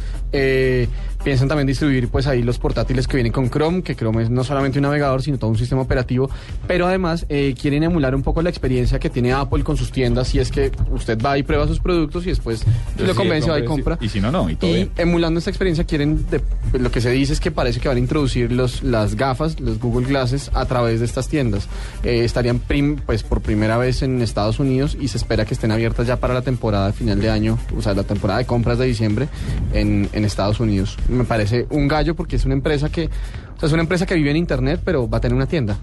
Piensan 1.24 1.50
también 1.50 1.68
distribuir 1.68 2.08
pues 2.08 2.28
ahí 2.28 2.42
los 2.44 2.60
portátiles 2.60 3.06
que 3.08 3.18
vienen 3.18 3.34
con 3.34 3.50
Chrome, 3.50 3.82
que 3.84 3.94
Chrome 3.96 4.24
es 4.24 4.30
no 4.30 4.44
solamente 4.46 4.80
un 4.80 4.84
navegador, 4.84 5.22
sino 5.22 5.38
todo 5.38 5.50
un 5.50 5.58
sistema 5.58 5.82
operativo, 5.82 6.30
pero 6.66 6.88
además 6.88 7.26
eh, 7.28 7.54
quieren 7.60 7.84
emular 7.84 8.16
un 8.16 8.24
poco 8.24 8.42
la 8.42 8.50
experiencia 8.50 9.00
que 9.00 9.10
tiene 9.10 9.34
Apple 9.34 9.64
con 9.64 9.76
sus 9.76 9.92
tiendas, 9.92 10.34
y 10.34 10.40
es 10.40 10.50
que 10.50 10.72
usted 10.92 11.22
va 11.22 11.38
y 11.38 11.44
prueba 11.44 11.68
sus 11.68 11.80
productos 11.80 12.26
y 12.26 12.30
después 12.30 12.62
Entonces, 12.62 13.08
lo 13.08 13.14
sí, 13.14 13.18
convence, 13.18 13.50
va 13.50 13.60
y 13.60 13.66
compra. 13.66 13.98
sí. 14.00 14.06
Y 14.06 14.10
si 14.10 14.22
no, 14.22 14.32
no, 14.32 14.50
y 14.50 14.56
todo 14.56 14.70
Y 14.72 14.74
bien. 14.76 14.92
emulando 14.98 15.40
esta 15.40 15.50
experiencia 15.50 15.84
quieren, 15.84 16.26
de- 16.30 16.40
pues, 16.40 16.82
lo 16.82 16.90
que 16.90 17.02
se 17.02 17.12
dice 17.12 17.34
es 17.34 17.40
que 17.42 17.52
parece 17.52 17.82
que 17.82 17.90
van 17.90 17.98
a 17.98 18.00
introducir 18.00 18.52
los, 18.54 18.82
las 18.82 19.16
gafas, 19.16 19.60
los 19.60 19.78
Google 19.80 20.08
Glasses, 20.08 20.50
a 20.54 20.66
través 20.66 21.00
de 21.02 21.06
estas 21.06 21.28
tiendas. 21.28 21.68
Eh, 22.04 22.24
estarían 22.24 22.60
prim- 22.60 22.96
pues 23.06 23.24
por 23.24 23.42
primera 23.42 23.78
vez 23.78 24.02
en 24.04 24.22
Estados 24.22 24.60
Unidos 24.60 24.98
y 25.00 25.10
se 25.10 25.18
espera 25.18 25.44
que 25.46 25.54
estén 25.54 25.72
abiertas 25.72 26.08
ya 26.08 26.16
para 26.18 26.34
la 26.34 26.42
temporada 26.44 26.88
de 26.88 26.94
final 26.94 27.20
de 27.20 27.30
año, 27.30 27.60
o 27.78 27.82
sea, 27.82 27.94
la 27.94 28.04
temporada 28.04 28.40
de 28.40 28.46
compras 28.46 28.78
de 28.78 28.86
diciembre 28.86 29.28
en, 29.74 30.08
en 30.14 30.24
Estados 30.24 30.62
Unidos. 30.62 30.98
Me 31.10 31.24
parece 31.24 31.68
un 31.70 31.88
gallo 31.88 32.16
porque 32.16 32.36
es 32.36 32.46
una 32.46 32.54
empresa 32.54 32.90
que, 32.90 33.06
o 33.06 33.60
sea, 33.60 33.68
es 33.68 33.74
una 33.74 33.82
empresa 33.82 34.06
que 34.06 34.16
vive 34.16 34.32
en 34.32 34.38
Internet, 34.38 34.82
pero 34.84 35.10
va 35.10 35.18
a 35.18 35.22
tener 35.22 35.36
una 35.36 35.48
tienda. 35.48 35.78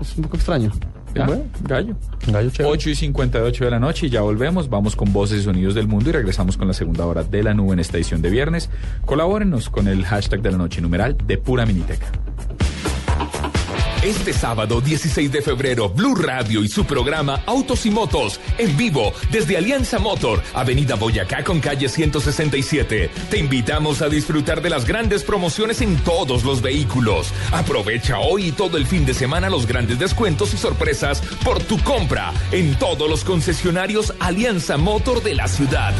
Es 0.00 0.16
un 0.16 0.24
poco 0.24 0.36
extraño. 0.36 0.72
Ya, 1.14 1.26
gallo. 1.62 1.96
Gallo 2.28 2.50
8 2.64 2.90
y 2.90 2.94
58 2.94 3.64
de 3.64 3.70
la 3.70 3.80
noche 3.80 4.06
y 4.06 4.10
ya 4.10 4.20
volvemos. 4.20 4.70
Vamos 4.70 4.94
con 4.94 5.12
voces 5.12 5.40
y 5.40 5.42
sonidos 5.42 5.74
del 5.74 5.88
mundo 5.88 6.10
y 6.10 6.12
regresamos 6.12 6.56
con 6.56 6.68
la 6.68 6.74
segunda 6.74 7.04
hora 7.04 7.24
de 7.24 7.42
la 7.42 7.52
nube 7.52 7.72
en 7.72 7.80
esta 7.80 7.96
edición 7.96 8.22
de 8.22 8.30
viernes. 8.30 8.70
Colabórenos 9.04 9.70
con 9.70 9.88
el 9.88 10.04
hashtag 10.04 10.40
de 10.40 10.52
la 10.52 10.58
noche 10.58 10.80
numeral 10.80 11.16
de 11.26 11.36
pura 11.36 11.66
miniteca. 11.66 12.06
Este 14.02 14.32
sábado 14.32 14.80
16 14.80 15.30
de 15.30 15.42
febrero, 15.42 15.90
Blue 15.90 16.14
Radio 16.14 16.64
y 16.64 16.68
su 16.68 16.86
programa 16.86 17.42
Autos 17.44 17.84
y 17.84 17.90
Motos 17.90 18.40
en 18.56 18.74
vivo 18.74 19.12
desde 19.30 19.58
Alianza 19.58 19.98
Motor, 19.98 20.42
Avenida 20.54 20.94
Boyacá 20.94 21.44
con 21.44 21.60
calle 21.60 21.86
167. 21.86 23.10
Te 23.28 23.38
invitamos 23.38 24.00
a 24.00 24.08
disfrutar 24.08 24.62
de 24.62 24.70
las 24.70 24.86
grandes 24.86 25.22
promociones 25.22 25.82
en 25.82 25.98
todos 25.98 26.44
los 26.44 26.62
vehículos. 26.62 27.30
Aprovecha 27.52 28.18
hoy 28.20 28.46
y 28.46 28.52
todo 28.52 28.78
el 28.78 28.86
fin 28.86 29.04
de 29.04 29.12
semana 29.12 29.50
los 29.50 29.66
grandes 29.66 29.98
descuentos 29.98 30.54
y 30.54 30.56
sorpresas 30.56 31.20
por 31.44 31.62
tu 31.62 31.78
compra 31.82 32.32
en 32.52 32.74
todos 32.76 33.06
los 33.06 33.22
concesionarios 33.22 34.14
Alianza 34.18 34.78
Motor 34.78 35.22
de 35.22 35.34
la 35.34 35.46
ciudad. 35.46 35.92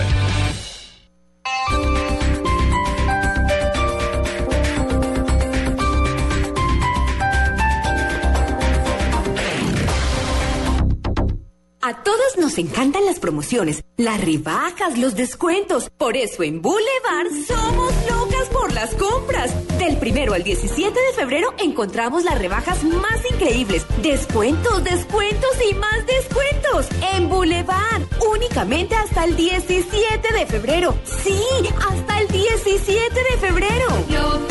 A 11.83 11.95
todos 12.03 12.37
nos 12.37 12.59
encantan 12.59 13.07
las 13.07 13.18
promociones, 13.18 13.85
las 13.97 14.22
rebajas, 14.22 14.99
los 14.99 15.14
descuentos. 15.14 15.89
Por 15.89 16.14
eso 16.14 16.43
en 16.43 16.61
Boulevard 16.61 17.28
somos 17.49 17.95
locas 18.07 18.49
por 18.53 18.70
las 18.74 18.95
compras. 18.97 19.51
Del 19.78 19.97
primero 19.97 20.35
al 20.35 20.43
17 20.43 20.91
de 20.93 21.12
febrero 21.14 21.55
encontramos 21.59 22.22
las 22.24 22.39
rebajas 22.39 22.85
más 22.85 23.22
increíbles. 23.33 23.87
Descuentos, 24.03 24.85
descuentos 24.85 25.51
y 25.70 25.74
más 25.74 26.07
descuentos. 26.07 26.87
En 27.14 27.31
Boulevard, 27.31 28.03
únicamente 28.31 28.95
hasta 28.95 29.24
el 29.24 29.35
17 29.35 30.35
de 30.35 30.47
febrero. 30.47 30.95
Sí, 31.05 31.41
hasta 31.89 32.20
el 32.20 32.28
17 32.28 33.14
de 33.14 33.39
febrero. 33.39 34.49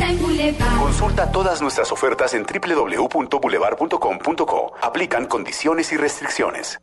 Está 0.00 0.12
en 0.12 0.22
Boulevard. 0.22 0.78
Consulta 0.78 1.30
todas 1.30 1.60
nuestras 1.60 1.92
ofertas 1.92 2.32
en 2.32 2.46
www.boulevard.com.co. 2.46 4.72
Aplican 4.80 5.26
condiciones 5.26 5.92
y 5.92 5.98
restricciones. 5.98 6.80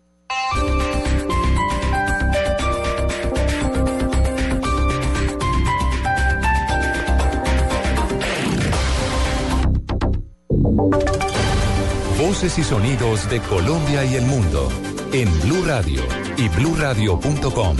Voces 12.19 12.59
y 12.59 12.63
sonidos 12.63 13.27
de 13.31 13.39
Colombia 13.41 14.05
y 14.05 14.15
el 14.15 14.25
mundo 14.25 14.69
en 15.13 15.29
Blue 15.41 15.63
Radio 15.65 16.01
y 16.37 16.49
bluradio.com. 16.49 17.77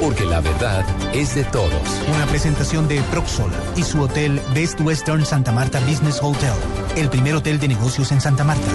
Porque 0.00 0.24
la 0.24 0.40
verdad 0.40 0.84
es 1.14 1.34
de 1.34 1.44
todos. 1.44 1.72
Una 2.14 2.26
presentación 2.26 2.88
de 2.88 3.00
Proxol 3.10 3.50
y 3.76 3.82
su 3.82 4.00
hotel 4.00 4.40
Best 4.54 4.80
Western 4.80 5.24
Santa 5.24 5.52
Marta 5.52 5.80
Business 5.80 6.20
Hotel, 6.22 6.52
el 6.96 7.08
primer 7.08 7.34
hotel 7.34 7.58
de 7.60 7.68
negocios 7.68 8.12
en 8.12 8.20
Santa 8.20 8.44
Marta. 8.44 8.66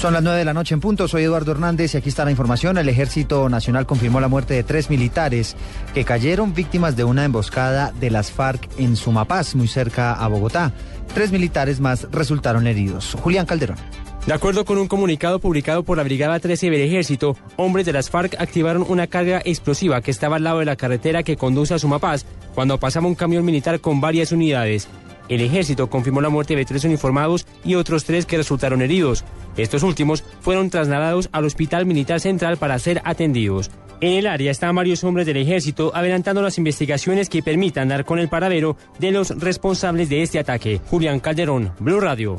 Son 0.00 0.12
las 0.12 0.22
9 0.22 0.38
de 0.38 0.44
la 0.44 0.52
noche 0.52 0.74
en 0.74 0.80
punto. 0.80 1.08
Soy 1.08 1.22
Eduardo 1.22 1.52
Hernández 1.52 1.94
y 1.94 1.96
aquí 1.96 2.10
está 2.10 2.26
la 2.26 2.30
información. 2.30 2.76
El 2.76 2.90
Ejército 2.90 3.48
Nacional 3.48 3.86
confirmó 3.86 4.20
la 4.20 4.28
muerte 4.28 4.52
de 4.52 4.62
tres 4.62 4.90
militares 4.90 5.56
que 5.94 6.04
cayeron 6.04 6.52
víctimas 6.52 6.94
de 6.94 7.04
una 7.04 7.24
emboscada 7.24 7.90
de 7.98 8.10
las 8.10 8.30
FARC 8.30 8.68
en 8.76 8.96
Sumapaz, 8.96 9.54
muy 9.54 9.66
cerca 9.66 10.12
a 10.12 10.28
Bogotá. 10.28 10.72
Tres 11.14 11.32
militares 11.32 11.80
más 11.80 12.06
resultaron 12.10 12.66
heridos. 12.66 13.16
Julián 13.18 13.46
Calderón. 13.46 13.78
De 14.26 14.32
acuerdo 14.32 14.64
con 14.64 14.78
un 14.78 14.88
comunicado 14.88 15.38
publicado 15.38 15.82
por 15.82 15.98
la 15.98 16.02
Brigada 16.02 16.40
13 16.40 16.70
del 16.70 16.80
Ejército, 16.80 17.36
hombres 17.56 17.84
de 17.84 17.92
las 17.92 18.08
FARC 18.08 18.36
activaron 18.40 18.86
una 18.88 19.06
carga 19.06 19.42
explosiva 19.44 20.00
que 20.00 20.10
estaba 20.10 20.36
al 20.36 20.44
lado 20.44 20.60
de 20.60 20.64
la 20.64 20.76
carretera 20.76 21.22
que 21.22 21.36
conduce 21.36 21.74
a 21.74 21.78
Sumapaz 21.78 22.24
cuando 22.54 22.80
pasaba 22.80 23.06
un 23.06 23.16
camión 23.16 23.44
militar 23.44 23.80
con 23.80 24.00
varias 24.00 24.32
unidades. 24.32 24.88
El 25.28 25.42
ejército 25.42 25.90
confirmó 25.90 26.22
la 26.22 26.30
muerte 26.30 26.56
de 26.56 26.64
tres 26.64 26.84
uniformados 26.84 27.46
y 27.66 27.74
otros 27.74 28.04
tres 28.04 28.24
que 28.24 28.38
resultaron 28.38 28.80
heridos. 28.80 29.26
Estos 29.58 29.82
últimos 29.82 30.24
fueron 30.40 30.70
trasladados 30.70 31.28
al 31.30 31.44
Hospital 31.44 31.84
Militar 31.84 32.18
Central 32.18 32.56
para 32.56 32.78
ser 32.78 33.02
atendidos. 33.04 33.70
En 34.00 34.14
el 34.14 34.26
área 34.26 34.50
están 34.50 34.74
varios 34.74 35.04
hombres 35.04 35.26
del 35.26 35.36
ejército 35.36 35.92
adelantando 35.94 36.40
las 36.40 36.56
investigaciones 36.56 37.28
que 37.28 37.42
permitan 37.42 37.88
dar 37.88 38.06
con 38.06 38.18
el 38.18 38.30
paradero 38.30 38.78
de 38.98 39.10
los 39.12 39.38
responsables 39.38 40.08
de 40.08 40.22
este 40.22 40.38
ataque. 40.38 40.80
Julián 40.86 41.20
Calderón, 41.20 41.72
Blue 41.78 42.00
Radio. 42.00 42.38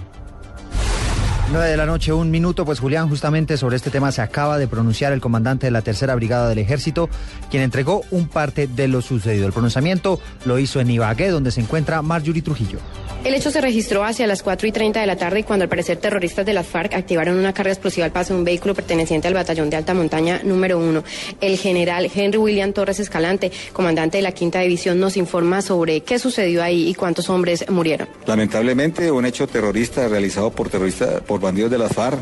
9 1.51 1.69
de 1.69 1.77
la 1.77 1.85
noche, 1.85 2.11
un 2.11 2.31
minuto, 2.31 2.65
pues 2.65 2.79
Julián, 2.79 3.07
justamente 3.07 3.57
sobre 3.57 3.75
este 3.75 3.91
tema 3.91 4.11
se 4.11 4.21
acaba 4.21 4.57
de 4.57 4.67
pronunciar 4.67 5.13
el 5.13 5.21
comandante 5.21 5.67
de 5.67 5.71
la 5.71 5.83
tercera 5.83 6.15
brigada 6.15 6.49
del 6.49 6.57
ejército, 6.57 7.07
quien 7.51 7.61
entregó 7.61 8.03
un 8.11 8.27
parte 8.27 8.67
de 8.67 8.87
lo 8.87 9.01
sucedido. 9.01 9.45
El 9.45 9.53
pronunciamiento 9.53 10.19
lo 10.45 10.57
hizo 10.57 10.79
en 10.79 10.89
Ibagué, 10.89 11.29
donde 11.29 11.51
se 11.51 11.61
encuentra 11.61 12.01
Marjorie 12.01 12.41
Trujillo. 12.41 12.79
El 13.25 13.33
hecho 13.33 13.49
se 13.49 13.59
registró 13.59 14.03
hacia 14.03 14.27
las 14.27 14.43
4 14.43 14.67
y 14.67 14.71
30 14.71 15.01
de 15.01 15.07
la 15.07 15.15
tarde 15.15 15.43
cuando 15.43 15.63
al 15.63 15.69
parecer 15.69 15.97
terroristas 15.97 16.45
de 16.45 16.53
las 16.53 16.67
FARC 16.67 16.93
activaron 16.93 17.35
una 17.39 17.53
carga 17.55 17.71
explosiva 17.71 18.05
al 18.05 18.11
paso 18.11 18.33
de 18.33 18.39
un 18.39 18.45
vehículo 18.45 18.75
perteneciente 18.75 19.27
al 19.27 19.33
batallón 19.33 19.71
de 19.71 19.77
alta 19.77 19.95
montaña 19.95 20.41
número 20.43 20.77
1. 20.77 21.03
El 21.41 21.57
general 21.57 22.07
Henry 22.13 22.37
William 22.37 22.71
Torres 22.71 22.99
Escalante, 22.99 23.51
comandante 23.73 24.17
de 24.17 24.21
la 24.21 24.31
quinta 24.31 24.59
división, 24.59 24.99
nos 24.99 25.17
informa 25.17 25.63
sobre 25.63 26.01
qué 26.01 26.19
sucedió 26.19 26.61
ahí 26.61 26.87
y 26.87 26.93
cuántos 26.93 27.27
hombres 27.31 27.67
murieron. 27.67 28.07
Lamentablemente, 28.27 29.09
un 29.09 29.25
hecho 29.25 29.47
terrorista 29.47 30.07
realizado 30.07 30.51
por 30.51 30.69
terroristas, 30.69 31.21
por 31.21 31.41
bandidos 31.41 31.71
de 31.71 31.79
las 31.79 31.93
FARC, 31.93 32.19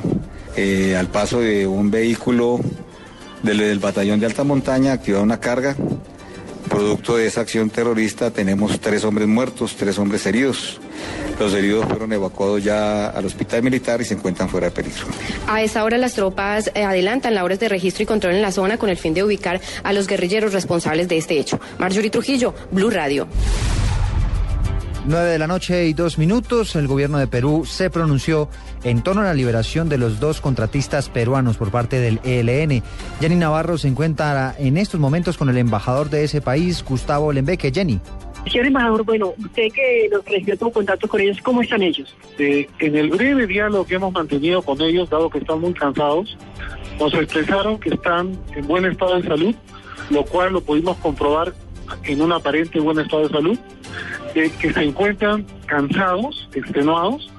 eh, 0.56 0.96
al 0.96 1.08
paso 1.10 1.42
de 1.42 1.68
un 1.68 1.92
vehículo 1.92 2.62
del, 3.42 3.58
del 3.58 3.80
batallón 3.80 4.22
de 4.22 4.26
alta 4.28 4.46
montaña, 4.46 4.94
activaron 4.94 5.26
una 5.26 5.42
carga 5.42 5.76
Producto 6.70 7.18
de 7.18 7.28
esa 7.28 7.42
acción 7.42 7.70
terrorista 7.70 8.32
tenemos 8.32 8.80
tres 8.80 9.04
hombres 9.04 9.28
muertos, 9.28 9.76
tres 9.76 9.98
hombres 10.00 10.26
heridos. 10.26 10.80
Los 11.40 11.54
heridos 11.54 11.86
fueron 11.86 12.14
evacuados 12.14 12.64
ya 12.64 13.08
al 13.08 13.26
hospital 13.26 13.64
militar 13.64 14.02
y 14.02 14.06
se 14.06 14.14
encuentran 14.14 14.50
fuera 14.50 14.68
de 14.68 14.72
peligro. 14.72 15.06
A 15.48 15.62
esa 15.62 15.84
hora 15.84 15.98
las 15.98 16.14
tropas 16.14 16.72
eh, 16.74 16.84
adelantan 16.84 17.36
labores 17.36 17.60
de 17.60 17.70
registro 17.70 18.04
y 18.04 18.06
control 18.06 18.36
en 18.36 18.42
la 18.42 18.52
zona 18.52 18.78
con 18.78 18.90
el 18.90 18.98
fin 18.98 19.14
de 19.14 19.24
ubicar 19.24 19.62
a 19.84 19.94
los 19.94 20.08
guerrilleros 20.08 20.54
responsables 20.54 21.08
de 21.08 21.18
este 21.18 21.40
hecho. 21.40 21.60
Marjorie 21.78 22.10
Trujillo, 22.10 22.54
Blue 22.72 22.90
Radio. 22.90 23.28
9 25.06 25.32
de 25.32 25.38
la 25.38 25.48
noche 25.48 25.86
y 25.88 25.94
dos 25.94 26.18
minutos, 26.18 26.78
el 26.78 26.88
gobierno 26.88 27.18
de 27.18 27.28
Perú 27.28 27.66
se 27.66 27.90
pronunció 27.90 28.48
en 28.86 29.02
torno 29.02 29.22
a 29.22 29.26
la 29.26 29.34
liberación 29.34 29.90
de 29.90 29.98
los 29.98 30.22
dos 30.22 30.40
contratistas 30.40 31.10
peruanos 31.10 31.58
por 31.58 31.72
parte 31.72 32.00
del 32.00 32.22
ELN. 32.24 32.82
Jenny 33.20 33.36
Navarro 33.36 33.78
se 33.78 33.90
encuentra 33.90 34.56
en 34.58 34.78
estos 34.78 35.02
momentos 35.02 35.38
con 35.38 35.50
el 35.50 35.58
embajador 35.58 36.10
de 36.10 36.24
ese 36.24 36.40
país, 36.40 36.86
Gustavo 36.88 37.34
Lembeque. 37.34 37.72
Jenny. 37.74 38.00
Señor 38.50 38.68
embajador, 38.68 39.04
bueno, 39.04 39.34
usted 39.38 39.72
que 39.74 40.08
los 40.10 40.24
recibió 40.24 40.58
tuvo 40.58 40.72
contacto 40.72 41.08
con 41.08 41.20
ellos, 41.20 41.38
¿cómo 41.44 41.62
están 41.62 41.82
ellos? 41.82 42.16
Eh, 42.38 42.68
en 42.80 42.96
el 42.96 43.10
breve 43.10 43.46
diálogo 43.46 43.86
que 43.86 43.96
hemos 43.96 44.14
mantenido 44.14 44.62
con 44.62 44.82
ellos, 44.82 45.10
dado 45.10 45.30
que 45.30 45.40
están 45.40 45.60
muy 45.60 45.74
cansados, 45.74 46.38
nos 47.00 47.14
expresaron 47.14 47.78
que 47.78 47.90
están 47.90 48.38
en 48.56 48.68
buen 48.68 48.86
estado 48.86 49.16
de 49.16 49.28
salud, 49.28 49.56
lo 50.10 50.24
cual 50.24 50.54
lo 50.54 50.62
pudimos 50.62 50.98
comprobar 50.98 51.54
en 52.04 52.22
un 52.22 52.32
aparente 52.32 52.80
buen 52.80 53.00
estado 53.00 53.28
de 53.28 53.30
salud 53.30 53.60
que 54.34 54.74
se 54.74 54.84
encuentran 54.84 55.46
cansados, 55.68 56.50
extenuados, 56.54 57.30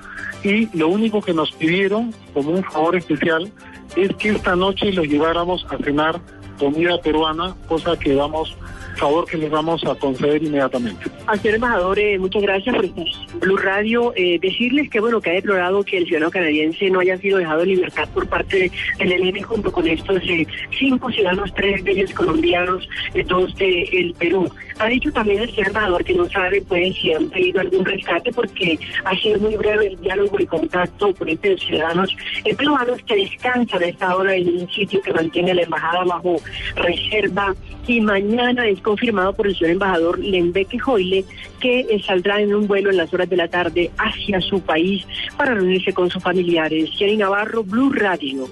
y 0.42 0.68
lo 0.76 0.88
único 0.88 1.20
que 1.20 1.32
nos 1.32 1.52
pidieron 1.52 2.14
como 2.32 2.50
un 2.50 2.62
favor 2.64 2.96
especial 2.96 3.50
es 3.96 4.14
que 4.16 4.30
esta 4.30 4.54
noche 4.54 4.92
los 4.92 5.06
lleváramos 5.06 5.66
a 5.70 5.78
cenar 5.78 6.20
comida 6.58 7.00
peruana, 7.00 7.54
cosa 7.66 7.98
que 7.98 8.14
vamos 8.14 8.54
favor 8.94 9.26
que 9.26 9.36
les 9.36 9.50
vamos 9.50 9.84
a 9.84 9.94
conceder 9.94 10.42
inmediatamente. 10.42 11.10
Al 11.26 11.40
señor 11.40 11.56
embajador, 11.56 11.98
eh, 11.98 12.18
muchas 12.18 12.42
gracias 12.42 12.74
por 12.74 12.84
estar 12.84 13.04
Blue 13.40 13.56
Radio. 13.56 14.12
Eh, 14.16 14.38
decirles 14.40 14.90
que 14.90 15.00
bueno 15.00 15.20
que 15.20 15.30
ha 15.30 15.34
deplorado 15.34 15.82
que 15.82 15.98
el 15.98 16.06
ciudadano 16.06 16.30
canadiense 16.30 16.90
no 16.90 17.00
haya 17.00 17.16
sido 17.18 17.38
dejado 17.38 17.62
en 17.62 17.68
libertad 17.68 18.08
por 18.12 18.26
parte 18.28 18.70
del 18.98 19.12
ELN 19.12 19.42
junto 19.42 19.72
con 19.72 19.86
estos 19.86 20.22
eh, 20.24 20.46
cinco 20.78 21.10
ciudadanos, 21.10 21.52
tres 21.54 21.84
de 21.84 21.92
ellos 21.92 22.12
colombianos, 22.12 22.88
dos 23.26 23.54
de 23.56 23.82
el 23.92 24.14
Perú. 24.14 24.50
Ha 24.78 24.88
dicho 24.88 25.12
también 25.12 25.42
el 25.42 25.50
señor 25.50 25.68
embajador 25.68 26.04
que 26.04 26.14
no 26.14 26.28
sabe 26.28 26.62
pues 26.62 26.96
si 26.96 27.12
han 27.12 27.28
pedido 27.30 27.60
algún 27.60 27.84
rescate 27.84 28.32
porque 28.32 28.78
ha 29.04 29.16
sido 29.16 29.38
muy 29.38 29.56
breve 29.56 29.88
el 29.88 30.00
diálogo 30.00 30.36
y 30.40 30.46
contacto 30.46 31.14
entre 31.26 31.52
los 31.52 31.60
ciudadanos 31.60 32.16
peruanos 32.56 33.02
que 33.06 33.16
descansan 33.16 33.82
a 33.82 33.86
esta 33.86 34.16
hora 34.16 34.34
en 34.34 34.48
un 34.48 34.70
sitio 34.70 35.00
que 35.02 35.12
mantiene 35.12 35.54
la 35.54 35.62
embajada 35.62 36.04
bajo 36.04 36.36
reserva 36.76 37.54
y 37.86 38.00
mañana 38.00 38.66
es 38.66 38.80
confirmado 38.84 39.32
por 39.32 39.48
el 39.48 39.56
señor 39.56 39.72
embajador 39.72 40.20
Lembeque 40.20 40.78
Joile 40.78 41.24
que 41.60 41.86
saldrá 42.06 42.40
en 42.40 42.54
un 42.54 42.68
vuelo 42.68 42.90
en 42.90 42.98
las 42.98 43.12
horas 43.12 43.28
de 43.28 43.36
la 43.36 43.48
tarde 43.48 43.90
hacia 43.98 44.40
su 44.40 44.60
país 44.60 45.04
para 45.36 45.54
reunirse 45.54 45.92
con 45.92 46.08
sus 46.10 46.22
familiares. 46.22 46.90
Jenny 46.92 47.16
Navarro, 47.16 47.64
Blue 47.64 47.92
Radio. 47.92 48.48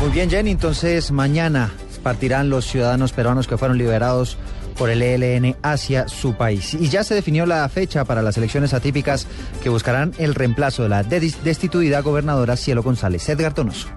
Muy 0.00 0.10
bien, 0.10 0.28
Jenny. 0.28 0.50
Entonces, 0.50 1.12
mañana 1.12 1.70
partirán 2.02 2.50
los 2.50 2.66
ciudadanos 2.66 3.12
peruanos 3.12 3.46
que 3.46 3.56
fueron 3.56 3.78
liberados 3.78 4.36
por 4.76 4.90
el 4.90 5.02
ELN 5.02 5.56
hacia 5.62 6.08
su 6.08 6.34
país. 6.34 6.74
Y 6.74 6.88
ya 6.88 7.02
se 7.02 7.14
definió 7.14 7.46
la 7.46 7.68
fecha 7.68 8.04
para 8.04 8.22
las 8.22 8.36
elecciones 8.36 8.74
atípicas 8.74 9.26
que 9.62 9.68
buscarán 9.68 10.12
el 10.18 10.34
reemplazo 10.34 10.82
de 10.82 10.88
la 10.88 11.02
destituida 11.02 12.00
gobernadora 12.00 12.56
Cielo 12.56 12.82
González. 12.82 13.28
Edgar 13.28 13.54
Donoso. 13.54 13.88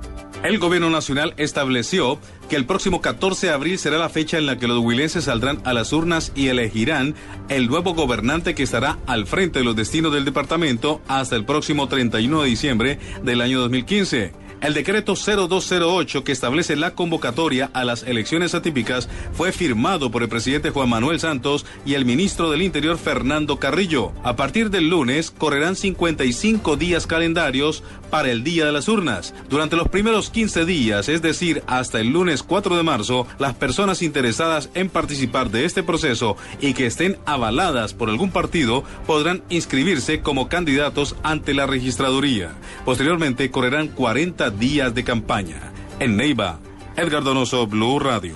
El 0.42 0.58
gobierno 0.58 0.90
nacional 0.90 1.34
estableció 1.36 2.18
que 2.48 2.56
el 2.56 2.66
próximo 2.66 3.02
14 3.02 3.48
de 3.48 3.54
abril 3.54 3.78
será 3.78 3.98
la 3.98 4.08
fecha 4.08 4.38
en 4.38 4.46
la 4.46 4.58
que 4.58 4.70
los 4.70 4.80
huilenses 4.80 5.26
saldrán 5.26 5.60
a 5.66 5.74
las 5.74 5.92
urnas 5.92 6.32
y 6.34 6.48
elegirán 6.48 7.14
el 7.50 7.68
nuevo 7.68 7.94
gobernante 7.94 8.56
que 8.56 8.64
estará 8.64 8.98
al 9.06 9.28
frente 9.28 9.60
de 9.60 9.66
los 9.66 9.76
destinos 9.76 10.14
del 10.14 10.24
departamento 10.24 11.02
hasta 11.10 11.36
el 11.36 11.44
próximo 11.44 11.90
31 11.90 12.42
de 12.42 12.48
diciembre 12.48 13.00
del 13.22 13.42
año 13.42 13.60
2015. 13.60 14.49
El 14.62 14.74
decreto 14.74 15.16
0208 15.16 16.26
que 16.26 16.34
establece 16.34 16.76
la 16.76 16.94
convocatoria 16.94 17.72
a 17.74 17.86
las 17.86 18.04
elecciones 18.04 18.54
atípicas 18.54 19.08
fue 19.32 19.54
firmado 19.54 20.12
por 20.12 20.22
el 20.22 20.28
presidente 20.28 20.72
Juan 20.72 20.90
Manuel 20.90 21.22
Santos 21.22 21.66
y 21.86 21.94
el 21.94 22.04
ministro 22.04 22.52
del 22.52 22.62
Interior 22.62 22.98
Fernando 22.98 23.58
Carrillo. 23.58 24.12
A 24.22 24.36
partir 24.36 24.70
del 24.70 24.90
lunes 24.90 25.32
correrán 25.32 25.78
55 25.78 26.76
días 26.76 27.08
calendarios 27.08 27.84
para 28.10 28.32
el 28.32 28.44
día 28.44 28.66
de 28.66 28.74
las 28.74 28.90
urnas. 28.90 29.34
Durante 29.50 29.78
los 29.78 29.88
primeros 29.88 30.30
15 30.30 30.66
días, 30.66 31.08
es 31.08 31.22
decir, 31.22 31.64
hasta 31.68 32.02
el 32.02 32.10
lunes 32.10 32.44
4 32.44 32.76
de 32.76 32.84
marzo, 32.84 33.28
las 33.38 33.54
personas 33.54 34.02
interesadas 34.02 34.70
en 34.74 34.90
participar 34.90 35.52
de 35.52 35.64
este 35.64 35.84
proceso 35.84 36.36
y 36.60 36.74
que 36.74 36.86
estén 36.86 37.18
avaladas 37.26 37.94
por 37.94 38.10
algún 38.10 38.32
partido 38.32 38.84
podrán 39.08 39.42
inscribirse 39.50 40.20
como 40.20 40.50
candidatos 40.50 41.16
ante 41.24 41.54
la 41.54 41.66
registraduría. 41.66 42.52
Posteriormente 42.84 43.52
correrán 43.52 43.88
40 43.88 44.49
días 44.58 44.96
de 44.96 45.04
campaña. 45.04 45.72
En 46.00 46.18
Neiva, 46.18 46.60
Edgar 46.96 47.24
Donoso, 47.24 47.68
Blue 47.68 48.00
Radio. 48.00 48.36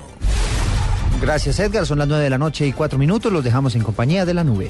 Gracias 1.22 1.60
Edgar, 1.60 1.86
son 1.86 2.00
las 2.00 2.08
9 2.08 2.24
de 2.24 2.30
la 2.30 2.38
noche 2.38 2.68
y 2.68 2.74
4 2.74 3.00
minutos, 3.00 3.32
los 3.32 3.44
dejamos 3.44 3.76
en 3.76 3.84
compañía 3.84 4.26
de 4.26 4.34
la 4.34 4.44
nube. 4.44 4.70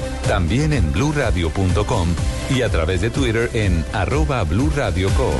También 0.27 0.73
en 0.73 0.91
bluradio.com 0.91 2.07
y 2.49 2.61
a 2.61 2.69
través 2.69 3.01
de 3.01 3.09
Twitter 3.09 3.49
en 3.53 3.83
arroba 3.93 4.43
blurradioco. 4.43 5.31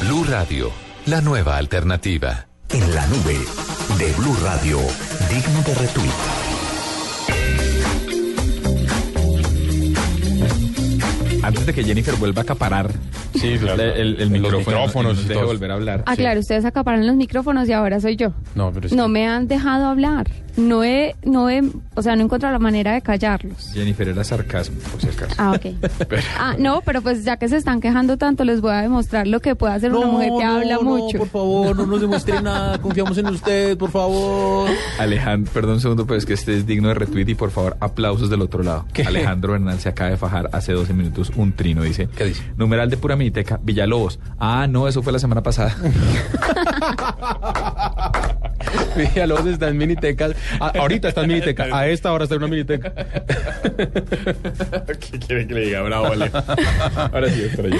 Blue 0.00 0.24
Radio, 0.24 0.70
la 1.06 1.20
nueva 1.20 1.56
alternativa. 1.56 2.46
En 2.68 2.94
la 2.94 3.06
nube 3.06 3.38
de 3.98 4.12
Blue 4.12 4.36
Radio, 4.42 4.78
digno 5.28 5.62
de 5.62 5.74
retweet. 5.74 6.41
Antes 11.52 11.66
de 11.66 11.74
que 11.74 11.84
Jennifer 11.84 12.14
vuelva 12.16 12.40
a 12.40 12.44
acaparar 12.44 12.90
Sí, 13.34 13.56
claro. 13.58 13.82
el, 13.82 14.20
el 14.20 14.30
micrófono, 14.30 14.58
micrófonos 14.58 15.12
y 15.12 15.16
nos 15.16 15.24
y 15.24 15.28
deje 15.28 15.44
volver 15.44 15.70
a 15.70 15.74
hablar. 15.74 16.02
Ah, 16.06 16.16
claro, 16.16 16.40
ustedes 16.40 16.64
acaparan 16.64 17.06
los 17.06 17.16
micrófonos 17.16 17.68
y 17.68 17.72
ahora 17.72 18.00
soy 18.00 18.16
yo. 18.16 18.32
No, 18.54 18.70
pero 18.72 18.86
es 18.86 18.92
No 18.92 19.04
que- 19.04 19.08
me 19.10 19.26
han 19.28 19.48
dejado 19.48 19.86
hablar. 19.86 20.28
No 20.54 20.84
he, 20.84 21.16
no 21.24 21.48
he, 21.48 21.62
o 21.94 22.02
sea, 22.02 22.14
no 22.14 22.20
he 22.20 22.24
encontrado 22.26 22.52
la 22.52 22.58
manera 22.58 22.92
de 22.92 23.00
callarlos. 23.00 23.70
Jennifer 23.72 24.06
era 24.08 24.22
sarcasmo, 24.22 24.76
por 24.90 25.00
si 25.00 25.08
acaso. 25.08 25.34
Ah, 25.38 25.52
ok. 25.52 25.66
Pero- 26.08 26.22
Ah, 26.38 26.56
no, 26.58 26.82
pero 26.84 27.00
pues 27.00 27.24
ya 27.24 27.38
que 27.38 27.48
se 27.48 27.56
están 27.56 27.80
quejando 27.80 28.18
tanto, 28.18 28.44
les 28.44 28.60
voy 28.60 28.72
a 28.72 28.82
demostrar 28.82 29.26
lo 29.26 29.40
que 29.40 29.54
puede 29.56 29.72
hacer 29.72 29.94
una 29.94 30.06
mujer 30.06 30.30
que 30.38 30.44
habla 30.44 30.78
mucho. 30.80 31.16
por 31.18 31.28
favor, 31.28 31.74
no 31.76 31.86
nos 31.86 32.00
demuestre 32.02 32.42
nada. 32.42 32.76
Confiamos 32.78 33.16
en 33.16 33.28
usted, 33.28 33.78
por 33.78 33.90
favor. 33.90 34.68
Alejandro, 34.98 35.50
perdón 35.54 35.74
un 35.76 35.80
segundo, 35.80 36.06
pero 36.06 36.18
es 36.18 36.26
que 36.26 36.34
este 36.34 36.54
es 36.58 36.66
digno 36.66 36.88
de 36.88 36.94
retweet 36.94 37.28
y 37.30 37.34
por 37.34 37.50
favor 37.50 37.78
aplausos 37.80 38.28
del 38.28 38.42
otro 38.42 38.62
lado. 38.62 38.84
Alejandro 39.06 39.54
Hernán 39.54 39.80
se 39.80 39.88
acaba 39.88 40.10
de 40.10 40.18
fajar 40.18 40.50
hace 40.52 40.72
12 40.72 40.92
minutos 40.92 41.32
un 41.42 41.52
trino, 41.52 41.82
dice. 41.82 42.08
¿Qué 42.16 42.24
dice? 42.24 42.42
Numeral 42.56 42.90
de 42.90 42.96
pura 42.96 43.16
miniteca, 43.16 43.60
Villalobos. 43.62 44.18
Ah, 44.38 44.66
no, 44.68 44.88
eso 44.88 45.02
fue 45.02 45.12
la 45.12 45.18
semana 45.18 45.42
pasada. 45.42 45.76
Villalobos 48.96 49.46
está 49.46 49.68
en 49.68 49.78
Miniteca. 49.78 50.30
Ah, 50.60 50.72
ahorita 50.78 51.08
está 51.08 51.22
en 51.22 51.28
Miniteca. 51.28 51.64
A 51.76 51.88
esta 51.88 52.12
hora 52.12 52.24
está 52.24 52.36
en 52.36 52.42
una 52.42 52.50
Miniteca. 52.50 52.92
¿Qué 55.00 55.18
quiere 55.18 55.46
que 55.46 55.54
le 55.54 55.60
diga? 55.62 55.82
Bravo, 55.82 56.06
Ale. 56.06 56.30
Ahora 56.96 57.28
sí, 57.30 57.42
espera 57.42 57.68
yo. 57.68 57.78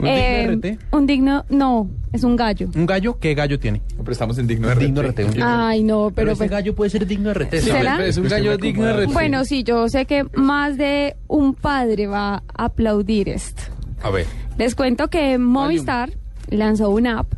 ¿Un 0.00 0.06
Eh, 0.06 0.48
digno 0.48 0.56
RT? 0.56 0.78
un 0.92 1.06
digno, 1.06 1.44
no, 1.50 1.90
es 2.12 2.24
un 2.24 2.36
gallo. 2.36 2.68
¿Un 2.74 2.86
gallo? 2.86 3.18
¿Qué 3.18 3.34
gallo 3.34 3.58
tiene? 3.58 3.82
Pero 3.98 4.12
estamos 4.12 4.38
en 4.38 4.46
digno 4.46 4.68
de 4.68 4.74
Digno 4.76 5.02
RT. 5.02 5.08
RT. 5.22 5.24
un 5.26 5.30
digno 5.32 5.46
Ay, 5.46 5.82
no, 5.82 5.96
Pero 6.06 6.14
pero 6.14 6.30
ese 6.32 6.38
pues- 6.38 6.50
gallo 6.50 6.74
puede 6.74 6.90
ser 6.90 7.06
digno 7.06 7.28
de 7.28 7.34
RT. 7.34 7.60
¿Será? 7.60 8.04
Es 8.06 8.16
un 8.16 8.24
Usted 8.24 8.36
gallo 8.38 8.56
digno. 8.56 8.88
RT. 8.90 9.12
Bueno, 9.12 9.44
sí, 9.44 9.62
yo 9.62 9.88
sé 9.88 10.06
que 10.06 10.24
más 10.34 10.76
de 10.78 11.16
un 11.28 11.54
padre 11.54 12.06
va 12.06 12.36
a 12.36 12.64
aplaudir 12.64 13.28
esto. 13.28 13.62
A 14.02 14.10
ver. 14.10 14.26
Les 14.58 14.74
cuento 14.74 15.08
que 15.08 15.38
Movistar 15.38 16.10
lanzó 16.48 16.90
una 16.90 17.20
app 17.20 17.32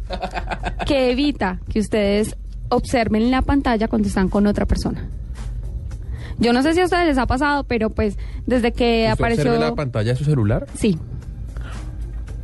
que 0.87 1.11
evita 1.11 1.61
que 1.69 1.81
ustedes 1.81 2.37
observen 2.69 3.31
la 3.31 3.43
pantalla 3.43 3.89
cuando 3.89 4.09
están 4.09 4.29
con 4.29 4.47
otra 4.47 4.67
persona. 4.67 5.07
Yo 6.39 6.53
no 6.53 6.63
sé 6.63 6.75
si 6.75 6.81
a 6.81 6.85
ustedes 6.85 7.07
les 7.07 7.19
ha 7.19 7.27
pasado, 7.27 7.65
pero 7.65 7.91
pues 7.91 8.17
desde 8.47 8.73
que 8.73 9.03
¿Usted 9.09 9.13
apareció... 9.13 9.45
observa 9.51 9.69
la 9.71 9.75
pantalla 9.77 10.13
de 10.13 10.17
su 10.17 10.25
celular? 10.25 10.67
Sí. 10.75 10.99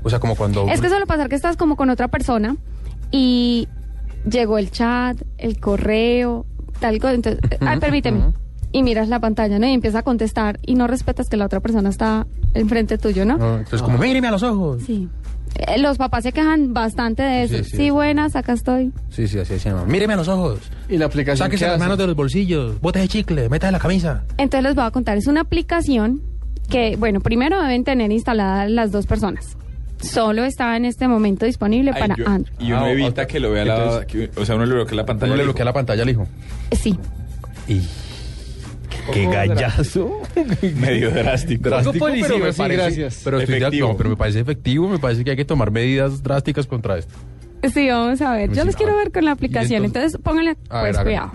O 0.03 0.11
sea, 0.11 0.21
como 0.21 0.37
cuando... 0.37 0.67
Es 0.69 0.81
que 0.81 0.89
suele 0.89 1.07
pasar 1.07 1.29
que 1.29 1.35
estás 1.35 1.57
como 1.57 1.77
con 1.77 1.91
otra 1.91 2.09
persona 2.09 2.57
y 3.11 3.69
llegó 4.29 4.59
el 4.59 4.71
chat, 4.71 5.21
el 5.39 5.59
correo, 5.59 6.47
tal 6.81 6.99
cosa. 6.99 7.15
Entonces, 7.15 7.41
ay, 7.61 7.79
permíteme. 7.79 8.33
Y 8.71 8.83
miras 8.83 9.09
la 9.09 9.19
pantalla, 9.19 9.59
¿no? 9.59 9.67
Y 9.67 9.73
empieza 9.73 10.01
a 10.01 10.03
contestar 10.03 10.59
y 10.65 10.75
no 10.75 10.87
respetas 10.87 11.29
que 11.29 11.37
la 11.37 11.47
otra 11.47 11.61
persona 11.61 11.89
está 11.89 12.27
enfrente 12.55 12.99
tuyo, 12.99 13.25
¿no? 13.25 13.35
Entonces, 13.35 13.83
como, 13.83 13.97
míreme 13.99 14.29
a 14.29 14.31
los 14.31 14.43
ojos. 14.43 14.83
Sí. 14.85 15.09
Eh, 15.55 15.79
los 15.79 15.97
papás 15.97 16.23
se 16.25 16.33
quejan 16.33 16.75
bastante 16.75 17.23
de 17.23 17.43
eso. 17.45 17.57
Sí, 17.57 17.65
Sí, 17.65 17.71
sí, 17.71 17.77
sí. 17.79 17.91
buenas, 17.91 18.37
acá 18.37 18.53
estoy. 18.53 18.93
Sí, 19.09 19.27
sí, 19.27 19.39
así 19.39 19.59
se 19.59 19.71
llama. 19.71 19.87
Míreme 19.87 20.13
a 20.13 20.17
los 20.17 20.29
ojos. 20.29 20.61
Y 20.89 20.99
la 20.99 21.07
aplicación 21.07 21.47
Sáquese 21.47 21.65
¿qué 21.65 21.71
las 21.71 21.81
manos 21.81 21.97
de 21.97 22.07
los 22.07 22.15
bolsillos. 22.15 22.79
Bote 22.81 22.99
de 22.99 23.09
chicle. 23.09 23.49
Meta 23.49 23.69
en 23.69 23.73
la 23.73 23.79
camisa. 23.79 24.25
Entonces 24.37 24.63
les 24.65 24.75
voy 24.75 24.85
a 24.85 24.91
contar. 24.91 25.17
Es 25.17 25.27
una 25.27 25.41
aplicación 25.41 26.21
que, 26.69 26.97
bueno, 26.97 27.21
primero 27.21 27.61
deben 27.63 27.85
tener 27.85 28.13
instaladas 28.13 28.71
las 28.71 28.93
dos 28.93 29.07
personas. 29.07 29.57
Solo 30.01 30.45
está 30.45 30.77
en 30.77 30.85
este 30.85 31.09
momento 31.09 31.45
disponible 31.47 31.91
Ay, 31.95 32.01
para 32.01 32.17
yo- 32.17 32.27
Android. 32.29 32.57
Y 32.61 32.73
uno 32.73 32.85
Ah, 32.85 32.91
evita 32.91 33.27
que 33.27 33.41
lo 33.41 33.51
vea 33.51 33.65
la... 33.65 34.05
Que- 34.07 34.31
o 34.37 34.45
sea, 34.45 34.55
uno 34.57 34.65
le 34.67 34.75
bloquea 34.75 34.95
la 34.97 35.07
pantalla. 35.07 35.33
Uno 35.33 35.37
le 35.39 35.45
bloquea 35.45 35.65
la 35.65 35.73
pantalla 35.73 36.03
al 36.03 36.11
hijo. 36.11 36.27
Sí. 36.73 36.97
Y... 37.67 37.83
¡Qué 39.13 39.27
gallazo! 39.27 40.21
Medio 40.77 41.11
drástico. 41.11 41.75
Algo 41.75 41.93
policivo, 41.95 42.29
pero 42.35 42.45
me 42.45 42.53
sí, 42.53 42.59
parece, 42.59 42.83
gracias. 42.83 43.21
Pero, 43.25 43.39
estoy 43.41 43.55
de- 43.55 43.61
Efectivo. 43.67 43.89
no, 43.89 43.97
pero 43.97 44.11
me 44.11 44.17
parece 44.17 44.41
efectivo, 44.41 44.89
me 44.89 44.99
parece 44.99 45.25
que 45.25 45.31
hay 45.31 45.37
que 45.37 45.45
tomar 45.47 45.71
medidas 45.71 46.23
drásticas 46.23 46.67
contra 46.67 46.99
esto. 46.99 47.15
Sí, 47.73 47.89
vamos 47.89 48.21
a 48.21 48.33
ver. 48.35 48.53
Yo 48.53 48.65
les 48.65 48.77
quiero 48.77 48.97
ver 48.97 49.11
con 49.11 49.25
la 49.25 49.33
aplicación. 49.33 49.85
Entonces, 49.85 50.19
pónganle 50.23 50.57
pues 50.69 50.95
ver, 50.97 51.05
cuidado. 51.05 51.33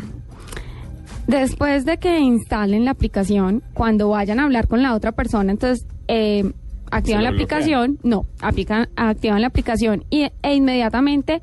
Después 1.27 1.85
de 1.85 1.97
que 1.97 2.19
instalen 2.19 2.85
la 2.85 2.91
aplicación, 2.91 3.63
cuando 3.73 4.09
vayan 4.09 4.39
a 4.39 4.43
hablar 4.43 4.67
con 4.67 4.81
la 4.83 4.93
otra 4.93 5.13
persona, 5.13 5.51
entonces 5.51 5.85
eh, 6.07 6.51
activan 6.97 7.23
la 7.23 7.29
aplicación, 7.29 7.99
no, 8.03 8.25
aplican, 8.41 8.87
activan 8.95 9.41
la 9.41 9.47
aplicación 9.47 10.03
y, 10.09 10.27
e 10.41 10.53
inmediatamente 10.55 11.41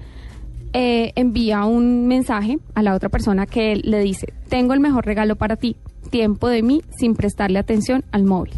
eh, 0.72 1.12
envía 1.16 1.64
un 1.64 2.06
mensaje 2.06 2.58
a 2.74 2.82
la 2.82 2.94
otra 2.94 3.08
persona 3.08 3.46
que 3.46 3.76
le 3.76 4.00
dice, 4.00 4.32
tengo 4.48 4.72
el 4.74 4.80
mejor 4.80 5.04
regalo 5.04 5.36
para 5.36 5.56
ti, 5.56 5.76
tiempo 6.10 6.48
de 6.48 6.62
mí 6.62 6.82
sin 6.96 7.14
prestarle 7.14 7.58
atención 7.58 8.04
al 8.12 8.24
móvil. 8.24 8.54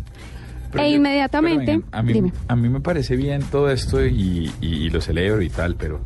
Pero 0.71 0.85
e 0.85 0.91
yo- 0.91 0.97
inmediatamente, 0.97 1.73
vengan, 1.73 1.89
a, 1.93 2.03
mí, 2.03 2.13
dime. 2.13 2.33
a 2.49 2.57
mí 2.57 2.69
me 2.69 2.81
parece 2.81 3.17
bien 3.17 3.43
todo 3.51 3.71
esto 3.71 4.05
y, 4.05 4.51
y- 4.61 4.67
y 4.87 4.91
lo 4.91 5.01
celebro 5.01 5.43
y 5.43 5.49
tal, 5.51 5.77
pero 5.77 6.01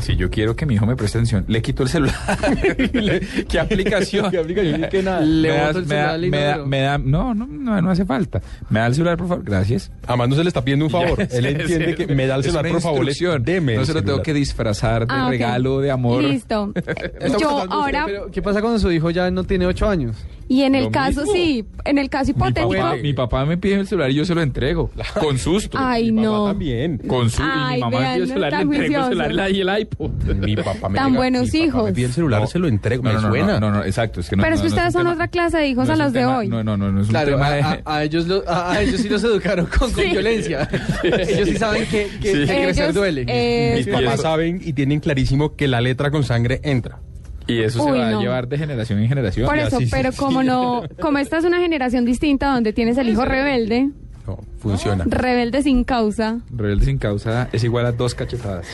si 0.00 0.16
yo 0.16 0.30
quiero 0.30 0.54
que 0.56 0.66
mi 0.66 0.74
hijo 0.74 0.86
me 0.86 0.96
preste 0.96 1.18
atención, 1.18 1.44
le 1.48 1.62
quito 1.62 1.82
el 1.82 1.88
celular. 1.88 2.14
¿Qué 3.48 3.58
aplicación? 3.60 4.30
¿Qué 4.30 4.38
aplicación? 4.38 4.86
Que 4.90 5.02
nada. 5.02 5.20
Le 5.20 5.50
me, 5.52 5.58
boto 5.66 5.82
das- 5.82 5.82
el 5.82 5.86
me 5.86 5.96
da- 5.96 6.16
me 6.18 6.38
da- 6.40 6.46
inodoro. 6.56 6.66
me 6.66 6.80
da- 6.80 6.98
no, 6.98 7.34
no, 7.34 7.46
no, 7.46 7.82
no 7.82 7.90
hace 7.90 8.04
falta. 8.04 8.40
Me 8.70 8.80
da 8.80 8.86
el 8.86 8.94
celular, 8.94 9.16
por 9.16 9.28
favor. 9.28 9.44
Gracias. 9.44 9.90
Además, 10.06 10.28
no 10.28 10.36
se 10.36 10.42
le 10.44 10.48
está 10.48 10.62
pidiendo 10.64 10.84
un 10.86 10.90
favor. 10.90 11.18
Ya, 11.28 11.36
Él 11.38 11.46
entiende 11.46 11.94
que 11.94 12.06
me 12.14 12.26
da 12.26 12.36
el 12.36 12.42
celular, 12.42 12.66
por 12.68 12.80
favor. 12.80 13.06
Deme 13.42 13.76
No 13.76 13.84
se 13.84 13.94
lo 13.94 14.02
tengo 14.02 14.22
que 14.22 14.34
disfrazar 14.34 15.06
de 15.06 15.14
Ah, 15.14 15.28
regalo, 15.28 15.80
de 15.80 15.90
amor. 15.90 16.22
Listo. 16.22 16.72
Yo 17.40 17.64
ahora, 17.70 18.04
pero 18.06 18.30
¿Qué 18.30 18.42
pasa 18.42 18.60
cuando 18.60 18.78
su 18.78 18.90
hijo 18.92 19.10
ya 19.10 19.30
no 19.30 19.44
tiene 19.44 19.66
ocho 19.66 19.88
años? 19.88 20.16
Y 20.48 20.62
en 20.62 20.74
el 20.74 20.90
caso, 20.90 21.20
mismo. 21.22 21.34
sí, 21.34 21.64
en 21.84 21.98
el 21.98 22.08
caso 22.08 22.26
Mi 22.26 22.30
hipotético, 22.32 22.68
papá, 22.72 22.96
mi 22.96 23.12
papá 23.12 23.44
me 23.46 23.56
pide 23.58 23.74
el 23.80 23.86
celular 23.86 24.10
y 24.10 24.14
yo 24.14 24.24
se 24.24 24.34
lo 24.34 24.42
entrego. 24.42 24.90
Con 25.20 25.38
susto. 25.38 25.76
ay 25.80 26.12
Mi 26.12 26.22
papá 26.22 26.36
no, 26.36 26.46
también. 26.46 26.98
Con 26.98 27.30
su, 27.30 27.42
y 27.42 27.46
Ay, 27.48 27.74
mi 27.76 27.80
mamá 27.80 27.90
me 27.90 28.04
pide 28.04 28.14
el 28.14 28.20
no 28.20 28.26
celular, 28.28 28.50
le 28.52 28.56
tan 28.58 28.60
entrego 28.62 28.82
el 28.82 28.86
juicioso. 29.02 29.22
celular 29.22 29.50
y 29.50 29.60
el 29.60 29.78
iPod. 29.80 30.10
Mi 30.36 30.56
papá 30.56 30.88
me 30.88 30.94
Tan 30.96 31.06
llega- 31.08 31.16
buenos 31.16 31.42
mi 31.42 31.48
papá 31.48 31.64
hijos. 31.64 31.84
Me 31.84 31.92
pide 31.92 32.06
el 32.06 32.12
celular, 32.12 32.40
No. 32.42 32.46
se 32.46 32.58
lo 32.58 32.68
entrego. 32.68 33.02
No, 33.02 33.08
me 33.10 33.14
no, 33.16 33.20
no, 33.22 33.28
suena. 33.28 33.60
No, 33.60 33.70
no, 33.70 33.78
no, 33.78 33.84
exacto. 33.84 34.20
Es 34.20 34.28
que 34.30 34.36
no, 34.36 34.42
pero 34.42 34.54
es 34.54 34.60
no, 34.60 34.64
que 34.64 34.68
no 34.70 34.74
ustedes 34.76 34.86
un 34.88 34.92
son 34.92 35.02
tema- 35.02 35.12
otra 35.14 35.28
clase 35.28 35.56
de 35.58 35.68
hijos 35.68 35.86
no 35.86 35.92
a 35.92 35.96
un 35.96 36.02
los 36.02 36.12
de 36.12 36.20
tema- 36.20 36.38
hoy. 36.38 36.48
No, 36.48 36.64
no, 36.64 36.76
no, 36.76 36.92
no 36.92 37.00
es 37.00 37.06
un 37.06 37.10
Claro, 37.10 37.30
tema 37.32 37.46
a, 37.46 37.50
de... 37.54 37.62
a- 37.62 37.82
a 37.84 38.04
ellos 38.04 38.26
lo- 38.26 38.48
a, 38.48 38.72
a 38.72 38.82
ellos 38.82 39.00
sí 39.00 39.08
los 39.08 39.24
educaron 39.24 39.66
con, 39.66 39.90
con 39.92 40.04
Sí. 40.04 40.10
violencia. 40.10 40.68
ellos 41.02 41.48
sí 41.48 41.56
saben 41.56 41.84
que, 41.86 42.08
que, 42.22 42.32
Sí. 42.32 42.38
que 42.46 42.62
crecer 42.62 42.92
duele. 42.92 43.24
eh, 43.28 43.74
Mis 43.78 43.88
papás 43.88 44.20
saben 44.20 44.60
y 44.64 44.72
tienen 44.72 45.00
clarísimo 45.00 45.56
que 45.56 45.66
la 45.68 45.80
letra 45.80 46.10
con 46.10 46.24
sangre 46.24 46.60
entra. 46.62 46.98
Y 47.46 47.60
eso 47.60 47.82
se 47.84 47.90
va 47.92 48.10
no. 48.10 48.18
a 48.18 48.20
llevar 48.22 48.48
de 48.48 48.58
generación 48.58 48.98
en 49.00 49.08
generación. 49.08 49.46
Por 49.46 49.58
eso, 49.58 49.78
sí, 49.78 49.86
pero 49.90 50.10
sí. 50.12 50.18
como 50.18 50.42
no, 50.42 50.82
como 51.00 51.18
esta 51.18 51.38
es 51.38 51.44
una 51.44 51.58
generación 51.60 52.04
distinta 52.04 52.52
donde 52.52 52.72
tienes 52.72 52.98
el 52.98 53.08
hijo 53.08 53.24
rebelde, 53.24 53.90
No, 54.26 54.38
funciona. 54.58 55.04
rebelde 55.06 55.62
sin 55.62 55.84
causa. 55.84 56.40
Rebelde 56.50 56.84
sin 56.86 56.98
causa 56.98 57.48
es 57.52 57.62
igual 57.62 57.86
a 57.86 57.92
dos 57.92 58.14
cachetadas. 58.14 58.66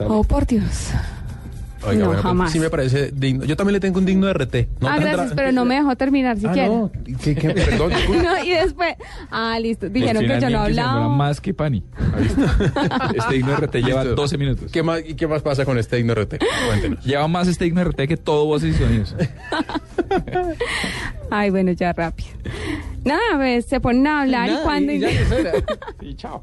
Oh, 0.00 0.24
por 0.24 0.46
Dios. 0.46 0.90
Oiga, 1.82 2.00
No, 2.00 2.06
bueno, 2.06 2.10
pues, 2.12 2.22
jamás. 2.22 2.52
sí 2.52 2.60
me 2.60 2.68
parece 2.70 3.10
digno. 3.10 3.44
Yo 3.44 3.56
también 3.56 3.72
le 3.74 3.80
tengo 3.80 3.98
un 3.98 4.04
digno 4.04 4.26
de 4.26 4.32
RT. 4.34 4.54
No 4.80 4.88
ah, 4.88 4.98
gracias, 4.98 5.32
pero 5.34 5.50
no 5.52 5.64
me 5.64 5.76
dejó 5.76 5.96
terminar 5.96 6.36
Ah, 6.36 6.40
siquiera. 6.40 6.68
no. 6.68 6.90
¿Qué, 7.22 7.34
qué? 7.34 7.50
Perdón. 7.50 7.92
No, 8.22 8.44
y 8.44 8.50
después, 8.50 8.94
ah, 9.30 9.58
listo, 9.60 9.88
dijeron 9.88 10.22
que 10.22 10.28
yo 10.40 10.50
no 10.50 10.58
se 10.64 10.70
hablaba. 10.70 11.08
más 11.08 11.40
que 11.40 11.54
Pani. 11.54 11.82
Ahí 12.16 12.26
está. 12.26 13.10
Este 13.16 13.34
digno 13.34 13.56
RT 13.56 13.74
lleva 13.76 14.04
Listo. 14.04 14.14
12 14.16 14.38
minutos. 14.38 14.70
¿Qué 14.72 14.82
más, 14.82 15.00
¿Y 15.06 15.14
qué 15.14 15.26
más 15.26 15.42
pasa 15.42 15.64
con 15.64 15.78
este 15.78 15.96
digno 15.96 16.14
RT? 16.14 16.34
Cuéntenos. 16.68 17.04
Lleva 17.04 17.26
más 17.28 17.48
este 17.48 17.64
digno 17.64 17.82
RT 17.84 18.06
que 18.08 18.16
todo 18.16 18.44
voces 18.46 18.74
y 18.76 18.78
sonidos. 18.78 19.14
Ay, 21.30 21.50
bueno, 21.50 21.72
ya 21.72 21.92
rápido. 21.92 22.28
Nada, 23.04 23.20
pues 23.36 23.64
se 23.66 23.80
ponen 23.80 24.06
a 24.06 24.22
hablar 24.22 24.48
y 24.48 24.52
Nada, 24.52 24.64
cuando... 24.64 24.92
y 24.92 24.98
ya, 24.98 25.08
era. 25.38 25.52
Sí, 26.00 26.14
chao. 26.16 26.42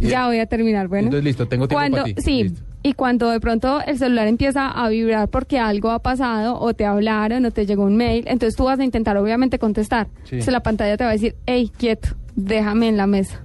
ya 0.00 0.26
voy 0.26 0.38
a 0.40 0.46
terminar, 0.46 0.88
bueno. 0.88 1.06
Entonces, 1.06 1.24
listo, 1.24 1.46
tengo 1.48 1.66
tiempo 1.68 1.80
cuando, 1.80 1.98
para 2.02 2.14
ti. 2.14 2.20
Sí, 2.22 2.42
Listo. 2.44 2.62
Y 2.84 2.94
cuando 2.94 3.30
de 3.30 3.38
pronto 3.38 3.80
el 3.86 3.96
celular 3.98 4.26
empieza 4.26 4.68
a 4.68 4.88
vibrar 4.88 5.28
porque 5.28 5.58
algo 5.58 5.90
ha 5.90 6.00
pasado 6.00 6.58
o 6.58 6.74
te 6.74 6.84
hablaron 6.84 7.44
o 7.44 7.50
te 7.52 7.64
llegó 7.64 7.84
un 7.84 7.96
mail, 7.96 8.24
entonces 8.26 8.56
tú 8.56 8.64
vas 8.64 8.78
a 8.80 8.84
intentar 8.84 9.16
obviamente 9.16 9.58
contestar. 9.58 10.08
Sí. 10.24 10.36
Entonces 10.36 10.52
la 10.52 10.62
pantalla 10.64 10.96
te 10.96 11.04
va 11.04 11.10
a 11.10 11.12
decir, 11.12 11.36
hey, 11.46 11.70
quieto, 11.76 12.08
déjame 12.34 12.88
en 12.88 12.96
la 12.96 13.06
mesa. 13.06 13.40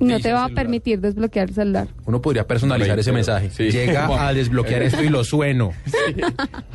No 0.00 0.20
te 0.20 0.32
va 0.32 0.44
a 0.44 0.48
permitir 0.48 1.00
desbloquear 1.00 1.48
el 1.48 1.54
celular. 1.56 1.88
Uno 2.06 2.20
podría 2.22 2.46
personalizar 2.46 2.96
ese 2.98 3.06
pero- 3.10 3.16
mensaje. 3.16 3.50
sí. 3.50 3.70
Llega 3.70 4.28
a 4.28 4.32
desbloquear 4.32 4.82
esto 4.82 5.02
y 5.02 5.08
lo 5.08 5.24
sueno. 5.24 5.72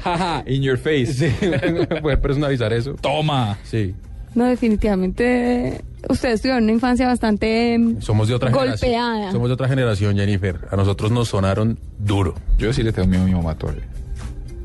Jaja, 0.03 0.43
in 0.47 0.61
your 0.61 0.77
face. 0.77 1.07
Sí, 1.13 1.27
poder 2.01 2.19
personalizar 2.19 2.73
eso. 2.73 2.95
Toma. 2.95 3.57
Sí. 3.63 3.95
No, 4.36 4.45
definitivamente 4.45 5.81
ustedes 6.09 6.41
tuvieron 6.41 6.63
una 6.63 6.71
infancia 6.73 7.07
bastante 7.07 7.73
em, 7.75 8.01
Somos 8.01 8.27
de 8.27 8.34
otra 8.36 8.49
golpeada. 8.51 8.77
generación. 8.77 9.31
Somos 9.31 9.49
de 9.49 9.53
otra 9.53 9.67
generación, 9.67 10.15
Jennifer. 10.17 10.59
A 10.71 10.75
nosotros 10.75 11.11
nos 11.11 11.29
sonaron 11.29 11.79
duro. 11.99 12.36
Yo 12.57 12.73
sí 12.73 12.84
le 12.84 12.91
tengo 12.91 13.07
miedo 13.07 13.23
a 13.23 13.25
mi 13.27 13.34
mamá 13.34 13.55
todavía. 13.55 13.84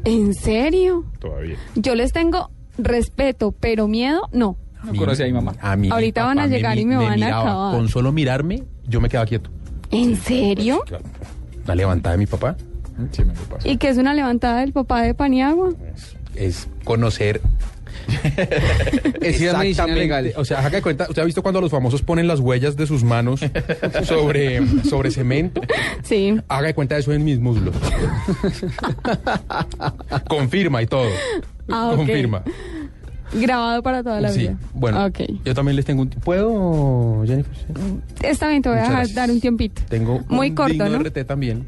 ¿En 0.04 0.32
serio? 0.34 1.04
Todavía. 1.18 1.56
Yo 1.74 1.94
les 1.94 2.12
tengo 2.12 2.50
respeto, 2.78 3.52
pero 3.52 3.88
miedo, 3.88 4.22
no. 4.32 4.56
No 4.84 4.94
conocí 4.94 5.22
a 5.22 5.26
mi 5.26 5.32
mamá. 5.32 5.54
A 5.60 5.76
mí, 5.76 5.90
Ahorita 5.90 6.22
mi 6.22 6.26
van 6.28 6.38
a 6.38 6.46
me 6.46 6.56
llegar 6.56 6.78
y 6.78 6.84
mi- 6.84 6.94
me 6.96 7.04
van 7.04 7.22
a 7.22 7.26
acabar. 7.40 7.74
Con 7.74 7.88
solo 7.88 8.12
mirarme, 8.12 8.62
yo 8.86 9.00
me 9.00 9.08
quedaba 9.08 9.26
quieto. 9.26 9.50
¿En 9.90 10.16
serio? 10.16 10.84
La 11.66 11.74
levantada 11.74 12.12
de 12.12 12.18
mi 12.18 12.26
papá 12.26 12.56
Sí, 13.12 13.22
me. 13.24 13.32
¿Y 13.64 13.76
qué 13.76 13.90
es 13.90 13.98
una 13.98 14.12
levantada 14.14 14.60
del 14.60 14.72
papá 14.72 15.02
de 15.02 15.14
Paniagua? 15.14 15.70
es 16.34 16.68
conocer 16.84 17.40
Es 17.40 17.77
Exactamente. 19.20 19.94
legal. 19.94 20.32
O 20.36 20.44
sea, 20.44 20.58
haga 20.60 20.70
de 20.70 20.82
cuenta, 20.82 21.06
¿usted 21.08 21.22
ha 21.22 21.24
visto 21.24 21.42
cuando 21.42 21.60
los 21.60 21.70
famosos 21.70 22.02
ponen 22.02 22.26
las 22.26 22.40
huellas 22.40 22.76
de 22.76 22.86
sus 22.86 23.04
manos 23.04 23.40
sobre, 24.04 24.60
sobre 24.84 25.10
cemento? 25.10 25.60
Sí. 26.02 26.36
Haga 26.48 26.68
de 26.68 26.74
cuenta 26.74 26.96
eso 26.96 27.12
en 27.12 27.24
mis 27.24 27.38
muslos. 27.38 27.74
Confirma 30.28 30.82
y 30.82 30.86
todo. 30.86 31.08
Ah. 31.70 31.92
Confirma. 31.94 32.42
Grabado 33.34 33.82
para 33.82 34.02
toda 34.02 34.20
la 34.22 34.30
Sí. 34.30 34.40
vida. 34.40 34.58
Bueno, 34.72 35.06
yo 35.44 35.54
también 35.54 35.76
les 35.76 35.84
tengo 35.84 36.00
un... 36.02 36.08
¿Puedo, 36.08 37.24
Jennifer? 37.26 37.54
Sí. 37.54 38.26
Está 38.26 38.48
bien, 38.48 38.62
te 38.62 38.70
voy 38.70 38.78
a 38.78 38.82
Muchas 38.82 38.88
dejar 38.90 39.04
gracias. 39.06 39.14
dar 39.16 39.30
un 39.30 39.40
tiempito. 39.40 39.82
Tengo 39.88 40.24
Muy 40.28 40.48
un 40.48 40.54
corto, 40.54 40.72
digno 40.72 40.88
¿no? 40.88 40.98
RT 41.00 41.26
también. 41.26 41.66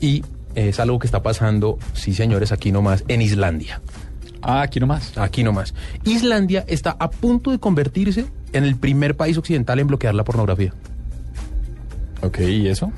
Y 0.00 0.24
es 0.56 0.80
algo 0.80 0.98
que 0.98 1.06
está 1.06 1.22
pasando, 1.22 1.78
sí 1.92 2.12
señores, 2.12 2.50
aquí 2.50 2.72
nomás, 2.72 3.04
en 3.06 3.22
Islandia. 3.22 3.80
Ah, 4.42 4.62
aquí 4.62 4.80
nomás. 4.80 5.16
Aquí 5.18 5.42
nomás. 5.42 5.74
Islandia 6.04 6.64
está 6.66 6.96
a 6.98 7.10
punto 7.10 7.50
de 7.50 7.58
convertirse 7.58 8.26
en 8.52 8.64
el 8.64 8.76
primer 8.76 9.16
país 9.16 9.36
occidental 9.38 9.78
en 9.78 9.86
bloquear 9.86 10.14
la 10.14 10.24
pornografía. 10.24 10.72
Ok, 12.22 12.40
¿y 12.40 12.68
eso? 12.68 12.92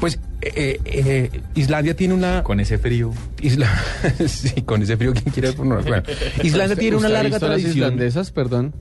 Pues 0.00 0.18
eh, 0.42 0.78
eh, 0.84 1.40
Islandia 1.54 1.96
tiene 1.96 2.14
una... 2.14 2.42
Con 2.42 2.60
ese 2.60 2.78
frío. 2.78 3.12
Isla... 3.40 3.68
sí, 4.26 4.62
con 4.62 4.82
ese 4.82 4.96
frío, 4.96 5.12
¿quién 5.12 5.32
quiere 5.32 5.52
pornografía? 5.52 6.02
Bueno, 6.02 6.20
Islandia 6.42 6.64
¿Usted- 6.74 6.78
tiene 6.78 6.96
una 6.96 7.08
larga 7.08 7.38
tradición. 7.38 7.72
islandesas, 7.74 8.30
perdón? 8.30 8.74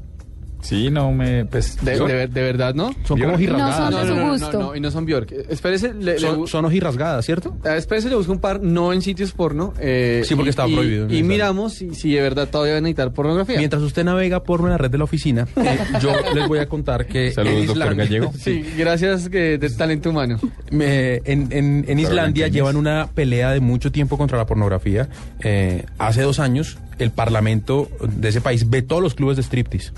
Sí, 0.66 0.90
no 0.90 1.12
me... 1.12 1.46
Pues, 1.46 1.78
De, 1.84 2.28
verdad, 2.34 2.74
¿no? 2.74 2.88
Son 3.06 3.20
como 3.20 3.38
Bjork. 3.38 3.38
jirrasgadas. 3.40 3.92
No 3.92 3.98
son 4.00 4.02
de 4.02 4.14
su 4.14 4.16
no, 4.20 4.32
gusto. 4.32 4.52
No, 4.54 4.60
no, 4.68 4.76
y 4.76 4.80
no 4.80 4.90
son 4.92 5.06
Bjork. 5.06 5.32
Espérese, 5.50 5.94
le, 5.94 6.20
le 6.20 6.48
Son, 6.48 6.66
ojirrasgadas, 6.66 7.24
¿cierto? 7.26 7.56
Espérese, 7.64 8.10
le 8.10 8.16
busco 8.16 8.32
un 8.32 8.40
par, 8.40 8.62
no 8.64 8.92
en 8.92 9.02
sitios 9.04 9.32
porno. 9.32 9.74
eh, 9.80 10.24
Sí, 10.26 10.34
porque 10.36 10.48
y- 10.48 10.52
estaba 10.52 10.68
prohibido 10.68 11.06
en 11.06 11.14
Y 11.14 11.22
miramos 11.24 11.74
si, 11.76 11.94
si 11.94 12.12
de 12.14 12.22
verdad 12.22 12.48
todavía 12.50 12.74
van 12.74 12.80
a 12.84 12.88
necesitar 12.88 13.14
pornografía. 13.14 13.58
Mientras 13.60 13.84
usted 13.84 14.04
navega 14.04 14.42
por 14.44 14.68
la 14.68 14.78
red 14.78 14.90
de 14.90 14.98
la 14.98 15.04
oficina, 15.04 15.48
eh, 15.56 15.78
yo 16.02 16.12
les 16.34 16.48
voy 16.48 16.58
a 16.60 16.68
contar 16.68 17.06
que 17.06 17.32
Saludos, 17.32 17.60
en 17.62 17.66
doctor 17.68 17.96
Gallego. 17.96 18.34
Sí, 18.40 18.66
gracias 18.78 19.30
que 19.30 19.58
de 19.60 19.70
talento 19.70 20.10
humano. 20.10 20.40
Me- 20.72 21.18
en, 21.26 21.48
en- 21.52 21.86
en 21.88 22.00
Islandia 22.00 22.48
llevan 22.48 22.76
una 22.76 23.08
pelea 23.14 23.52
de 23.52 23.60
mucho 23.60 23.92
tiempo 23.92 24.18
contra 24.18 24.38
la 24.38 24.46
pornografía. 24.48 25.10
Eh, 25.44 25.86
hace 26.00 26.24
dos 26.24 26.40
años, 26.40 26.78
el 26.98 27.12
parlamento 27.12 27.88
de 28.02 28.30
ese 28.30 28.42
país 28.42 28.70
vetó 28.70 29.00
los 29.00 29.14
clubes 29.14 29.38
de 29.38 29.44
striptease. 29.44 29.92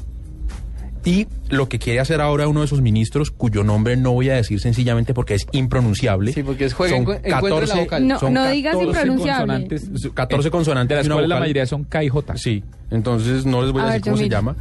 Y 1.08 1.26
lo 1.49 1.70
que 1.70 1.80
quiere 1.80 2.01
hacer 2.01 2.20
ahora 2.20 2.47
uno 2.49 2.62
de 2.62 2.68
sus 2.68 2.82
ministros, 2.82 3.32
cuyo 3.32 3.64
nombre 3.64 3.95
no 3.95 4.12
voy 4.12 4.30
a 4.30 4.36
decir 4.36 4.60
sencillamente 4.60 5.14
porque 5.14 5.36
es 5.36 5.47
impronunciable. 5.53 6.34
Sí, 6.34 6.43
porque 6.43 6.66
es 6.66 6.74
juega, 6.74 6.97
son 6.97 7.05
encu- 7.05 7.20
encuentre 7.24 7.68
la 7.68 7.76
vocal. 7.76 8.08
No, 8.08 8.20
son 8.20 8.34
no 8.34 8.47
digas 8.49 8.74
14 8.76 8.89
impronunciable. 8.99 9.68
consonantes, 9.70 10.12
14 10.14 10.51
consonantes. 10.51 11.03
De 11.03 11.10
la 11.10 11.16
vocal. 11.16 11.39
mayoría 11.39 11.66
son 11.66 11.86
K 11.86 12.03
y 12.03 12.10
J. 12.10 12.38
Sí, 12.38 12.64
entonces 12.91 13.45
no 13.45 13.62
les 13.62 13.72
voy 13.72 13.82
a, 13.84 13.86
A 13.86 13.88
decir 13.88 14.01
ver, 14.03 14.12
cómo 14.12 14.18
se 14.18 14.30
llama. 14.30 14.55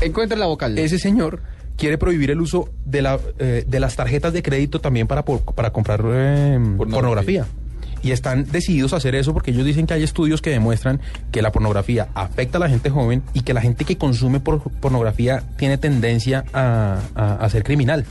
Encuentre 0.00 0.38
la 0.38 0.46
vocal. 0.46 0.78
Ese 0.78 0.98
señor 0.98 1.40
quiere 1.76 1.98
prohibir 1.98 2.30
el 2.30 2.40
uso 2.40 2.70
de, 2.86 3.02
la, 3.02 3.18
eh, 3.38 3.64
de 3.66 3.80
las 3.80 3.94
tarjetas 3.94 4.32
de 4.32 4.42
crédito 4.42 4.80
también 4.80 5.06
para, 5.06 5.24
por- 5.24 5.42
para 5.54 5.70
comprar 5.70 6.02
eh, 6.06 6.58
pornografía. 6.78 7.46
Y 8.02 8.12
están 8.12 8.44
decididos 8.50 8.92
a 8.92 8.96
hacer 8.98 9.14
eso 9.14 9.32
porque 9.34 9.50
ellos 9.50 9.64
dicen 9.64 9.86
que 9.86 9.94
hay 9.94 10.02
estudios 10.04 10.40
que 10.40 10.50
demuestran 10.50 11.00
que 11.32 11.42
la 11.42 11.50
pornografía 11.52 12.08
afecta 12.14 12.58
a 12.58 12.60
la 12.60 12.68
gente 12.68 12.90
joven 12.90 13.22
y 13.34 13.40
que 13.42 13.52
la 13.54 13.60
gente 13.60 13.84
que 13.84 13.96
consume 13.98 14.38
por- 14.40 14.62
pornografía 14.70 15.42
tiene 15.56 15.78
tendencia 15.78 16.44
a, 16.52 17.00
a- 17.14 17.34
a 17.36 17.50
ser 17.50 17.64
criminal, 17.64 18.04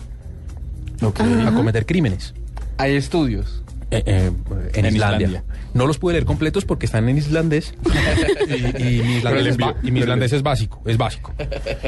a 1.01 1.51
cometer 1.53 1.85
crímenes. 1.85 2.33
Hay 2.77 2.95
estudios. 2.95 3.63
Eh, 3.89 4.03
eh, 4.05 4.31
en, 4.73 4.85
En 4.85 4.93
Islandia. 4.95 5.27
Islandia. 5.27 5.43
No 5.73 5.88
los 5.88 5.97
pude 5.97 6.13
leer 6.13 6.25
completos 6.25 6.65
porque 6.65 6.85
están 6.88 7.07
en 7.07 7.17
islandés 7.17 7.73
y, 8.77 8.83
y 8.97 9.01
mi 9.03 9.15
islandés, 9.17 9.45
es, 9.47 9.57
ba- 9.57 9.67
envío. 9.69 9.88
y 9.88 9.91
mi 9.91 9.99
islandés 10.01 10.33
es 10.33 10.43
básico, 10.43 10.81
es 10.85 10.97
básico. 10.97 11.33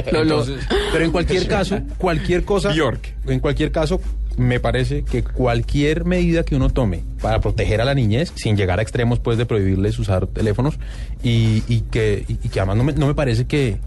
Entonces, 0.06 0.64
pero 0.92 1.04
en 1.04 1.10
cualquier 1.12 1.46
caso, 1.46 1.78
cualquier 1.98 2.44
cosa, 2.44 2.70
Bjork. 2.72 3.14
en 3.26 3.40
cualquier 3.40 3.70
caso, 3.70 4.00
me 4.36 4.60
parece 4.60 5.02
que 5.02 5.22
cualquier 5.22 6.04
medida 6.04 6.44
que 6.44 6.56
uno 6.56 6.70
tome 6.70 7.02
para 7.20 7.40
proteger 7.40 7.80
a 7.80 7.84
la 7.84 7.94
niñez, 7.94 8.32
sin 8.34 8.56
llegar 8.56 8.78
a 8.78 8.82
extremos 8.82 9.18
pues 9.18 9.38
de 9.38 9.46
prohibirles 9.46 9.98
usar 9.98 10.26
teléfonos, 10.26 10.78
y, 11.22 11.62
y 11.68 11.82
que, 11.90 12.24
y, 12.28 12.32
y 12.42 12.48
que 12.48 12.60
además 12.60 12.76
no 12.76 12.84
me, 12.84 12.92
no 12.92 13.06
me 13.06 13.14
parece 13.14 13.46
que, 13.46 13.78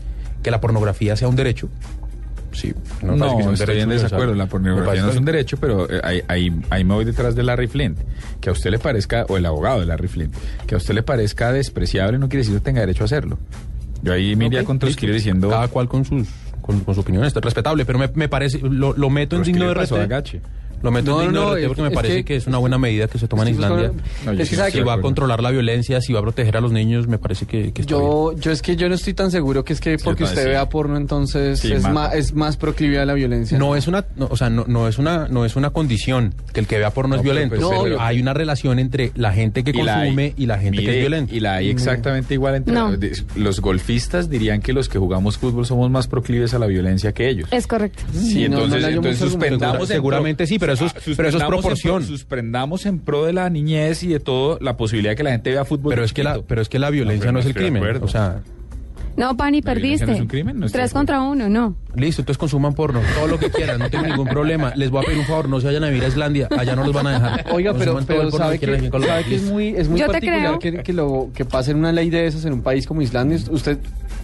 que 0.42 0.52
la 0.52 0.62
pornografía 0.62 1.16
sea 1.16 1.28
un 1.28 1.36
derecho. 1.36 1.70
Sí, 2.52 2.72
No, 3.02 3.38
que 3.38 3.54
estoy 3.54 3.80
en 3.80 3.90
desacuerdo. 3.90 4.36
La 4.36 4.46
pornografía 4.46 5.02
no 5.02 5.10
es 5.10 5.18
un 5.18 5.26
derecho, 5.26 5.58
pero 5.58 5.90
eh, 5.90 6.00
ahí, 6.04 6.22
ahí, 6.28 6.52
ahí 6.70 6.84
me 6.84 6.94
voy 6.94 7.04
detrás 7.04 7.34
de 7.34 7.42
Larry 7.42 7.68
Flint. 7.68 7.98
Que 8.40 8.50
a 8.50 8.52
usted 8.52 8.70
le 8.70 8.78
parezca, 8.78 9.26
o 9.28 9.38
el 9.38 9.46
abogado 9.48 9.80
de 9.80 9.88
Larry 9.88 10.08
Flint, 10.08 10.36
que 10.68 10.76
a 10.76 10.78
usted 10.78 10.94
le 10.94 11.02
parezca 11.02 11.52
despreciable 11.52 12.20
no 12.20 12.30
quiere 12.30 12.44
decir 12.44 12.54
que 12.54 12.64
tenga 12.64 12.82
derecho 12.82 13.04
a 13.04 13.06
hacerlo. 13.06 13.40
Yo 14.04 14.14
ahí 14.14 14.36
me 14.36 14.46
iría 14.46 14.60
Ok, 14.62 14.68
con 14.68 14.76
listo. 14.76 14.86
Trotskilo 14.86 15.14
diciendo... 15.14 15.50
Cada 15.50 15.68
cual 15.70 15.88
con 15.88 16.06
sus 16.06 16.28
con, 16.64 16.80
con 16.80 16.96
su 16.96 17.02
opinión, 17.02 17.24
está 17.26 17.40
respetable, 17.42 17.86
pero 17.86 18.00
me, 18.00 18.10
me 18.16 18.28
parece, 18.28 18.60
lo, 18.60 18.94
lo 18.94 19.10
meto 19.12 19.36
en 19.36 19.44
Pero 19.44 19.72
es 19.82 19.88
signo 19.88 19.98
de. 19.98 20.08
Gache. 20.08 20.42
Lo 20.84 20.92
meto 20.92 21.12
No, 21.12 21.24
en 21.24 21.32
no, 21.34 21.68
porque 21.68 21.82
me 21.82 21.92
parece 21.92 22.18
que- 22.18 22.26
que, 22.26 22.36
es 22.36 22.46
una 22.48 22.58
buena 22.60 22.78
medida 22.78 23.08
que 23.08 23.18
se 23.18 23.28
toma 23.28 23.44
en 23.44 23.56
Islandia. 23.56 23.92
No, 24.26 24.34
yo 24.34 24.38
que 24.40 24.46
Si 24.46 24.56
que 24.74 24.84
va 24.84 24.94
a 24.96 25.02
controlar 25.02 25.42
la 25.42 25.50
violencia, 25.50 26.02
si 26.02 26.12
va 26.14 26.20
a 26.20 26.22
proteger 26.22 26.58
a 26.58 26.62
los 26.62 26.72
niños, 26.74 27.08
me 27.08 27.18
parece 27.18 27.46
que, 27.46 27.72
que 27.72 27.82
está 27.82 27.96
bien. 27.96 28.06
yo, 28.08 28.36
yo 28.38 28.52
es 28.52 28.62
que 28.62 28.76
yo 28.76 28.90
no 28.90 28.96
estoy 28.96 29.14
tan 29.14 29.32
seguro 29.32 29.64
que 29.64 29.72
es 29.74 29.80
que 29.80 29.98
porque 29.98 30.26
usted 30.26 30.44
sí. 30.44 30.50
vea 30.50 30.68
porno 30.70 30.98
entonces 30.98 31.60
Sí, 31.62 31.72
es, 31.72 31.84
más, 31.90 32.14
es 32.14 32.34
más 32.34 32.58
proclive 32.58 33.00
a 33.00 33.06
la 33.06 33.14
violencia. 33.14 33.58
No 33.58 33.76
es 33.78 33.88
una, 33.88 34.06
no, 34.18 34.28
o 34.30 34.36
sea, 34.38 34.50
no, 34.50 34.66
no 34.68 34.88
es 34.90 34.98
una, 35.00 35.28
no 35.30 35.46
es 35.46 35.56
una 35.56 35.70
condición 35.70 36.34
que 36.52 36.60
el 36.60 36.68
que 36.68 36.78
vea 36.78 36.90
porno 36.92 37.16
No, 37.16 37.22
es 37.22 37.24
violento. 37.24 37.56
pues, 37.56 37.66
pero 37.70 37.84
pero- 37.84 38.02
hay 38.02 38.20
una 38.20 38.34
relación 38.34 38.78
entre 38.80 39.12
la 39.16 39.32
gente 39.32 39.64
que 39.64 39.72
Y 39.72 39.82
la 39.84 39.96
consume 40.00 40.34
y 40.38 40.46
la 40.48 40.58
gente 40.60 40.78
que 40.80 40.82
Mire, 40.88 40.94
es 40.96 41.00
violenta. 41.00 41.34
Y 41.34 41.40
la 41.40 41.56
hay 41.56 41.70
exactamente 41.70 42.34
igual 42.34 42.56
entre 42.56 42.74
No. 42.74 42.92
los 43.36 43.62
golfistas 43.62 44.30
dirían 44.30 44.62
que 44.62 44.74
los 44.74 44.90
que 44.90 45.00
jugamos 45.00 45.38
fútbol 45.38 45.66
somos 45.66 45.90
más 45.90 46.08
proclives 46.08 46.54
a 46.54 46.60
la 46.60 46.66
violencia 46.68 47.14
que 47.14 47.30
ellos. 47.30 47.48
Es 47.52 47.68
correcto. 47.68 48.04
Sí, 48.14 48.50
no, 48.50 48.58
no 48.58 48.64
entonces, 48.66 48.90
entonces 48.90 49.20
suspendamos 49.20 49.88
Seguramente 49.88 50.48
sí, 50.48 50.58
pero 50.60 50.73
eso 50.74 50.86
es- 50.86 50.92
Ah, 50.96 51.00
pero 51.16 51.28
eso 51.30 51.38
es 51.38 51.44
suspendamos 51.44 51.44
en 51.44 51.48
proporción. 51.62 51.98
pro- 51.98 52.08
suspendamos 52.08 52.86
en 52.86 53.00
pro 53.00 53.26
de 53.26 53.34
la 53.34 53.50
niñez 53.50 54.04
y 54.04 54.08
de 54.08 54.20
todo 54.20 54.58
la 54.62 54.78
posibilidad 54.78 55.12
de 55.12 55.16
que 55.16 55.24
la 55.24 55.32
gente 55.32 55.50
vea 55.52 55.66
fútbol. 55.66 55.90
Pero 55.92 56.04
es 56.04 56.14
que 56.14 56.24
la, 56.24 56.42
pero 56.42 56.62
es 56.62 56.70
que 56.70 56.80
la 56.80 56.90
violencia 56.90 57.28
no, 57.28 57.34
no 57.34 57.40
es 57.40 57.46
el 57.46 57.54
crimen. 57.54 57.84
O 58.02 58.08
sea, 58.08 58.42
No, 59.16 59.38
Pani, 59.38 59.62
¿La 59.62 59.76
violencia 59.76 60.06
perdiste. 60.06 60.06
no 60.08 60.12
es 60.14 60.22
un 60.22 60.28
crimen? 60.28 60.60
No 60.60 60.66
estoy 60.66 60.80
de 60.80 60.84
Tres 60.86 60.94
contra 60.94 61.22
uno, 61.22 61.48
no. 61.48 61.76
listo, 61.96 62.24
entonces 62.24 62.40
consuman 62.40 62.74
porno, 62.74 63.00
todo 63.14 63.28
lo 63.28 63.38
que 63.38 63.52
quieran, 63.52 63.78
no 63.78 63.88
tengo 63.92 64.08
ningún 64.08 64.28
problema. 64.28 64.74
Les 64.76 64.90
voy 64.90 65.04
a 65.04 65.06
pedir 65.06 65.20
un 65.20 65.26
favor, 65.26 65.48
no 65.48 65.60
se 65.60 65.68
vayan 65.68 65.84
a 65.84 65.90
vivir 65.90 66.04
a 66.04 66.08
Islandia, 66.08 66.48
allá 66.58 66.76
no 66.76 66.84
los 66.84 66.94
van 66.94 67.06
a 67.06 67.12
dejar. 67.12 67.46
Oiga, 67.52 67.74
pero, 67.78 67.94
Consuman 67.94 68.32
sabe, 68.32 68.58
que, 68.58 68.66
en 68.74 68.92
sabe 68.92 69.24
que 69.26 69.36
es 69.36 69.44
muy, 69.44 69.68
es 69.68 69.88
muy 69.88 70.02
particular 70.02 70.58
que, 70.58 70.82
que 70.82 70.94
lo 70.94 71.30
que 71.36 71.46
pase 71.46 71.76
una 71.76 71.92
ley 71.92 72.10
de 72.10 72.26
esas 72.26 72.44
en 72.46 72.54
un 72.54 72.64
país 72.64 72.88
como 72.88 73.04
Islandia. 73.04 73.38
Usted, 73.52 73.78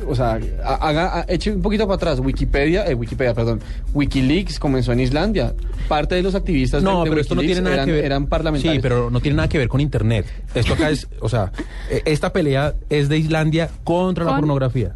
o 0.08 0.16
sea, 0.16 0.40
ha- 0.64 0.76
haga, 0.76 1.20
ha- 1.20 1.26
eche 1.28 1.52
un 1.52 1.62
poquito 1.62 1.86
para 1.86 1.96
atrás. 1.96 2.20
Wikipedia, 2.20 2.86
eh, 2.88 2.94
Wikipedia, 2.94 3.34
perdón. 3.34 3.60
WikiLeaks 3.94 4.60
comenzó 4.60 4.92
en 4.94 5.00
Islandia. 5.02 5.54
Parte 5.88 6.16
de 6.16 6.24
los 6.24 6.36
activistas 6.36 6.84
No, 6.84 7.00
de, 7.00 7.06
de 7.06 7.10
pero 7.12 7.22
esto 7.22 7.36
no 7.36 7.42
tiene 7.42 7.62
nada 7.62 7.76
eran, 7.76 7.86
que 7.88 7.92
ver. 7.94 8.06
eran 8.06 8.28
parlamentarios. 8.28 8.76
Sí, 8.76 8.82
pero 8.82 9.10
no 9.10 9.20
tiene 9.20 9.38
nada 9.38 9.50
que 9.50 9.58
ver 9.58 9.68
con 9.68 9.82
Internet. 9.82 10.26
Esto 10.54 10.74
acá 10.74 10.90
es, 10.90 11.08
o 11.20 11.30
sea, 11.30 11.52
eh, 11.90 12.02
esta 12.06 12.32
pelea 12.32 12.74
es 12.90 13.10
de 13.10 13.18
Islandia 13.18 13.70
contra 13.84 14.26
la 14.26 14.36
pornografía. 14.38 14.94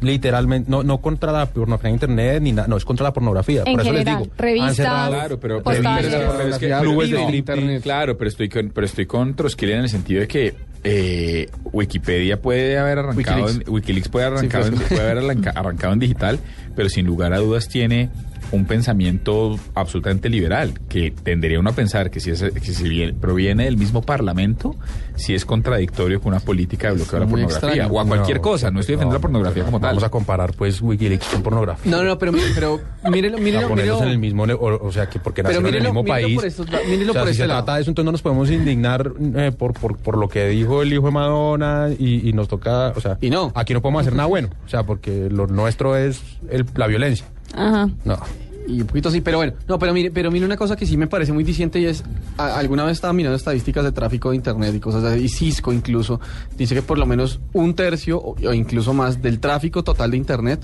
Literalmente, 0.00 0.70
no, 0.70 0.82
no 0.82 0.98
contra 1.00 1.32
la 1.32 1.46
pornografía 1.46 1.88
en 1.88 1.94
Internet, 1.94 2.42
ni 2.42 2.52
nada, 2.52 2.68
no, 2.68 2.76
es 2.76 2.84
contra 2.84 3.04
la 3.04 3.12
pornografía. 3.12 3.62
En 3.64 3.72
Por 3.72 3.80
eso 3.80 3.92
general, 3.92 4.14
les 4.18 4.22
digo. 4.24 4.34
revistas, 4.36 4.74
Claro, 5.08 5.40
pero, 5.40 5.62
pero, 5.62 5.62
Postales. 5.62 6.14
pero- 6.14 6.32
pero 6.36 6.48
es 6.50 6.58
que 6.58 6.68
Clubes 6.80 7.10
de 7.10 7.36
internet. 7.36 7.82
Claro, 7.82 8.18
pero 8.18 8.28
estoy 8.28 8.48
con, 8.50 8.70
pero 8.70 8.86
estoy 8.86 9.06
con 9.06 9.34
Trotsky 9.34 9.70
en 9.72 9.78
el 9.80 9.88
sentido 9.88 10.20
de 10.20 10.28
que 10.28 10.54
eh, 10.84 11.48
Wikipedia 11.72 12.40
puede 12.40 12.78
haber 12.78 12.98
arrancado, 12.98 13.42
Wikileaks. 13.44 13.66
en, 13.68 13.72
Wikileaks 13.74 14.08
puede, 14.08 14.26
haber 14.26 14.38
arrancado 14.38 14.64
Sí, 14.64 14.72
en- 14.74 14.78
puede 14.88 15.00
haber 15.10 15.18
arranca- 15.24 15.52
arrancado 15.54 15.92
en 15.94 15.98
digital, 15.98 16.38
pero 16.76 16.88
sin 16.88 17.06
lugar 17.06 17.32
a 17.32 17.38
dudas 17.38 17.68
tiene 17.68 18.10
un 18.54 18.66
pensamiento 18.66 19.58
absolutamente 19.74 20.28
liberal, 20.28 20.78
que 20.88 21.10
tendería 21.10 21.60
uno 21.60 21.70
a 21.70 21.72
pensar 21.74 22.10
que 22.10 22.20
si, 22.20 22.30
es, 22.30 22.42
que 22.42 22.60
si 22.60 23.12
proviene 23.12 23.64
del 23.64 23.76
mismo 23.76 24.02
parlamento, 24.02 24.74
si 25.16 25.34
es 25.34 25.44
contradictorio 25.44 26.20
con 26.20 26.32
una 26.32 26.40
política 26.40 26.88
de 26.88 26.94
bloqueo 26.94 27.16
a 27.18 27.20
la 27.20 27.26
pornografía 27.26 27.68
extraño. 27.68 27.92
o 27.92 28.00
a 28.00 28.06
cualquier 28.06 28.36
No, 28.38 28.42
cosa. 28.42 28.70
No 28.70 28.80
estoy 28.80 28.94
defendiendo 28.94 29.14
la 29.18 29.20
pornografía 29.22 29.64
como 29.64 29.80
tal. 29.80 29.90
Vamos 29.90 30.04
a 30.04 30.08
comparar 30.10 30.52
pues 30.54 30.80
Wikileaks 30.80 31.26
con 31.28 31.42
pornografía. 31.42 31.90
No, 31.90 32.02
no, 32.02 32.18
pero, 32.18 32.32
mire- 32.32 32.50
pero 32.54 32.80
mírelo, 33.10 33.36
a 33.36 33.40
mírelo, 33.40 33.68
ponerlos 33.68 33.96
mírelo. 34.00 34.02
en 34.04 34.08
el 34.08 34.18
mismo, 34.18 34.42
o, 34.44 34.86
o 34.86 34.92
sea, 34.92 35.08
que 35.08 35.18
porque 35.18 35.42
nacieron 35.42 35.66
en 35.68 35.74
el 35.74 35.82
mismo 35.82 36.02
mírelo 36.02 36.22
país. 36.26 36.36
por 36.36 36.44
estos 36.46 36.66
mírelo 36.88 37.10
o 37.10 37.12
sea, 37.12 37.22
por 37.22 37.28
si 37.28 37.32
este 37.32 37.42
se 37.42 37.46
lado. 37.48 37.60
trata 37.64 37.76
de 37.76 37.82
eso, 37.82 37.90
entonces 37.90 38.06
no 38.06 38.12
nos 38.12 38.22
podemos 38.22 38.50
indignar 38.50 39.12
eh, 39.36 39.52
por, 39.56 39.72
por, 39.74 39.96
por 39.96 40.16
lo 40.18 40.28
que 40.28 40.48
dijo 40.48 40.82
el 40.82 40.92
hijo 40.92 41.06
de 41.06 41.12
Madonna 41.12 41.88
y, 41.98 42.28
y 42.28 42.32
nos 42.32 42.48
toca, 42.48 42.92
o 42.96 43.00
sea, 43.00 43.12
aquí 43.54 43.72
no 43.74 43.82
podemos 43.82 44.00
hacer 44.02 44.14
nada 44.14 44.26
bueno, 44.28 44.48
o 44.64 44.68
sea, 44.68 44.84
porque 44.84 45.28
lo 45.30 45.46
nuestro 45.46 45.96
es 45.96 46.22
el- 46.50 46.66
la 46.74 46.86
violencia. 46.86 47.26
Ajá. 47.54 47.88
No. 48.04 48.18
Y 48.66 48.80
un 48.80 48.86
poquito 48.86 49.10
sí, 49.10 49.20
pero 49.20 49.36
bueno, 49.38 49.52
no, 49.68 49.78
pero 49.78 49.92
mire, 49.92 50.10
pero 50.10 50.30
mire 50.30 50.46
una 50.46 50.56
cosa 50.56 50.74
que 50.76 50.86
sí 50.86 50.96
me 50.96 51.06
parece 51.06 51.32
muy 51.32 51.44
diciente 51.44 51.78
y 51.80 51.86
es, 51.86 52.02
a- 52.38 52.58
alguna 52.58 52.84
vez 52.84 52.92
estaba 52.94 53.12
mirando 53.12 53.36
estadísticas 53.36 53.84
de 53.84 53.92
tráfico 53.92 54.30
de 54.30 54.36
internet 54.36 54.74
y 54.74 54.80
cosas 54.80 55.04
así, 55.04 55.24
y 55.24 55.28
Cisco 55.28 55.72
incluso, 55.72 56.20
dice 56.56 56.74
que 56.74 56.82
por 56.82 56.98
lo 56.98 57.04
menos 57.06 57.40
un 57.52 57.74
tercio 57.74 58.18
o, 58.18 58.34
o 58.48 58.52
incluso 58.54 58.94
más 58.94 59.20
del 59.20 59.38
tráfico 59.40 59.84
total 59.84 60.12
de 60.12 60.16
internet 60.16 60.60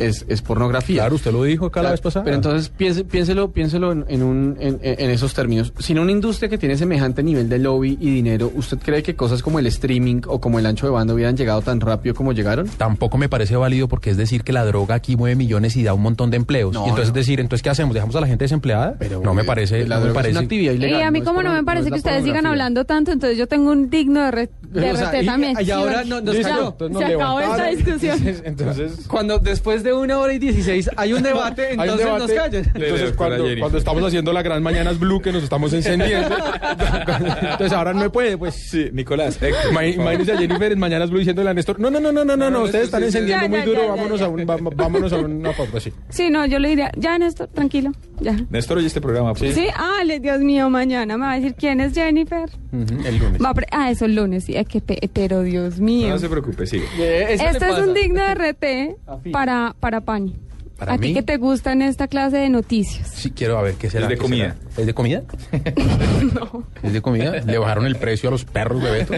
es, 0.00 0.24
es 0.28 0.42
pornografía. 0.42 1.02
Claro, 1.02 1.14
usted 1.16 1.32
lo 1.32 1.44
dijo 1.44 1.66
acá 1.66 1.82
la 1.82 1.90
vez 1.92 2.00
pasada. 2.00 2.24
Pero 2.24 2.36
entonces 2.36 2.68
piense, 2.70 3.04
piénselo, 3.04 3.52
piénselo 3.52 3.92
en, 3.92 4.04
en 4.08 4.22
un, 4.22 4.56
en, 4.58 4.78
en 4.82 5.10
esos 5.10 5.32
términos. 5.34 5.72
Sin 5.78 5.98
una 5.98 6.10
industria 6.12 6.48
que 6.48 6.58
tiene 6.58 6.76
semejante 6.76 7.22
nivel 7.22 7.48
de 7.48 7.58
lobby 7.58 7.96
y 8.00 8.10
dinero, 8.10 8.50
¿usted 8.54 8.78
cree 8.78 9.02
que 9.02 9.14
cosas 9.14 9.42
como 9.42 9.58
el 9.60 9.66
streaming 9.66 10.22
o 10.26 10.40
como 10.40 10.58
el 10.58 10.66
ancho 10.66 10.86
de 10.86 10.92
banda 10.92 11.14
hubieran 11.14 11.36
llegado 11.36 11.62
tan 11.62 11.80
rápido 11.80 12.14
como 12.14 12.32
llegaron? 12.32 12.66
Tampoco 12.68 13.16
me 13.18 13.28
parece 13.28 13.54
válido 13.56 13.86
porque 13.88 14.10
es 14.10 14.16
decir 14.16 14.42
que 14.42 14.52
la 14.52 14.64
droga 14.64 14.96
aquí 14.96 15.16
mueve 15.16 15.36
millones 15.36 15.76
y 15.76 15.82
da 15.84 15.94
un 15.94 16.02
montón 16.02 16.30
de 16.30 16.36
empleos. 16.36 16.72
No, 16.74 16.86
y 16.86 16.88
entonces 16.88 17.08
no. 17.12 17.14
decir, 17.14 17.43
entonces 17.44 17.62
¿qué 17.62 17.70
hacemos? 17.70 17.94
¿Dejamos 17.94 18.14
a 18.16 18.20
la 18.20 18.26
gente 18.26 18.44
desempleada? 18.44 18.96
no 19.22 19.34
me 19.34 19.44
parece, 19.44 19.86
la 19.86 19.96
no 19.96 20.00
me 20.00 20.06
droga 20.06 20.08
es 20.10 20.14
parece. 20.14 20.30
una 20.32 20.40
actividad 20.40 20.72
Y 20.72 20.76
ilegal. 20.76 21.02
a 21.02 21.10
mí 21.10 21.20
no 21.20 21.24
como 21.26 21.42
no 21.42 21.52
me 21.52 21.62
parece 21.64 21.90
que 21.90 21.96
ustedes 21.96 22.24
sigan 22.24 22.46
hablando 22.46 22.84
tanto, 22.84 23.12
entonces 23.12 23.38
yo 23.38 23.46
tengo 23.46 23.70
un 23.70 23.88
digno 23.90 24.22
de, 24.24 24.30
re- 24.30 24.50
de 24.62 24.92
O 24.92 24.96
sea, 24.96 25.22
y- 25.22 25.26
también. 25.26 25.56
y 25.60 25.70
ahora 25.70 26.02
no- 26.04 26.20
nos 26.20 26.34
cayó, 26.36 26.68
entonces 26.68 26.90
nos 26.90 27.02
se 27.04 27.14
acabó 27.14 27.40
esta 27.40 27.66
discusión. 27.68 28.18
Entonces, 28.44 29.06
Cuando 29.08 29.38
después 29.38 29.82
de 29.84 29.92
una 29.92 30.18
hora 30.18 30.32
y 30.32 30.38
dieciséis 30.38 30.90
hay 30.96 31.12
un 31.12 31.22
debate, 31.22 31.74
un 31.74 31.80
entonces 31.80 32.06
nos 32.06 32.30
callan. 32.32 32.64
Entonces, 32.74 33.12
cuando, 33.12 33.44
cuando 33.60 33.78
estamos 33.78 34.02
haciendo 34.04 34.32
la 34.32 34.42
gran 34.42 34.62
Mañanas 34.62 34.98
Blue, 34.98 35.20
que 35.20 35.32
nos 35.32 35.42
estamos 35.44 35.72
encendiendo, 35.72 36.34
entonces 37.40 37.72
ahora 37.72 37.92
no 37.92 38.00
me 38.00 38.10
puede, 38.10 38.36
pues. 38.38 38.54
Sí, 38.54 38.88
Nicolás. 38.92 39.38
Ima- 39.40 39.86
Imagínese 39.94 40.32
a 40.32 40.38
Jennifer 40.38 40.72
en 40.72 40.78
Mañanas 40.78 41.10
Blue 41.10 41.18
diciéndole 41.18 41.50
a 41.50 41.54
Néstor, 41.54 41.78
no, 41.80 41.90
no, 41.90 42.00
no, 42.00 42.12
no, 42.12 42.24
no, 42.24 42.36
no, 42.36 42.50
no, 42.50 42.62
ustedes 42.62 42.86
están 42.86 43.02
encendiendo 43.02 43.44
Ya, 43.44 43.48
muy 43.48 43.58
ya, 43.60 43.64
duro, 43.64 43.88
vámonos 43.88 44.20
ya. 44.20 44.26
a 44.26 44.28
un, 44.28 44.40
va- 44.40 44.56
vámonos 44.74 45.12
a 45.12 45.16
una 45.18 45.52
pauta, 45.52 45.80
sí. 45.80 45.92
Sí, 46.08 46.30
no, 46.30 46.46
yo 46.46 46.58
le 46.58 46.68
diría, 46.70 46.90
ya 46.96 47.18
Néstor, 47.34 47.48
tranquilo, 47.48 47.90
ya. 48.20 48.36
Néstor 48.48 48.78
oye 48.78 48.86
este 48.86 49.00
programa. 49.00 49.34
pues. 49.34 49.56
Sí, 49.56 49.66
ah, 49.74 50.04
le- 50.04 50.20
Dios 50.20 50.38
mío, 50.40 50.70
mañana 50.70 51.16
me 51.18 51.26
va 51.26 51.32
a 51.32 51.36
decir 51.36 51.54
quién 51.58 51.80
es 51.80 51.92
Jennifer. 51.92 52.48
El 52.72 53.18
lunes. 53.18 53.42
Va 53.42 53.48
a 53.50 53.54
pre- 53.54 53.66
ah, 53.72 53.90
eso 53.90 54.04
el 54.04 54.14
lunes, 54.14 54.44
sí, 54.44 54.54
es 54.56 54.68
que 54.68 54.80
pe- 54.80 55.10
pero 55.12 55.42
Dios 55.42 55.80
mío. 55.80 56.10
No 56.10 56.18
se 56.18 56.28
preocupe, 56.28 56.64
sigue. 56.64 56.84
Este 57.32 57.46
es 57.68 57.78
un 57.78 57.92
digno 57.92 58.22
de 58.22 58.34
RT 58.34 58.96
para, 59.32 59.74
para 59.80 60.00
Pani. 60.02 60.36
¿Para 60.78 60.94
a 60.94 60.98
ti 60.98 61.14
que 61.14 61.22
te 61.22 61.36
gustan 61.36 61.82
esta 61.82 62.08
clase 62.08 62.36
de 62.38 62.48
noticias. 62.50 63.08
Sí, 63.08 63.30
quiero 63.30 63.58
a 63.58 63.62
ver 63.62 63.74
qué 63.74 63.88
será. 63.90 64.04
Es 64.06 64.08
de 64.10 64.14
qué 64.16 64.20
comida. 64.22 64.56
será? 64.58 64.80
¿Es 64.80 64.86
de 64.86 64.94
comida? 64.94 65.22
¿Es 66.82 66.92
de 66.92 67.00
comida? 67.00 67.32
¿Le 67.46 67.58
bajaron 67.58 67.86
el 67.86 67.96
precio 67.96 68.28
a 68.28 68.32
los 68.32 68.44
perros 68.44 68.82
de 68.82 68.90
Beto? 68.90 69.14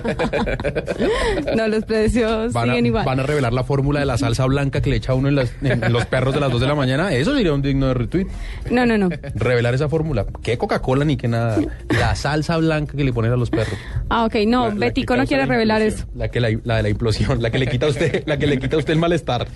No, 1.57 1.67
los 1.69 1.85
precios 1.85 2.53
Van 2.53 2.69
a, 2.69 2.73
siguen 2.73 2.87
igual. 2.87 3.05
van 3.05 3.21
a 3.21 3.23
revelar 3.23 3.53
la 3.53 3.65
fórmula 3.65 4.01
de 4.01 4.07
la 4.07 4.19
salsa 4.19 4.45
blanca 4.47 4.81
que 4.81 4.91
le 4.91 4.97
echa 4.97 5.15
uno 5.15 5.29
en, 5.29 5.35
las- 5.37 5.53
en- 5.63 5.83
en 5.83 5.93
los 5.93 6.05
perros 6.07 6.35
de 6.35 6.41
las 6.41 6.51
2 6.53 6.61
de 6.61 6.67
la 6.67 6.75
mañana. 6.75 7.13
Eso 7.13 7.35
sería 7.35 7.53
un 7.53 7.63
digno 7.63 7.89
de 7.89 7.95
retweet. 7.95 8.27
No, 8.71 8.85
no, 8.87 8.99
no. 8.99 9.09
Revelar 9.35 9.75
esa 9.75 9.89
fórmula. 9.89 10.27
¿Qué 10.43 10.59
Coca-Cola 10.59 11.05
ni 11.05 11.17
qué 11.17 11.29
nada? 11.29 11.59
La 11.89 12.15
salsa 12.17 12.57
blanca 12.59 12.97
que 12.97 13.05
le 13.05 13.13
ponen 13.13 13.33
a 13.33 13.37
los 13.37 13.51
perros. 13.51 13.75
Ah, 14.11 14.25
ok, 14.27 14.35
no, 14.47 14.69
La- 14.69 14.75
la 14.75 14.87
Betico 14.87 15.17
no 15.17 15.25
quiere 15.27 15.45
la 15.45 15.49
revelar 15.53 15.83
eso. 15.83 16.05
La, 16.15 16.29
que 16.29 16.41
la, 16.41 16.51
la 16.65 16.77
de 16.77 16.83
la 16.83 16.89
implosión, 16.91 17.43
la 17.43 17.51
que 17.51 17.59
le 17.59 17.67
quita 17.67 17.87
a 17.87 17.89
usted, 17.91 18.25
la 18.27 18.37
que 18.39 18.47
le 18.47 18.59
quita 18.59 18.77
a 18.77 18.79
usted 18.79 18.93
el 18.93 18.99
malestar. 18.99 19.47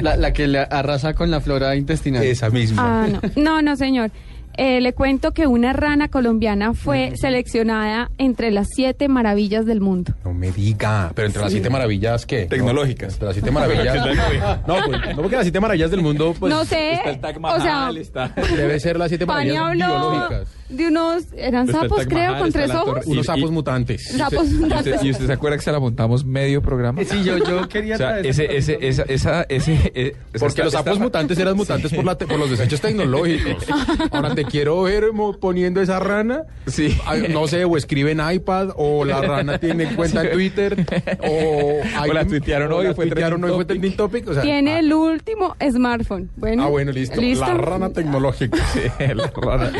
La, 0.00 0.16
la 0.16 0.32
que 0.32 0.46
le 0.48 0.58
arrasa 0.60 1.14
con 1.14 1.27
la 1.30 1.40
flora 1.40 1.76
intestinal. 1.76 2.22
Esa 2.22 2.50
misma. 2.50 3.04
Ah, 3.04 3.08
no. 3.08 3.20
No, 3.36 3.62
no, 3.62 3.76
señor. 3.76 4.10
Eh, 4.58 4.80
le 4.80 4.92
cuento 4.92 5.30
que 5.30 5.46
una 5.46 5.72
rana 5.72 6.08
colombiana 6.08 6.74
fue 6.74 7.12
seleccionada 7.14 8.10
entre 8.18 8.50
las 8.50 8.66
siete 8.74 9.06
maravillas 9.06 9.64
del 9.66 9.80
mundo. 9.80 10.14
No 10.24 10.34
me 10.34 10.50
diga. 10.50 11.12
Pero 11.14 11.28
entre 11.28 11.42
las 11.42 11.52
siete 11.52 11.70
maravillas, 11.70 12.26
¿qué? 12.26 12.46
Tecnológicas. 12.46 13.08
No, 13.08 13.12
entre 13.12 13.26
las 13.26 13.34
siete 13.34 13.50
maravillas. 13.52 14.66
no, 14.66 14.76
pues, 14.84 15.16
no 15.16 15.22
porque 15.22 15.36
las 15.36 15.44
siete 15.44 15.60
maravillas 15.60 15.92
del 15.92 16.02
mundo, 16.02 16.34
pues. 16.36 16.52
no 16.52 16.64
sé, 16.64 16.94
Está 16.94 17.10
el 17.10 17.20
Taj 17.20 17.36
o 17.40 17.60
sea, 17.60 17.90
está... 17.96 18.28
Debe 18.56 18.80
ser 18.80 18.98
las 18.98 19.10
siete 19.10 19.26
Pani 19.26 19.52
maravillas 19.52 19.88
habló 19.88 20.10
biológicas. 20.10 20.57
De 20.68 20.88
unos, 20.88 21.24
eran 21.36 21.66
sapos 21.68 22.06
creo, 22.06 22.38
con 22.38 22.52
tres 22.52 22.70
ojos. 22.70 23.06
Unos 23.06 23.26
sapos 23.26 23.50
y- 23.50 23.52
mutantes. 23.52 24.04
Sapos 24.08 24.44
¿Y 24.50 24.54
usted, 24.54 24.58
mutantes. 24.60 25.02
y 25.04 25.10
usted 25.10 25.26
se 25.26 25.32
acuerda 25.32 25.56
que 25.56 25.62
se 25.62 25.72
la 25.72 25.80
montamos 25.80 26.24
medio 26.24 26.60
programa? 26.62 27.02
Sí, 27.04 27.24
yo, 27.24 27.38
yo 27.38 27.68
quería 27.68 27.94
O 27.94 27.98
sea, 27.98 28.20
ese, 28.20 28.56
ese, 28.56 28.78
esa, 28.80 29.02
esa, 29.04 29.42
ese, 29.48 29.72
eh, 29.94 30.12
esa- 30.32 30.38
Porque 30.38 30.46
esta- 30.46 30.64
los 30.64 30.72
sapos 30.72 30.92
esta- 30.92 31.04
mutantes 31.04 31.38
eran 31.38 31.56
mutantes 31.56 31.92
por, 31.92 32.04
la 32.04 32.16
te- 32.18 32.26
por 32.26 32.38
los 32.38 32.50
desechos 32.50 32.80
tecnológicos. 32.82 33.64
Ahora 34.10 34.34
te 34.34 34.44
quiero 34.44 34.82
ver 34.82 35.12
mo- 35.12 35.38
poniendo 35.38 35.80
esa 35.80 35.98
rana. 36.00 36.42
Sí. 36.66 36.96
Ay, 37.06 37.26
No 37.30 37.46
sé, 37.48 37.64
o 37.64 37.76
escribe 37.76 38.12
en 38.12 38.20
iPad, 38.30 38.70
o 38.76 39.04
la 39.04 39.20
rana 39.22 39.58
tiene 39.58 39.86
cuenta 39.96 40.22
en 40.22 40.32
Twitter, 40.32 40.86
o, 41.20 41.80
O 42.08 42.12
la 42.12 42.24
tuitearon 42.26 42.70
hoy, 42.72 42.86
fue 42.94 43.06
tuitearon 43.06 43.40
trending 43.40 43.44
hoy, 43.44 43.56
fue 43.56 43.64
topic. 43.64 43.80
trending 43.80 43.96
topic. 43.96 44.28
O 44.28 44.34
sea, 44.34 44.42
Tiene 44.42 44.72
ah, 44.74 44.78
el 44.80 44.92
último 44.92 45.56
smartphone. 45.70 46.30
Bueno, 46.36 46.64
ah, 46.64 46.68
bueno, 46.68 46.92
listo. 46.92 47.20
La 47.20 47.54
rana 47.54 47.90
tecnológica. 47.90 48.58
Sí, 48.72 48.80
la 49.14 49.30
rana. 49.34 49.72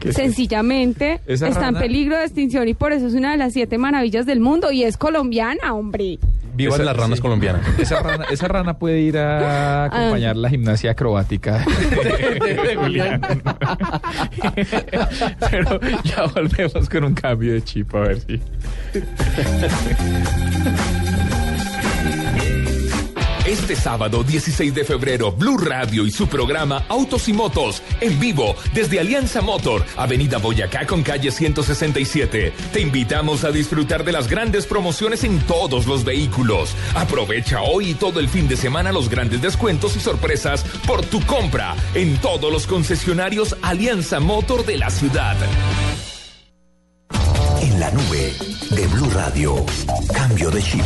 ¿Qué 0.00 0.08
es 0.10 0.18
eso? 0.18 0.31
Sencillamente 0.32 1.20
Esa 1.26 1.48
está 1.48 1.68
en 1.68 1.74
peligro 1.74 2.16
de 2.16 2.24
extinción 2.24 2.66
y 2.68 2.74
por 2.74 2.92
eso 2.92 3.06
es 3.06 3.14
una 3.14 3.32
de 3.32 3.36
las 3.36 3.52
siete 3.52 3.76
maravillas 3.78 4.24
del 4.26 4.40
mundo 4.40 4.72
y 4.72 4.82
es 4.84 4.96
colombiana, 4.96 5.74
hombre. 5.74 6.18
Vivan 6.54 6.74
Esa- 6.74 6.84
las 6.84 6.96
ranas 6.96 7.18
sí. 7.18 7.22
colombianas. 7.22 7.66
Esa 7.78 8.00
rana, 8.02 8.24
esa 8.30 8.46
rana 8.48 8.78
puede 8.78 9.00
ir 9.00 9.16
a 9.16 9.84
acompañar 9.84 10.36
la 10.36 10.50
gimnasia 10.50 10.90
acrobática 10.90 11.64
de 11.64 12.76
Julián. 12.80 13.20
Pero 15.50 15.80
ya 16.04 16.26
volvemos 16.34 16.88
con 16.90 17.04
un 17.04 17.14
cambio 17.14 17.54
de 17.54 17.62
chip 17.62 17.94
a 17.94 18.00
ver 18.00 18.20
si. 18.20 18.40
Este 23.46 23.74
sábado 23.74 24.22
16 24.22 24.72
de 24.72 24.84
febrero, 24.84 25.32
Blue 25.32 25.58
Radio 25.58 26.06
y 26.06 26.12
su 26.12 26.28
programa 26.28 26.84
Autos 26.88 27.28
y 27.28 27.32
Motos 27.32 27.82
en 28.00 28.20
vivo 28.20 28.54
desde 28.72 29.00
Alianza 29.00 29.40
Motor, 29.40 29.84
Avenida 29.96 30.38
Boyacá 30.38 30.86
con 30.86 31.02
calle 31.02 31.32
167. 31.32 32.52
Te 32.72 32.80
invitamos 32.80 33.42
a 33.42 33.50
disfrutar 33.50 34.04
de 34.04 34.12
las 34.12 34.28
grandes 34.28 34.64
promociones 34.66 35.24
en 35.24 35.40
todos 35.40 35.88
los 35.88 36.04
vehículos. 36.04 36.76
Aprovecha 36.94 37.62
hoy 37.62 37.90
y 37.90 37.94
todo 37.94 38.20
el 38.20 38.28
fin 38.28 38.46
de 38.46 38.56
semana 38.56 38.92
los 38.92 39.08
grandes 39.08 39.42
descuentos 39.42 39.96
y 39.96 40.00
sorpresas 40.00 40.62
por 40.86 41.04
tu 41.04 41.20
compra 41.26 41.74
en 41.94 42.18
todos 42.18 42.52
los 42.52 42.68
concesionarios 42.68 43.56
Alianza 43.60 44.20
Motor 44.20 44.64
de 44.64 44.78
la 44.78 44.88
ciudad. 44.88 45.36
En 47.60 47.80
la 47.80 47.90
nube 47.90 48.34
de 48.70 48.86
Blue 48.86 49.10
Radio. 49.10 49.66
Cambio 50.14 50.48
de 50.52 50.62
chip. 50.62 50.84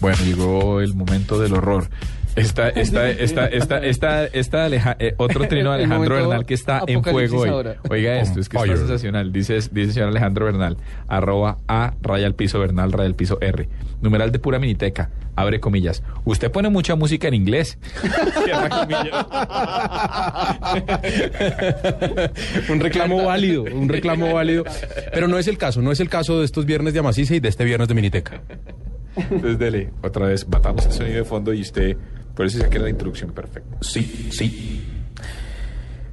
Bueno, 0.00 0.18
llegó 0.24 0.80
el 0.80 0.94
momento 0.94 1.38
del 1.40 1.54
horror. 1.54 1.88
Esta, 2.36 2.68
esta, 2.68 3.10
esta, 3.10 3.46
esta, 3.48 3.78
esta, 3.78 4.24
esta 4.26 4.64
Aleja- 4.64 4.94
eh, 5.00 5.14
otro 5.16 5.48
trino 5.48 5.70
de 5.76 5.78
Alejandro 5.78 6.14
Bernal 6.14 6.46
que 6.46 6.54
está 6.54 6.82
en 6.86 7.02
fuego 7.02 7.40
hoy. 7.40 7.48
ahora. 7.48 7.76
Oiga 7.90 8.20
esto, 8.20 8.38
es 8.38 8.48
que 8.48 8.56
está 8.58 8.76
sensacional. 8.76 9.32
Dice, 9.32 9.58
dice 9.72 9.92
señor 9.92 10.10
Alejandro 10.10 10.44
Bernal, 10.44 10.76
arroba 11.08 11.58
a 11.66 11.94
raya 12.00 12.26
al 12.28 12.36
piso 12.36 12.60
Bernal, 12.60 12.92
raya 12.92 13.06
al 13.06 13.16
piso 13.16 13.38
R. 13.40 13.68
Numeral 14.02 14.30
de 14.30 14.38
pura 14.38 14.60
miniteca, 14.60 15.10
abre 15.34 15.58
comillas. 15.58 16.04
Usted 16.24 16.52
pone 16.52 16.68
mucha 16.68 16.94
música 16.94 17.26
en 17.26 17.34
inglés. 17.34 17.76
Cierra 18.44 18.68
comillas. 18.68 19.26
un 22.70 22.78
reclamo 22.78 23.24
válido, 23.24 23.64
un 23.64 23.88
reclamo 23.88 24.32
válido. 24.32 24.62
Pero 25.12 25.26
no 25.26 25.38
es 25.38 25.48
el 25.48 25.58
caso, 25.58 25.82
no 25.82 25.90
es 25.90 25.98
el 25.98 26.08
caso 26.08 26.38
de 26.38 26.44
estos 26.44 26.66
viernes 26.66 26.92
de 26.94 27.00
Amacice 27.00 27.34
y 27.34 27.40
de 27.40 27.48
este 27.48 27.64
viernes 27.64 27.88
de 27.88 27.94
Miniteca. 27.94 28.40
Entonces 29.30 29.58
dele, 29.58 29.90
otra 30.02 30.26
vez, 30.26 30.48
batamos 30.48 30.86
el 30.86 30.92
sonido 30.92 31.16
de 31.16 31.24
fondo 31.24 31.52
y 31.52 31.60
usted, 31.60 31.96
por 32.34 32.46
eso 32.46 32.58
saqué 32.58 32.78
la 32.78 32.90
introducción 32.90 33.32
perfecta. 33.32 33.76
Sí, 33.80 34.28
sí. 34.30 34.84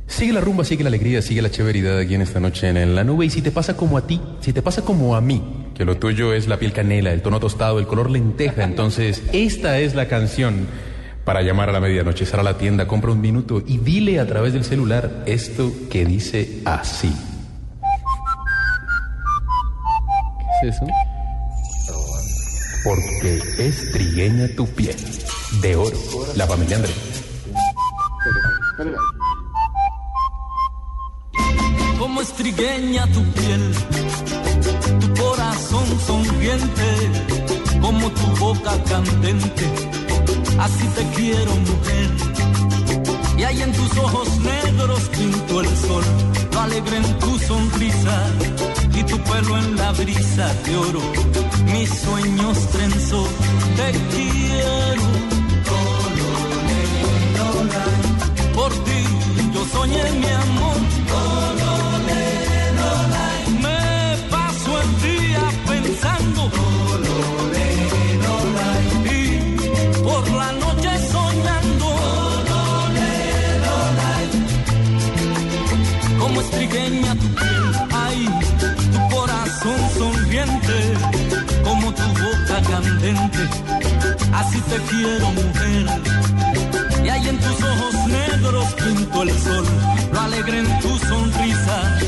Sigue 0.08 0.34
la 0.34 0.42
rumba, 0.42 0.64
sigue 0.64 0.84
la 0.84 0.90
alegría, 0.90 1.22
sigue 1.22 1.42
la 1.42 1.50
chéveridad 1.50 1.98
aquí 1.98 2.16
en 2.16 2.22
esta 2.22 2.40
noche 2.40 2.70
en, 2.70 2.96
la 2.96 3.04
nube. 3.04 3.26
Y 3.26 3.30
si 3.30 3.42
te 3.42 3.52
pasa 3.52 3.76
como 3.76 3.98
a 3.98 4.06
ti, 4.06 4.22
si 4.40 4.54
te 4.54 4.62
pasa 4.62 4.84
como 4.84 5.16
a 5.16 5.22
mí, 5.22 5.72
que 5.74 5.84
lo 5.84 5.98
tuyo 5.98 6.34
es 6.34 6.48
la 6.48 6.58
piel 6.58 6.74
canela, 6.74 7.12
el 7.12 7.22
tono 7.22 7.40
tostado, 7.40 7.80
el 7.80 7.88
color 7.88 8.10
lenteja, 8.10 8.64
entonces 8.64 9.24
esta 9.34 9.80
es 9.80 9.96
la 9.96 10.08
canción 10.08 10.68
para 11.26 11.42
llamar 11.42 11.70
a 11.70 11.74
la 11.74 11.80
medianoche. 11.80 12.26
Sal 12.26 12.40
a 12.42 12.44
la 12.44 12.58
tienda, 12.58 12.88
compra 12.88 13.12
un 13.12 13.20
minuto 13.20 13.64
y 13.66 13.80
dile 13.80 14.20
a 14.20 14.28
través 14.28 14.54
del 14.54 14.64
celular 14.64 15.24
esto 15.26 15.72
que 15.90 16.06
dice 16.06 16.62
así. 16.66 17.12
es 20.64 20.76
eso? 20.76 20.86
Porque 22.86 23.42
es 23.58 23.92
trigueña 23.92 24.48
tu 24.56 24.66
piel. 24.68 24.96
De 25.62 25.76
oro. 25.76 25.98
La 26.36 26.48
familia 26.48 26.78
Andrés. 26.78 26.96
Como 31.98 32.22
estrigueña 32.22 33.08
tu 33.08 33.24
piel, 33.32 33.74
tu 35.00 35.22
corazón 35.22 36.00
sonriente, 36.06 36.88
como 37.82 38.12
tu 38.12 38.28
boca 38.38 38.84
candente, 38.84 39.66
así 40.60 40.88
te 40.90 41.04
quiero 41.16 41.56
mujer. 41.56 42.10
Y 43.38 43.44
ahí 43.44 43.62
en 43.62 43.72
tus 43.72 43.98
ojos 43.98 44.40
negros 44.40 45.00
pinto 45.10 45.62
el 45.62 45.78
sol, 45.78 46.04
lo 46.56 46.62
alegre 46.62 46.98
en 46.98 47.20
tu 47.20 47.38
sonrisa 47.40 48.16
y 48.94 49.04
tu 49.04 49.18
pelo 49.30 49.58
en 49.58 49.76
la 49.76 49.92
brisa 49.92 50.48
de 50.66 50.78
oro. 50.78 51.02
Mis 51.72 51.90
sueños 51.90 52.58
trenzó, 52.70 53.24
te 53.78 53.88
quiero. 54.12 55.06
Por 58.56 58.72
ti 58.86 59.02
yo 59.54 59.66
soñé 59.74 60.04
mi 60.22 60.30
amor. 60.44 61.55
Estrigueña 76.66 77.14
tu 77.14 77.28
piel, 77.36 77.72
ay, 77.94 78.30
tu 78.92 79.16
corazón 79.16 79.80
sonriente, 80.00 80.94
como 81.64 81.94
tu 81.94 82.02
boca 82.02 82.62
candente, 82.72 83.50
así 84.34 84.60
te 84.62 84.78
quiero 84.90 85.28
mujer. 85.32 85.86
Y 87.04 87.10
ahí 87.10 87.30
en 87.30 87.38
tus 87.38 87.64
ojos 87.64 88.08
negros 88.08 88.66
pinto 88.74 89.22
el 89.22 89.30
sol, 89.30 89.66
lo 90.12 90.22
alegre 90.22 90.60
en 90.60 90.80
tu 90.80 90.98
sonrisa 90.98 92.00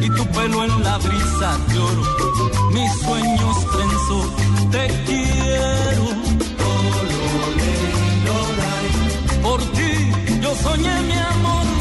y 0.00 0.08
tu 0.10 0.26
pelo 0.26 0.64
en 0.64 0.84
la 0.84 0.98
brisa 0.98 1.58
de 1.68 1.78
oro. 1.80 2.02
Mis 2.70 2.92
sueños 2.92 3.56
trenzo, 3.72 4.34
te 4.70 4.86
quiero. 5.06 6.04
Por 9.42 9.60
ti 9.72 10.40
yo 10.40 10.54
soñé 10.62 11.02
mi 11.02 11.18
amor. 11.18 11.73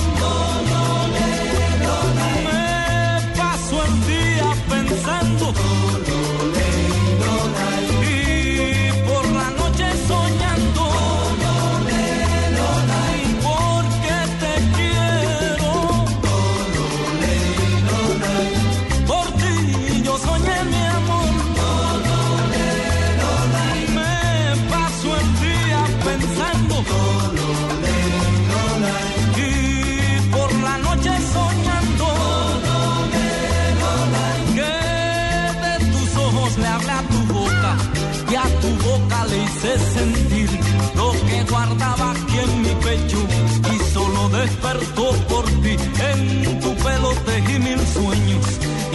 Por 45.29 45.45
ti. 45.61 45.75
En 46.11 46.59
tu 46.59 46.73
pelo 46.83 47.09
tejí 47.25 47.59
mil 47.59 47.79
sueños 47.93 48.45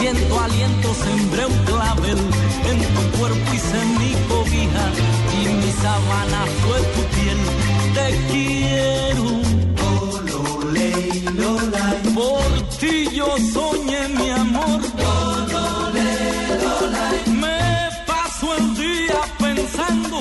y 0.00 0.06
en 0.06 0.28
tu 0.28 0.38
aliento 0.38 0.94
sembré 0.94 1.46
un 1.46 1.58
clavel. 1.64 2.18
En 2.70 2.78
tu 2.94 3.18
cuerpo 3.18 3.54
hice 3.54 3.80
mi 3.98 4.12
cobija 4.28 4.84
y 5.40 5.48
mi 5.60 5.72
sabana 5.82 6.44
fue 6.62 6.78
tu 6.94 7.02
piel. 7.14 7.40
Te 7.94 8.06
quiero. 8.30 9.28
Por 12.14 12.68
ti 12.80 13.08
yo 13.14 13.28
soñé 13.52 14.08
mi 14.08 14.30
amor. 14.30 14.80
Me 17.42 17.58
paso 18.06 18.56
el 18.56 18.74
día 18.74 19.20
pensando. 19.38 20.18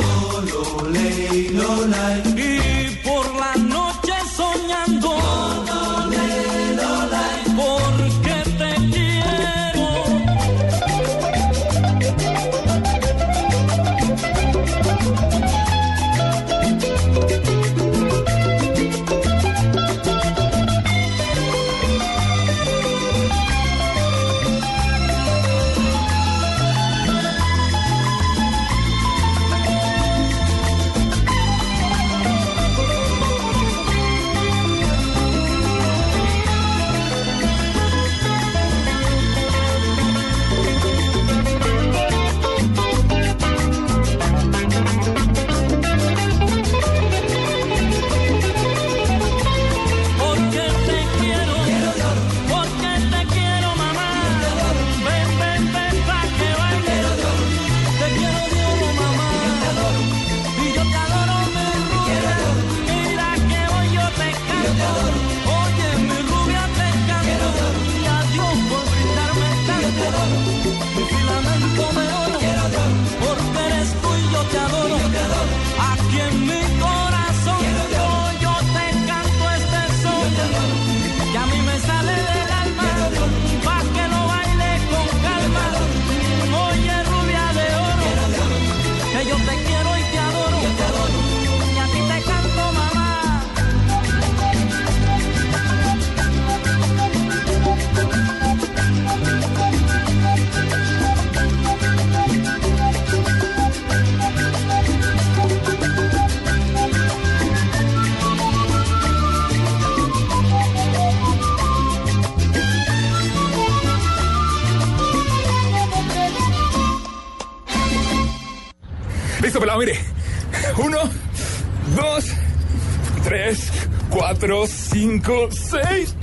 5, 125.27 125.49
6, 125.51 126.15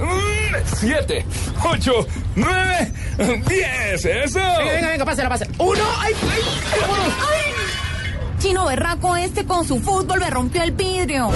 7, 0.81 1.26
8, 1.62 2.06
9, 2.36 2.93
10. 3.47 4.05
¡Eso! 4.06 4.39
Venga, 4.39 4.72
venga, 4.72 4.89
venga, 4.89 5.05
pásela, 5.05 5.28
pásela. 5.28 5.51
¡Uno! 5.59 5.82
¡Ay, 5.98 6.14
ay! 6.22 6.81
¡Vámonos! 6.81 7.12
¡Ay! 7.20 8.39
Chino 8.39 8.64
Berraco 8.64 9.14
este 9.16 9.44
con 9.44 9.68
su 9.68 9.78
fútbol 9.78 10.20
me 10.20 10.31
rompió 10.31 10.62
el 10.62 10.72
vidrio. 10.72 11.31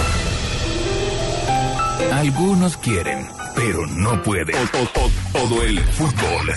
Algunos 2.11 2.75
quieren, 2.77 3.27
pero 3.55 3.85
no 3.85 4.19
pueden. 4.23 4.55
O, 4.55 4.99
o, 4.99 5.05
o, 5.05 5.11
todo 5.33 5.61
el 5.61 5.79
fútbol. 5.79 6.55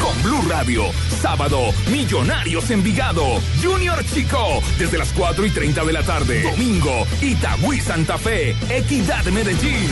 Con 0.00 0.22
Blue 0.22 0.48
Radio, 0.48 0.84
sábado, 1.20 1.58
Millonarios 1.90 2.70
Envigado, 2.70 3.40
Junior 3.60 4.04
Chico, 4.14 4.62
desde 4.78 4.98
las 4.98 5.12
4 5.12 5.44
y 5.44 5.50
30 5.50 5.84
de 5.84 5.92
la 5.92 6.02
tarde. 6.04 6.42
Domingo, 6.42 7.04
Itagüí 7.22 7.80
Santa 7.80 8.18
Fe. 8.18 8.56
Equidad 8.68 9.24
Medellín. 9.26 9.88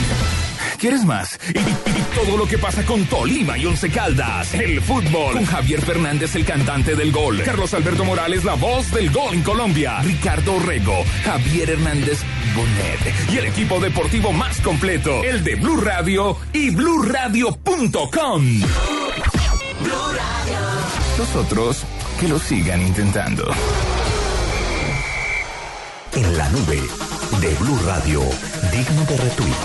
¿Quieres 0.77 1.05
más? 1.05 1.39
Y, 1.49 2.15
todo 2.15 2.37
lo 2.37 2.45
que 2.45 2.57
pasa 2.57 2.83
con 2.83 3.05
Tolima 3.05 3.57
y 3.57 3.65
Once 3.65 3.89
Caldas. 3.89 4.53
El 4.53 4.81
fútbol. 4.81 5.35
Con 5.35 5.45
Javier 5.45 5.81
Fernández, 5.81 6.35
el 6.35 6.43
cantante 6.43 6.95
del 6.95 7.11
gol. 7.11 7.41
Carlos 7.43 7.73
Alberto 7.73 8.03
Morales, 8.03 8.43
la 8.43 8.55
voz 8.55 8.91
del 8.91 9.11
gol 9.11 9.35
en 9.35 9.43
Colombia. 9.43 10.01
Ricardo 10.01 10.59
Rego. 10.59 11.05
Javier 11.23 11.69
Hernández 11.69 12.19
Bonet. 12.55 13.31
Y 13.31 13.37
el 13.37 13.45
equipo 13.45 13.79
deportivo 13.79 14.33
más 14.33 14.59
completo. 14.59 15.23
El 15.23 15.43
de 15.43 15.55
Blue 15.55 15.79
Radio 15.79 16.37
y 16.51 16.71
BlueRadio.com. 16.71 18.61
Los 21.17 21.35
otros 21.35 21.83
que 22.19 22.27
lo 22.27 22.39
sigan 22.39 22.81
intentando. 22.81 23.49
En 26.13 26.37
la 26.37 26.49
nube 26.49 26.81
de 27.39 27.55
Blue 27.55 27.79
Radio, 27.85 28.21
digno 28.71 29.05
de 29.05 29.17
retweet. 29.17 29.55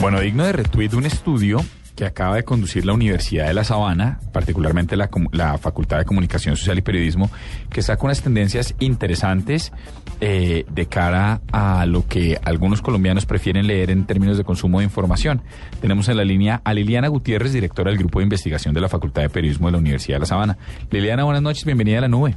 Bueno, 0.00 0.20
digno 0.20 0.44
de 0.44 0.52
retweet 0.52 0.94
un 0.94 1.06
estudio 1.06 1.64
que 1.96 2.04
acaba 2.04 2.36
de 2.36 2.44
conducir 2.44 2.86
la 2.86 2.92
Universidad 2.92 3.48
de 3.48 3.54
La 3.54 3.64
Sabana, 3.64 4.20
particularmente 4.32 4.96
la, 4.96 5.10
la 5.32 5.58
Facultad 5.58 5.98
de 5.98 6.04
Comunicación 6.04 6.56
Social 6.56 6.78
y 6.78 6.82
Periodismo, 6.82 7.30
que 7.70 7.82
saca 7.82 8.04
unas 8.04 8.22
tendencias 8.22 8.74
interesantes 8.78 9.72
eh, 10.20 10.64
de 10.70 10.86
cara 10.86 11.40
a 11.52 11.86
lo 11.86 12.06
que 12.06 12.38
algunos 12.44 12.82
colombianos 12.82 13.24
prefieren 13.26 13.66
leer 13.66 13.90
en 13.90 14.04
términos 14.04 14.36
de 14.38 14.44
consumo 14.44 14.78
de 14.80 14.84
información. 14.84 15.42
Tenemos 15.80 16.08
en 16.08 16.16
la 16.16 16.24
línea 16.24 16.60
a 16.64 16.74
Liliana 16.74 17.08
Gutiérrez, 17.08 17.52
directora 17.52 17.90
del 17.90 17.98
Grupo 17.98 18.18
de 18.18 18.24
Investigación 18.24 18.74
de 18.74 18.80
la 18.80 18.88
Facultad 18.88 19.22
de 19.22 19.28
Periodismo 19.28 19.68
de 19.68 19.72
la 19.72 19.78
Universidad 19.78 20.16
de 20.16 20.20
La 20.20 20.26
Sabana. 20.26 20.58
Liliana, 20.90 21.24
buenas 21.24 21.42
noches, 21.42 21.64
bienvenida 21.64 21.98
a 21.98 22.00
la 22.02 22.08
nube. 22.08 22.34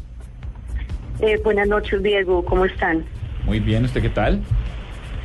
Eh, 1.22 1.40
buenas 1.44 1.68
noches, 1.68 2.02
Diego. 2.04 2.44
¿Cómo 2.46 2.66
están? 2.66 3.04
Muy 3.46 3.60
bien, 3.60 3.86
¿usted 3.86 4.02
qué 4.02 4.10
tal? 4.10 4.42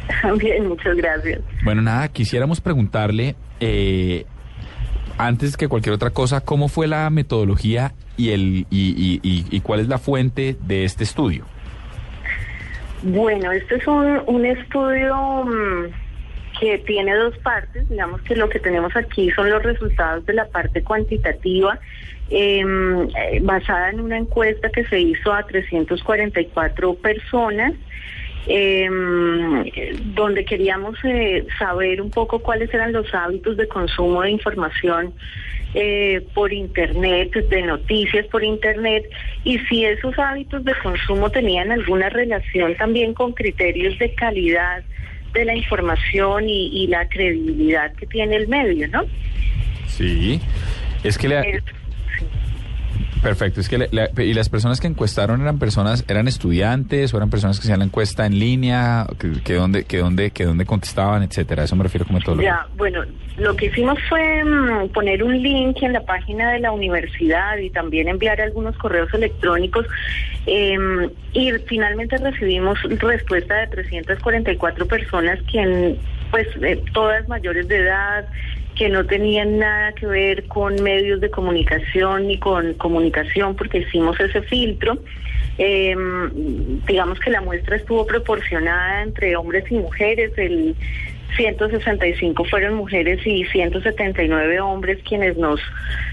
Bien, 0.38 0.68
muchas 0.68 0.96
gracias. 0.96 1.40
Bueno, 1.64 1.82
nada, 1.82 2.08
quisiéramos 2.08 2.60
preguntarle, 2.60 3.34
eh, 3.60 4.24
antes 5.18 5.56
que 5.56 5.66
cualquier 5.68 5.94
otra 5.94 6.10
cosa, 6.10 6.42
¿cómo 6.42 6.68
fue 6.68 6.86
la 6.86 7.10
metodología 7.10 7.92
y, 8.16 8.30
el, 8.30 8.66
y, 8.70 8.94
y- 8.96 9.20
y- 9.22 9.46
y 9.50 9.60
cuál 9.60 9.80
es 9.80 9.88
la 9.88 9.98
fuente 9.98 10.56
de 10.66 10.84
este 10.84 11.02
estudio? 11.04 11.44
Bueno, 13.02 13.52
este 13.52 13.76
es 13.76 13.86
un, 13.86 14.46
estudio 14.46 15.44
mm, 15.44 16.58
que 16.58 16.78
tiene 16.78 17.14
dos 17.14 17.36
partes. 17.38 17.88
Digamos 17.88 18.22
que 18.22 18.36
lo 18.36 18.48
que 18.48 18.58
tenemos 18.58 18.96
aquí 18.96 19.30
son 19.30 19.50
los 19.50 19.62
resultados 19.62 20.24
de 20.26 20.32
la 20.32 20.46
parte 20.46 20.82
cuantitativa, 20.82 21.78
em, 22.30 23.02
eh, 23.02 23.40
basada 23.42 23.90
en 23.90 24.00
una 24.00 24.16
encuesta 24.16 24.70
que 24.70 24.84
se 24.84 24.98
hizo 25.00 25.32
a 25.32 25.46
344 25.46 26.94
personas. 26.94 27.74
Em, 28.46 29.64
donde 30.14 30.44
queríamos 30.44 30.96
eh, 31.04 31.46
saber 31.58 32.00
un 32.00 32.10
poco 32.10 32.38
cuáles 32.40 32.72
eran 32.72 32.92
los 32.92 33.12
hábitos 33.14 33.56
de 33.56 33.68
consumo 33.68 34.22
de 34.22 34.30
información 34.30 35.12
eh, 35.74 36.24
por 36.32 36.52
internet, 36.52 37.32
de 37.32 37.62
noticias 37.62 38.26
por 38.26 38.42
internet, 38.42 39.04
y 39.44 39.58
si 39.60 39.84
esos 39.84 40.18
hábitos 40.18 40.64
de 40.64 40.74
consumo 40.82 41.30
tenían 41.30 41.70
alguna 41.70 42.08
relación 42.08 42.74
también 42.76 43.14
con 43.14 43.32
criterios 43.32 43.98
de 43.98 44.14
calidad 44.14 44.82
de 45.34 45.44
la 45.44 45.54
información 45.54 46.48
y, 46.48 46.68
y 46.68 46.86
la 46.86 47.08
credibilidad 47.08 47.92
que 47.94 48.06
tiene 48.06 48.36
el 48.36 48.48
medio, 48.48 48.88
¿no? 48.88 49.04
Sí, 49.86 50.40
es 51.04 51.18
que 51.18 51.28
le... 51.28 51.62
Perfecto, 53.22 53.60
es 53.60 53.68
que 53.68 53.78
le- 53.78 53.88
le- 53.90 54.10
y 54.24 54.34
las 54.34 54.48
personas 54.48 54.80
que 54.80 54.86
encuestaron 54.86 55.40
eran 55.40 55.58
personas, 55.58 56.04
eran 56.08 56.28
estudiantes 56.28 57.12
o 57.12 57.16
eran 57.16 57.30
personas 57.30 57.58
que 57.58 57.62
hacían 57.64 57.80
la 57.80 57.84
encuesta 57.86 58.26
en 58.26 58.38
línea, 58.38 59.06
que, 59.18 59.42
que 59.42 59.54
dónde, 59.54 59.84
que 59.84 59.98
dónde, 59.98 60.30
que 60.30 60.44
dónde 60.44 60.64
contestaban, 60.66 61.22
etcétera. 61.22 61.64
Eso 61.64 61.74
me 61.76 61.82
refiero 61.84 62.06
como 62.06 62.18
metodología. 62.18 62.60
Ya, 62.64 62.76
bueno, 62.76 63.02
lo 63.38 63.56
que 63.56 63.66
hicimos 63.66 63.98
fue 64.08 64.44
mm, 64.44 64.88
poner 64.90 65.22
un 65.22 65.42
link 65.42 65.82
en 65.82 65.92
la 65.94 66.00
página 66.02 66.52
de 66.52 66.60
la 66.60 66.72
universidad 66.72 67.56
y 67.58 67.70
también 67.70 68.08
enviar 68.08 68.40
algunos 68.40 68.76
correos 68.76 69.12
electrónicos 69.12 69.86
em, 70.46 71.10
y 71.32 71.50
finalmente 71.66 72.16
recibimos 72.18 72.78
respuesta 73.00 73.54
de 73.56 73.66
344 73.68 74.86
personas 74.86 75.38
que 75.50 75.96
pues 76.30 76.46
eh, 76.62 76.82
todas 76.92 77.26
mayores 77.28 77.68
de 77.68 77.78
edad 77.78 78.26
que 78.76 78.88
no 78.88 79.04
tenían 79.06 79.58
nada 79.58 79.92
que 79.92 80.06
ver 80.06 80.44
con 80.46 80.82
medios 80.82 81.20
de 81.20 81.30
comunicación 81.30 82.28
ni 82.28 82.38
con 82.38 82.74
comunicación 82.74 83.56
porque 83.56 83.78
hicimos 83.78 84.18
ese 84.20 84.42
filtro. 84.42 84.98
Em, 85.58 86.80
digamos 86.86 87.18
que 87.18 87.30
la 87.30 87.40
muestra 87.40 87.76
estuvo 87.76 88.06
proporcionada 88.06 89.02
entre 89.02 89.34
hombres 89.36 89.64
y 89.70 89.76
mujeres. 89.76 90.32
El 90.36 90.76
165 91.36 92.44
fueron 92.44 92.74
mujeres 92.74 93.26
y 93.26 93.44
179 93.44 94.60
hombres 94.60 94.98
quienes 95.06 95.36
nos 95.36 95.60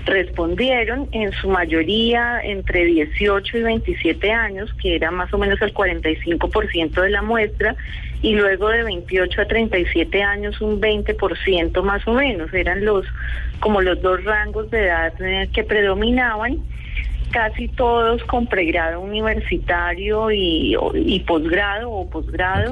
respondieron, 0.05 1.07
en 1.11 1.31
su 1.33 1.49
mayoría 1.49 2.41
entre 2.43 2.85
18 2.85 3.57
y 3.57 3.63
27 3.63 4.31
años, 4.31 4.73
que 4.81 4.95
era 4.95 5.11
más 5.11 5.33
o 5.33 5.37
menos 5.37 5.61
el 5.61 5.73
45% 5.73 7.01
de 7.01 7.09
la 7.09 7.21
muestra, 7.21 7.75
y 8.23 8.35
luego 8.35 8.69
de 8.69 8.83
28 8.83 9.41
a 9.41 9.45
37 9.45 10.23
años 10.23 10.59
un 10.61 10.81
20% 10.81 11.83
más 11.83 12.07
o 12.07 12.13
menos, 12.13 12.51
eran 12.53 12.83
los 12.83 13.05
como 13.59 13.81
los 13.81 14.01
dos 14.01 14.23
rangos 14.23 14.71
de 14.71 14.85
edad 14.85 15.13
eh, 15.21 15.49
que 15.53 15.63
predominaban. 15.63 16.57
Casi 17.31 17.67
todos 17.67 18.23
con 18.25 18.45
pregrado 18.45 19.01
universitario 19.01 20.31
y, 20.31 20.75
y 20.93 21.19
posgrado 21.21 21.89
o 21.89 22.07
posgrado 22.07 22.71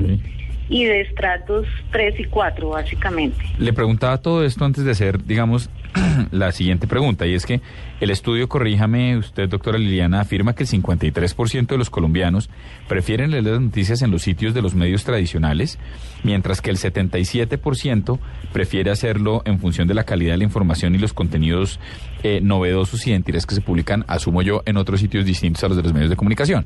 y 0.69 0.85
de 0.85 1.01
estratos 1.01 1.65
3 1.91 2.19
y 2.19 2.23
4 2.25 2.69
básicamente. 2.69 3.43
Le 3.57 3.73
preguntaba 3.73 4.19
todo 4.19 4.45
esto 4.45 4.63
antes 4.63 4.85
de 4.85 4.91
hacer, 4.91 5.23
digamos, 5.23 5.71
la 6.31 6.51
siguiente 6.51 6.87
pregunta, 6.87 7.25
y 7.27 7.33
es 7.33 7.45
que 7.45 7.61
el 7.99 8.09
estudio, 8.09 8.47
corríjame 8.47 9.17
usted, 9.17 9.49
doctora 9.49 9.77
Liliana, 9.77 10.21
afirma 10.21 10.53
que 10.53 10.63
el 10.63 10.69
53% 10.69 11.67
de 11.67 11.77
los 11.77 11.89
colombianos 11.89 12.49
prefieren 12.87 13.31
leer 13.31 13.43
las 13.43 13.61
noticias 13.61 14.01
en 14.01 14.11
los 14.11 14.21
sitios 14.21 14.53
de 14.53 14.61
los 14.61 14.73
medios 14.73 15.03
tradicionales, 15.03 15.79
mientras 16.23 16.61
que 16.61 16.69
el 16.69 16.77
77% 16.77 18.19
prefiere 18.53 18.91
hacerlo 18.91 19.41
en 19.45 19.59
función 19.59 19.87
de 19.87 19.93
la 19.93 20.03
calidad 20.03 20.33
de 20.33 20.37
la 20.37 20.43
información 20.43 20.95
y 20.95 20.97
los 20.97 21.13
contenidos 21.13 21.79
eh, 22.23 22.39
novedosos 22.41 23.05
y 23.05 23.11
identidades 23.11 23.45
que 23.45 23.55
se 23.55 23.61
publican, 23.61 24.05
asumo 24.07 24.41
yo, 24.41 24.63
en 24.65 24.77
otros 24.77 24.99
sitios 24.99 25.25
distintos 25.25 25.63
a 25.63 25.67
los 25.67 25.77
de 25.77 25.83
los 25.83 25.93
medios 25.93 26.09
de 26.09 26.15
comunicación. 26.15 26.65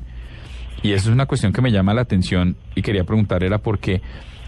Y 0.82 0.92
eso 0.92 1.08
es 1.08 1.14
una 1.14 1.26
cuestión 1.26 1.52
que 1.52 1.62
me 1.62 1.72
llama 1.72 1.94
la 1.94 2.02
atención 2.02 2.56
y 2.74 2.82
quería 2.82 3.04
preguntar 3.04 3.42
era 3.42 3.58
porque, 3.58 4.02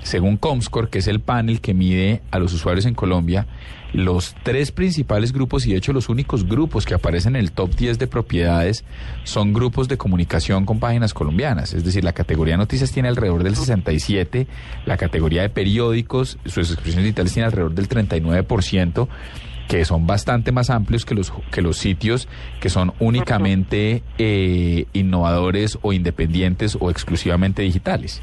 según 0.09 0.39
Comscore, 0.39 0.89
que 0.89 0.99
es 0.99 1.07
el 1.07 1.21
panel 1.21 1.61
que 1.61 1.75
mide 1.75 2.23
a 2.31 2.39
los 2.39 2.55
usuarios 2.55 2.87
en 2.87 2.95
Colombia, 2.95 3.47
los 3.93 4.35
tres 4.43 4.73
principales 4.73 5.33
grupos 5.33 5.67
y 5.67 5.73
de 5.73 5.79
hecho 5.79 5.93
los 5.93 6.09
únicos 6.09 6.47
grupos 6.47 6.87
que 6.87 6.95
aparecen 6.95 7.37
en 7.37 7.43
el 7.43 7.53
top 7.53 7.75
10 7.75 7.99
de 7.99 8.07
propiedades 8.07 8.85
son 9.25 9.53
grupos 9.53 9.87
de 9.87 9.99
comunicación 9.99 10.65
con 10.65 10.79
páginas 10.79 11.13
colombianas. 11.13 11.75
Es 11.75 11.85
decir, 11.85 12.05
la 12.05 12.13
categoría 12.15 12.55
de 12.55 12.59
noticias 12.59 12.91
tiene 12.91 13.09
alrededor 13.09 13.43
del 13.43 13.55
67, 13.55 14.47
la 14.87 14.97
categoría 14.97 15.43
de 15.43 15.51
periódicos, 15.51 16.39
sus 16.47 16.71
expresiones 16.71 17.05
digitales 17.05 17.35
tiene 17.35 17.47
alrededor 17.47 17.75
del 17.75 17.89
39% 17.89 19.09
que 19.69 19.85
son 19.85 20.07
bastante 20.07 20.51
más 20.51 20.71
amplios 20.71 21.05
que 21.05 21.15
los 21.15 21.31
que 21.51 21.61
los 21.61 21.77
sitios 21.77 22.27
que 22.59 22.71
son 22.71 22.95
únicamente 23.01 24.03
eh, 24.17 24.87
innovadores 24.95 25.79
o 25.83 25.93
independientes 25.93 26.79
o 26.81 26.91
exclusivamente 26.91 27.61
digitales. 27.61 28.23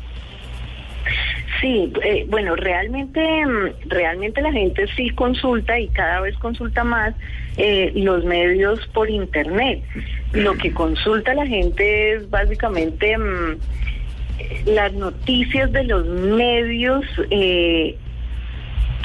Sí, 1.66 1.92
eh, 2.04 2.28
bueno, 2.30 2.56
realmente, 2.56 3.20
mm, 3.44 3.90
realmente 3.90 4.40
la 4.40 4.52
gente 4.52 4.86
sí 4.96 5.10
consulta 5.10 5.80
y 5.80 5.88
cada 5.88 6.22
vez 6.22 6.38
consulta 6.38 6.84
más 6.84 7.16
eh, 7.58 7.92
los 7.96 8.24
medios 8.24 8.86
por 8.94 9.10
internet. 9.10 9.82
Lo 10.32 10.54
que 10.54 10.72
consulta 10.72 11.34
la 11.34 11.48
gente 11.48 12.14
es 12.14 12.30
básicamente 12.30 13.18
mm, 13.18 13.58
las 14.68 14.94
noticias 14.94 15.72
de 15.72 15.86
los 15.86 16.06
medios 16.06 17.04
eh, 17.32 17.98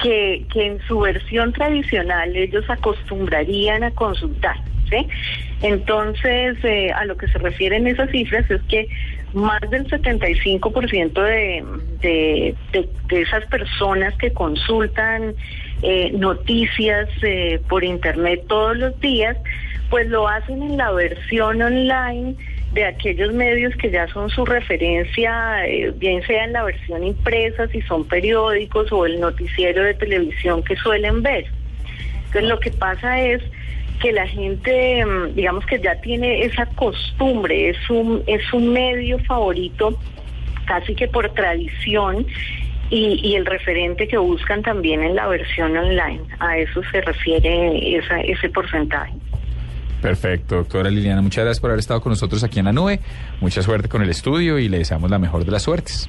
que, 0.02 0.44
que 0.52 0.66
en 0.66 0.82
su 0.82 1.00
versión 1.00 1.54
tradicional 1.54 2.36
ellos 2.36 2.68
acostumbrarían 2.68 3.84
a 3.84 3.90
consultar. 3.92 4.56
Entonces, 5.62 6.56
eh, 6.64 6.90
a 6.92 7.04
lo 7.04 7.16
que 7.16 7.28
se 7.28 7.38
refieren 7.38 7.86
esas 7.86 8.10
cifras 8.10 8.50
es 8.50 8.62
que 8.62 8.88
más 9.32 9.60
del 9.70 9.86
75% 9.88 11.12
de, 11.22 11.64
de, 12.00 12.54
de, 12.72 12.88
de 13.08 13.22
esas 13.22 13.44
personas 13.46 14.14
que 14.16 14.32
consultan 14.32 15.34
eh, 15.82 16.10
noticias 16.12 17.08
eh, 17.22 17.60
por 17.68 17.84
internet 17.84 18.44
todos 18.48 18.76
los 18.76 19.00
días, 19.00 19.36
pues 19.88 20.08
lo 20.08 20.28
hacen 20.28 20.62
en 20.62 20.76
la 20.76 20.90
versión 20.92 21.62
online 21.62 22.36
de 22.72 22.84
aquellos 22.84 23.32
medios 23.32 23.74
que 23.76 23.90
ya 23.90 24.06
son 24.08 24.30
su 24.30 24.44
referencia, 24.44 25.66
eh, 25.66 25.92
bien 25.96 26.22
sea 26.26 26.44
en 26.44 26.52
la 26.52 26.64
versión 26.64 27.02
impresa, 27.02 27.66
si 27.68 27.82
son 27.82 28.06
periódicos 28.06 28.92
o 28.92 29.06
el 29.06 29.20
noticiero 29.20 29.82
de 29.82 29.94
televisión 29.94 30.62
que 30.62 30.76
suelen 30.76 31.22
ver. 31.22 31.46
Entonces 32.26 32.48
lo 32.48 32.60
que 32.60 32.70
pasa 32.70 33.20
es 33.20 33.42
que 34.00 34.12
la 34.12 34.26
gente, 34.26 35.04
mm, 35.04 35.34
digamos 35.34 35.64
que 35.66 35.78
ya 35.78 36.00
tiene 36.00 36.42
esa 36.44 36.66
costumbre, 36.66 37.70
es 37.70 37.90
un, 37.90 38.22
es 38.26 38.52
un 38.52 38.72
medio 38.72 39.18
favorito 39.20 39.96
casi 40.66 40.94
que 40.94 41.06
por 41.08 41.28
tradición 41.34 42.26
y, 42.90 43.20
y 43.22 43.36
el 43.36 43.46
referente 43.46 44.08
que 44.08 44.18
buscan 44.18 44.62
también 44.62 45.02
en 45.02 45.14
la 45.14 45.28
versión 45.28 45.76
online. 45.76 46.22
A 46.40 46.58
eso 46.58 46.80
se 46.90 47.00
refiere 47.02 47.96
esa, 47.96 48.20
ese 48.20 48.48
porcentaje. 48.48 49.12
Perfecto, 50.00 50.56
doctora 50.56 50.90
Liliana. 50.90 51.20
Muchas 51.20 51.44
gracias 51.44 51.60
por 51.60 51.70
haber 51.70 51.80
estado 51.80 52.00
con 52.00 52.10
nosotros 52.10 52.42
aquí 52.42 52.58
en 52.58 52.64
la 52.64 52.72
nube. 52.72 53.00
Mucha 53.40 53.62
suerte 53.62 53.88
con 53.88 54.02
el 54.02 54.08
estudio 54.08 54.58
y 54.58 54.68
le 54.68 54.78
deseamos 54.78 55.10
la 55.10 55.18
mejor 55.18 55.44
de 55.44 55.52
las 55.52 55.62
suertes. 55.62 56.08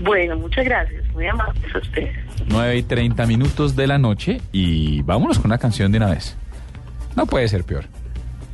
Bueno, 0.00 0.36
muchas 0.36 0.64
gracias, 0.64 1.04
muy 1.12 1.26
amables 1.26 1.74
a 1.74 1.78
ustedes. 1.78 2.16
9 2.46 2.76
y 2.76 2.82
30 2.84 3.26
minutos 3.26 3.74
de 3.74 3.88
la 3.88 3.98
noche 3.98 4.40
y 4.52 5.02
vámonos 5.02 5.38
con 5.38 5.46
una 5.46 5.58
canción 5.58 5.90
de 5.90 5.98
una 5.98 6.10
vez. 6.10 6.36
No 7.18 7.26
puede 7.26 7.48
ser 7.48 7.64
peor. 7.64 7.86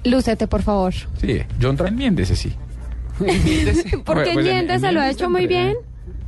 Lúcete, 0.05 0.47
por 0.47 0.63
favor. 0.63 0.95
Sí, 1.21 1.43
John 1.61 1.77
enmiéndese, 1.87 2.35
sí. 2.35 2.55
Porque 4.05 4.31
Pues, 4.33 4.47
Ñéndese 4.47 4.91
lo 4.91 5.03
ha 5.03 5.11
hecho 5.11 5.29
muy 5.29 5.47
bien. 5.47 5.75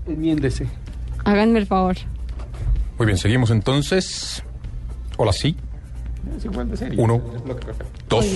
Enmiéndese. 0.06 0.66
Háganme 1.24 1.60
el 1.60 1.66
favor. 1.66 1.96
Muy 2.98 3.06
bien, 3.06 3.16
seguimos 3.16 3.50
entonces. 3.50 4.42
Hola, 5.16 5.32
sí. 5.32 5.56
Uno, 6.98 7.22
dos. 8.06 8.26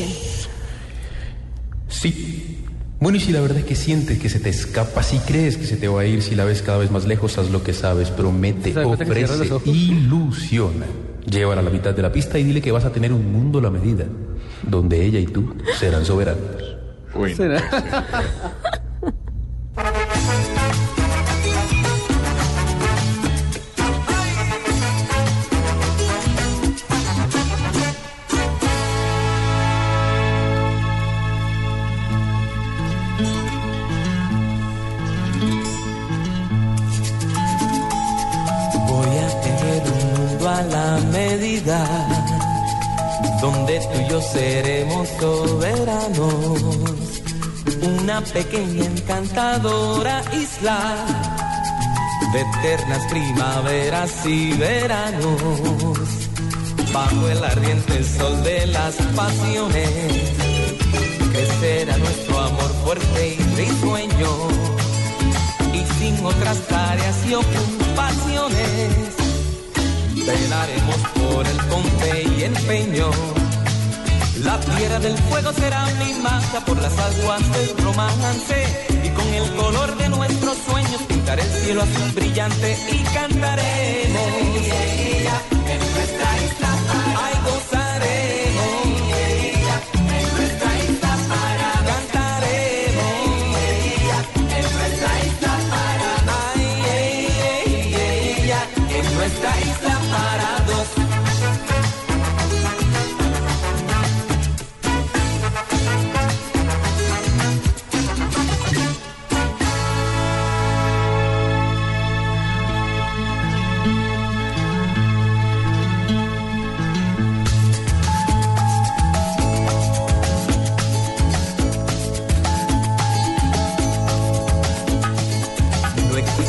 Sí. 1.88 2.64
Bueno, 3.00 3.18
y 3.18 3.20
si 3.20 3.32
la 3.32 3.40
verdad 3.42 3.58
es 3.58 3.64
que 3.64 3.74
sientes 3.74 4.18
que 4.18 4.30
se 4.30 4.40
te 4.40 4.48
escapa, 4.48 5.02
si 5.02 5.18
crees 5.18 5.58
que 5.58 5.66
se 5.66 5.76
te 5.76 5.88
va 5.88 6.00
a 6.02 6.06
ir, 6.06 6.22
si 6.22 6.34
la 6.34 6.46
ves 6.46 6.62
cada 6.62 6.78
vez 6.78 6.90
más 6.90 7.06
lejos, 7.06 7.36
haz 7.36 7.50
lo 7.50 7.62
que 7.62 7.74
sabes, 7.74 8.10
promete, 8.10 8.72
¿Se 8.72 8.78
da 8.80 8.84
cuenta 8.84 9.04
que 9.04 9.14
cierra 9.14 9.34
ofrece, 9.56 9.70
ilusiona. 9.70 10.86
Llévala 11.26 11.60
a 11.60 11.64
la 11.64 11.70
mitad 11.70 11.94
de 11.94 12.02
la 12.02 12.12
pista 12.12 12.38
y 12.38 12.44
dile 12.44 12.62
que 12.62 12.72
vas 12.72 12.84
a 12.84 12.92
tener 12.92 13.12
un 13.12 13.32
mundo 13.32 13.58
a 13.58 13.62
la 13.62 13.70
medida, 13.70 14.04
donde 14.62 15.04
ella 15.04 15.18
y 15.18 15.26
tú 15.26 15.54
serán 15.78 16.04
soberanos. 16.04 16.76
Voy 17.14 17.34
yo 44.20 44.32
seremos 44.32 45.08
soberanos. 45.20 46.62
Una 47.82 48.20
pequeña 48.20 48.84
encantadora 48.84 50.22
isla 50.32 50.78
de 52.32 52.40
eternas 52.40 53.06
primaveras 53.08 54.26
y 54.26 54.52
veranos. 54.52 55.40
Bajo 56.92 57.28
el 57.28 57.44
ardiente 57.44 58.04
sol 58.04 58.42
de 58.42 58.66
las 58.66 58.94
pasiones, 59.16 59.88
crecerá 61.32 61.96
nuestro 61.98 62.40
amor 62.40 62.70
fuerte 62.84 63.36
y 63.38 63.42
risueño 63.56 64.30
y 65.72 65.84
sin 65.98 66.24
otras 66.24 66.58
tareas 66.66 67.16
y 67.28 67.34
ocupaciones. 67.34 68.90
Velaremos 70.26 70.96
por 71.14 71.46
el 71.46 71.56
confe 71.68 72.24
y 72.38 72.44
empeño. 72.44 73.39
La 74.42 74.58
tierra 74.60 74.98
del 74.98 75.16
fuego 75.18 75.52
será 75.52 75.86
mi 75.98 76.14
magia 76.14 76.60
por 76.60 76.80
las 76.80 76.98
aguas 76.98 77.42
del 77.52 77.76
romance. 77.84 78.86
Y 79.04 79.10
con 79.10 79.26
el 79.34 79.54
color 79.54 79.96
de 79.98 80.08
nuestros 80.08 80.56
sueños 80.66 81.02
pintaré 81.08 81.42
el 81.42 81.48
cielo 81.48 81.82
azul 81.82 82.10
brillante 82.12 82.78
y 82.90 83.02
cantaremos. 83.14 84.40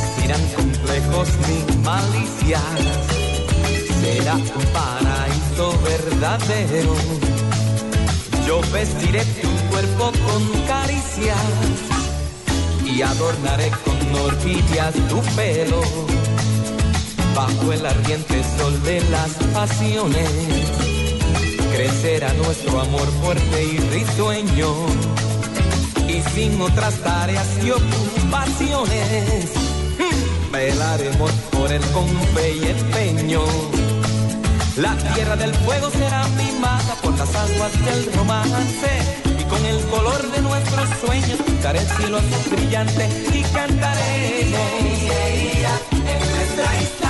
Existirán 0.02 0.41
complejos 0.56 1.30
ni 1.48 1.60
malicias. 1.84 2.64
Será 4.02 4.36
un 4.36 4.65
paraíso 4.73 5.80
verdadero. 5.84 6.95
Yo 8.48 8.61
vestiré 8.73 9.23
tu 9.23 9.48
cuerpo 9.69 10.11
con 10.26 10.41
caricias 10.68 11.38
y 12.84 13.02
adornaré 13.02 13.72
con 13.86 14.15
orquídeas 14.26 14.95
tu 15.07 15.22
pelo. 15.36 15.82
Bajo 17.36 17.72
el 17.72 17.86
ardiente 17.86 18.44
sol 18.57 18.82
de 18.84 19.02
las 19.10 19.32
pasiones, 19.53 20.30
crecerá 21.72 22.34
nuestro 22.34 22.82
amor 22.82 23.07
fuerte 23.22 23.64
y 23.64 23.78
risueño 23.78 24.73
y 26.07 26.22
sin 26.34 26.60
otras 26.60 26.95
tareas 26.95 27.48
y 27.64 27.72
ocupaciones. 27.72 29.70
Velaremos 30.62 31.32
por 31.50 31.72
el 31.72 31.82
con 31.88 32.08
fe 32.36 32.54
y 32.54 32.66
empeño. 32.68 33.42
La 34.78 34.96
tierra 35.16 35.36
del 35.36 35.56
fuego 35.56 35.90
será 35.90 36.28
mimada 36.38 36.94
por 37.02 37.18
las 37.18 37.34
aguas 37.34 37.74
del 37.84 38.14
romance. 38.14 38.92
Y 39.40 39.44
con 39.46 39.66
el 39.66 39.80
color 39.88 40.22
de 40.32 40.42
nuestros 40.44 40.88
sueños 41.04 41.40
pintaré 41.44 41.80
el 41.80 41.88
cielo 41.88 42.18
azul 42.18 42.52
brillante 42.52 43.10
y 43.34 43.42
cantaremos. 43.42 44.62
En 46.14 46.20
nuestra 46.36 46.82
isla 46.84 47.01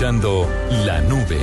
La 0.00 1.02
Nube. 1.02 1.36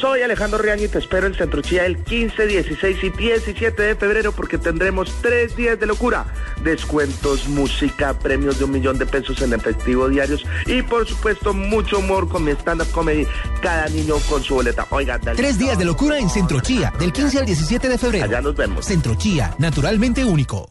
Soy 0.00 0.22
Alejandro 0.22 0.56
Riaño 0.56 0.84
y 0.84 0.88
te 0.88 1.00
espero 1.00 1.26
en 1.26 1.34
Centro 1.34 1.60
Chía 1.60 1.84
el 1.84 2.02
15, 2.02 2.46
16 2.46 3.04
y 3.04 3.10
17 3.10 3.82
de 3.82 3.94
febrero 3.94 4.32
porque 4.32 4.56
tendremos 4.56 5.20
tres 5.20 5.54
días 5.54 5.78
de 5.78 5.84
locura. 5.84 6.24
Descuentos, 6.64 7.46
música, 7.48 8.18
premios 8.18 8.58
de 8.58 8.64
un 8.64 8.72
millón 8.72 8.98
de 8.98 9.06
pesos 9.06 9.40
en 9.42 9.52
efectivo 9.52 10.08
diarios 10.08 10.44
y 10.66 10.82
por 10.82 11.06
supuesto 11.06 11.52
mucho 11.52 11.98
humor 11.98 12.28
con 12.28 12.44
mi 12.44 12.52
stand-up 12.52 12.90
comedy. 12.90 13.26
Cada 13.60 13.88
niño 13.88 14.14
con 14.28 14.42
su 14.42 14.54
boleta. 14.54 14.86
Oigan, 14.90 15.20
dale. 15.22 15.36
Tres 15.36 15.58
días 15.58 15.78
de 15.78 15.84
locura 15.84 16.18
en 16.18 16.30
Centro 16.30 16.60
Chía, 16.60 16.92
del 16.98 17.12
15 17.12 17.40
al 17.40 17.46
17 17.46 17.88
de 17.88 17.98
febrero. 17.98 18.24
Allá 18.24 18.40
nos 18.40 18.56
vemos. 18.56 18.86
Centro 18.86 19.14
Chía, 19.14 19.54
naturalmente 19.58 20.24
único. 20.24 20.70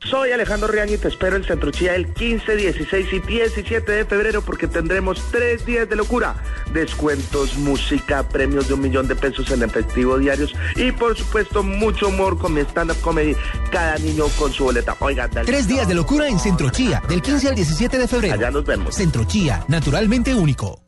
Soy 0.00 0.32
Alejandro 0.32 0.68
Riaño 0.68 0.94
y 0.94 0.98
te 0.98 1.08
espero 1.08 1.36
en 1.36 1.44
Centro 1.44 1.70
Chía 1.70 1.94
el 1.94 2.12
15, 2.12 2.56
16 2.56 3.12
y 3.12 3.20
17 3.20 3.92
de 3.92 4.04
febrero 4.04 4.42
porque 4.42 4.68
tendremos 4.68 5.20
tres 5.30 5.66
días 5.66 5.88
de 5.88 5.96
locura. 5.96 6.36
Descuentos, 6.72 7.56
música, 7.56 8.28
premios 8.28 8.68
de 8.68 8.74
un 8.74 8.80
millón 8.80 9.08
de 9.08 9.16
pesos 9.16 9.50
en 9.50 9.62
efectivo 9.62 10.18
diarios 10.18 10.54
y 10.76 10.92
por 10.92 11.16
supuesto 11.16 11.62
mucho 11.62 12.08
humor 12.08 12.38
con 12.38 12.54
mi 12.54 12.60
stand-up 12.60 13.00
comedy. 13.00 13.34
Cada 13.70 13.98
niño 13.98 14.26
con 14.38 14.52
su 14.52 14.64
boleta. 14.64 14.96
Oigan, 15.00 15.30
dale. 15.30 15.46
Tres 15.46 15.66
días 15.66 15.88
de 15.88 15.94
locura 15.94 16.28
en 16.28 16.38
Centro 16.38 16.70
Chía, 16.70 17.02
del 17.08 17.22
15 17.22 17.48
al 17.48 17.54
17 17.54 17.98
de 17.98 18.08
febrero. 18.08 18.34
Allá 18.34 18.50
nos 18.50 18.64
vemos. 18.64 18.94
Centro 18.94 19.24
Chía, 19.24 19.64
naturalmente 19.68 20.34
único. 20.34 20.80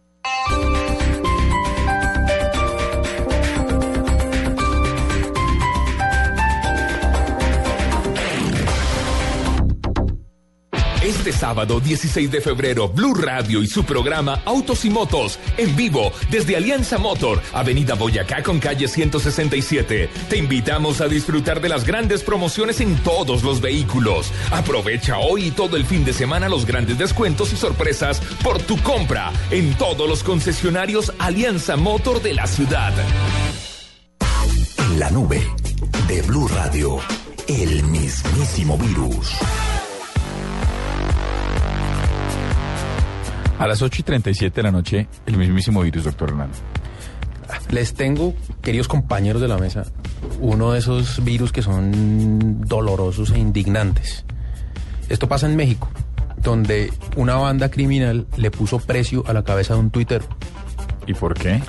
Este 11.09 11.33
sábado 11.33 11.81
16 11.81 12.31
de 12.31 12.43
febrero, 12.43 12.87
Blue 12.91 13.15
Radio 13.15 13.63
y 13.63 13.67
su 13.67 13.83
programa 13.83 14.43
Autos 14.45 14.85
y 14.85 14.91
Motos 14.91 15.39
en 15.57 15.75
vivo 15.75 16.13
desde 16.31 16.55
Alianza 16.55 16.99
Motor, 16.99 17.41
Avenida 17.55 17.95
Boyacá 17.95 18.43
con 18.43 18.61
calle 18.61 18.89
167. 18.89 20.11
Te 20.29 20.37
invitamos 20.37 21.01
a 21.01 21.09
disfrutar 21.09 21.63
de 21.63 21.71
las 21.71 21.87
grandes 21.87 22.23
promociones 22.23 22.83
en 22.83 22.95
todos 22.99 23.43
los 23.43 23.63
vehículos. 23.63 24.31
Aprovecha 24.51 25.17
hoy 25.17 25.47
y 25.47 25.51
todo 25.51 25.79
el 25.79 25.87
fin 25.87 26.05
de 26.05 26.13
semana 26.13 26.51
los 26.51 26.67
grandes 26.67 26.99
descuentos 26.99 27.55
y 27.55 27.57
sorpresas 27.57 28.21
por 28.45 28.61
tu 28.61 28.77
compra 28.83 29.33
en 29.51 29.73
todos 29.79 30.07
los 30.07 30.23
concesionarios 30.23 31.15
Alianza 31.19 31.77
Motor 31.77 32.21
de 32.21 32.35
la 32.35 32.47
ciudad. 32.47 32.93
En 34.79 35.01
la 35.01 35.09
nube 35.09 35.43
de 36.07 36.21
Blue 36.21 36.49
Radio, 36.49 36.99
el 37.47 37.83
mismísimo 37.85 38.77
virus. 38.77 39.33
A 43.59 43.67
las 43.67 43.83
8 43.83 43.97
y 44.01 44.05
37 44.05 44.55
de 44.55 44.63
la 44.63 44.71
noche, 44.71 45.09
el 45.27 45.37
mismísimo 45.37 45.83
virus, 45.83 46.05
doctor 46.05 46.31
Hernán. 46.31 46.51
Les 47.71 47.93
tengo, 47.93 48.35
queridos 48.63 48.87
compañeros 48.87 49.43
de 49.43 49.49
la 49.49 49.59
mesa, 49.59 49.85
uno 50.41 50.73
de 50.73 50.79
esos 50.79 51.25
virus 51.25 51.51
que 51.51 51.63
son 51.63 52.61
dolorosos 52.61 53.33
e 53.33 53.39
indignantes. 53.39 54.25
Esto 55.09 55.29
pasa 55.29 55.47
en 55.47 55.57
México, 55.57 55.91
donde 56.41 56.93
una 57.17 57.35
banda 57.35 57.69
criminal 57.69 58.27
le 58.37 58.53
puso 58.53 58.79
precio 58.79 59.25
a 59.27 59.33
la 59.33 59.43
cabeza 59.43 59.75
de 59.75 59.81
un 59.81 59.91
Twitter. 59.91 60.23
¿Y 61.09 61.15
por 61.15 61.35
qué? 61.35 61.61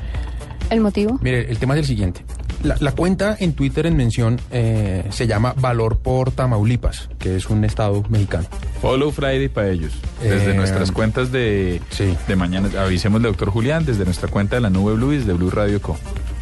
¿El 0.70 0.82
motivo? 0.82 1.18
Mire, 1.24 1.50
el 1.50 1.58
tema 1.58 1.74
es 1.74 1.80
el 1.80 1.86
siguiente. 1.88 2.24
La, 2.64 2.76
la 2.80 2.92
cuenta 2.92 3.38
en 3.40 3.54
Twitter 3.54 3.86
en 3.86 3.96
mención 3.96 4.40
eh, 4.52 5.06
se 5.12 5.28
llama 5.28 5.54
Valor 5.58 6.00
por 6.00 6.32
Tamaulipas, 6.32 7.08
que 7.18 7.38
es 7.38 7.50
un 7.50 7.64
estado 7.64 8.04
mexicano. 8.10 8.48
Follow 8.82 9.12
Friday 9.12 9.48
para 9.48 9.70
ellos. 9.70 9.94
Desde 10.22 10.52
Eh, 10.52 10.54
nuestras 10.56 10.92
cuentas 10.92 11.32
de, 11.32 11.82
de 12.28 12.36
mañana, 12.36 12.70
avisémosle, 12.82 13.30
doctor 13.30 13.50
Julián, 13.50 13.86
desde 13.86 14.04
nuestra 14.04 14.28
cuenta 14.28 14.58
de 14.58 14.62
la 14.62 14.70
Nube 14.70 14.94
Blue 14.96 15.14
y 15.14 15.20
desde 15.20 15.34
Blue 15.34 15.50
Radio 15.50 15.82
Co. 15.82 15.98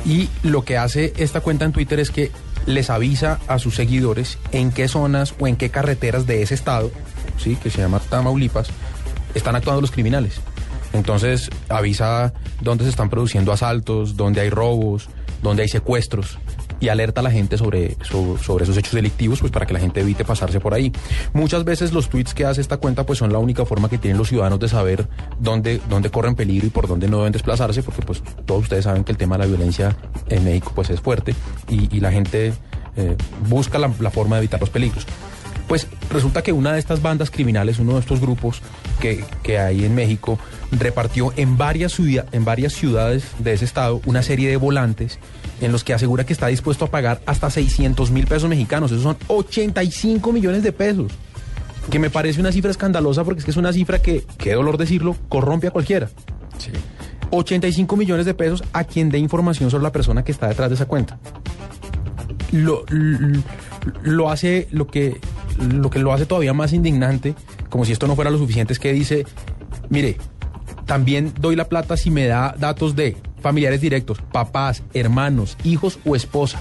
Y 0.06 0.30
lo 0.42 0.64
que 0.64 0.78
hace 0.78 1.14
esta 1.18 1.42
cuenta 1.42 1.66
en 1.66 1.72
Twitter 1.72 2.00
es 2.00 2.10
que 2.10 2.32
les 2.66 2.90
avisa 2.90 3.40
a 3.48 3.60
sus 3.60 3.76
seguidores 3.76 4.40
en 4.52 4.72
qué 4.72 4.88
zonas 4.88 5.36
o 5.40 5.48
en 5.48 5.56
qué 5.56 5.70
carreteras 5.70 6.26
de 6.26 6.42
ese 6.42 6.56
estado, 6.56 6.92
sí, 7.38 7.58
que 7.62 7.70
se 7.70 7.82
llama 7.82 8.00
Tamaulipas, 8.00 8.70
están 9.36 9.56
actuando 9.56 9.82
los 9.82 9.92
criminales. 9.92 10.42
Entonces 10.94 11.50
avisa 11.70 12.34
dónde 12.62 12.86
se 12.86 12.90
están 12.90 13.10
produciendo 13.10 13.52
asaltos, 13.52 14.18
dónde 14.18 14.42
hay 14.42 14.50
robos, 14.50 15.10
dónde 15.42 15.64
hay 15.64 15.70
secuestros 15.70 16.38
y 16.80 16.90
alerta 16.90 17.22
a 17.22 17.24
la 17.24 17.32
gente 17.32 17.58
sobre, 17.58 17.98
so- 18.04 18.38
sobre 18.38 18.64
esos 18.64 18.78
hechos 18.78 18.94
delictivos 18.94 19.40
pues 19.40 19.52
para 19.52 19.66
que 19.66 19.74
la 19.74 19.80
gente 19.80 20.02
evite 20.02 20.24
pasarse 20.26 20.60
por 20.60 20.74
ahí. 20.74 20.92
Muchas 21.34 21.64
veces 21.64 21.92
los 21.92 22.10
tweets 22.10 22.34
que 22.34 22.46
hace 22.46 22.62
esta 22.62 22.78
cuenta 22.78 23.06
pues 23.06 23.20
son 23.20 23.32
la 23.34 23.40
única 23.40 23.66
forma 23.66 23.90
que 23.90 23.98
tienen 23.98 24.18
los 24.18 24.30
ciudadanos 24.30 24.60
de 24.60 24.70
saber 24.70 25.08
dónde, 25.40 25.82
dónde 25.90 26.12
corren 26.12 26.36
peligro 26.36 26.68
y 26.68 26.70
por 26.70 26.88
dónde 26.88 27.08
no 27.08 27.18
deben 27.18 27.34
desplazarse 27.34 27.82
porque 27.84 28.02
pues 28.04 28.22
todos 28.46 28.64
ustedes 28.64 28.84
saben 28.84 29.04
que 29.04 29.12
el 29.12 29.18
tema 29.18 29.38
de 29.38 29.44
la 29.44 29.48
violencia 29.48 29.96
en 30.30 30.44
México 30.44 30.72
pues 30.76 30.90
es 30.90 31.02
fuerte 31.02 31.34
y, 31.68 32.00
la 32.00 32.12
gente 32.12 32.54
eh, 32.96 33.16
busca 33.50 33.80
la 33.80 34.12
forma 34.12 34.36
de 34.36 34.42
evitar 34.44 34.60
los 34.60 34.70
peligros. 34.70 35.06
Pues 35.68 35.88
resulta 36.10 36.42
que 36.42 36.54
una 36.54 36.72
de 36.72 36.80
estas 36.80 37.02
bandas 37.02 37.30
criminales, 37.30 37.80
uno 37.80 37.96
de 37.96 38.00
estos 38.00 38.22
grupos 38.22 38.62
que, 39.02 39.24
que 39.44 39.60
hay 39.60 39.84
en 39.84 39.96
México, 39.96 40.40
repartió 40.72 41.34
en 41.36 41.58
varias, 41.58 42.00
en 42.00 42.46
varias 42.46 42.74
ciudades 42.74 43.26
de 43.40 43.54
ese 43.54 43.66
estado 43.66 44.02
una 44.06 44.24
serie 44.24 44.50
de 44.50 44.56
volantes 44.56 45.20
en 45.60 45.72
los 45.72 45.84
que 45.84 45.94
asegura 45.94 46.26
que 46.26 46.34
está 46.34 46.48
dispuesto 46.48 46.86
a 46.86 46.92
pagar 46.92 47.22
hasta 47.26 47.50
600 47.50 48.12
mil 48.12 48.28
pesos 48.28 48.50
mexicanos. 48.50 48.92
Esos 48.92 49.04
son 49.04 49.18
85 49.28 50.32
millones 50.32 50.64
de 50.64 50.72
pesos. 50.72 51.12
Que 51.92 52.00
me 52.00 52.10
parece 52.10 52.40
una 52.40 52.52
cifra 52.52 52.72
escandalosa 52.72 53.24
porque 53.24 53.40
es 53.40 53.46
que 53.46 53.52
es 53.52 53.58
una 53.58 53.74
cifra 53.74 54.02
que, 54.02 54.26
qué 54.38 54.54
dolor 54.54 54.78
decirlo, 54.78 55.16
corrompe 55.28 55.68
a 55.68 55.72
cualquiera. 55.72 56.10
85 57.30 57.98
millones 57.98 58.26
de 58.26 58.34
pesos 58.34 58.64
a 58.72 58.86
quien 58.86 59.10
dé 59.10 59.18
información 59.18 59.70
sobre 59.70 59.84
la 59.84 59.92
persona 59.92 60.24
que 60.24 60.32
está 60.32 60.48
detrás 60.48 60.70
de 60.70 60.76
esa 60.76 60.86
cuenta 60.86 61.20
lo, 62.52 62.86
lo, 62.90 63.42
lo 64.04 64.30
hace 64.30 64.68
lo 64.72 64.88
que 64.88 65.20
lo 65.58 65.90
que 65.90 66.00
lo 66.00 66.14
hace 66.14 66.26
todavía 66.26 66.54
más 66.54 66.74
indignante, 66.74 67.36
como 67.70 67.86
si 67.86 67.92
esto 67.92 68.08
no 68.08 68.16
fuera 68.16 68.30
lo 68.32 68.38
suficiente, 68.38 68.74
es 68.74 68.80
que 68.80 68.94
dice, 68.94 69.26
mire, 69.90 70.18
también 70.86 71.34
doy 71.40 71.56
la 71.56 71.66
plata 71.68 71.98
si 71.98 72.12
me 72.12 72.28
da 72.28 72.56
datos 72.58 72.96
de 72.96 73.18
familiares 73.42 73.82
directos, 73.82 74.20
papás, 74.32 74.84
hermanos, 74.94 75.58
hijos 75.64 76.00
o 76.06 76.16
esposa. 76.16 76.60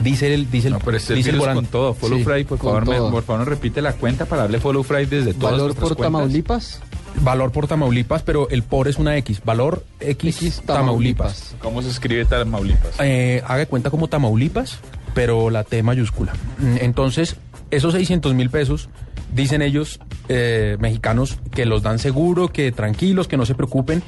Dice 0.00 0.32
el, 0.34 0.50
dice 0.50 0.66
el, 0.68 0.74
No, 0.74 0.80
pero 0.80 0.96
este 0.96 1.14
dice 1.14 1.30
el 1.30 1.38
con 1.38 1.66
todo. 1.66 1.94
Follow 1.94 2.18
Sí, 2.18 2.24
Friday, 2.24 2.44
por 2.44 2.58
favor, 2.58 2.86
me- 2.88 2.96
todo. 2.96 3.10
por 3.10 3.22
favor, 3.22 3.40
nos 3.40 3.48
repite 3.48 3.80
la 3.82 3.92
cuenta 3.92 4.24
para 4.26 4.42
darle 4.42 4.58
Follow 4.58 4.82
Friday 4.82 5.06
desde 5.06 5.34
todas 5.34 5.52
¿Valor 5.52 5.66
nuestras 5.66 5.88
por 5.88 5.96
cuentas. 5.96 6.12
Tamaulipas? 6.12 6.80
Valor 7.20 7.52
por 7.52 7.66
Tamaulipas, 7.68 8.22
pero 8.22 8.48
el 8.48 8.62
por 8.62 8.88
es 8.88 8.98
una 8.98 9.16
X. 9.18 9.42
Valor 9.44 9.84
X, 10.00 10.62
Tamaulipas. 10.66 11.54
¿Cómo 11.60 11.82
se 11.82 11.90
escribe 11.90 12.24
Tamaulipas? 12.24 12.94
Eh, 13.00 13.42
haga 13.46 13.66
cuenta 13.66 13.90
como 13.90 14.08
Tamaulipas, 14.08 14.78
pero 15.14 15.50
la 15.50 15.62
T 15.62 15.82
mayúscula. 15.82 16.32
Mm, 16.58 16.78
Entonces, 16.80 17.36
esos 17.72 17.94
600 17.94 18.34
mil 18.34 18.50
pesos, 18.50 18.88
dicen 19.34 19.62
ellos, 19.62 19.98
eh, 20.28 20.76
mexicanos, 20.78 21.38
que 21.50 21.66
los 21.66 21.82
dan 21.82 21.98
seguro, 21.98 22.48
que 22.48 22.70
tranquilos, 22.70 23.26
que 23.26 23.36
no 23.36 23.44
se 23.46 23.54
preocupen. 23.56 24.02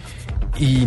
Y, 0.58 0.86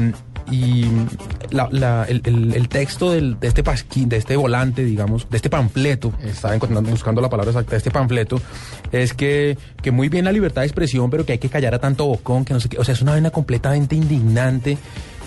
la- 1.51 2.05
el, 2.07 2.69
texto 2.69 3.11
de 3.11 3.35
este 3.41 3.63
pasquín, 3.63 4.07
de 4.07 4.15
este 4.15 4.37
volante, 4.37 4.85
digamos, 4.85 5.29
de 5.29 5.35
este 5.35 5.49
panfleto, 5.49 6.13
estaba 6.23 6.55
encontrando, 6.55 6.89
buscando 6.89 7.19
la 7.19 7.29
palabra 7.29 7.51
exacta, 7.51 7.71
de 7.71 7.77
este 7.77 7.91
panfleto, 7.91 8.39
es 8.93 9.13
que, 9.13 9.57
que 9.81 9.91
muy 9.91 10.07
bien 10.07 10.23
la 10.23 10.31
libertad 10.31 10.61
de 10.61 10.67
expresión, 10.67 11.09
pero 11.09 11.25
que 11.25 11.33
hay 11.33 11.37
que 11.39 11.49
callar 11.49 11.73
a 11.75 11.79
tanto 11.79 12.05
bocón, 12.05 12.45
que 12.45 12.53
no 12.53 12.61
sé 12.61 12.69
qué. 12.69 12.77
O 12.79 12.85
sea, 12.85 12.93
es 12.93 13.01
una 13.01 13.11
vaina 13.11 13.29
completamente 13.31 13.95
indignante 13.97 14.77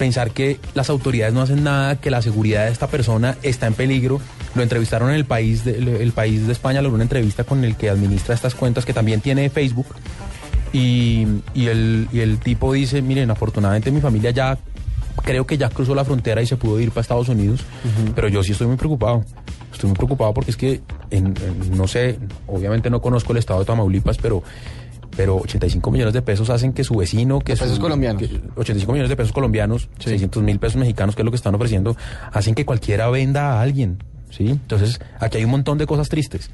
pensar 0.00 0.30
que 0.32 0.58
las 0.74 0.88
autoridades 0.90 1.34
no 1.34 1.42
hacen 1.42 1.62
nada, 1.62 1.96
que 2.00 2.10
la 2.10 2.22
seguridad 2.22 2.64
de 2.64 2.72
esta 2.72 2.88
persona 2.88 3.36
está 3.42 3.66
en 3.68 3.74
peligro. 3.74 4.18
Lo 4.54 4.62
entrevistaron 4.62 5.10
en 5.10 5.16
el 5.16 5.26
país 5.26 5.62
de, 5.64 5.76
el 6.02 6.12
país 6.12 6.46
de 6.46 6.52
España, 6.52 6.80
logró 6.82 6.94
una 6.96 7.04
entrevista 7.04 7.44
con 7.44 7.62
el 7.64 7.76
que 7.76 7.90
administra 7.90 8.34
estas 8.34 8.54
cuentas, 8.54 8.84
que 8.86 8.92
también 8.94 9.20
tiene 9.20 9.48
Facebook. 9.50 9.86
Y, 10.72 11.26
y 11.54 11.66
el, 11.66 12.08
y 12.12 12.20
el 12.20 12.38
tipo 12.38 12.72
dice, 12.72 13.02
miren, 13.02 13.30
afortunadamente 13.30 13.90
mi 13.90 14.00
familia 14.00 14.30
ya 14.30 14.56
creo 15.24 15.46
que 15.46 15.58
ya 15.58 15.68
cruzó 15.68 15.94
la 15.94 16.04
frontera 16.04 16.40
y 16.40 16.46
se 16.46 16.56
pudo 16.56 16.80
ir 16.80 16.90
para 16.90 17.02
Estados 17.02 17.28
Unidos, 17.28 17.60
pero 18.14 18.28
yo 18.28 18.42
sí 18.42 18.52
estoy 18.52 18.68
muy 18.68 18.76
preocupado. 18.76 19.24
Estoy 19.72 19.88
muy 19.88 19.96
preocupado 19.96 20.32
porque 20.32 20.50
es 20.50 20.56
que, 20.56 20.80
en- 21.10 21.34
en- 21.36 21.76
no 21.76 21.86
sé, 21.86 22.18
obviamente 22.46 22.88
no 22.90 23.00
conozco 23.02 23.32
el 23.32 23.38
estado 23.38 23.60
de 23.60 23.66
Tamaulipas, 23.66 24.16
pero, 24.18 24.42
pero 25.16 25.36
85 25.36 25.90
millones 25.90 26.14
de 26.14 26.22
pesos 26.22 26.50
hacen 26.50 26.72
que 26.72 26.84
su 26.84 26.94
vecino, 26.94 27.40
que 27.40 27.54
Pesos 27.56 27.76
su- 27.76 27.80
colombianos. 27.82 28.22
que 28.22 28.40
85 28.56 28.92
millones 28.92 29.10
de 29.10 29.16
pesos 29.16 29.32
colombianos, 29.32 29.88
600 29.98 30.42
mil 30.42 30.58
pesos 30.58 30.76
mexicanos, 30.76 31.16
que 31.16 31.22
es 31.22 31.24
lo 31.24 31.30
que 31.30 31.36
están 31.36 31.54
ofreciendo, 31.54 31.96
hacen 32.32 32.54
que 32.54 32.64
cualquiera 32.64 33.08
venda 33.10 33.54
a 33.54 33.62
alguien, 33.62 34.02
¿sí? 34.30 34.48
Entonces, 34.48 35.00
aquí 35.18 35.38
hay 35.38 35.44
un 35.44 35.50
montón 35.50 35.78
de 35.78 35.86
cosas 35.86 36.08
tristes. 36.08 36.50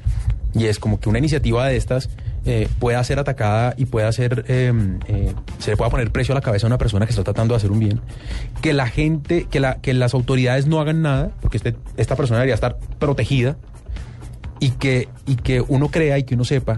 Y 0.53 0.65
es 0.65 0.79
como 0.79 0.99
que 0.99 1.09
una 1.09 1.19
iniciativa 1.19 1.67
de 1.67 1.75
estas 1.77 2.09
eh, 2.45 2.67
pueda 2.79 3.03
ser 3.03 3.19
atacada 3.19 3.75
y 3.77 3.85
pueda 3.85 4.11
ser, 4.11 4.45
eh, 4.47 4.71
eh, 5.07 5.33
se 5.59 5.71
le 5.71 5.77
pueda 5.77 5.91
poner 5.91 6.09
precio 6.11 6.33
a 6.33 6.35
la 6.35 6.41
cabeza 6.41 6.65
a 6.65 6.69
una 6.69 6.77
persona 6.77 7.05
que 7.05 7.11
está 7.11 7.23
tratando 7.23 7.53
de 7.53 7.57
hacer 7.57 7.71
un 7.71 7.79
bien. 7.79 7.99
Que 8.61 8.73
la 8.73 8.87
gente, 8.87 9.45
que, 9.51 9.59
la, 9.59 9.75
que 9.81 9.93
las 9.93 10.13
autoridades 10.13 10.65
no 10.65 10.79
hagan 10.79 11.01
nada, 11.01 11.31
porque 11.41 11.57
este, 11.57 11.75
esta 11.97 12.15
persona 12.15 12.39
debería 12.39 12.55
estar 12.55 12.77
protegida. 12.97 13.57
Y 14.59 14.71
que, 14.71 15.07
y 15.27 15.35
que 15.35 15.61
uno 15.61 15.89
crea 15.89 16.17
y 16.17 16.23
que 16.23 16.33
uno 16.33 16.43
sepa 16.43 16.77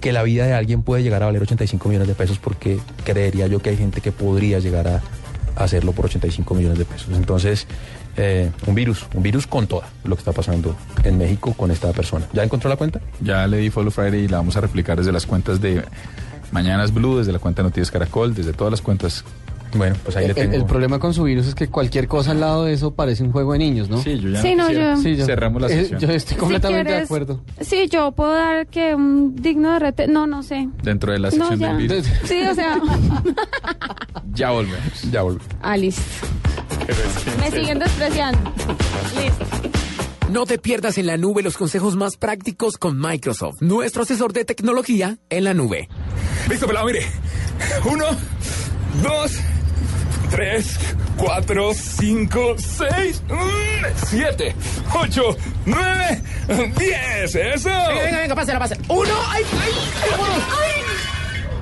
que 0.00 0.12
la 0.12 0.22
vida 0.22 0.46
de 0.46 0.54
alguien 0.54 0.82
puede 0.82 1.02
llegar 1.02 1.22
a 1.22 1.26
valer 1.26 1.42
85 1.42 1.88
millones 1.88 2.08
de 2.08 2.14
pesos, 2.14 2.38
porque 2.38 2.78
creería 3.04 3.46
yo 3.46 3.60
que 3.60 3.70
hay 3.70 3.76
gente 3.76 4.00
que 4.00 4.12
podría 4.12 4.58
llegar 4.58 4.88
a, 4.88 5.02
hacerlo 5.56 5.92
por 5.92 6.06
85 6.06 6.54
millones 6.54 6.78
de 6.78 6.84
pesos. 6.84 7.08
Entonces, 7.14 7.66
eh, 8.16 8.50
un 8.66 8.74
virus, 8.74 9.06
un 9.14 9.22
virus 9.22 9.46
con 9.46 9.66
toda 9.66 9.88
lo 10.04 10.16
que 10.16 10.20
está 10.20 10.32
pasando 10.32 10.74
en 11.04 11.18
México 11.18 11.54
con 11.54 11.70
esta 11.70 11.92
persona. 11.92 12.26
¿Ya 12.32 12.42
encontró 12.42 12.70
la 12.70 12.76
cuenta? 12.76 13.00
Ya 13.20 13.46
le 13.46 13.58
di 13.58 13.70
follow 13.70 13.90
Friday 13.90 14.24
y 14.24 14.28
la 14.28 14.38
vamos 14.38 14.56
a 14.56 14.60
replicar 14.60 14.98
desde 14.98 15.12
las 15.12 15.26
cuentas 15.26 15.60
de 15.60 15.82
Mañanas 16.52 16.92
Blue, 16.92 17.18
desde 17.18 17.32
la 17.32 17.38
cuenta 17.38 17.62
de 17.62 17.68
Noticias 17.68 17.90
Caracol, 17.90 18.34
desde 18.34 18.52
todas 18.52 18.70
las 18.70 18.80
cuentas. 18.80 19.24
Bueno, 19.74 19.96
pues 20.02 20.16
ahí 20.16 20.26
le 20.28 20.34
tengo. 20.34 20.54
el 20.54 20.64
problema 20.64 20.98
con 20.98 21.14
su 21.14 21.22
virus 21.22 21.46
es 21.46 21.54
que 21.54 21.68
cualquier 21.68 22.08
cosa 22.08 22.32
al 22.32 22.40
lado 22.40 22.64
de 22.64 22.72
eso 22.72 22.92
parece 22.92 23.22
un 23.22 23.30
juego 23.32 23.52
de 23.52 23.58
niños, 23.60 23.88
¿no? 23.88 24.02
Sí, 24.02 24.18
yo 24.18 24.28
ya 24.30 24.42
Sí, 24.42 24.54
no 24.54 24.64
no, 24.64 24.68
quisiera. 24.96 24.96
yo- 25.18 25.26
Cerramos 25.26 25.62
la 25.62 25.68
Eh, 25.68 25.82
sesión. 25.82 26.00
yo 26.00 26.08
estoy 26.10 26.34
Si 26.34 26.40
completamente 26.40 26.92
de 26.92 26.98
acuerdo. 26.98 27.40
Sí, 27.60 27.88
yo 27.88 28.10
puedo 28.12 28.32
dar 28.34 28.66
que 28.66 28.94
un 28.94 29.36
digno 29.36 29.72
de 29.72 29.78
rete. 29.78 30.06
No, 30.08 30.26
no 30.26 30.42
sé. 30.42 30.68
Dentro 30.82 31.12
de 31.12 31.18
la 31.20 31.28
No, 31.30 31.48
sección 31.48 31.58
ya. 31.60 31.68
del 31.74 31.76
virus. 31.88 32.06
Sí, 32.24 32.42
o 32.50 32.54
sea. 32.54 32.80
Ya 34.34 34.50
volvemos. 34.50 35.02
Ya 35.10 35.22
volvemos. 35.22 35.46
ah, 35.62 35.76
listo. 35.76 36.02
Me 37.40 37.50
siguen 37.50 37.78
despreciando. 37.78 38.38
Listo. 39.16 39.44
No 40.30 40.46
te 40.46 40.58
pierdas 40.58 40.96
en 40.98 41.06
la 41.06 41.16
nube 41.16 41.42
los 41.42 41.56
consejos 41.56 41.96
más 41.96 42.16
prácticos 42.16 42.78
con 42.78 42.98
Microsoft, 43.00 43.60
nuestro 43.60 44.02
asesor 44.04 44.32
de 44.32 44.44
tecnología 44.44 45.18
en 45.28 45.44
la 45.44 45.54
nube. 45.54 45.88
Listo, 46.48 46.66
pelado, 46.68 46.86
mire. 46.86 47.00
Uno, 47.90 48.04
dos, 49.02 49.32
tres, 50.30 50.78
cuatro, 51.16 51.72
cinco, 51.74 52.54
seis, 52.58 53.22
mm, 53.28 54.06
siete, 54.06 54.54
ocho, 54.94 55.36
nueve, 55.66 56.22
diez. 56.78 57.34
¡Eso! 57.34 57.68
Venga, 57.68 58.02
venga, 58.04 58.18
venga, 58.20 58.34
pásala, 58.34 58.58
pásala. 58.58 58.80
Uno, 58.88 59.10
ay, 59.28 59.44
ay, 59.62 60.10
vámonos. 60.10 60.42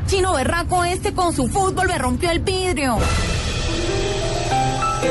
Chino 0.07 0.33
berraco 0.35 0.85
este 0.85 1.13
con 1.13 1.35
su 1.35 1.49
fútbol 1.49 1.89
me 1.89 1.99
rompió 1.99 2.31
el 2.31 2.39
vidrio. 2.41 2.99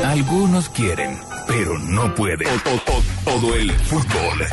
Algunos 0.05 0.69
quieren, 0.69 1.17
pero 1.47 1.77
no 1.79 2.13
pueden. 2.15 2.47
O- 2.47 2.91
o- 2.91 3.03
todo 3.25 3.53
el 3.55 3.71
fútbol. 3.71 4.45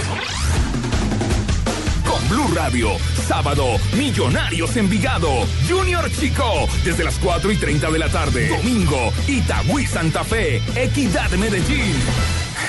Blue 2.35 2.53
Radio, 2.53 2.89
sábado, 3.29 3.79
Millonarios 3.97 4.77
Envigado, 4.77 5.47
Junior 5.69 6.11
Chico, 6.11 6.69
desde 6.85 7.05
las 7.05 7.17
4 7.21 7.53
y 7.53 7.57
30 7.57 7.93
de 7.93 7.99
la 8.01 8.09
tarde. 8.09 8.49
Domingo, 8.49 9.13
Itagüí 9.29 9.87
Santa 9.87 10.25
Fe, 10.25 10.61
Equidad 10.75 11.31
Medellín. 11.31 11.95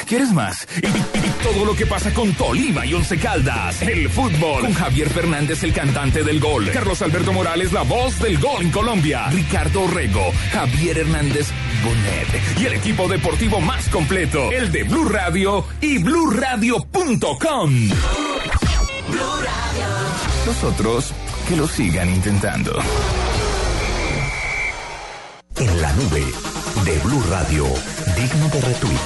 ¿Quieres 0.05 0.31
más? 0.33 0.67
Y, 0.77 1.43
todo 1.43 1.65
lo 1.65 1.75
que 1.75 1.87
pasa 1.87 2.13
con 2.13 2.31
Tolima 2.33 2.85
y 2.85 2.93
Once 2.93 3.17
Caldas. 3.17 3.81
El 3.81 4.07
fútbol. 4.07 4.61
Con 4.61 4.73
Javier 4.73 5.09
Fernández, 5.09 5.63
el 5.63 5.73
cantante 5.73 6.23
del 6.23 6.39
gol. 6.39 6.69
Carlos 6.71 7.01
Alberto 7.01 7.33
Morales, 7.33 7.73
la 7.73 7.81
voz 7.81 8.19
del 8.19 8.37
gol 8.37 8.61
en 8.61 8.69
Colombia. 8.69 9.27
Ricardo 9.29 9.87
Rego, 9.87 10.31
Javier 10.51 10.99
Hernández 10.99 11.47
Bonet. 11.83 12.59
Y 12.59 12.65
el 12.65 12.73
equipo 12.73 13.07
deportivo 13.07 13.59
más 13.61 13.89
completo. 13.89 14.51
El 14.51 14.71
de 14.71 14.83
Blue 14.83 15.09
Radio 15.09 15.65
y 15.81 15.97
BlueRadio.com. 19.15 20.45
Nosotros 20.45 21.13
que 21.47 21.55
lo 21.55 21.67
sigan 21.67 22.09
intentando. 22.13 22.71
En 25.55 25.81
la 25.81 25.93
nube 25.93 26.25
de 26.83 26.99
Blue 26.99 27.23
Radio, 27.29 27.63
digno 28.17 28.49
de 28.49 28.61
retweet. 28.61 28.99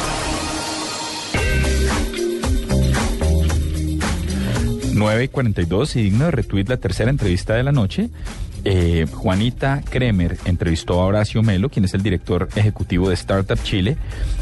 9 4.93 5.23
y 5.23 5.27
42 5.27 5.95
y 5.95 6.03
digno 6.03 6.25
de 6.25 6.31
retweet 6.31 6.65
la 6.67 6.77
tercera 6.77 7.11
entrevista 7.11 7.53
de 7.53 7.63
la 7.63 7.71
noche. 7.71 8.09
Eh, 8.65 9.05
Juanita 9.13 9.81
Kremer 9.89 10.37
entrevistó 10.45 11.01
a 11.01 11.05
Horacio 11.05 11.43
Melo, 11.43 11.69
quien 11.69 11.85
es 11.85 11.93
el 11.93 12.01
director 12.01 12.49
ejecutivo 12.55 13.09
de 13.09 13.13
Startup 13.13 13.61
Chile, 13.63 13.95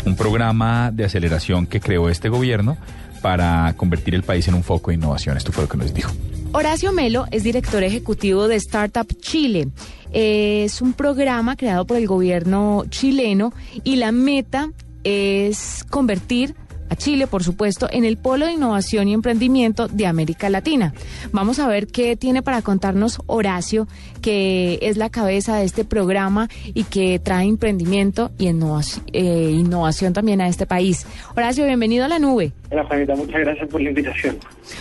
un 0.06 0.16
programa 0.16 0.92
de 0.92 1.06
aceleración 1.06 1.68
que 1.68 1.82
creó 1.82 2.10
este 2.10 2.30
gobierno 2.30 2.78
para 3.22 3.74
convertir 3.78 4.16
el 4.16 4.24
país 4.24 4.48
en 4.48 4.54
un 4.54 4.64
foco 4.64 4.92
de 4.92 4.96
innovación. 4.96 5.38
Esto 5.38 5.52
fue 5.52 5.64
lo 5.64 5.70
que 5.70 5.78
nos 5.78 5.94
dijo. 5.94 6.12
Horacio 6.54 6.92
Melo 6.92 7.26
es 7.32 7.44
director 7.44 7.84
ejecutivo 7.84 8.48
de 8.48 8.56
Startup 8.56 9.08
Chile. 9.20 9.70
Es 10.12 10.82
un 10.82 10.94
programa 10.94 11.56
creado 11.56 11.86
por 11.86 11.98
el 11.98 12.08
gobierno 12.08 12.86
chileno 12.90 13.54
y 13.84 13.98
la 13.98 14.12
meta 14.12 14.72
es 15.04 15.86
convertir 15.90 16.56
a 16.90 16.96
Chile, 16.96 17.28
por 17.28 17.44
supuesto, 17.44 17.88
en 17.92 18.06
el 18.06 18.18
polo 18.18 18.46
de 18.46 18.54
innovación 18.54 19.08
y 19.08 19.14
emprendimiento 19.14 19.88
de 19.88 20.06
América 20.06 20.50
Latina. 20.50 20.94
Vamos 21.32 21.60
a 21.60 21.68
ver 21.68 21.88
qué 21.88 22.16
tiene 22.16 22.42
para 22.42 22.62
contarnos 22.62 23.22
Horacio, 23.28 23.88
que 24.22 24.80
es 24.82 24.98
la 24.98 25.10
cabeza 25.10 25.58
de 25.58 25.66
este 25.66 25.86
programa 25.86 26.50
y 26.74 26.84
que 26.86 27.20
trae 27.20 27.48
emprendimiento 27.48 28.32
y 28.38 28.48
innovación, 28.48 29.06
eh, 29.14 29.52
innovación 29.54 30.14
también 30.14 30.42
a 30.42 30.48
este 30.48 30.66
país. 30.66 31.06
Horacio, 31.36 31.66
bienvenido 31.66 32.06
a 32.06 32.08
la 32.08 32.20
nube. 32.20 32.52
Hola 32.72 32.84
Juanita, 32.86 33.16
muchas 33.16 33.40
gracias 33.42 33.70
por 33.70 33.82
la 33.82 33.90
invitación. 33.90 34.38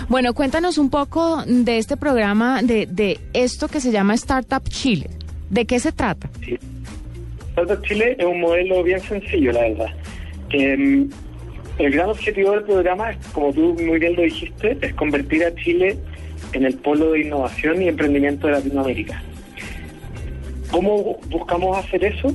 Bueno, 0.08 0.34
cuéntanos 0.34 0.78
un 0.78 0.90
poco 0.90 1.42
de 1.46 1.78
este 1.78 1.96
programa, 1.96 2.62
de, 2.62 2.86
de 2.86 3.20
esto 3.32 3.68
que 3.68 3.80
se 3.80 3.92
llama 3.92 4.14
Startup 4.14 4.62
Chile. 4.68 5.10
¿De 5.50 5.64
qué 5.64 5.78
se 5.78 5.92
trata? 5.92 6.28
Startup 7.50 7.82
Chile 7.86 8.16
es 8.18 8.24
un 8.24 8.40
modelo 8.40 8.82
bien 8.82 9.00
sencillo, 9.00 9.52
la 9.52 9.60
verdad. 9.60 9.86
Eh, 10.50 11.08
el 11.78 11.90
gran 11.90 12.09
objetivo 12.09 12.53
del 12.53 12.62
programa, 12.65 13.15
como 13.32 13.53
tú 13.53 13.74
muy 13.74 13.98
bien 13.98 14.16
lo 14.16 14.23
dijiste, 14.23 14.78
es 14.81 14.94
convertir 14.94 15.44
a 15.44 15.55
Chile 15.55 15.98
en 16.53 16.65
el 16.65 16.74
polo 16.74 17.12
de 17.12 17.20
innovación 17.20 17.82
y 17.82 17.89
emprendimiento 17.89 18.47
de 18.47 18.55
Latinoamérica. 18.55 19.23
¿Cómo 20.70 21.19
buscamos 21.28 21.77
hacer 21.78 22.05
eso? 22.05 22.35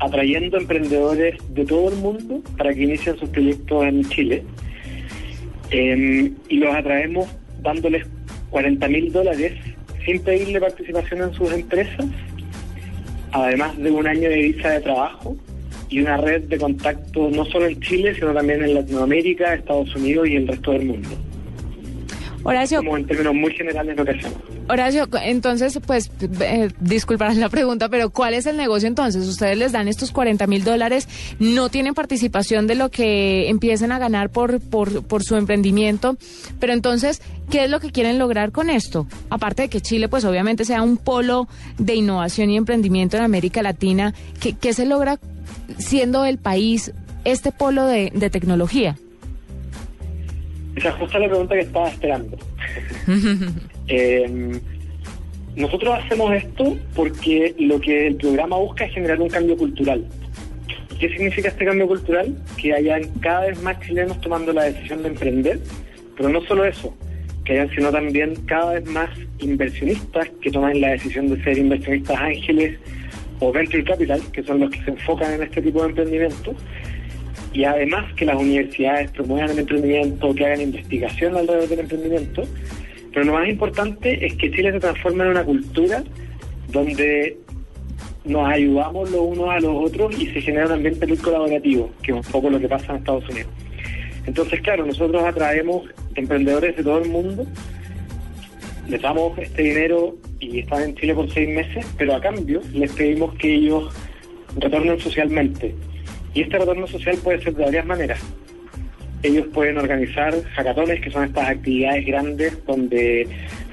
Atrayendo 0.00 0.58
emprendedores 0.58 1.36
de 1.54 1.64
todo 1.64 1.88
el 1.90 1.96
mundo 1.96 2.42
para 2.58 2.74
que 2.74 2.82
inicien 2.82 3.16
sus 3.16 3.28
proyectos 3.28 3.84
en 3.84 4.08
Chile. 4.08 4.42
Eh, 5.70 6.32
y 6.48 6.56
los 6.58 6.74
atraemos 6.74 7.28
dándoles 7.62 8.06
40 8.50 8.88
mil 8.88 9.12
dólares 9.12 9.52
sin 10.04 10.20
pedirle 10.20 10.60
participación 10.60 11.22
en 11.22 11.32
sus 11.32 11.52
empresas, 11.52 12.06
además 13.32 13.76
de 13.78 13.90
un 13.90 14.06
año 14.06 14.28
de 14.28 14.36
visa 14.36 14.70
de 14.70 14.80
trabajo 14.80 15.36
y 15.88 16.00
una 16.00 16.16
red 16.16 16.42
de 16.44 16.58
contacto 16.58 17.30
no 17.30 17.44
solo 17.44 17.66
en 17.66 17.80
Chile, 17.80 18.14
sino 18.14 18.32
también 18.32 18.62
en 18.62 18.74
Latinoamérica, 18.74 19.54
Estados 19.54 19.94
Unidos 19.94 20.28
y 20.28 20.36
el 20.36 20.48
resto 20.48 20.72
del 20.72 20.86
mundo. 20.86 21.08
Horacio, 22.44 22.78
Como 22.78 22.98
en 22.98 23.06
términos 23.06 23.34
muy 23.34 23.52
generales 23.54 23.96
lo 23.96 24.04
que 24.04 24.10
hacemos. 24.10 24.38
Horacio, 24.68 25.08
entonces, 25.22 25.78
pues, 25.86 26.10
eh, 26.40 26.70
disculparás 26.78 27.38
la 27.38 27.48
pregunta, 27.48 27.88
pero 27.88 28.10
¿cuál 28.10 28.34
es 28.34 28.44
el 28.44 28.58
negocio 28.58 28.86
entonces? 28.86 29.26
Ustedes 29.26 29.56
les 29.56 29.72
dan 29.72 29.88
estos 29.88 30.10
40 30.10 30.46
mil 30.46 30.62
dólares, 30.62 31.08
no 31.38 31.70
tienen 31.70 31.94
participación 31.94 32.66
de 32.66 32.74
lo 32.74 32.90
que 32.90 33.48
empiecen 33.48 33.92
a 33.92 33.98
ganar 33.98 34.28
por, 34.28 34.60
por, 34.60 35.06
por 35.06 35.22
su 35.22 35.36
emprendimiento, 35.36 36.16
pero 36.60 36.74
entonces, 36.74 37.22
¿qué 37.50 37.64
es 37.64 37.70
lo 37.70 37.80
que 37.80 37.90
quieren 37.90 38.18
lograr 38.18 38.52
con 38.52 38.68
esto? 38.68 39.06
Aparte 39.30 39.62
de 39.62 39.68
que 39.68 39.80
Chile, 39.80 40.08
pues, 40.08 40.26
obviamente 40.26 40.66
sea 40.66 40.82
un 40.82 40.98
polo 40.98 41.48
de 41.78 41.94
innovación 41.94 42.50
y 42.50 42.58
emprendimiento 42.58 43.16
en 43.16 43.22
América 43.22 43.62
Latina, 43.62 44.12
¿qué, 44.40 44.54
qué 44.54 44.74
se 44.74 44.84
logra 44.84 45.18
siendo 45.78 46.24
el 46.24 46.38
país 46.38 46.92
este 47.24 47.52
polo 47.52 47.86
de, 47.86 48.10
de 48.14 48.30
tecnología? 48.30 48.96
Esa 50.76 50.88
es 50.88 50.94
justo 50.96 51.18
la 51.18 51.28
pregunta 51.28 51.54
que 51.54 51.60
estaba 51.60 51.88
esperando. 51.88 52.36
Eh, 53.86 54.62
nosotros 55.56 55.94
hacemos 56.02 56.32
esto 56.32 56.78
porque 56.96 57.54
lo 57.58 57.78
que 57.78 58.06
el 58.06 58.16
programa 58.16 58.56
busca 58.56 58.86
es 58.86 58.94
generar 58.94 59.20
un 59.20 59.28
cambio 59.28 59.58
cultural. 59.58 60.06
¿Qué 60.98 61.10
significa 61.10 61.48
este 61.48 61.66
cambio 61.66 61.86
cultural? 61.86 62.34
Que 62.56 62.72
hayan 62.72 63.04
cada 63.20 63.42
vez 63.42 63.62
más 63.62 63.78
chilenos 63.80 64.18
tomando 64.22 64.54
la 64.54 64.64
decisión 64.64 65.02
de 65.02 65.08
emprender, 65.08 65.60
pero 66.16 66.30
no 66.30 66.40
solo 66.46 66.64
eso, 66.64 66.96
que 67.44 67.52
hayan, 67.52 67.68
sino 67.74 67.90
también 67.90 68.34
cada 68.46 68.72
vez 68.72 68.86
más 68.86 69.10
inversionistas 69.38 70.30
que 70.40 70.50
toman 70.50 70.80
la 70.80 70.92
decisión 70.92 71.28
de 71.28 71.44
ser 71.44 71.58
inversionistas 71.58 72.18
ángeles 72.18 72.78
o 73.40 73.52
venture 73.52 73.84
capital, 73.84 74.20
que 74.32 74.42
son 74.42 74.60
los 74.60 74.70
que 74.70 74.82
se 74.82 74.90
enfocan 74.90 75.34
en 75.34 75.42
este 75.42 75.62
tipo 75.62 75.82
de 75.82 75.90
emprendimiento, 75.90 76.54
y 77.52 77.64
además 77.64 78.12
que 78.14 78.24
las 78.24 78.36
universidades 78.36 79.10
promuevan 79.12 79.50
el 79.50 79.60
emprendimiento, 79.60 80.34
que 80.34 80.44
hagan 80.44 80.60
investigación 80.60 81.36
alrededor 81.36 81.68
del 81.68 81.80
emprendimiento, 81.80 82.42
pero 83.12 83.26
lo 83.26 83.34
más 83.34 83.48
importante 83.48 84.26
es 84.26 84.34
que 84.34 84.50
Chile 84.50 84.72
se 84.72 84.80
transforme 84.80 85.22
en 85.24 85.30
una 85.30 85.44
cultura 85.44 86.02
donde 86.68 87.38
nos 88.24 88.48
ayudamos 88.48 89.10
los 89.10 89.20
unos 89.20 89.50
a 89.50 89.60
los 89.60 89.90
otros 89.90 90.18
y 90.18 90.26
se 90.26 90.40
genera 90.40 90.66
un 90.66 90.72
ambiente 90.72 91.06
muy 91.06 91.16
colaborativo, 91.18 91.90
que 92.02 92.10
es 92.10 92.26
un 92.26 92.32
poco 92.32 92.50
lo 92.50 92.58
que 92.58 92.68
pasa 92.68 92.92
en 92.92 92.98
Estados 92.98 93.28
Unidos. 93.28 93.50
Entonces, 94.26 94.60
claro, 94.62 94.86
nosotros 94.86 95.22
atraemos 95.22 95.82
emprendedores 96.14 96.76
de 96.76 96.82
todo 96.82 96.98
el 96.98 97.08
mundo, 97.08 97.46
les 98.88 99.00
damos 99.00 99.38
este 99.38 99.62
dinero 99.62 100.16
y 100.52 100.60
están 100.60 100.82
en 100.82 100.94
Chile 100.96 101.14
por 101.14 101.30
seis 101.30 101.48
meses, 101.48 101.86
pero 101.98 102.14
a 102.14 102.20
cambio 102.20 102.60
les 102.72 102.92
pedimos 102.92 103.34
que 103.34 103.54
ellos 103.54 103.92
retornen 104.56 104.98
socialmente. 105.00 105.74
Y 106.34 106.42
este 106.42 106.58
retorno 106.58 106.86
social 106.86 107.16
puede 107.22 107.40
ser 107.42 107.54
de 107.54 107.64
varias 107.64 107.86
maneras. 107.86 108.20
Ellos 109.22 109.46
pueden 109.54 109.78
organizar 109.78 110.34
hackatones, 110.54 111.00
que 111.00 111.10
son 111.10 111.24
estas 111.24 111.48
actividades 111.48 112.04
grandes 112.04 112.66
donde 112.66 113.26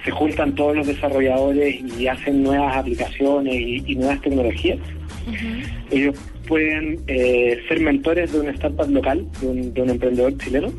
se 0.06 0.12
juntan 0.12 0.56
todos 0.56 0.78
los 0.78 0.88
desarrolladores 0.88 1.82
y 2.00 2.08
hacen 2.08 2.44
nuevas 2.44 2.78
aplicaciones 2.78 3.54
y, 3.54 3.84
y 3.86 3.96
nuevas 3.96 4.22
tecnologías. 4.22 4.80
Ellos 5.92 6.18
pueden 6.48 7.00
eh, 7.08 7.60
ser 7.68 7.80
mentores 7.80 8.32
de 8.32 8.40
una 8.40 8.52
startup 8.52 8.90
local, 8.90 9.26
de 9.42 9.48
un, 9.48 9.74
de 9.74 9.82
un 9.82 9.90
emprendedor 9.90 10.38
chileno. 10.38 10.72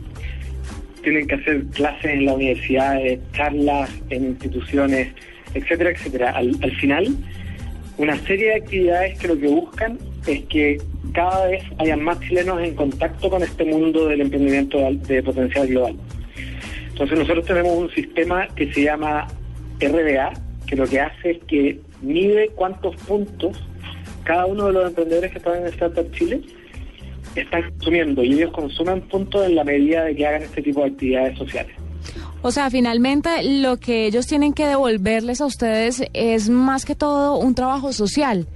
Tienen 1.02 1.27
que 1.27 1.35
hacer 1.35 1.64
clases 1.66 2.12
en 2.12 2.27
la 2.27 2.35
universidad, 2.35 2.98
charlas 3.32 3.90
en 4.10 4.24
instituciones, 4.24 5.09
etcétera, 5.54 5.90
etcétera. 5.90 6.30
Al, 6.30 6.56
al 6.62 6.72
final, 6.76 7.08
una 7.98 8.16
serie 8.18 8.46
de 8.46 8.54
actividades 8.56 9.18
que 9.18 9.28
lo 9.28 9.38
que 9.38 9.48
buscan 9.48 9.98
es 10.26 10.42
que 10.44 10.78
cada 11.12 11.46
vez 11.48 11.64
haya 11.78 11.96
más 11.96 12.20
chilenos 12.20 12.60
en 12.62 12.74
contacto 12.74 13.28
con 13.28 13.42
este 13.42 13.64
mundo 13.64 14.08
del 14.08 14.22
emprendimiento 14.22 14.78
de, 14.78 14.96
de 14.96 15.22
potencial 15.22 15.66
global. 15.68 15.96
Entonces 16.90 17.18
nosotros 17.18 17.46
tenemos 17.46 17.76
un 17.76 17.90
sistema 17.90 18.48
que 18.54 18.72
se 18.72 18.84
llama 18.84 19.26
RBA, 19.80 20.32
que 20.66 20.76
lo 20.76 20.86
que 20.86 21.00
hace 21.00 21.32
es 21.32 21.38
que 21.44 21.80
mide 22.00 22.50
cuántos 22.54 22.96
puntos 22.96 23.60
cada 24.24 24.46
uno 24.46 24.66
de 24.66 24.72
los 24.72 24.88
emprendedores 24.88 25.32
que 25.32 25.38
están 25.38 25.62
en 25.62 25.66
Startup 25.68 26.10
Chile 26.12 26.40
están 27.34 27.70
consumiendo 27.70 28.22
y 28.22 28.34
ellos 28.34 28.52
consumen 28.52 29.00
puntos 29.02 29.46
en 29.46 29.56
la 29.56 29.64
medida 29.64 30.04
de 30.04 30.14
que 30.14 30.26
hagan 30.26 30.42
este 30.42 30.62
tipo 30.62 30.82
de 30.82 30.90
actividades 30.90 31.38
sociales. 31.38 31.74
O 32.43 32.51
sea, 32.51 32.70
finalmente 32.70 33.31
lo 33.60 33.77
que 33.78 34.06
ellos 34.06 34.27
tienen 34.27 34.52
que 34.52 34.66
devolverles 34.66 35.40
a 35.40 35.47
ustedes 35.47 36.02
es 36.12 36.48
más 36.48 36.85
que 36.85 36.94
todo 36.97 37.39
un 37.39 37.55
trabajo 37.55 37.93
social 37.93 38.47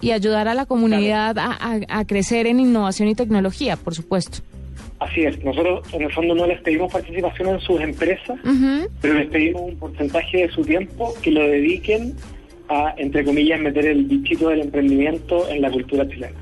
y 0.00 0.12
ayudar 0.12 0.46
a 0.48 0.54
la 0.54 0.64
comunidad 0.66 1.36
a, 1.38 1.46
a- 1.60 1.80
a 1.88 2.04
crecer 2.04 2.46
en 2.46 2.60
innovación 2.60 3.08
y 3.08 3.14
tecnología, 3.14 3.76
por 3.76 3.94
supuesto. 3.94 4.38
Así 5.00 5.22
es, 5.22 5.42
nosotros 5.44 5.86
en 5.92 6.02
el 6.02 6.12
fondo 6.12 6.34
no 6.36 6.46
les 6.46 6.60
pedimos 6.62 6.92
participación 6.92 7.48
en 7.48 7.60
sus 7.60 7.80
empresas, 7.80 8.38
pero 9.00 9.14
les 9.14 9.26
pedimos 9.28 9.62
un 9.62 9.76
porcentaje 9.76 10.46
de 10.46 10.48
su 10.50 10.62
tiempo 10.62 11.12
que 11.20 11.30
lo 11.32 11.40
dediquen 11.42 12.14
a, 12.68 12.94
entre 12.96 13.24
comillas, 13.24 13.60
meter 13.60 13.86
el 13.86 14.04
bichito 14.04 14.48
del 14.50 14.60
emprendimiento 14.60 15.48
en 15.48 15.62
la 15.62 15.70
cultura 15.70 16.08
chilena. 16.08 16.36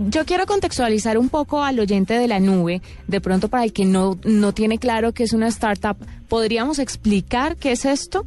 Yo 0.00 0.24
quiero 0.24 0.46
contextualizar 0.46 1.18
un 1.18 1.28
poco 1.28 1.64
al 1.64 1.80
oyente 1.80 2.14
de 2.14 2.28
la 2.28 2.38
nube, 2.38 2.80
de 3.08 3.20
pronto 3.20 3.48
para 3.48 3.64
el 3.64 3.72
que 3.72 3.84
no, 3.84 4.16
no 4.24 4.54
tiene 4.54 4.78
claro 4.78 5.12
qué 5.12 5.24
es 5.24 5.32
una 5.32 5.48
startup. 5.48 5.96
¿Podríamos 6.28 6.78
explicar 6.78 7.56
qué 7.56 7.72
es 7.72 7.84
esto? 7.84 8.24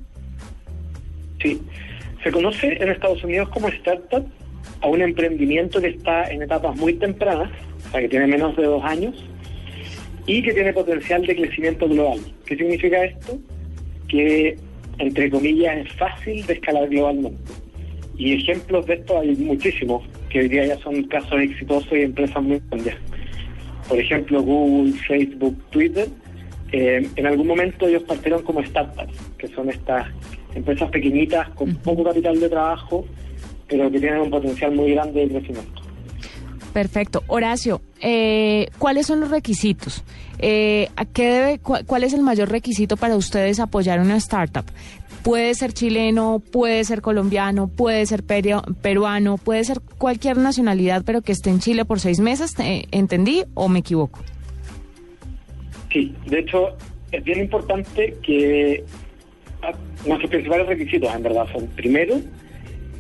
Sí, 1.42 1.62
se 2.22 2.30
conoce 2.30 2.78
en 2.82 2.90
Estados 2.90 3.24
Unidos 3.24 3.48
como 3.50 3.70
startup 3.70 4.26
a 4.82 4.88
un 4.88 5.02
emprendimiento 5.02 5.80
que 5.80 5.88
está 5.88 6.30
en 6.30 6.42
etapas 6.42 6.76
muy 6.76 6.96
tempranas, 6.96 7.50
o 7.88 7.92
sea, 7.92 8.02
que 8.02 8.10
tiene 8.10 8.28
menos 8.28 8.54
de 8.58 8.64
dos 8.64 8.84
años, 8.84 9.16
y 10.26 10.44
que 10.44 10.54
tiene 10.54 10.74
potencial 10.74 11.26
de 11.26 11.38
crecimiento 11.38 11.88
global. 11.88 12.20
¿Qué 12.46 12.58
significa 12.58 13.02
esto? 13.06 13.40
Que, 14.10 14.58
entre 14.98 15.32
comillas, 15.32 15.86
es 15.86 15.94
fácil 15.94 16.46
de 16.46 16.54
escalar 16.54 16.90
globalmente. 16.90 17.42
Y 18.18 18.34
ejemplos 18.34 18.86
de 18.86 18.96
esto 18.96 19.20
hay 19.20 19.36
muchísimos, 19.38 20.04
que 20.30 20.40
hoy 20.42 20.48
día 20.50 20.66
ya 20.66 20.78
son 20.80 21.04
casos 21.04 21.40
exitosos 21.42 21.92
y 21.94 22.02
empresas 22.04 22.44
muy 22.44 22.62
grandes. 22.70 22.96
Por 23.88 24.00
ejemplo, 24.00 24.42
Google, 24.44 24.94
Facebook, 25.08 25.58
Twitter, 25.72 26.08
eh, 26.72 27.08
en 27.16 27.26
algún 27.28 27.48
momento 27.48 27.88
ellos 27.88 28.04
partieron 28.04 28.44
como 28.44 28.64
startups, 28.64 29.14
que 29.38 29.48
son 29.50 29.70
estas 29.70 30.08
empresas 30.56 30.90
pequeñitas 30.92 31.50
con 31.50 31.76
poco 31.78 32.04
capital 32.04 32.40
de 32.40 32.48
trabajo, 32.50 33.06
pero 33.68 33.90
que 33.92 34.00
tienen 34.00 34.20
un 34.22 34.30
potencial 34.30 34.74
muy 34.76 34.92
grande 34.92 35.22
de 35.22 35.30
crecimiento. 35.30 35.82
Perfecto. 36.74 37.24
Horacio, 37.28 37.82
eh, 38.00 38.68
¿cuáles 38.78 39.06
son 39.08 39.20
los 39.20 39.30
requisitos? 39.30 40.04
Eh, 40.40 40.88
¿a 40.96 41.04
qué 41.04 41.26
debe, 41.26 41.60
cua- 41.62 41.86
¿Cuál 41.86 42.06
es 42.06 42.14
el 42.14 42.22
mayor 42.22 42.50
requisito 42.50 42.96
para 42.96 43.18
ustedes 43.18 43.60
apoyar 43.60 44.00
una 44.00 44.16
startup? 44.16 44.64
Puede 45.24 45.54
ser 45.54 45.72
chileno, 45.74 46.42
puede 46.52 46.84
ser 46.84 47.02
colombiano, 47.02 47.68
puede 47.68 48.06
ser 48.08 48.24
perio- 48.24 48.64
peruano, 48.82 49.38
puede 49.38 49.64
ser 49.64 49.80
cualquier 50.00 50.38
nacionalidad, 50.38 51.04
pero 51.06 51.22
que 51.22 51.32
esté 51.32 51.52
en 51.52 51.60
Chile 51.60 51.86
por 51.86 52.00
seis 52.00 52.20
meses. 52.20 52.56
eh, 52.60 52.86
¿Entendí 52.92 53.44
o 53.54 53.70
me 53.70 53.80
equivoco? 53.80 54.20
Sí, 55.92 56.16
de 56.26 56.40
hecho, 56.40 56.70
es 57.12 57.24
bien 57.24 57.40
importante 57.40 58.16
que 58.24 58.84
ah, 59.62 59.74
nuestros 60.08 60.32
principales 60.32 60.66
requisitos, 60.68 61.14
en 61.14 61.22
verdad, 61.22 61.46
son 61.54 61.68
primero 61.68 62.16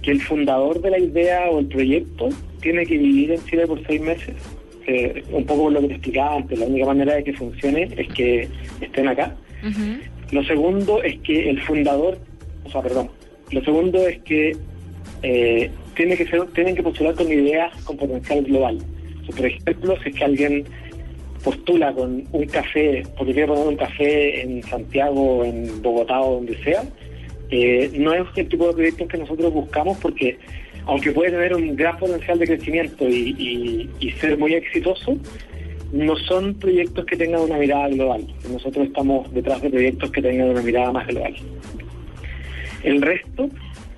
que 0.04 0.12
el 0.12 0.22
fundador 0.22 0.80
de 0.82 0.92
la 0.92 1.00
idea 1.00 1.50
o 1.50 1.60
el 1.60 1.68
proyecto 1.68 2.30
tiene 2.62 2.86
que 2.86 2.98
vivir 2.98 3.32
en 3.32 3.44
Chile 3.46 3.66
por 3.66 3.84
seis 3.88 4.02
meses. 4.02 4.36
Eh, 4.88 5.24
un 5.32 5.46
poco 5.46 5.64
por 5.64 5.72
lo 5.74 5.82
que 5.82 5.88
te 5.88 5.94
explicaba 5.94 6.36
antes, 6.38 6.60
la 6.60 6.66
única 6.66 6.86
manera 6.86 7.16
de 7.16 7.24
que 7.24 7.34
funcione 7.34 7.90
es 7.98 8.08
que 8.14 8.48
estén 8.82 9.08
acá. 9.08 9.36
Lo 10.32 10.44
segundo 10.44 11.04
es 11.04 11.20
que 11.20 11.50
el 11.50 11.62
fundador, 11.62 12.18
o 12.64 12.70
sea, 12.70 12.82
perdón, 12.82 13.10
lo 13.52 13.64
segundo 13.64 14.08
es 14.08 14.20
que 14.20 14.56
eh, 15.24 15.70
tienen 15.96 16.76
que 16.76 16.84
postular 16.84 17.16
con 17.16 17.32
ideas 17.32 17.76
con 17.84 17.98
potencial 17.98 18.44
global. 18.44 18.78
Por 19.36 19.46
ejemplo, 19.46 19.96
si 20.02 20.10
es 20.10 20.16
que 20.16 20.24
alguien 20.24 20.64
postula 21.44 21.94
con 21.94 22.24
un 22.32 22.46
café, 22.46 23.04
porque 23.18 23.34
quiere 23.34 23.48
poner 23.48 23.68
un 23.68 23.76
café 23.76 24.42
en 24.42 24.64
Santiago, 24.64 25.44
en 25.44 25.82
Bogotá 25.82 26.22
o 26.22 26.36
donde 26.36 26.58
sea, 26.64 26.84
eh, 27.50 27.92
no 27.94 28.14
es 28.14 28.24
el 28.36 28.48
tipo 28.48 28.68
de 28.68 28.74
proyectos 28.74 29.08
que 29.08 29.18
nosotros 29.18 29.54
buscamos 29.54 29.98
porque 29.98 30.38
aunque 30.86 31.12
puede 31.12 31.32
tener 31.32 31.54
un 31.56 31.76
gran 31.76 31.98
potencial 31.98 32.40
de 32.40 32.48
crecimiento 32.48 33.08
y 33.08 33.90
ser 34.20 34.38
muy 34.38 34.54
exitoso, 34.54 35.18
no 35.92 36.16
son 36.16 36.54
proyectos 36.56 37.06
que 37.06 37.18
tengan 37.18 37.42
una 37.42 37.58
mirada 37.58 37.90
global. 37.90 38.26
Nosotros 38.50 38.88
estamos 38.88 39.32
detrás 39.34 39.62
de 39.62 39.70
proyectos 39.70 40.12
que 40.12 40.22
tengan 40.22 40.50
una 40.50 40.62
mirada 40.62 40.92
más 40.92 41.08
global. 41.08 41.36
El 42.84 43.02
resto, 43.02 43.50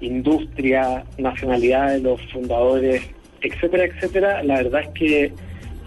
industria, 0.01 1.05
nacionalidad 1.17 1.93
de 1.93 1.99
los 1.99 2.21
fundadores, 2.31 3.03
etcétera, 3.41 3.85
etcétera, 3.85 4.43
la 4.43 4.55
verdad 4.55 4.81
es 4.81 4.89
que 4.89 5.33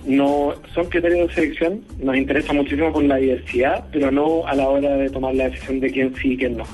no 0.07 0.55
son 0.73 0.87
criterios 0.87 1.29
de 1.29 1.35
selección. 1.35 1.85
Nos 1.99 2.17
interesa 2.17 2.53
muchísimo 2.53 2.93
por 2.93 3.03
la 3.05 3.17
diversidad, 3.17 3.85
pero 3.93 4.11
no 4.11 4.47
a 4.47 4.55
la 4.55 4.69
hora 4.69 4.97
de 4.97 5.11
tomar 5.11 5.35
la 5.35 5.49
decisión 5.49 5.81
de 5.81 5.91
quién 5.91 6.15
sí 6.15 6.33
y 6.33 6.37
quién 6.37 6.57
no. 6.57 6.65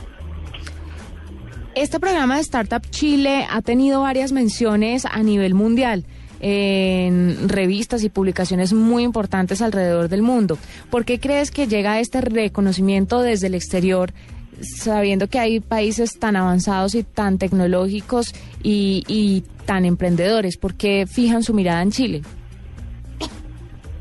Este 1.74 1.98
programa 1.98 2.36
de 2.36 2.42
Startup 2.42 2.82
Chile 2.90 3.46
ha 3.50 3.62
tenido 3.62 4.02
varias 4.02 4.30
menciones 4.30 5.06
a 5.06 5.22
nivel 5.22 5.54
mundial 5.54 6.04
en 6.42 7.48
revistas 7.48 8.02
y 8.02 8.08
publicaciones 8.08 8.72
muy 8.72 9.04
importantes 9.04 9.62
alrededor 9.62 10.08
del 10.08 10.22
mundo. 10.22 10.58
¿Por 10.90 11.04
qué 11.04 11.20
crees 11.20 11.50
que 11.50 11.68
llega 11.68 12.00
este 12.00 12.20
reconocimiento 12.20 13.22
desde 13.22 13.46
el 13.46 13.54
exterior, 13.54 14.12
sabiendo 14.60 15.28
que 15.28 15.38
hay 15.38 15.60
países 15.60 16.18
tan 16.18 16.34
avanzados 16.34 16.96
y 16.96 17.04
tan 17.04 17.38
tecnológicos 17.38 18.34
y, 18.62 19.44
tan 19.64 19.84
emprendedores? 19.84 20.56
¿Por 20.56 20.74
qué 20.74 21.06
fijan 21.06 21.44
su 21.44 21.54
mirada 21.54 21.80
en 21.82 21.92
Chile? 21.92 22.22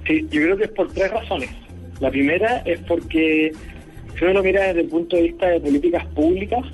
Sí, 0.07 0.27
yo 0.31 0.41
creo 0.41 0.57
que 0.57 0.63
es 0.63 0.71
por 0.71 0.91
tres 0.91 1.11
razones. 1.11 1.49
La 1.99 2.09
primera 2.09 2.57
es 2.65 2.79
porque, 2.87 3.51
si 4.17 4.23
uno 4.23 4.33
lo 4.33 4.43
mira 4.43 4.63
desde 4.67 4.81
el 4.81 4.87
punto 4.87 5.15
de 5.15 5.21
vista 5.21 5.47
de 5.47 5.59
políticas 5.59 6.03
públicas, 6.07 6.65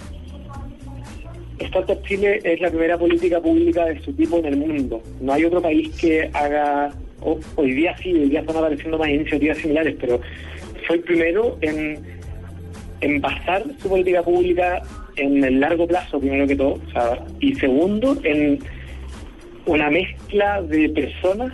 Startup 1.60 2.02
Chile 2.08 2.40
es 2.44 2.60
la 2.62 2.70
primera 2.70 2.98
política 2.98 3.40
pública 3.42 3.86
de 3.86 4.00
su 4.02 4.14
tipo 4.14 4.38
en 4.40 4.46
el 4.46 4.58
mundo. 4.58 5.02
No 5.22 5.34
hay 5.34 5.46
otro 5.46 5.62
país 5.62 5.90
que 6.00 6.30
haga, 6.34 6.92
o- 7.22 7.40
hoy 7.56 7.72
día 7.74 7.96
sí, 7.98 8.14
hoy 8.14 8.30
día 8.30 8.42
están 8.42 8.58
apareciendo 8.58 8.98
más 8.98 9.10
iniciativas 9.10 9.58
similares, 9.58 9.96
pero 10.00 10.20
fue 10.86 10.98
el 10.98 11.02
primero 11.04 11.58
en, 11.62 12.00
en 13.02 13.22
basar 13.22 13.64
su 13.82 13.90
política 13.90 14.22
pública 14.24 14.82
en 15.16 15.44
el 15.44 15.60
largo 15.60 15.88
plazo, 15.88 16.20
primero 16.20 16.46
que 16.46 16.56
todo, 16.56 16.74
o 16.74 16.92
sea, 16.92 17.26
y 17.40 17.56
segundo, 17.56 18.16
en 18.24 18.60
una 19.66 19.90
mezcla 19.90 20.62
de 20.62 20.90
personas 20.90 21.52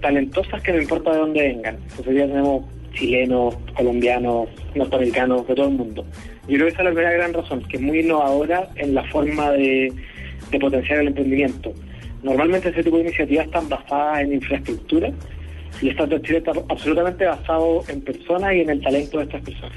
talentosas 0.00 0.62
que 0.62 0.72
no 0.72 0.80
importa 0.82 1.12
de 1.12 1.18
dónde 1.18 1.42
vengan. 1.42 1.76
Entonces 1.90 2.14
ya 2.16 2.26
tenemos 2.26 2.64
chilenos, 2.94 3.56
colombianos, 3.76 4.48
norteamericanos, 4.74 5.46
de 5.46 5.54
todo 5.54 5.68
el 5.68 5.74
mundo. 5.74 6.04
Yo 6.48 6.56
creo 6.56 6.66
que 6.66 6.72
esa 6.72 6.82
es 6.82 6.84
la 6.84 6.90
primera 6.92 7.12
gran 7.12 7.32
razón, 7.32 7.62
que 7.68 7.76
es 7.76 7.82
muy 7.82 8.00
innovadora 8.00 8.68
en 8.76 8.94
la 8.94 9.04
forma 9.04 9.50
de, 9.52 9.92
potenciar 10.60 11.00
el 11.00 11.08
emprendimiento. 11.08 11.72
Normalmente 12.22 12.68
ese 12.68 12.84
tipo 12.84 12.96
de 12.96 13.04
iniciativas 13.04 13.46
están 13.46 13.68
basadas 13.68 14.20
en 14.20 14.34
infraestructura 14.34 15.10
y 15.82 15.88
Startup 15.88 16.22
Chile 16.22 16.38
está 16.38 16.52
absolutamente 16.68 17.24
basado 17.24 17.82
en 17.88 18.00
personas 18.02 18.54
y 18.54 18.60
en 18.60 18.70
el 18.70 18.80
talento 18.80 19.18
de 19.18 19.24
estas 19.24 19.42
personas. 19.42 19.76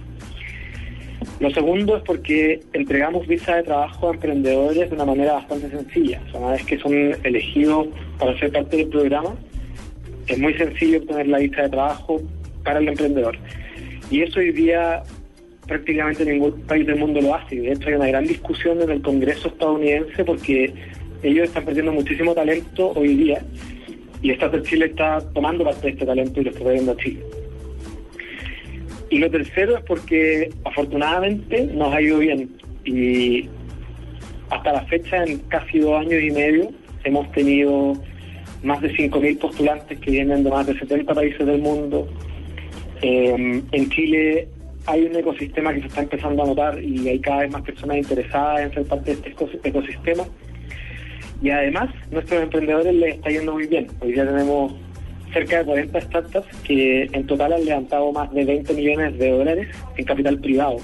Lo 1.39 1.51
segundo 1.51 1.97
es 1.97 2.03
porque 2.03 2.59
entregamos 2.73 3.27
visa 3.27 3.55
de 3.57 3.63
trabajo 3.63 4.09
a 4.09 4.13
emprendedores 4.13 4.89
de 4.89 4.95
una 4.95 5.05
manera 5.05 5.33
bastante 5.33 5.69
sencilla. 5.69 6.21
O 6.33 6.37
una 6.37 6.51
vez 6.51 6.63
que 6.63 6.77
son 6.79 6.93
elegidos 7.23 7.87
para 8.19 8.37
ser 8.39 8.51
parte 8.51 8.77
del 8.77 8.87
programa, 8.87 9.35
es 10.27 10.37
muy 10.37 10.53
sencillo 10.55 10.99
obtener 10.99 11.27
la 11.27 11.39
visa 11.39 11.63
de 11.63 11.69
trabajo 11.69 12.21
para 12.67 12.79
el 12.79 12.89
emprendedor. 12.89 13.37
Y 14.11 14.23
eso 14.23 14.39
hoy 14.39 14.51
día 14.51 15.01
prácticamente 15.65 16.25
ningún 16.25 16.61
país 16.63 16.85
del 16.85 16.97
mundo 16.97 17.21
lo 17.21 17.33
hace. 17.33 17.55
De 17.55 17.71
hecho 17.71 17.87
hay 17.87 17.95
una 17.95 18.07
gran 18.07 18.27
discusión 18.27 18.81
en 18.81 18.89
el 18.89 19.01
Congreso 19.01 19.47
estadounidense 19.47 20.25
porque 20.25 20.73
ellos 21.23 21.47
están 21.47 21.63
perdiendo 21.63 21.93
muchísimo 21.93 22.33
talento 22.33 22.91
hoy 22.91 23.15
día 23.15 23.41
y 24.21 24.31
Startup 24.31 24.61
Chile 24.63 24.87
está 24.87 25.21
tomando 25.33 25.63
parte 25.63 25.87
de 25.87 25.93
este 25.93 26.05
talento 26.05 26.41
y 26.41 26.43
lo 26.43 26.49
está 26.51 26.63
trayendo 26.63 26.91
a 26.91 26.97
Chile. 26.97 27.21
Y 29.09 29.19
lo 29.19 29.31
tercero 29.31 29.77
es 29.77 29.83
porque 29.85 30.49
afortunadamente 30.65 31.67
nos 31.67 31.93
ha 31.93 32.01
ido 32.01 32.19
bien 32.19 32.49
y 32.83 33.47
hasta 34.49 34.73
la 34.73 34.81
fecha, 34.87 35.23
en 35.23 35.39
casi 35.49 35.79
dos 35.79 36.01
años 36.01 36.21
y 36.21 36.31
medio, 36.31 36.69
hemos 37.05 37.31
tenido 37.31 37.93
más 38.63 38.81
de 38.81 38.91
5.000 38.93 39.39
postulantes 39.39 39.99
que 39.99 40.11
vienen 40.11 40.43
de 40.43 40.49
más 40.49 40.67
de 40.67 40.77
70 40.77 41.13
países 41.13 41.45
del 41.45 41.61
mundo. 41.61 42.07
Eh, 43.01 43.61
en 43.71 43.89
Chile 43.89 44.47
hay 44.85 45.03
un 45.03 45.15
ecosistema 45.15 45.73
que 45.73 45.81
se 45.81 45.87
está 45.87 46.01
empezando 46.01 46.43
a 46.43 46.47
notar 46.47 46.81
y 46.83 47.07
hay 47.09 47.19
cada 47.19 47.41
vez 47.41 47.51
más 47.51 47.61
personas 47.61 47.97
interesadas 47.97 48.61
en 48.61 48.73
ser 48.73 48.83
parte 48.85 49.11
de 49.11 49.17
este 49.17 49.35
ecos- 49.35 49.59
ecosistema. 49.63 50.23
Y 51.41 51.49
además, 51.49 51.89
nuestros 52.11 52.41
emprendedores 52.41 52.95
les 52.95 53.15
está 53.15 53.29
yendo 53.29 53.53
muy 53.53 53.67
bien. 53.67 53.87
Hoy 53.99 54.13
día 54.13 54.25
tenemos 54.25 54.73
cerca 55.33 55.59
de 55.59 55.65
40 55.65 56.01
startups 56.01 56.47
que 56.63 57.03
en 57.11 57.27
total 57.27 57.53
han 57.53 57.65
levantado 57.65 58.11
más 58.11 58.33
de 58.33 58.45
20 58.45 58.73
millones 58.73 59.17
de 59.19 59.29
dólares 59.31 59.67
en 59.97 60.05
capital 60.05 60.39
privado. 60.39 60.77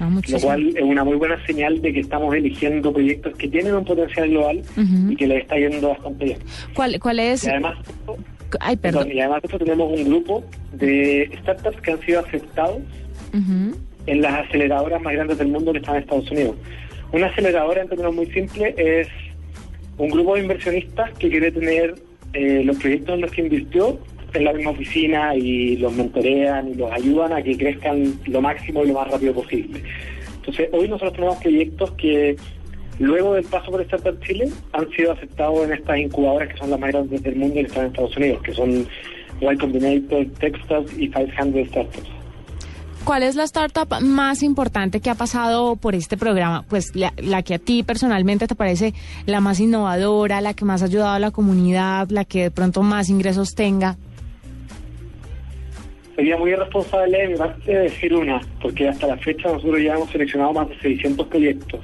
Ah, 0.00 0.10
Lo 0.28 0.40
cual 0.40 0.68
es 0.76 0.82
una 0.82 1.04
muy 1.04 1.16
buena 1.16 1.38
señal 1.46 1.80
de 1.80 1.92
que 1.92 2.00
estamos 2.00 2.34
eligiendo 2.34 2.92
proyectos 2.92 3.36
que 3.36 3.46
tienen 3.46 3.74
un 3.76 3.84
potencial 3.84 4.28
global 4.28 4.62
y 5.12 5.14
que 5.14 5.26
les 5.28 5.42
está 5.42 5.56
yendo 5.56 5.90
bastante 5.90 6.24
bien. 6.24 6.38
¿Cuál, 6.74 6.98
cuál 6.98 7.20
es? 7.20 7.44
Y 7.44 7.50
además, 7.50 7.76
Ay, 8.60 8.76
perdón. 8.76 9.04
perdón, 9.04 9.16
y 9.16 9.20
además 9.20 9.42
de 9.42 9.48
eso 9.48 9.58
tenemos 9.58 9.92
un 9.92 10.04
grupo 10.04 10.44
de 10.72 11.30
startups 11.40 11.80
que 11.80 11.92
han 11.92 12.00
sido 12.00 12.20
aceptados 12.20 12.82
en 14.06 14.22
las 14.22 14.46
aceleradoras 14.46 15.02
más 15.02 15.12
grandes 15.12 15.38
del 15.38 15.48
mundo 15.48 15.72
que 15.72 15.78
están 15.78 15.96
en 15.96 16.02
Estados 16.02 16.30
Unidos. 16.30 16.56
Una 17.12 17.26
aceleradora, 17.26 17.82
en 17.82 17.88
términos 17.88 18.14
muy 18.14 18.26
simples, 18.26 18.74
es 18.76 19.08
un 19.98 20.10
grupo 20.10 20.34
de 20.34 20.42
inversionistas 20.42 21.12
que 21.18 21.30
quiere 21.30 21.52
tener 21.52 21.94
eh, 22.32 22.62
los 22.64 22.76
proyectos 22.78 23.14
en 23.14 23.20
los 23.20 23.30
que 23.30 23.42
invirtió 23.42 23.98
en 24.34 24.44
la 24.44 24.52
misma 24.52 24.72
oficina 24.72 25.36
y 25.36 25.76
los 25.76 25.92
mentorean 25.92 26.68
y 26.68 26.74
los 26.74 26.90
ayudan 26.90 27.32
a 27.32 27.42
que 27.42 27.56
crezcan 27.56 28.18
lo 28.26 28.40
máximo 28.40 28.82
y 28.82 28.88
lo 28.88 28.94
más 28.94 29.08
rápido 29.08 29.32
posible. 29.32 29.80
Entonces, 30.36 30.68
hoy 30.72 30.88
nosotros 30.88 31.12
tenemos 31.14 31.38
proyectos 31.38 31.92
que 31.92 32.36
luego 32.98 33.34
del 33.34 33.44
paso 33.44 33.70
por 33.70 33.80
Startup 33.82 34.18
Chile 34.24 34.50
han 34.72 34.88
sido 34.90 35.12
aceptados 35.12 35.64
en 35.64 35.72
estas 35.72 35.98
incubadoras 35.98 36.48
que 36.48 36.58
son 36.58 36.70
las 36.70 36.80
más 36.80 36.90
grandes 36.90 37.22
del 37.22 37.36
mundo 37.36 37.60
y 37.60 37.64
están 37.64 37.84
en 37.84 37.90
Estados 37.90 38.16
Unidos, 38.16 38.42
que 38.42 38.52
son 38.52 38.86
Y 39.40 39.56
Combinator, 39.58 40.26
Techstars 40.38 40.92
y 40.98 41.10
500 41.10 41.68
Startups. 41.68 42.24
¿Cuál 43.04 43.22
es 43.22 43.34
la 43.34 43.44
startup 43.44 44.00
más 44.00 44.42
importante 44.42 45.00
que 45.00 45.10
ha 45.10 45.14
pasado 45.14 45.76
por 45.76 45.94
este 45.94 46.16
programa? 46.16 46.64
Pues 46.66 46.96
la, 46.96 47.12
la 47.18 47.42
que 47.42 47.54
a 47.54 47.58
ti 47.58 47.82
personalmente 47.82 48.46
te 48.46 48.54
parece 48.54 48.94
la 49.26 49.42
más 49.42 49.60
innovadora, 49.60 50.40
la 50.40 50.54
que 50.54 50.64
más 50.64 50.80
ha 50.80 50.86
ayudado 50.86 51.10
a 51.10 51.18
la 51.18 51.30
comunidad, 51.30 52.08
la 52.08 52.24
que 52.24 52.44
de 52.44 52.50
pronto 52.50 52.82
más 52.82 53.10
ingresos 53.10 53.54
tenga. 53.54 53.98
Sería 56.16 56.36
muy 56.36 56.52
irresponsable 56.52 57.18
de 57.18 57.28
mi 57.28 57.36
parte 57.36 57.76
decir 57.76 58.14
una, 58.14 58.40
porque 58.62 58.88
hasta 58.88 59.08
la 59.08 59.16
fecha 59.16 59.48
nosotros 59.48 59.82
ya 59.82 59.94
hemos 59.94 60.10
seleccionado 60.10 60.52
más 60.52 60.68
de 60.68 60.78
600 60.78 61.26
proyectos. 61.26 61.80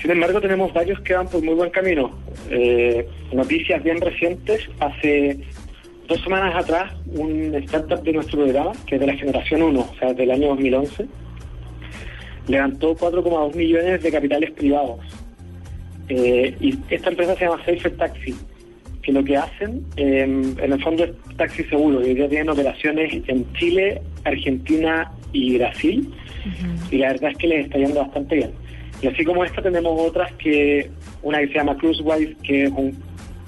Sin 0.00 0.10
embargo, 0.10 0.40
tenemos 0.40 0.72
varios 0.72 1.00
que 1.00 1.14
van 1.14 1.28
por 1.28 1.42
muy 1.42 1.54
buen 1.54 1.70
camino. 1.70 2.16
Eh, 2.50 3.06
noticias 3.32 3.82
bien 3.82 4.00
recientes. 4.00 4.68
Hace 4.78 5.38
dos 6.06 6.20
semanas 6.22 6.54
atrás, 6.54 6.92
un 7.12 7.54
startup 7.56 8.02
de 8.02 8.12
nuestro 8.12 8.38
programa, 8.38 8.72
que 8.86 8.94
es 8.94 9.00
de 9.00 9.06
la 9.06 9.14
generación 9.14 9.62
1, 9.62 9.80
o 9.80 9.94
sea, 9.98 10.14
del 10.14 10.30
año 10.30 10.48
2011, 10.48 11.06
levantó 12.46 12.96
4,2 12.96 13.54
millones 13.54 14.02
de 14.02 14.10
capitales 14.12 14.50
privados. 14.52 15.00
Eh, 16.08 16.56
y 16.60 16.78
esta 16.88 17.10
empresa 17.10 17.34
se 17.34 17.44
llama 17.44 17.62
Safer 17.64 17.96
Taxi, 17.96 18.34
que 19.08 19.12
lo 19.14 19.24
que 19.24 19.38
hacen, 19.38 19.86
eh, 19.96 20.20
en 20.20 20.70
el 20.70 20.82
fondo 20.82 21.02
es 21.02 21.12
taxi 21.38 21.64
seguro, 21.64 22.02
y 22.02 22.10
hoy 22.10 22.14
día 22.14 22.28
tienen 22.28 22.50
operaciones 22.50 23.10
en 23.26 23.50
Chile, 23.54 24.02
Argentina 24.24 25.10
y 25.32 25.56
Brasil, 25.56 26.12
y 26.90 26.98
la 26.98 27.12
verdad 27.12 27.30
es 27.30 27.38
que 27.38 27.46
les 27.46 27.64
está 27.64 27.78
yendo 27.78 28.00
bastante 28.00 28.36
bien. 28.36 28.50
Y 29.00 29.06
así 29.06 29.24
como 29.24 29.46
esta 29.46 29.62
tenemos 29.62 29.98
otras 29.98 30.30
que, 30.34 30.90
una 31.22 31.38
que 31.38 31.48
se 31.48 31.54
llama 31.54 31.78
Cruisewise, 31.78 32.36
que 32.42 32.64
es 32.64 32.70
un, 32.70 33.02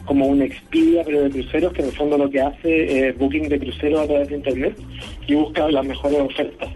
como 0.07 0.28
un 0.28 0.41
Expedia 0.41 1.03
pero 1.05 1.24
de 1.24 1.31
cruceros, 1.31 1.74
que 1.74 1.82
en 1.82 1.89
el 1.89 1.95
fondo 1.95 2.16
lo 2.16 2.31
que 2.31 2.41
hace 2.41 3.09
es 3.09 3.19
booking 3.19 3.51
de 3.51 3.59
cruceros 3.59 4.01
a 4.01 4.07
través 4.07 4.28
de 4.28 4.37
internet 4.37 4.78
y 5.27 5.35
busca 5.35 5.70
las 5.70 5.85
mejores 5.85 6.20
ofertas. 6.20 6.70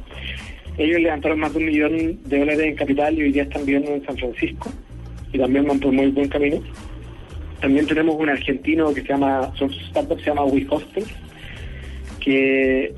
Ellos 0.77 1.01
levantaron 1.01 1.41
más 1.41 1.55
de 1.55 1.59
un 1.59 1.65
millón 1.65 2.23
de 2.25 2.39
dólares 2.39 2.67
en 2.67 2.75
capital 2.75 3.19
y 3.19 3.23
hoy 3.23 3.33
día 3.33 3.45
están 3.45 3.65
viviendo 3.65 3.95
en 3.95 4.05
San 4.05 4.19
Francisco 4.19 4.71
y 5.33 5.39
también 5.39 5.67
van 5.67 5.81
por 5.81 5.91
muy 5.91 6.09
buen 6.09 6.29
camino. 6.29 6.61
También 7.65 7.87
tenemos 7.87 8.17
un 8.17 8.29
argentino 8.29 8.93
que 8.93 9.01
se 9.01 9.09
llama, 9.09 9.51
su 9.57 9.65
startup 9.65 10.21
se 10.21 10.27
llama 10.27 10.45
WeHostel, 10.45 11.07
que 12.21 12.95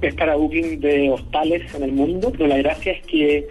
es 0.00 0.14
para 0.14 0.36
booking 0.36 0.78
de 0.78 1.10
hostales 1.10 1.74
en 1.74 1.82
el 1.82 1.90
mundo, 1.90 2.30
pero 2.30 2.46
la 2.46 2.58
gracia 2.58 2.92
es 2.92 3.04
que 3.04 3.48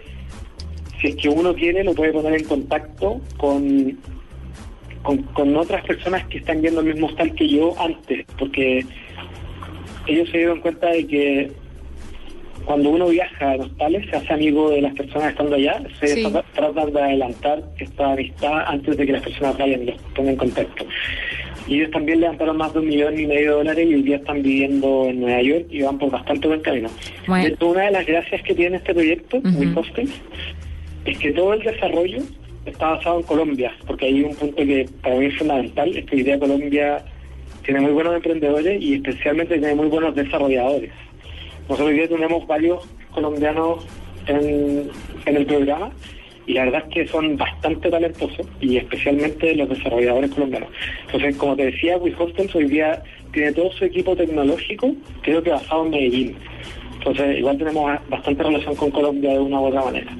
si 0.98 1.08
es 1.08 1.16
que 1.16 1.28
uno 1.28 1.54
quiere 1.54 1.84
lo 1.84 1.92
puede 1.92 2.14
poner 2.14 2.40
en 2.40 2.44
contacto 2.44 3.20
con, 3.36 3.98
con, 5.02 5.18
con 5.24 5.54
otras 5.58 5.84
personas 5.84 6.26
que 6.28 6.38
están 6.38 6.62
yendo 6.62 6.80
al 6.80 6.86
mismo 6.86 7.08
hostal 7.08 7.34
que 7.34 7.48
yo 7.50 7.78
antes, 7.78 8.24
porque 8.38 8.82
ellos 10.06 10.30
se 10.30 10.38
dieron 10.38 10.62
cuenta 10.62 10.88
de 10.88 11.06
que 11.06 11.52
cuando 12.64 12.90
uno 12.90 13.06
viaja 13.08 13.52
a 13.52 13.56
hostales 13.56 14.08
se 14.10 14.16
hace 14.16 14.32
amigo 14.32 14.70
de 14.70 14.82
las 14.82 14.94
personas 14.94 15.30
estando 15.30 15.54
allá, 15.56 15.80
se 16.00 16.08
Sí. 16.08 16.22
trata- 16.22 16.44
tratan 16.54 16.92
de 16.92 17.00
adelantar 17.02 17.62
esta 17.78 18.12
amistad 18.12 18.64
antes 18.66 18.96
de 18.96 19.06
que 19.06 19.12
las 19.12 19.22
personas 19.22 19.58
vayan 19.58 19.82
y 19.82 19.86
los 19.86 20.02
pongan 20.14 20.32
en 20.32 20.36
contacto. 20.38 20.84
Y 21.68 21.76
ellos 21.80 21.90
también 21.90 22.20
levantaron 22.20 22.56
más 22.56 22.72
de 22.72 22.78
un 22.80 22.86
millón 22.88 23.18
y 23.18 23.26
medio 23.26 23.50
de 23.50 23.56
dólares 23.58 23.86
y 23.90 23.94
hoy 23.94 24.02
día 24.02 24.16
están 24.16 24.42
viviendo 24.42 25.06
en 25.06 25.20
Nueva 25.20 25.42
York 25.42 25.66
y 25.70 25.82
van 25.82 25.98
por 25.98 26.10
bastante 26.10 26.46
buen 26.48 26.60
camino. 26.60 26.88
Bueno. 27.26 27.54
Una 27.60 27.82
de 27.86 27.90
las 27.90 28.06
gracias 28.06 28.42
que 28.42 28.54
tiene 28.54 28.76
este 28.76 28.94
proyecto, 28.94 29.38
WeHostel, 29.38 30.08
es 31.04 31.18
que 31.18 31.32
todo 31.32 31.54
el 31.54 31.60
desarrollo 31.62 32.18
está 32.64 32.90
basado 32.90 33.18
en 33.20 33.26
Colombia, 33.26 33.72
porque 33.86 34.06
hay 34.06 34.22
un 34.22 34.34
punto 34.34 34.56
que 34.56 34.88
para 35.02 35.16
mí 35.16 35.26
es 35.26 35.36
fundamental, 35.38 35.96
es 35.96 36.04
que 36.04 36.16
hoy 36.16 36.22
día 36.22 36.38
Colombia 36.38 37.04
tiene 37.64 37.80
muy 37.80 37.92
buenos 37.92 38.14
emprendedores 38.14 38.80
y 38.80 38.94
especialmente 38.94 39.58
tiene 39.58 39.74
muy 39.74 39.88
buenos 39.88 40.14
desarrolladores. 40.14 40.90
Nosotros 41.68 41.88
hoy 41.88 41.94
día 41.94 42.08
tenemos 42.08 42.46
varios 42.46 42.86
colombianos 43.12 43.84
en, 44.28 44.88
el 45.26 45.46
programa 45.46 45.90
y 46.46 46.52
la 46.54 46.66
verdad 46.66 46.84
es 46.86 46.94
que 46.94 47.08
son 47.08 47.36
bastante 47.36 47.90
talentosos 47.90 48.46
y 48.60 48.76
especialmente 48.76 49.54
los 49.56 49.68
desarrolladores 49.68 50.30
colombianos. 50.30 50.68
Entonces, 51.06 51.36
como 51.36 51.56
te 51.56 51.66
decía, 51.66 51.96
WeHostels 51.98 52.54
hoy 52.54 52.68
día 52.68 53.02
tiene 53.32 53.52
todo 53.52 53.72
su 53.72 53.84
equipo 53.84 54.14
tecnológico, 54.14 54.94
creo 55.22 55.42
que 55.42 55.50
basado 55.50 55.86
en 55.86 55.90
Medellín. 55.90 56.36
Entonces, 56.98 57.38
igual 57.38 57.58
tenemos 57.58 58.00
bastante 58.08 58.42
relación 58.44 58.76
con 58.76 58.90
Colombia 58.92 59.32
de 59.32 59.40
una 59.40 59.60
u 59.60 59.66
otra 59.66 59.84
manera. 59.84 60.16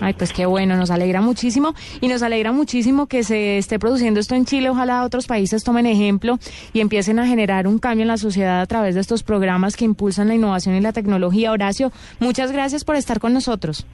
Ay, 0.00 0.14
pues 0.14 0.32
qué 0.32 0.46
bueno, 0.46 0.76
nos 0.76 0.90
alegra 0.90 1.20
muchísimo 1.20 1.74
y 2.00 2.08
nos 2.08 2.22
alegra 2.22 2.52
muchísimo 2.52 3.06
que 3.06 3.24
se 3.24 3.58
esté 3.58 3.78
produciendo 3.78 4.20
esto 4.20 4.34
en 4.34 4.44
Chile. 4.44 4.70
Ojalá 4.70 5.04
otros 5.04 5.26
países 5.26 5.64
tomen 5.64 5.86
ejemplo 5.86 6.38
y 6.72 6.80
empiecen 6.80 7.18
a 7.18 7.26
generar 7.26 7.66
un 7.66 7.78
cambio 7.78 8.02
en 8.02 8.08
la 8.08 8.16
sociedad 8.16 8.60
a 8.60 8.66
través 8.66 8.94
de 8.94 9.00
estos 9.00 9.22
programas 9.22 9.76
que 9.76 9.84
impulsan 9.84 10.28
la 10.28 10.34
innovación 10.34 10.76
y 10.76 10.80
la 10.80 10.92
tecnología. 10.92 11.50
Horacio, 11.50 11.92
muchas 12.20 12.52
gracias 12.52 12.84
por 12.84 12.96
estar 12.96 13.18
con 13.18 13.32
nosotros. 13.32 13.86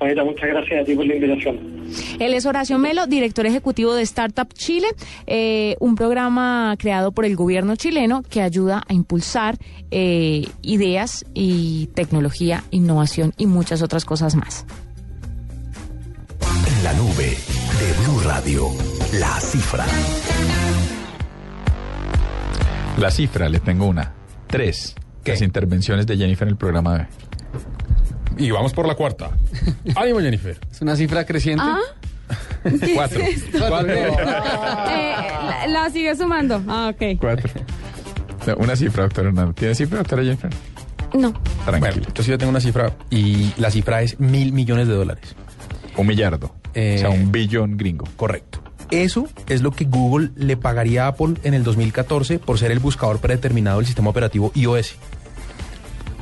Juanita, 0.00 0.24
muchas 0.24 0.48
gracias 0.48 0.80
a 0.80 0.84
ti 0.84 0.94
por 0.94 1.04
la 1.04 1.14
invitación. 1.14 1.58
Él 2.18 2.32
es 2.32 2.46
Horacio 2.46 2.78
Melo, 2.78 3.06
director 3.06 3.44
ejecutivo 3.44 3.94
de 3.94 4.00
Startup 4.02 4.50
Chile, 4.54 4.86
eh, 5.26 5.76
un 5.78 5.94
programa 5.94 6.74
creado 6.78 7.12
por 7.12 7.26
el 7.26 7.36
gobierno 7.36 7.76
chileno 7.76 8.22
que 8.22 8.40
ayuda 8.40 8.82
a 8.88 8.94
impulsar 8.94 9.58
eh, 9.90 10.46
ideas 10.62 11.26
y 11.34 11.88
tecnología, 11.88 12.64
innovación 12.70 13.34
y 13.36 13.44
muchas 13.44 13.82
otras 13.82 14.06
cosas 14.06 14.36
más. 14.36 14.64
En 16.66 16.82
la 16.82 16.94
nube 16.94 17.36
de 17.36 18.02
Blue 18.02 18.20
Radio, 18.24 18.68
la 19.20 19.38
cifra. 19.38 19.84
La 22.96 23.10
cifra, 23.10 23.50
le 23.50 23.60
tengo 23.60 23.84
una. 23.84 24.14
Tres. 24.46 24.94
¿Qué 25.22 25.32
Las 25.32 25.42
intervenciones 25.42 26.06
de 26.06 26.16
Jennifer 26.16 26.48
en 26.48 26.52
el 26.52 26.56
programa 26.56 26.94
de 26.94 27.00
hoy. 27.00 27.06
Y 28.38 28.50
vamos 28.50 28.72
por 28.72 28.86
la 28.86 28.94
cuarta. 28.94 29.30
Ánimo, 29.96 30.20
Jennifer. 30.20 30.58
Es 30.70 30.80
una 30.80 30.96
cifra 30.96 31.24
creciente. 31.24 31.62
Ah, 31.66 31.78
Cuatro. 32.94 33.20
Cuatro. 33.68 33.92
eh, 33.92 34.10
la, 34.18 35.66
la 35.68 35.90
sigue 35.90 36.14
sumando. 36.16 36.62
Ah, 36.68 36.92
ok. 36.94 37.18
Cuatro. 37.20 37.50
No, 38.46 38.56
una 38.56 38.76
cifra, 38.76 39.02
doctora 39.04 39.28
Hernando. 39.28 39.52
¿Tiene 39.52 39.74
cifra, 39.74 39.98
doctora 39.98 40.22
Jennifer? 40.22 40.50
No. 41.14 41.32
Tranquilo. 41.64 42.06
Yo 42.14 42.22
sí 42.22 42.30
yo 42.30 42.38
tengo 42.38 42.50
una 42.50 42.60
cifra 42.60 42.92
y 43.10 43.52
la 43.56 43.70
cifra 43.70 44.02
es 44.02 44.18
mil 44.20 44.52
millones 44.52 44.86
de 44.88 44.94
dólares. 44.94 45.34
Un 45.96 46.06
millardo. 46.06 46.54
Eh, 46.74 46.94
o 46.96 47.00
sea, 47.00 47.10
un 47.10 47.32
billón 47.32 47.76
gringo. 47.76 48.04
Correcto. 48.16 48.62
Eso 48.90 49.28
es 49.48 49.62
lo 49.62 49.70
que 49.72 49.84
Google 49.84 50.30
le 50.36 50.56
pagaría 50.56 51.04
a 51.04 51.08
Apple 51.08 51.34
en 51.44 51.54
el 51.54 51.62
2014 51.64 52.38
por 52.38 52.58
ser 52.58 52.70
el 52.70 52.78
buscador 52.80 53.18
predeterminado 53.20 53.78
del 53.78 53.86
sistema 53.86 54.10
operativo 54.10 54.50
iOS. 54.54 54.94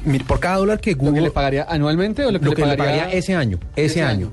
Mire, 0.04 0.24
por 0.24 0.40
cada 0.40 0.56
dólar 0.56 0.80
que 0.80 0.92
¿Lo 0.92 0.98
Google 0.98 1.14
que 1.16 1.20
le 1.22 1.30
pagaría 1.30 1.66
anualmente 1.68 2.24
o 2.24 2.30
lo 2.30 2.38
que, 2.38 2.44
lo 2.44 2.50
le, 2.52 2.56
que 2.56 2.62
le 2.66 2.76
pagaría 2.76 3.00
pagaría 3.02 3.18
ese 3.18 3.34
año, 3.34 3.58
ese, 3.76 3.86
ese 3.86 4.02
año. 4.02 4.30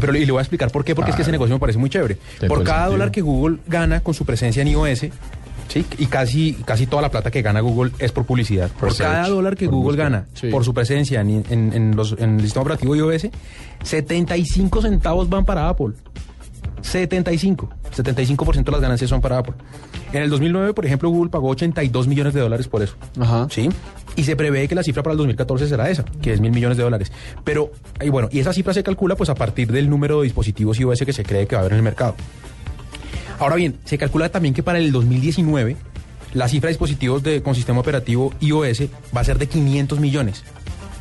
Pero 0.00 0.14
y 0.16 0.24
le 0.24 0.32
voy 0.32 0.38
a 0.38 0.42
explicar 0.42 0.70
por 0.70 0.84
qué, 0.84 0.94
porque 0.94 1.10
es 1.10 1.16
que 1.16 1.22
ese 1.22 1.30
Claro. 1.30 1.38
negocio 1.40 1.56
me 1.56 1.60
parece 1.60 1.78
muy 1.78 1.90
chévere. 1.90 2.16
Por 2.48 2.62
cada 2.64 2.78
sentido. 2.80 2.90
dólar 2.92 3.10
que 3.10 3.20
Google 3.20 3.58
gana 3.66 4.00
con 4.00 4.14
su 4.14 4.24
presencia 4.24 4.62
en 4.62 4.68
iOS, 4.68 4.98
¿sí? 5.68 5.84
y 5.98 6.06
casi, 6.06 6.54
casi 6.64 6.86
toda 6.86 7.02
la 7.02 7.10
plata 7.10 7.30
que 7.30 7.42
gana 7.42 7.60
Google 7.60 7.92
es 7.98 8.10
por 8.12 8.24
publicidad. 8.24 8.70
Por, 8.70 8.92
search, 8.92 9.10
cada 9.12 9.28
dólar 9.28 9.56
que 9.56 9.66
Google 9.66 9.96
gana 9.96 10.26
Sí. 10.34 10.48
por 10.48 10.64
su 10.64 10.74
presencia 10.74 11.20
en, 11.20 11.44
en- 11.48 11.72
en 11.72 11.94
los- 11.96 12.16
en 12.18 12.36
el 12.36 12.42
sistema 12.42 12.62
operativo 12.62 12.96
iOS, 12.96 13.28
75 13.84 14.82
centavos 14.82 15.28
van 15.28 15.44
para 15.44 15.68
Apple. 15.68 15.94
75. 16.82 17.68
75% 17.94 18.64
de 18.64 18.72
las 18.72 18.80
ganancias 18.80 19.10
son 19.10 19.20
para 19.20 19.38
Apple. 19.38 19.54
En 20.12 20.22
el 20.22 20.30
2009, 20.30 20.74
por 20.74 20.86
ejemplo, 20.86 21.10
Google 21.10 21.30
pagó 21.30 21.48
82 21.50 22.08
millones 22.08 22.34
de 22.34 22.40
dólares 22.40 22.68
por 22.68 22.82
eso. 22.82 22.96
Ajá. 23.18 23.46
¿Sí? 23.50 23.68
Y 24.16 24.24
se 24.24 24.36
prevé 24.36 24.66
que 24.68 24.74
la 24.74 24.82
cifra 24.82 25.02
para 25.02 25.12
el 25.12 25.18
2014 25.18 25.68
será 25.68 25.88
esa, 25.90 26.04
que 26.04 26.32
es 26.32 26.40
mil 26.40 26.52
millones 26.52 26.76
de 26.76 26.82
dólares. 26.82 27.12
Pero, 27.44 27.72
y 28.00 28.08
bueno, 28.08 28.28
y 28.32 28.40
esa 28.40 28.52
cifra 28.52 28.74
se 28.74 28.82
calcula 28.82 29.16
pues 29.16 29.30
a 29.30 29.34
partir 29.34 29.70
del 29.70 29.88
número 29.88 30.18
de 30.18 30.24
dispositivos 30.24 30.78
iOS 30.78 31.00
que 31.00 31.12
se 31.12 31.22
cree 31.22 31.46
que 31.46 31.54
va 31.54 31.60
a 31.60 31.62
haber 31.62 31.72
en 31.72 31.78
el 31.78 31.84
mercado. 31.84 32.14
Ahora 33.38 33.56
bien, 33.56 33.78
se 33.84 33.96
calcula 33.96 34.28
también 34.28 34.52
que 34.52 34.62
para 34.62 34.78
el 34.78 34.92
2019 34.92 35.76
la 36.34 36.48
cifra 36.48 36.68
de 36.68 36.72
dispositivos 36.72 37.22
de, 37.22 37.42
con 37.42 37.54
sistema 37.54 37.80
operativo 37.80 38.32
iOS 38.40 38.82
va 39.16 39.20
a 39.20 39.24
ser 39.24 39.38
de 39.38 39.48
500 39.48 39.98
millones, 39.98 40.44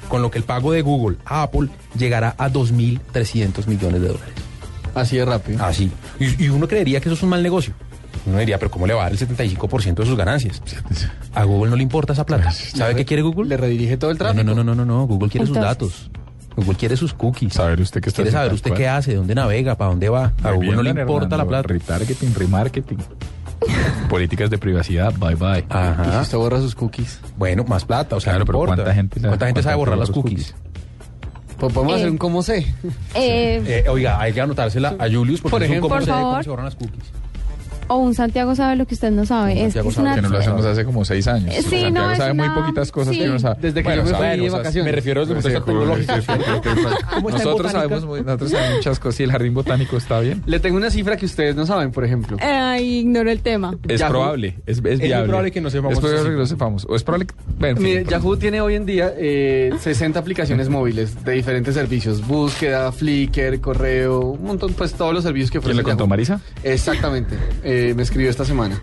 con 0.08 0.22
lo 0.22 0.32
que 0.32 0.38
el 0.38 0.44
pago 0.44 0.72
de 0.72 0.82
Google 0.82 1.18
a 1.26 1.44
Apple 1.44 1.70
llegará 1.98 2.36
a 2.38 2.50
2.300 2.50 3.68
millones 3.68 4.02
de 4.02 4.08
dólares. 4.08 4.49
Así 4.96 5.18
de 5.18 5.26
rápido. 5.26 5.64
Así. 5.64 5.92
Y, 6.20 6.46
y 6.46 6.50
uno 6.50 6.68
creería 6.68 7.00
que 7.00 7.10
eso 7.10 7.16
es 7.16 7.24
un 7.24 7.30
mal 7.30 7.44
negocio. 7.44 7.74
Uno 8.26 8.38
diría, 8.40 8.58
pero 8.60 8.70
¿cómo 8.70 8.86
le 8.86 8.94
va 8.94 9.02
a 9.02 9.10
dar 9.10 9.14
el 9.14 9.20
75% 9.20 9.96
de 9.96 10.06
sus 10.06 10.18
ganancias? 10.18 10.62
A 11.34 11.44
Google 11.46 11.70
no 11.72 11.76
le 11.78 11.84
importa 11.84 12.14
esa 12.14 12.26
plata. 12.26 12.52
¿Sabe 12.52 12.96
qué 12.96 13.06
quiere 13.06 13.22
Google? 13.24 13.48
Le 13.48 13.58
redirige 13.58 13.98
todo 13.98 14.12
el 14.12 14.18
tráfico. 14.18 14.44
no, 14.44 14.54
no, 14.54 14.64
no, 14.64 14.76
no, 14.76 14.86
no. 14.86 15.08
Google 15.08 15.30
quiere 15.30 15.48
sus 15.48 15.56
datos. 15.56 16.12
Google 16.56 16.76
quiere 16.76 16.98
sus 16.98 17.14
cookies. 17.14 17.54
Saber 17.54 17.80
usted 17.80 18.02
qué 18.02 18.10
está 18.10 18.18
Quiere 18.24 18.32
saber 18.32 18.54
usted 18.54 18.72
cual. 18.72 18.78
qué 18.80 18.88
hace, 18.90 19.16
dónde 19.16 19.34
navega, 19.36 19.76
para 19.78 19.92
dónde 19.92 20.10
va. 20.10 20.34
A 20.44 20.52
Google 20.52 20.74
no 20.76 20.84
le 20.84 20.90
importa 20.90 21.38
la 21.38 21.46
plata. 21.46 21.68
Retargeting, 21.70 22.36
remarketing. 22.36 22.98
Políticas 24.10 24.50
de 24.50 24.58
privacidad, 24.58 25.14
bye 25.18 25.36
bye. 25.36 25.60
Y 25.60 25.62
si 25.62 25.68
Ajá. 25.70 26.22
usted 26.22 26.38
borra 26.38 26.60
sus 26.60 26.76
cookies. 26.76 27.20
Bueno, 27.38 27.64
más 27.66 27.86
plata, 27.86 28.16
o 28.16 28.20
sea, 28.20 28.32
Claro, 28.34 28.40
no 28.40 28.46
pero 28.46 28.58
importa. 28.60 28.76
¿cuánta 28.84 28.94
gente 28.96 29.22
¿Cuánta 29.22 29.46
gente 29.46 29.64
sabe 29.64 29.76
borrar 29.76 29.98
las 29.98 30.10
cookies? 30.12 30.56
Pues 31.60 31.74
podemos 31.74 31.94
Eh. 31.94 31.98
hacer 31.98 32.10
un 32.12 32.18
cómo 32.18 32.42
sé. 32.42 32.66
Eh, 33.16 33.62
Eh, 33.86 33.90
oiga, 33.90 34.20
hay 34.20 34.32
que 34.34 34.42
anotársela 34.42 34.96
a 34.98 35.10
Julius 35.10 35.42
porque 35.42 35.52
Por 35.52 35.64
es 35.64 35.70
un 35.70 35.74
ejemplo. 35.74 35.90
cómo 35.90 35.96
Por 36.00 36.06
se, 36.06 36.12
cómo 36.12 36.24
favor. 36.24 36.44
se 36.44 36.50
borran 36.50 36.66
las 36.66 36.76
cookies. 36.76 37.04
O 37.90 37.98
un 37.98 38.16
Santiago 38.16 38.56
sabe 38.56 38.76
lo 38.78 38.86
que 38.88 38.94
usted 38.94 39.12
no 39.12 39.26
sabe. 39.26 39.52
Un 39.52 39.58
Es, 39.58 39.64
Santiago 39.74 39.90
es 39.90 39.96
sabe 39.96 40.08
una- 40.08 40.16
Que 40.16 40.22
no 40.22 40.30
lo 40.30 40.38
hacemos 40.40 40.66
hace 40.66 40.86
como 40.86 41.04
seis 41.06 41.28
años. 41.28 41.54
Eh, 41.54 41.62
sí, 41.62 41.82
Santiago 41.82 41.92
no, 42.08 42.12
es 42.12 42.18
sabe 42.18 42.34
muy 42.34 42.46
una- 42.46 42.56
poquitas 42.56 42.92
cosas 42.92 43.14
sí. 43.14 43.20
que 43.22 43.30
uno 43.30 43.40
sabe. 43.40 43.58
Desde 43.62 43.84
que 43.84 43.90
yo 43.96 44.04
me 44.04 44.14
fui 44.14 44.28
de 44.46 44.50
vacaciones. 44.50 44.86
Me 44.86 44.92
refiero. 44.96 45.20
¿Cómo 45.28 45.40
está 45.40 45.54
en 47.18 47.32
Nosotros 47.34 47.72
sabemos, 47.72 48.06
muy- 48.06 48.22
nosotros 48.22 48.52
sabemos 48.52 48.76
muchas 48.78 49.00
cosas 49.00 49.20
y 49.20 49.24
el 49.24 49.32
jardín 49.32 49.54
botánico 49.54 49.98
está 49.98 50.20
bien. 50.20 50.42
Le 50.46 50.60
tengo 50.60 50.78
una 50.78 50.90
cifra 50.92 51.18
que 51.18 51.26
ustedes 51.26 51.56
no 51.56 51.66
saben, 51.66 51.92
por 51.92 52.06
ejemplo. 52.06 52.38
Ay, 52.42 53.00
ignoro 53.00 53.30
el 53.32 53.42
tema. 53.42 53.76
Es 53.88 54.00
Yahoo. 54.00 54.12
probable, 54.12 54.56
es, 54.66 54.78
es 54.78 54.84
muy 54.84 54.96
viable. 54.98 55.28
probable 55.28 55.52
que 55.52 55.62
no 55.62 55.70
sepamos 55.70 55.94
Es 55.94 56.00
probable 56.00 56.30
que 56.32 56.38
no 56.38 56.46
sepamos. 56.46 56.86
O 56.90 56.96
es 56.96 57.04
probable 57.04 57.28
que... 57.28 57.34
bueno, 57.58 57.82
Mire, 57.82 58.06
Yahoo 58.06 58.38
tiene 58.38 58.62
hoy 58.62 58.76
en 58.76 58.86
día 58.86 59.14
eh, 59.18 59.72
60 59.80 60.20
aplicaciones 60.20 60.70
móviles 60.70 61.24
de 61.24 61.32
diferentes 61.34 61.74
servicios. 61.74 62.26
Búsqueda, 62.26 62.92
Flickr, 62.92 63.60
correo, 63.62 64.20
un 64.22 64.44
montón, 64.44 64.74
pues 64.74 64.94
todos 64.94 65.14
los 65.14 65.24
servicios 65.24 65.52
que 65.52 65.58
ofrece 65.60 65.74
¿Quién 65.76 65.78
le 65.86 65.92
contó. 65.92 66.08
Marisa? 66.08 66.40
Exactamente. 66.64 67.36
Eh, 67.64 67.79
me 67.96 68.04
escribió 68.04 68.30
esta 68.30 68.46
semana. 68.46 68.82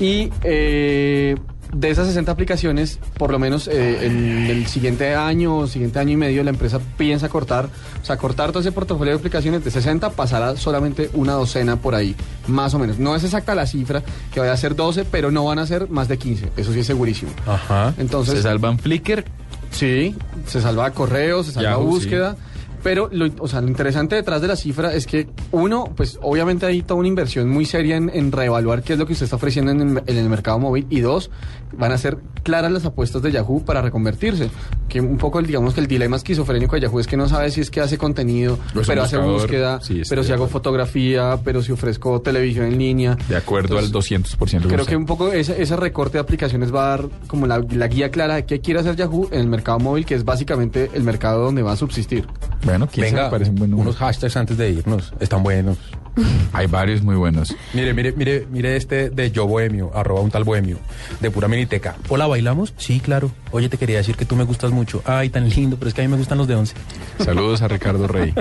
Y 0.00 0.30
eh, 0.42 1.36
de 1.74 1.90
esas 1.90 2.06
60 2.06 2.30
aplicaciones, 2.30 2.98
por 3.18 3.30
lo 3.30 3.38
menos 3.38 3.68
eh, 3.68 4.06
en 4.06 4.46
el 4.46 4.66
siguiente 4.66 5.14
año 5.14 5.58
o 5.58 5.66
siguiente 5.66 5.98
año 5.98 6.12
y 6.12 6.16
medio, 6.16 6.44
la 6.44 6.50
empresa 6.50 6.80
piensa 6.96 7.28
cortar, 7.28 7.68
o 8.00 8.04
sea, 8.04 8.16
cortar 8.16 8.50
todo 8.50 8.60
ese 8.60 8.72
portafolio 8.72 9.12
de 9.12 9.18
aplicaciones 9.18 9.64
de 9.64 9.70
60, 9.70 10.10
pasará 10.10 10.56
solamente 10.56 11.10
una 11.14 11.32
docena 11.32 11.76
por 11.76 11.94
ahí, 11.94 12.14
más 12.46 12.74
o 12.74 12.78
menos. 12.78 12.98
No 12.98 13.16
es 13.16 13.24
exacta 13.24 13.54
la 13.54 13.66
cifra, 13.66 14.02
que 14.32 14.40
vaya 14.40 14.52
a 14.52 14.56
ser 14.56 14.76
12, 14.76 15.04
pero 15.04 15.30
no 15.30 15.44
van 15.44 15.58
a 15.58 15.66
ser 15.66 15.88
más 15.90 16.08
de 16.08 16.18
15. 16.18 16.50
Eso 16.56 16.72
sí 16.72 16.80
es 16.80 16.86
segurísimo. 16.86 17.32
Ajá. 17.46 17.94
Entonces, 17.98 18.36
Se 18.36 18.42
salvan 18.42 18.78
Flickr. 18.78 19.24
Sí, 19.70 20.14
se 20.46 20.60
salva 20.60 20.92
correo, 20.92 21.42
se 21.42 21.50
salva 21.50 21.70
Yahoo, 21.70 21.86
búsqueda. 21.86 22.36
Pero 22.84 23.08
lo, 23.10 23.26
o 23.40 23.48
sea, 23.48 23.62
lo 23.62 23.68
interesante 23.68 24.14
detrás 24.14 24.42
de 24.42 24.48
la 24.48 24.56
cifra 24.56 24.94
es 24.94 25.06
que 25.06 25.26
uno, 25.52 25.90
pues 25.96 26.18
obviamente 26.22 26.66
hay 26.66 26.82
toda 26.82 27.00
una 27.00 27.08
inversión 27.08 27.48
muy 27.48 27.64
seria 27.64 27.96
en, 27.96 28.10
en 28.12 28.30
reevaluar 28.30 28.82
qué 28.82 28.92
es 28.92 28.98
lo 28.98 29.06
que 29.06 29.14
usted 29.14 29.24
está 29.24 29.36
ofreciendo 29.36 29.72
en 29.72 30.02
en 30.06 30.16
el 30.16 30.28
mercado 30.28 30.58
móvil. 30.58 30.86
Y 30.90 31.00
dos, 31.00 31.30
van 31.78 31.92
a 31.92 31.98
ser 31.98 32.18
claras 32.42 32.70
las 32.72 32.84
apuestas 32.84 33.22
de 33.22 33.32
Yahoo 33.32 33.64
para 33.64 33.80
reconvertirse. 33.82 34.50
Que 34.88 35.00
un 35.00 35.16
poco, 35.18 35.38
el, 35.38 35.46
digamos 35.46 35.74
que 35.74 35.80
el 35.80 35.86
dilema 35.86 36.16
esquizofrénico 36.16 36.76
de 36.76 36.82
Yahoo 36.82 37.00
es 37.00 37.06
que 37.06 37.16
no 37.16 37.28
sabe 37.28 37.50
si 37.50 37.60
es 37.60 37.70
que 37.70 37.80
hace 37.80 37.98
contenido, 37.98 38.58
pero 38.86 39.02
hace 39.02 39.16
buscador. 39.16 39.40
búsqueda, 39.40 39.80
Sí, 39.80 40.02
pero 40.08 40.22
si 40.22 40.32
hago 40.32 40.44
acuerdo. 40.44 40.52
fotografía, 40.52 41.38
pero 41.44 41.62
si 41.62 41.72
ofrezco 41.72 42.20
televisión 42.20 42.66
en 42.66 42.78
línea. 42.78 43.16
De 43.28 43.36
acuerdo 43.36 43.78
al 43.78 43.90
200% 43.90 44.36
Creo 44.66 44.80
usted. 44.80 44.86
que 44.86 44.96
un 44.96 45.06
poco 45.06 45.32
ese, 45.32 45.60
ese 45.62 45.76
recorte 45.76 46.18
de 46.18 46.20
aplicaciones 46.22 46.72
va 46.74 46.86
a 46.86 46.88
dar 46.96 47.08
como 47.26 47.46
la, 47.46 47.64
la 47.70 47.88
guía 47.88 48.10
clara 48.10 48.34
de 48.36 48.44
qué 48.46 48.60
quiere 48.60 48.80
hacer 48.80 48.96
Yahoo 48.96 49.28
en 49.32 49.40
el 49.40 49.46
mercado 49.48 49.78
móvil, 49.78 50.04
que 50.04 50.14
es 50.14 50.24
básicamente 50.24 50.90
el 50.94 51.02
mercado 51.02 51.44
donde 51.44 51.62
va 51.62 51.72
a 51.72 51.76
subsistir. 51.76 52.26
Bueno, 52.64 52.86
15 52.88 53.10
Venga, 53.10 53.30
parece 53.30 53.50
un 53.50 53.56
buen 53.56 53.74
unos 53.74 53.96
hashtags 53.96 54.36
antes 54.36 54.56
de 54.56 54.70
irnos. 54.70 55.12
Están 55.18 55.42
buenos. 55.42 55.78
Hay 56.52 56.66
varios 56.66 57.02
muy 57.02 57.16
buenos. 57.16 57.54
Mire, 57.72 57.94
mire, 57.94 58.12
mire, 58.12 58.46
mire 58.50 58.76
este 58.76 59.10
de 59.10 59.30
Yo 59.30 59.46
Bohemio, 59.46 59.90
arroba 59.94 60.20
un 60.20 60.30
tal 60.30 60.44
Bohemio, 60.44 60.78
de 61.20 61.30
pura 61.30 61.48
miniteca. 61.48 61.96
Hola, 62.08 62.26
¿bailamos? 62.26 62.74
Sí, 62.76 63.00
claro. 63.00 63.30
Oye, 63.50 63.68
te 63.68 63.78
quería 63.78 63.98
decir 63.98 64.16
que 64.16 64.24
tú 64.24 64.36
me 64.36 64.44
gustas 64.44 64.70
mucho. 64.70 65.02
Ay, 65.04 65.30
tan 65.30 65.48
lindo, 65.48 65.76
pero 65.76 65.88
es 65.88 65.94
que 65.94 66.02
a 66.02 66.04
mí 66.04 66.10
me 66.10 66.16
gustan 66.16 66.38
los 66.38 66.46
de 66.46 66.54
once. 66.54 66.74
Saludos 67.18 67.62
a 67.62 67.68
Ricardo 67.68 68.06
Rey. 68.06 68.34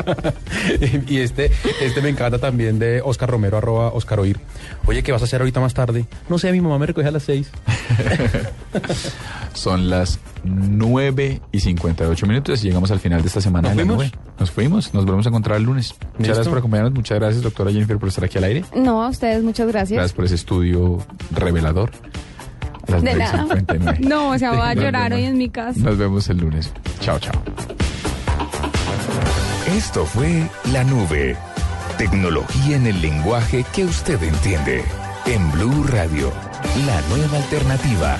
y 1.08 1.18
este, 1.18 1.50
este 1.80 2.02
me 2.02 2.08
encanta 2.08 2.38
también 2.38 2.78
de 2.78 3.00
Oscar 3.02 3.30
Romero, 3.30 3.58
arroba 3.58 3.88
Oscar 3.92 4.20
Oír. 4.20 4.38
Oye, 4.86 5.02
¿qué 5.02 5.12
vas 5.12 5.22
a 5.22 5.24
hacer 5.24 5.40
ahorita 5.40 5.60
más 5.60 5.74
tarde? 5.74 6.06
No 6.28 6.38
sé, 6.38 6.52
mi 6.52 6.60
mamá 6.60 6.78
me 6.78 6.86
recoge 6.86 7.08
a 7.08 7.12
las 7.12 7.24
seis. 7.24 7.50
Son 9.54 9.90
las 9.90 10.18
9 10.44 11.40
y 11.52 11.60
58 11.60 12.26
minutos 12.26 12.62
y 12.64 12.68
llegamos 12.68 12.90
al 12.90 12.98
final 13.00 13.20
de 13.22 13.28
esta 13.28 13.40
semana. 13.40 13.68
¿Nos 13.68 13.76
de 13.76 13.84
la 13.84 13.88
fuimos? 13.94 14.12
nube. 14.12 14.18
Nos 14.40 14.50
fuimos. 14.50 14.94
Nos 14.94 15.04
volvemos 15.04 15.26
a 15.26 15.28
encontrar 15.28 15.56
el 15.58 15.64
lunes. 15.64 15.94
Muchas 15.94 16.18
¿Listo? 16.18 16.26
gracias 16.34 16.48
por 16.48 16.58
acompañarnos. 16.58 16.94
Muchas 16.94 17.18
gracias, 17.18 17.42
doctora 17.42 17.70
Jennifer, 17.70 17.98
por 17.98 18.08
estar 18.08 18.24
aquí 18.24 18.38
al 18.38 18.44
aire. 18.44 18.64
No, 18.76 19.02
a 19.02 19.08
ustedes 19.08 19.42
muchas 19.42 19.66
gracias. 19.68 19.96
Gracias 19.96 20.12
por 20.14 20.24
ese 20.24 20.34
estudio 20.34 20.98
revelador. 21.32 21.90
A 22.88 22.92
las 22.92 23.02
De 23.02 23.14
9 23.14 23.16
y 23.16 23.18
nada. 23.18 23.42
59. 23.54 23.98
No, 24.08 24.30
o 24.30 24.38
sea, 24.38 24.50
voy 24.52 24.60
a 24.60 24.74
llorar 24.74 25.10
vemos. 25.10 25.18
hoy 25.18 25.24
en 25.30 25.38
mi 25.38 25.48
casa. 25.48 25.78
Nos 25.80 25.96
vemos 25.98 26.28
el 26.28 26.38
lunes. 26.38 26.72
Chao, 27.00 27.18
chao. 27.18 27.32
Esto 29.76 30.04
fue 30.04 30.48
La 30.72 30.84
Nube. 30.84 31.36
Tecnología 31.98 32.76
en 32.76 32.86
el 32.86 33.00
lenguaje 33.00 33.64
que 33.72 33.84
usted 33.84 34.20
entiende. 34.22 34.82
En 35.26 35.52
Blue 35.52 35.84
Radio, 35.84 36.32
la 36.86 37.00
nueva 37.16 37.36
alternativa. 37.36 38.16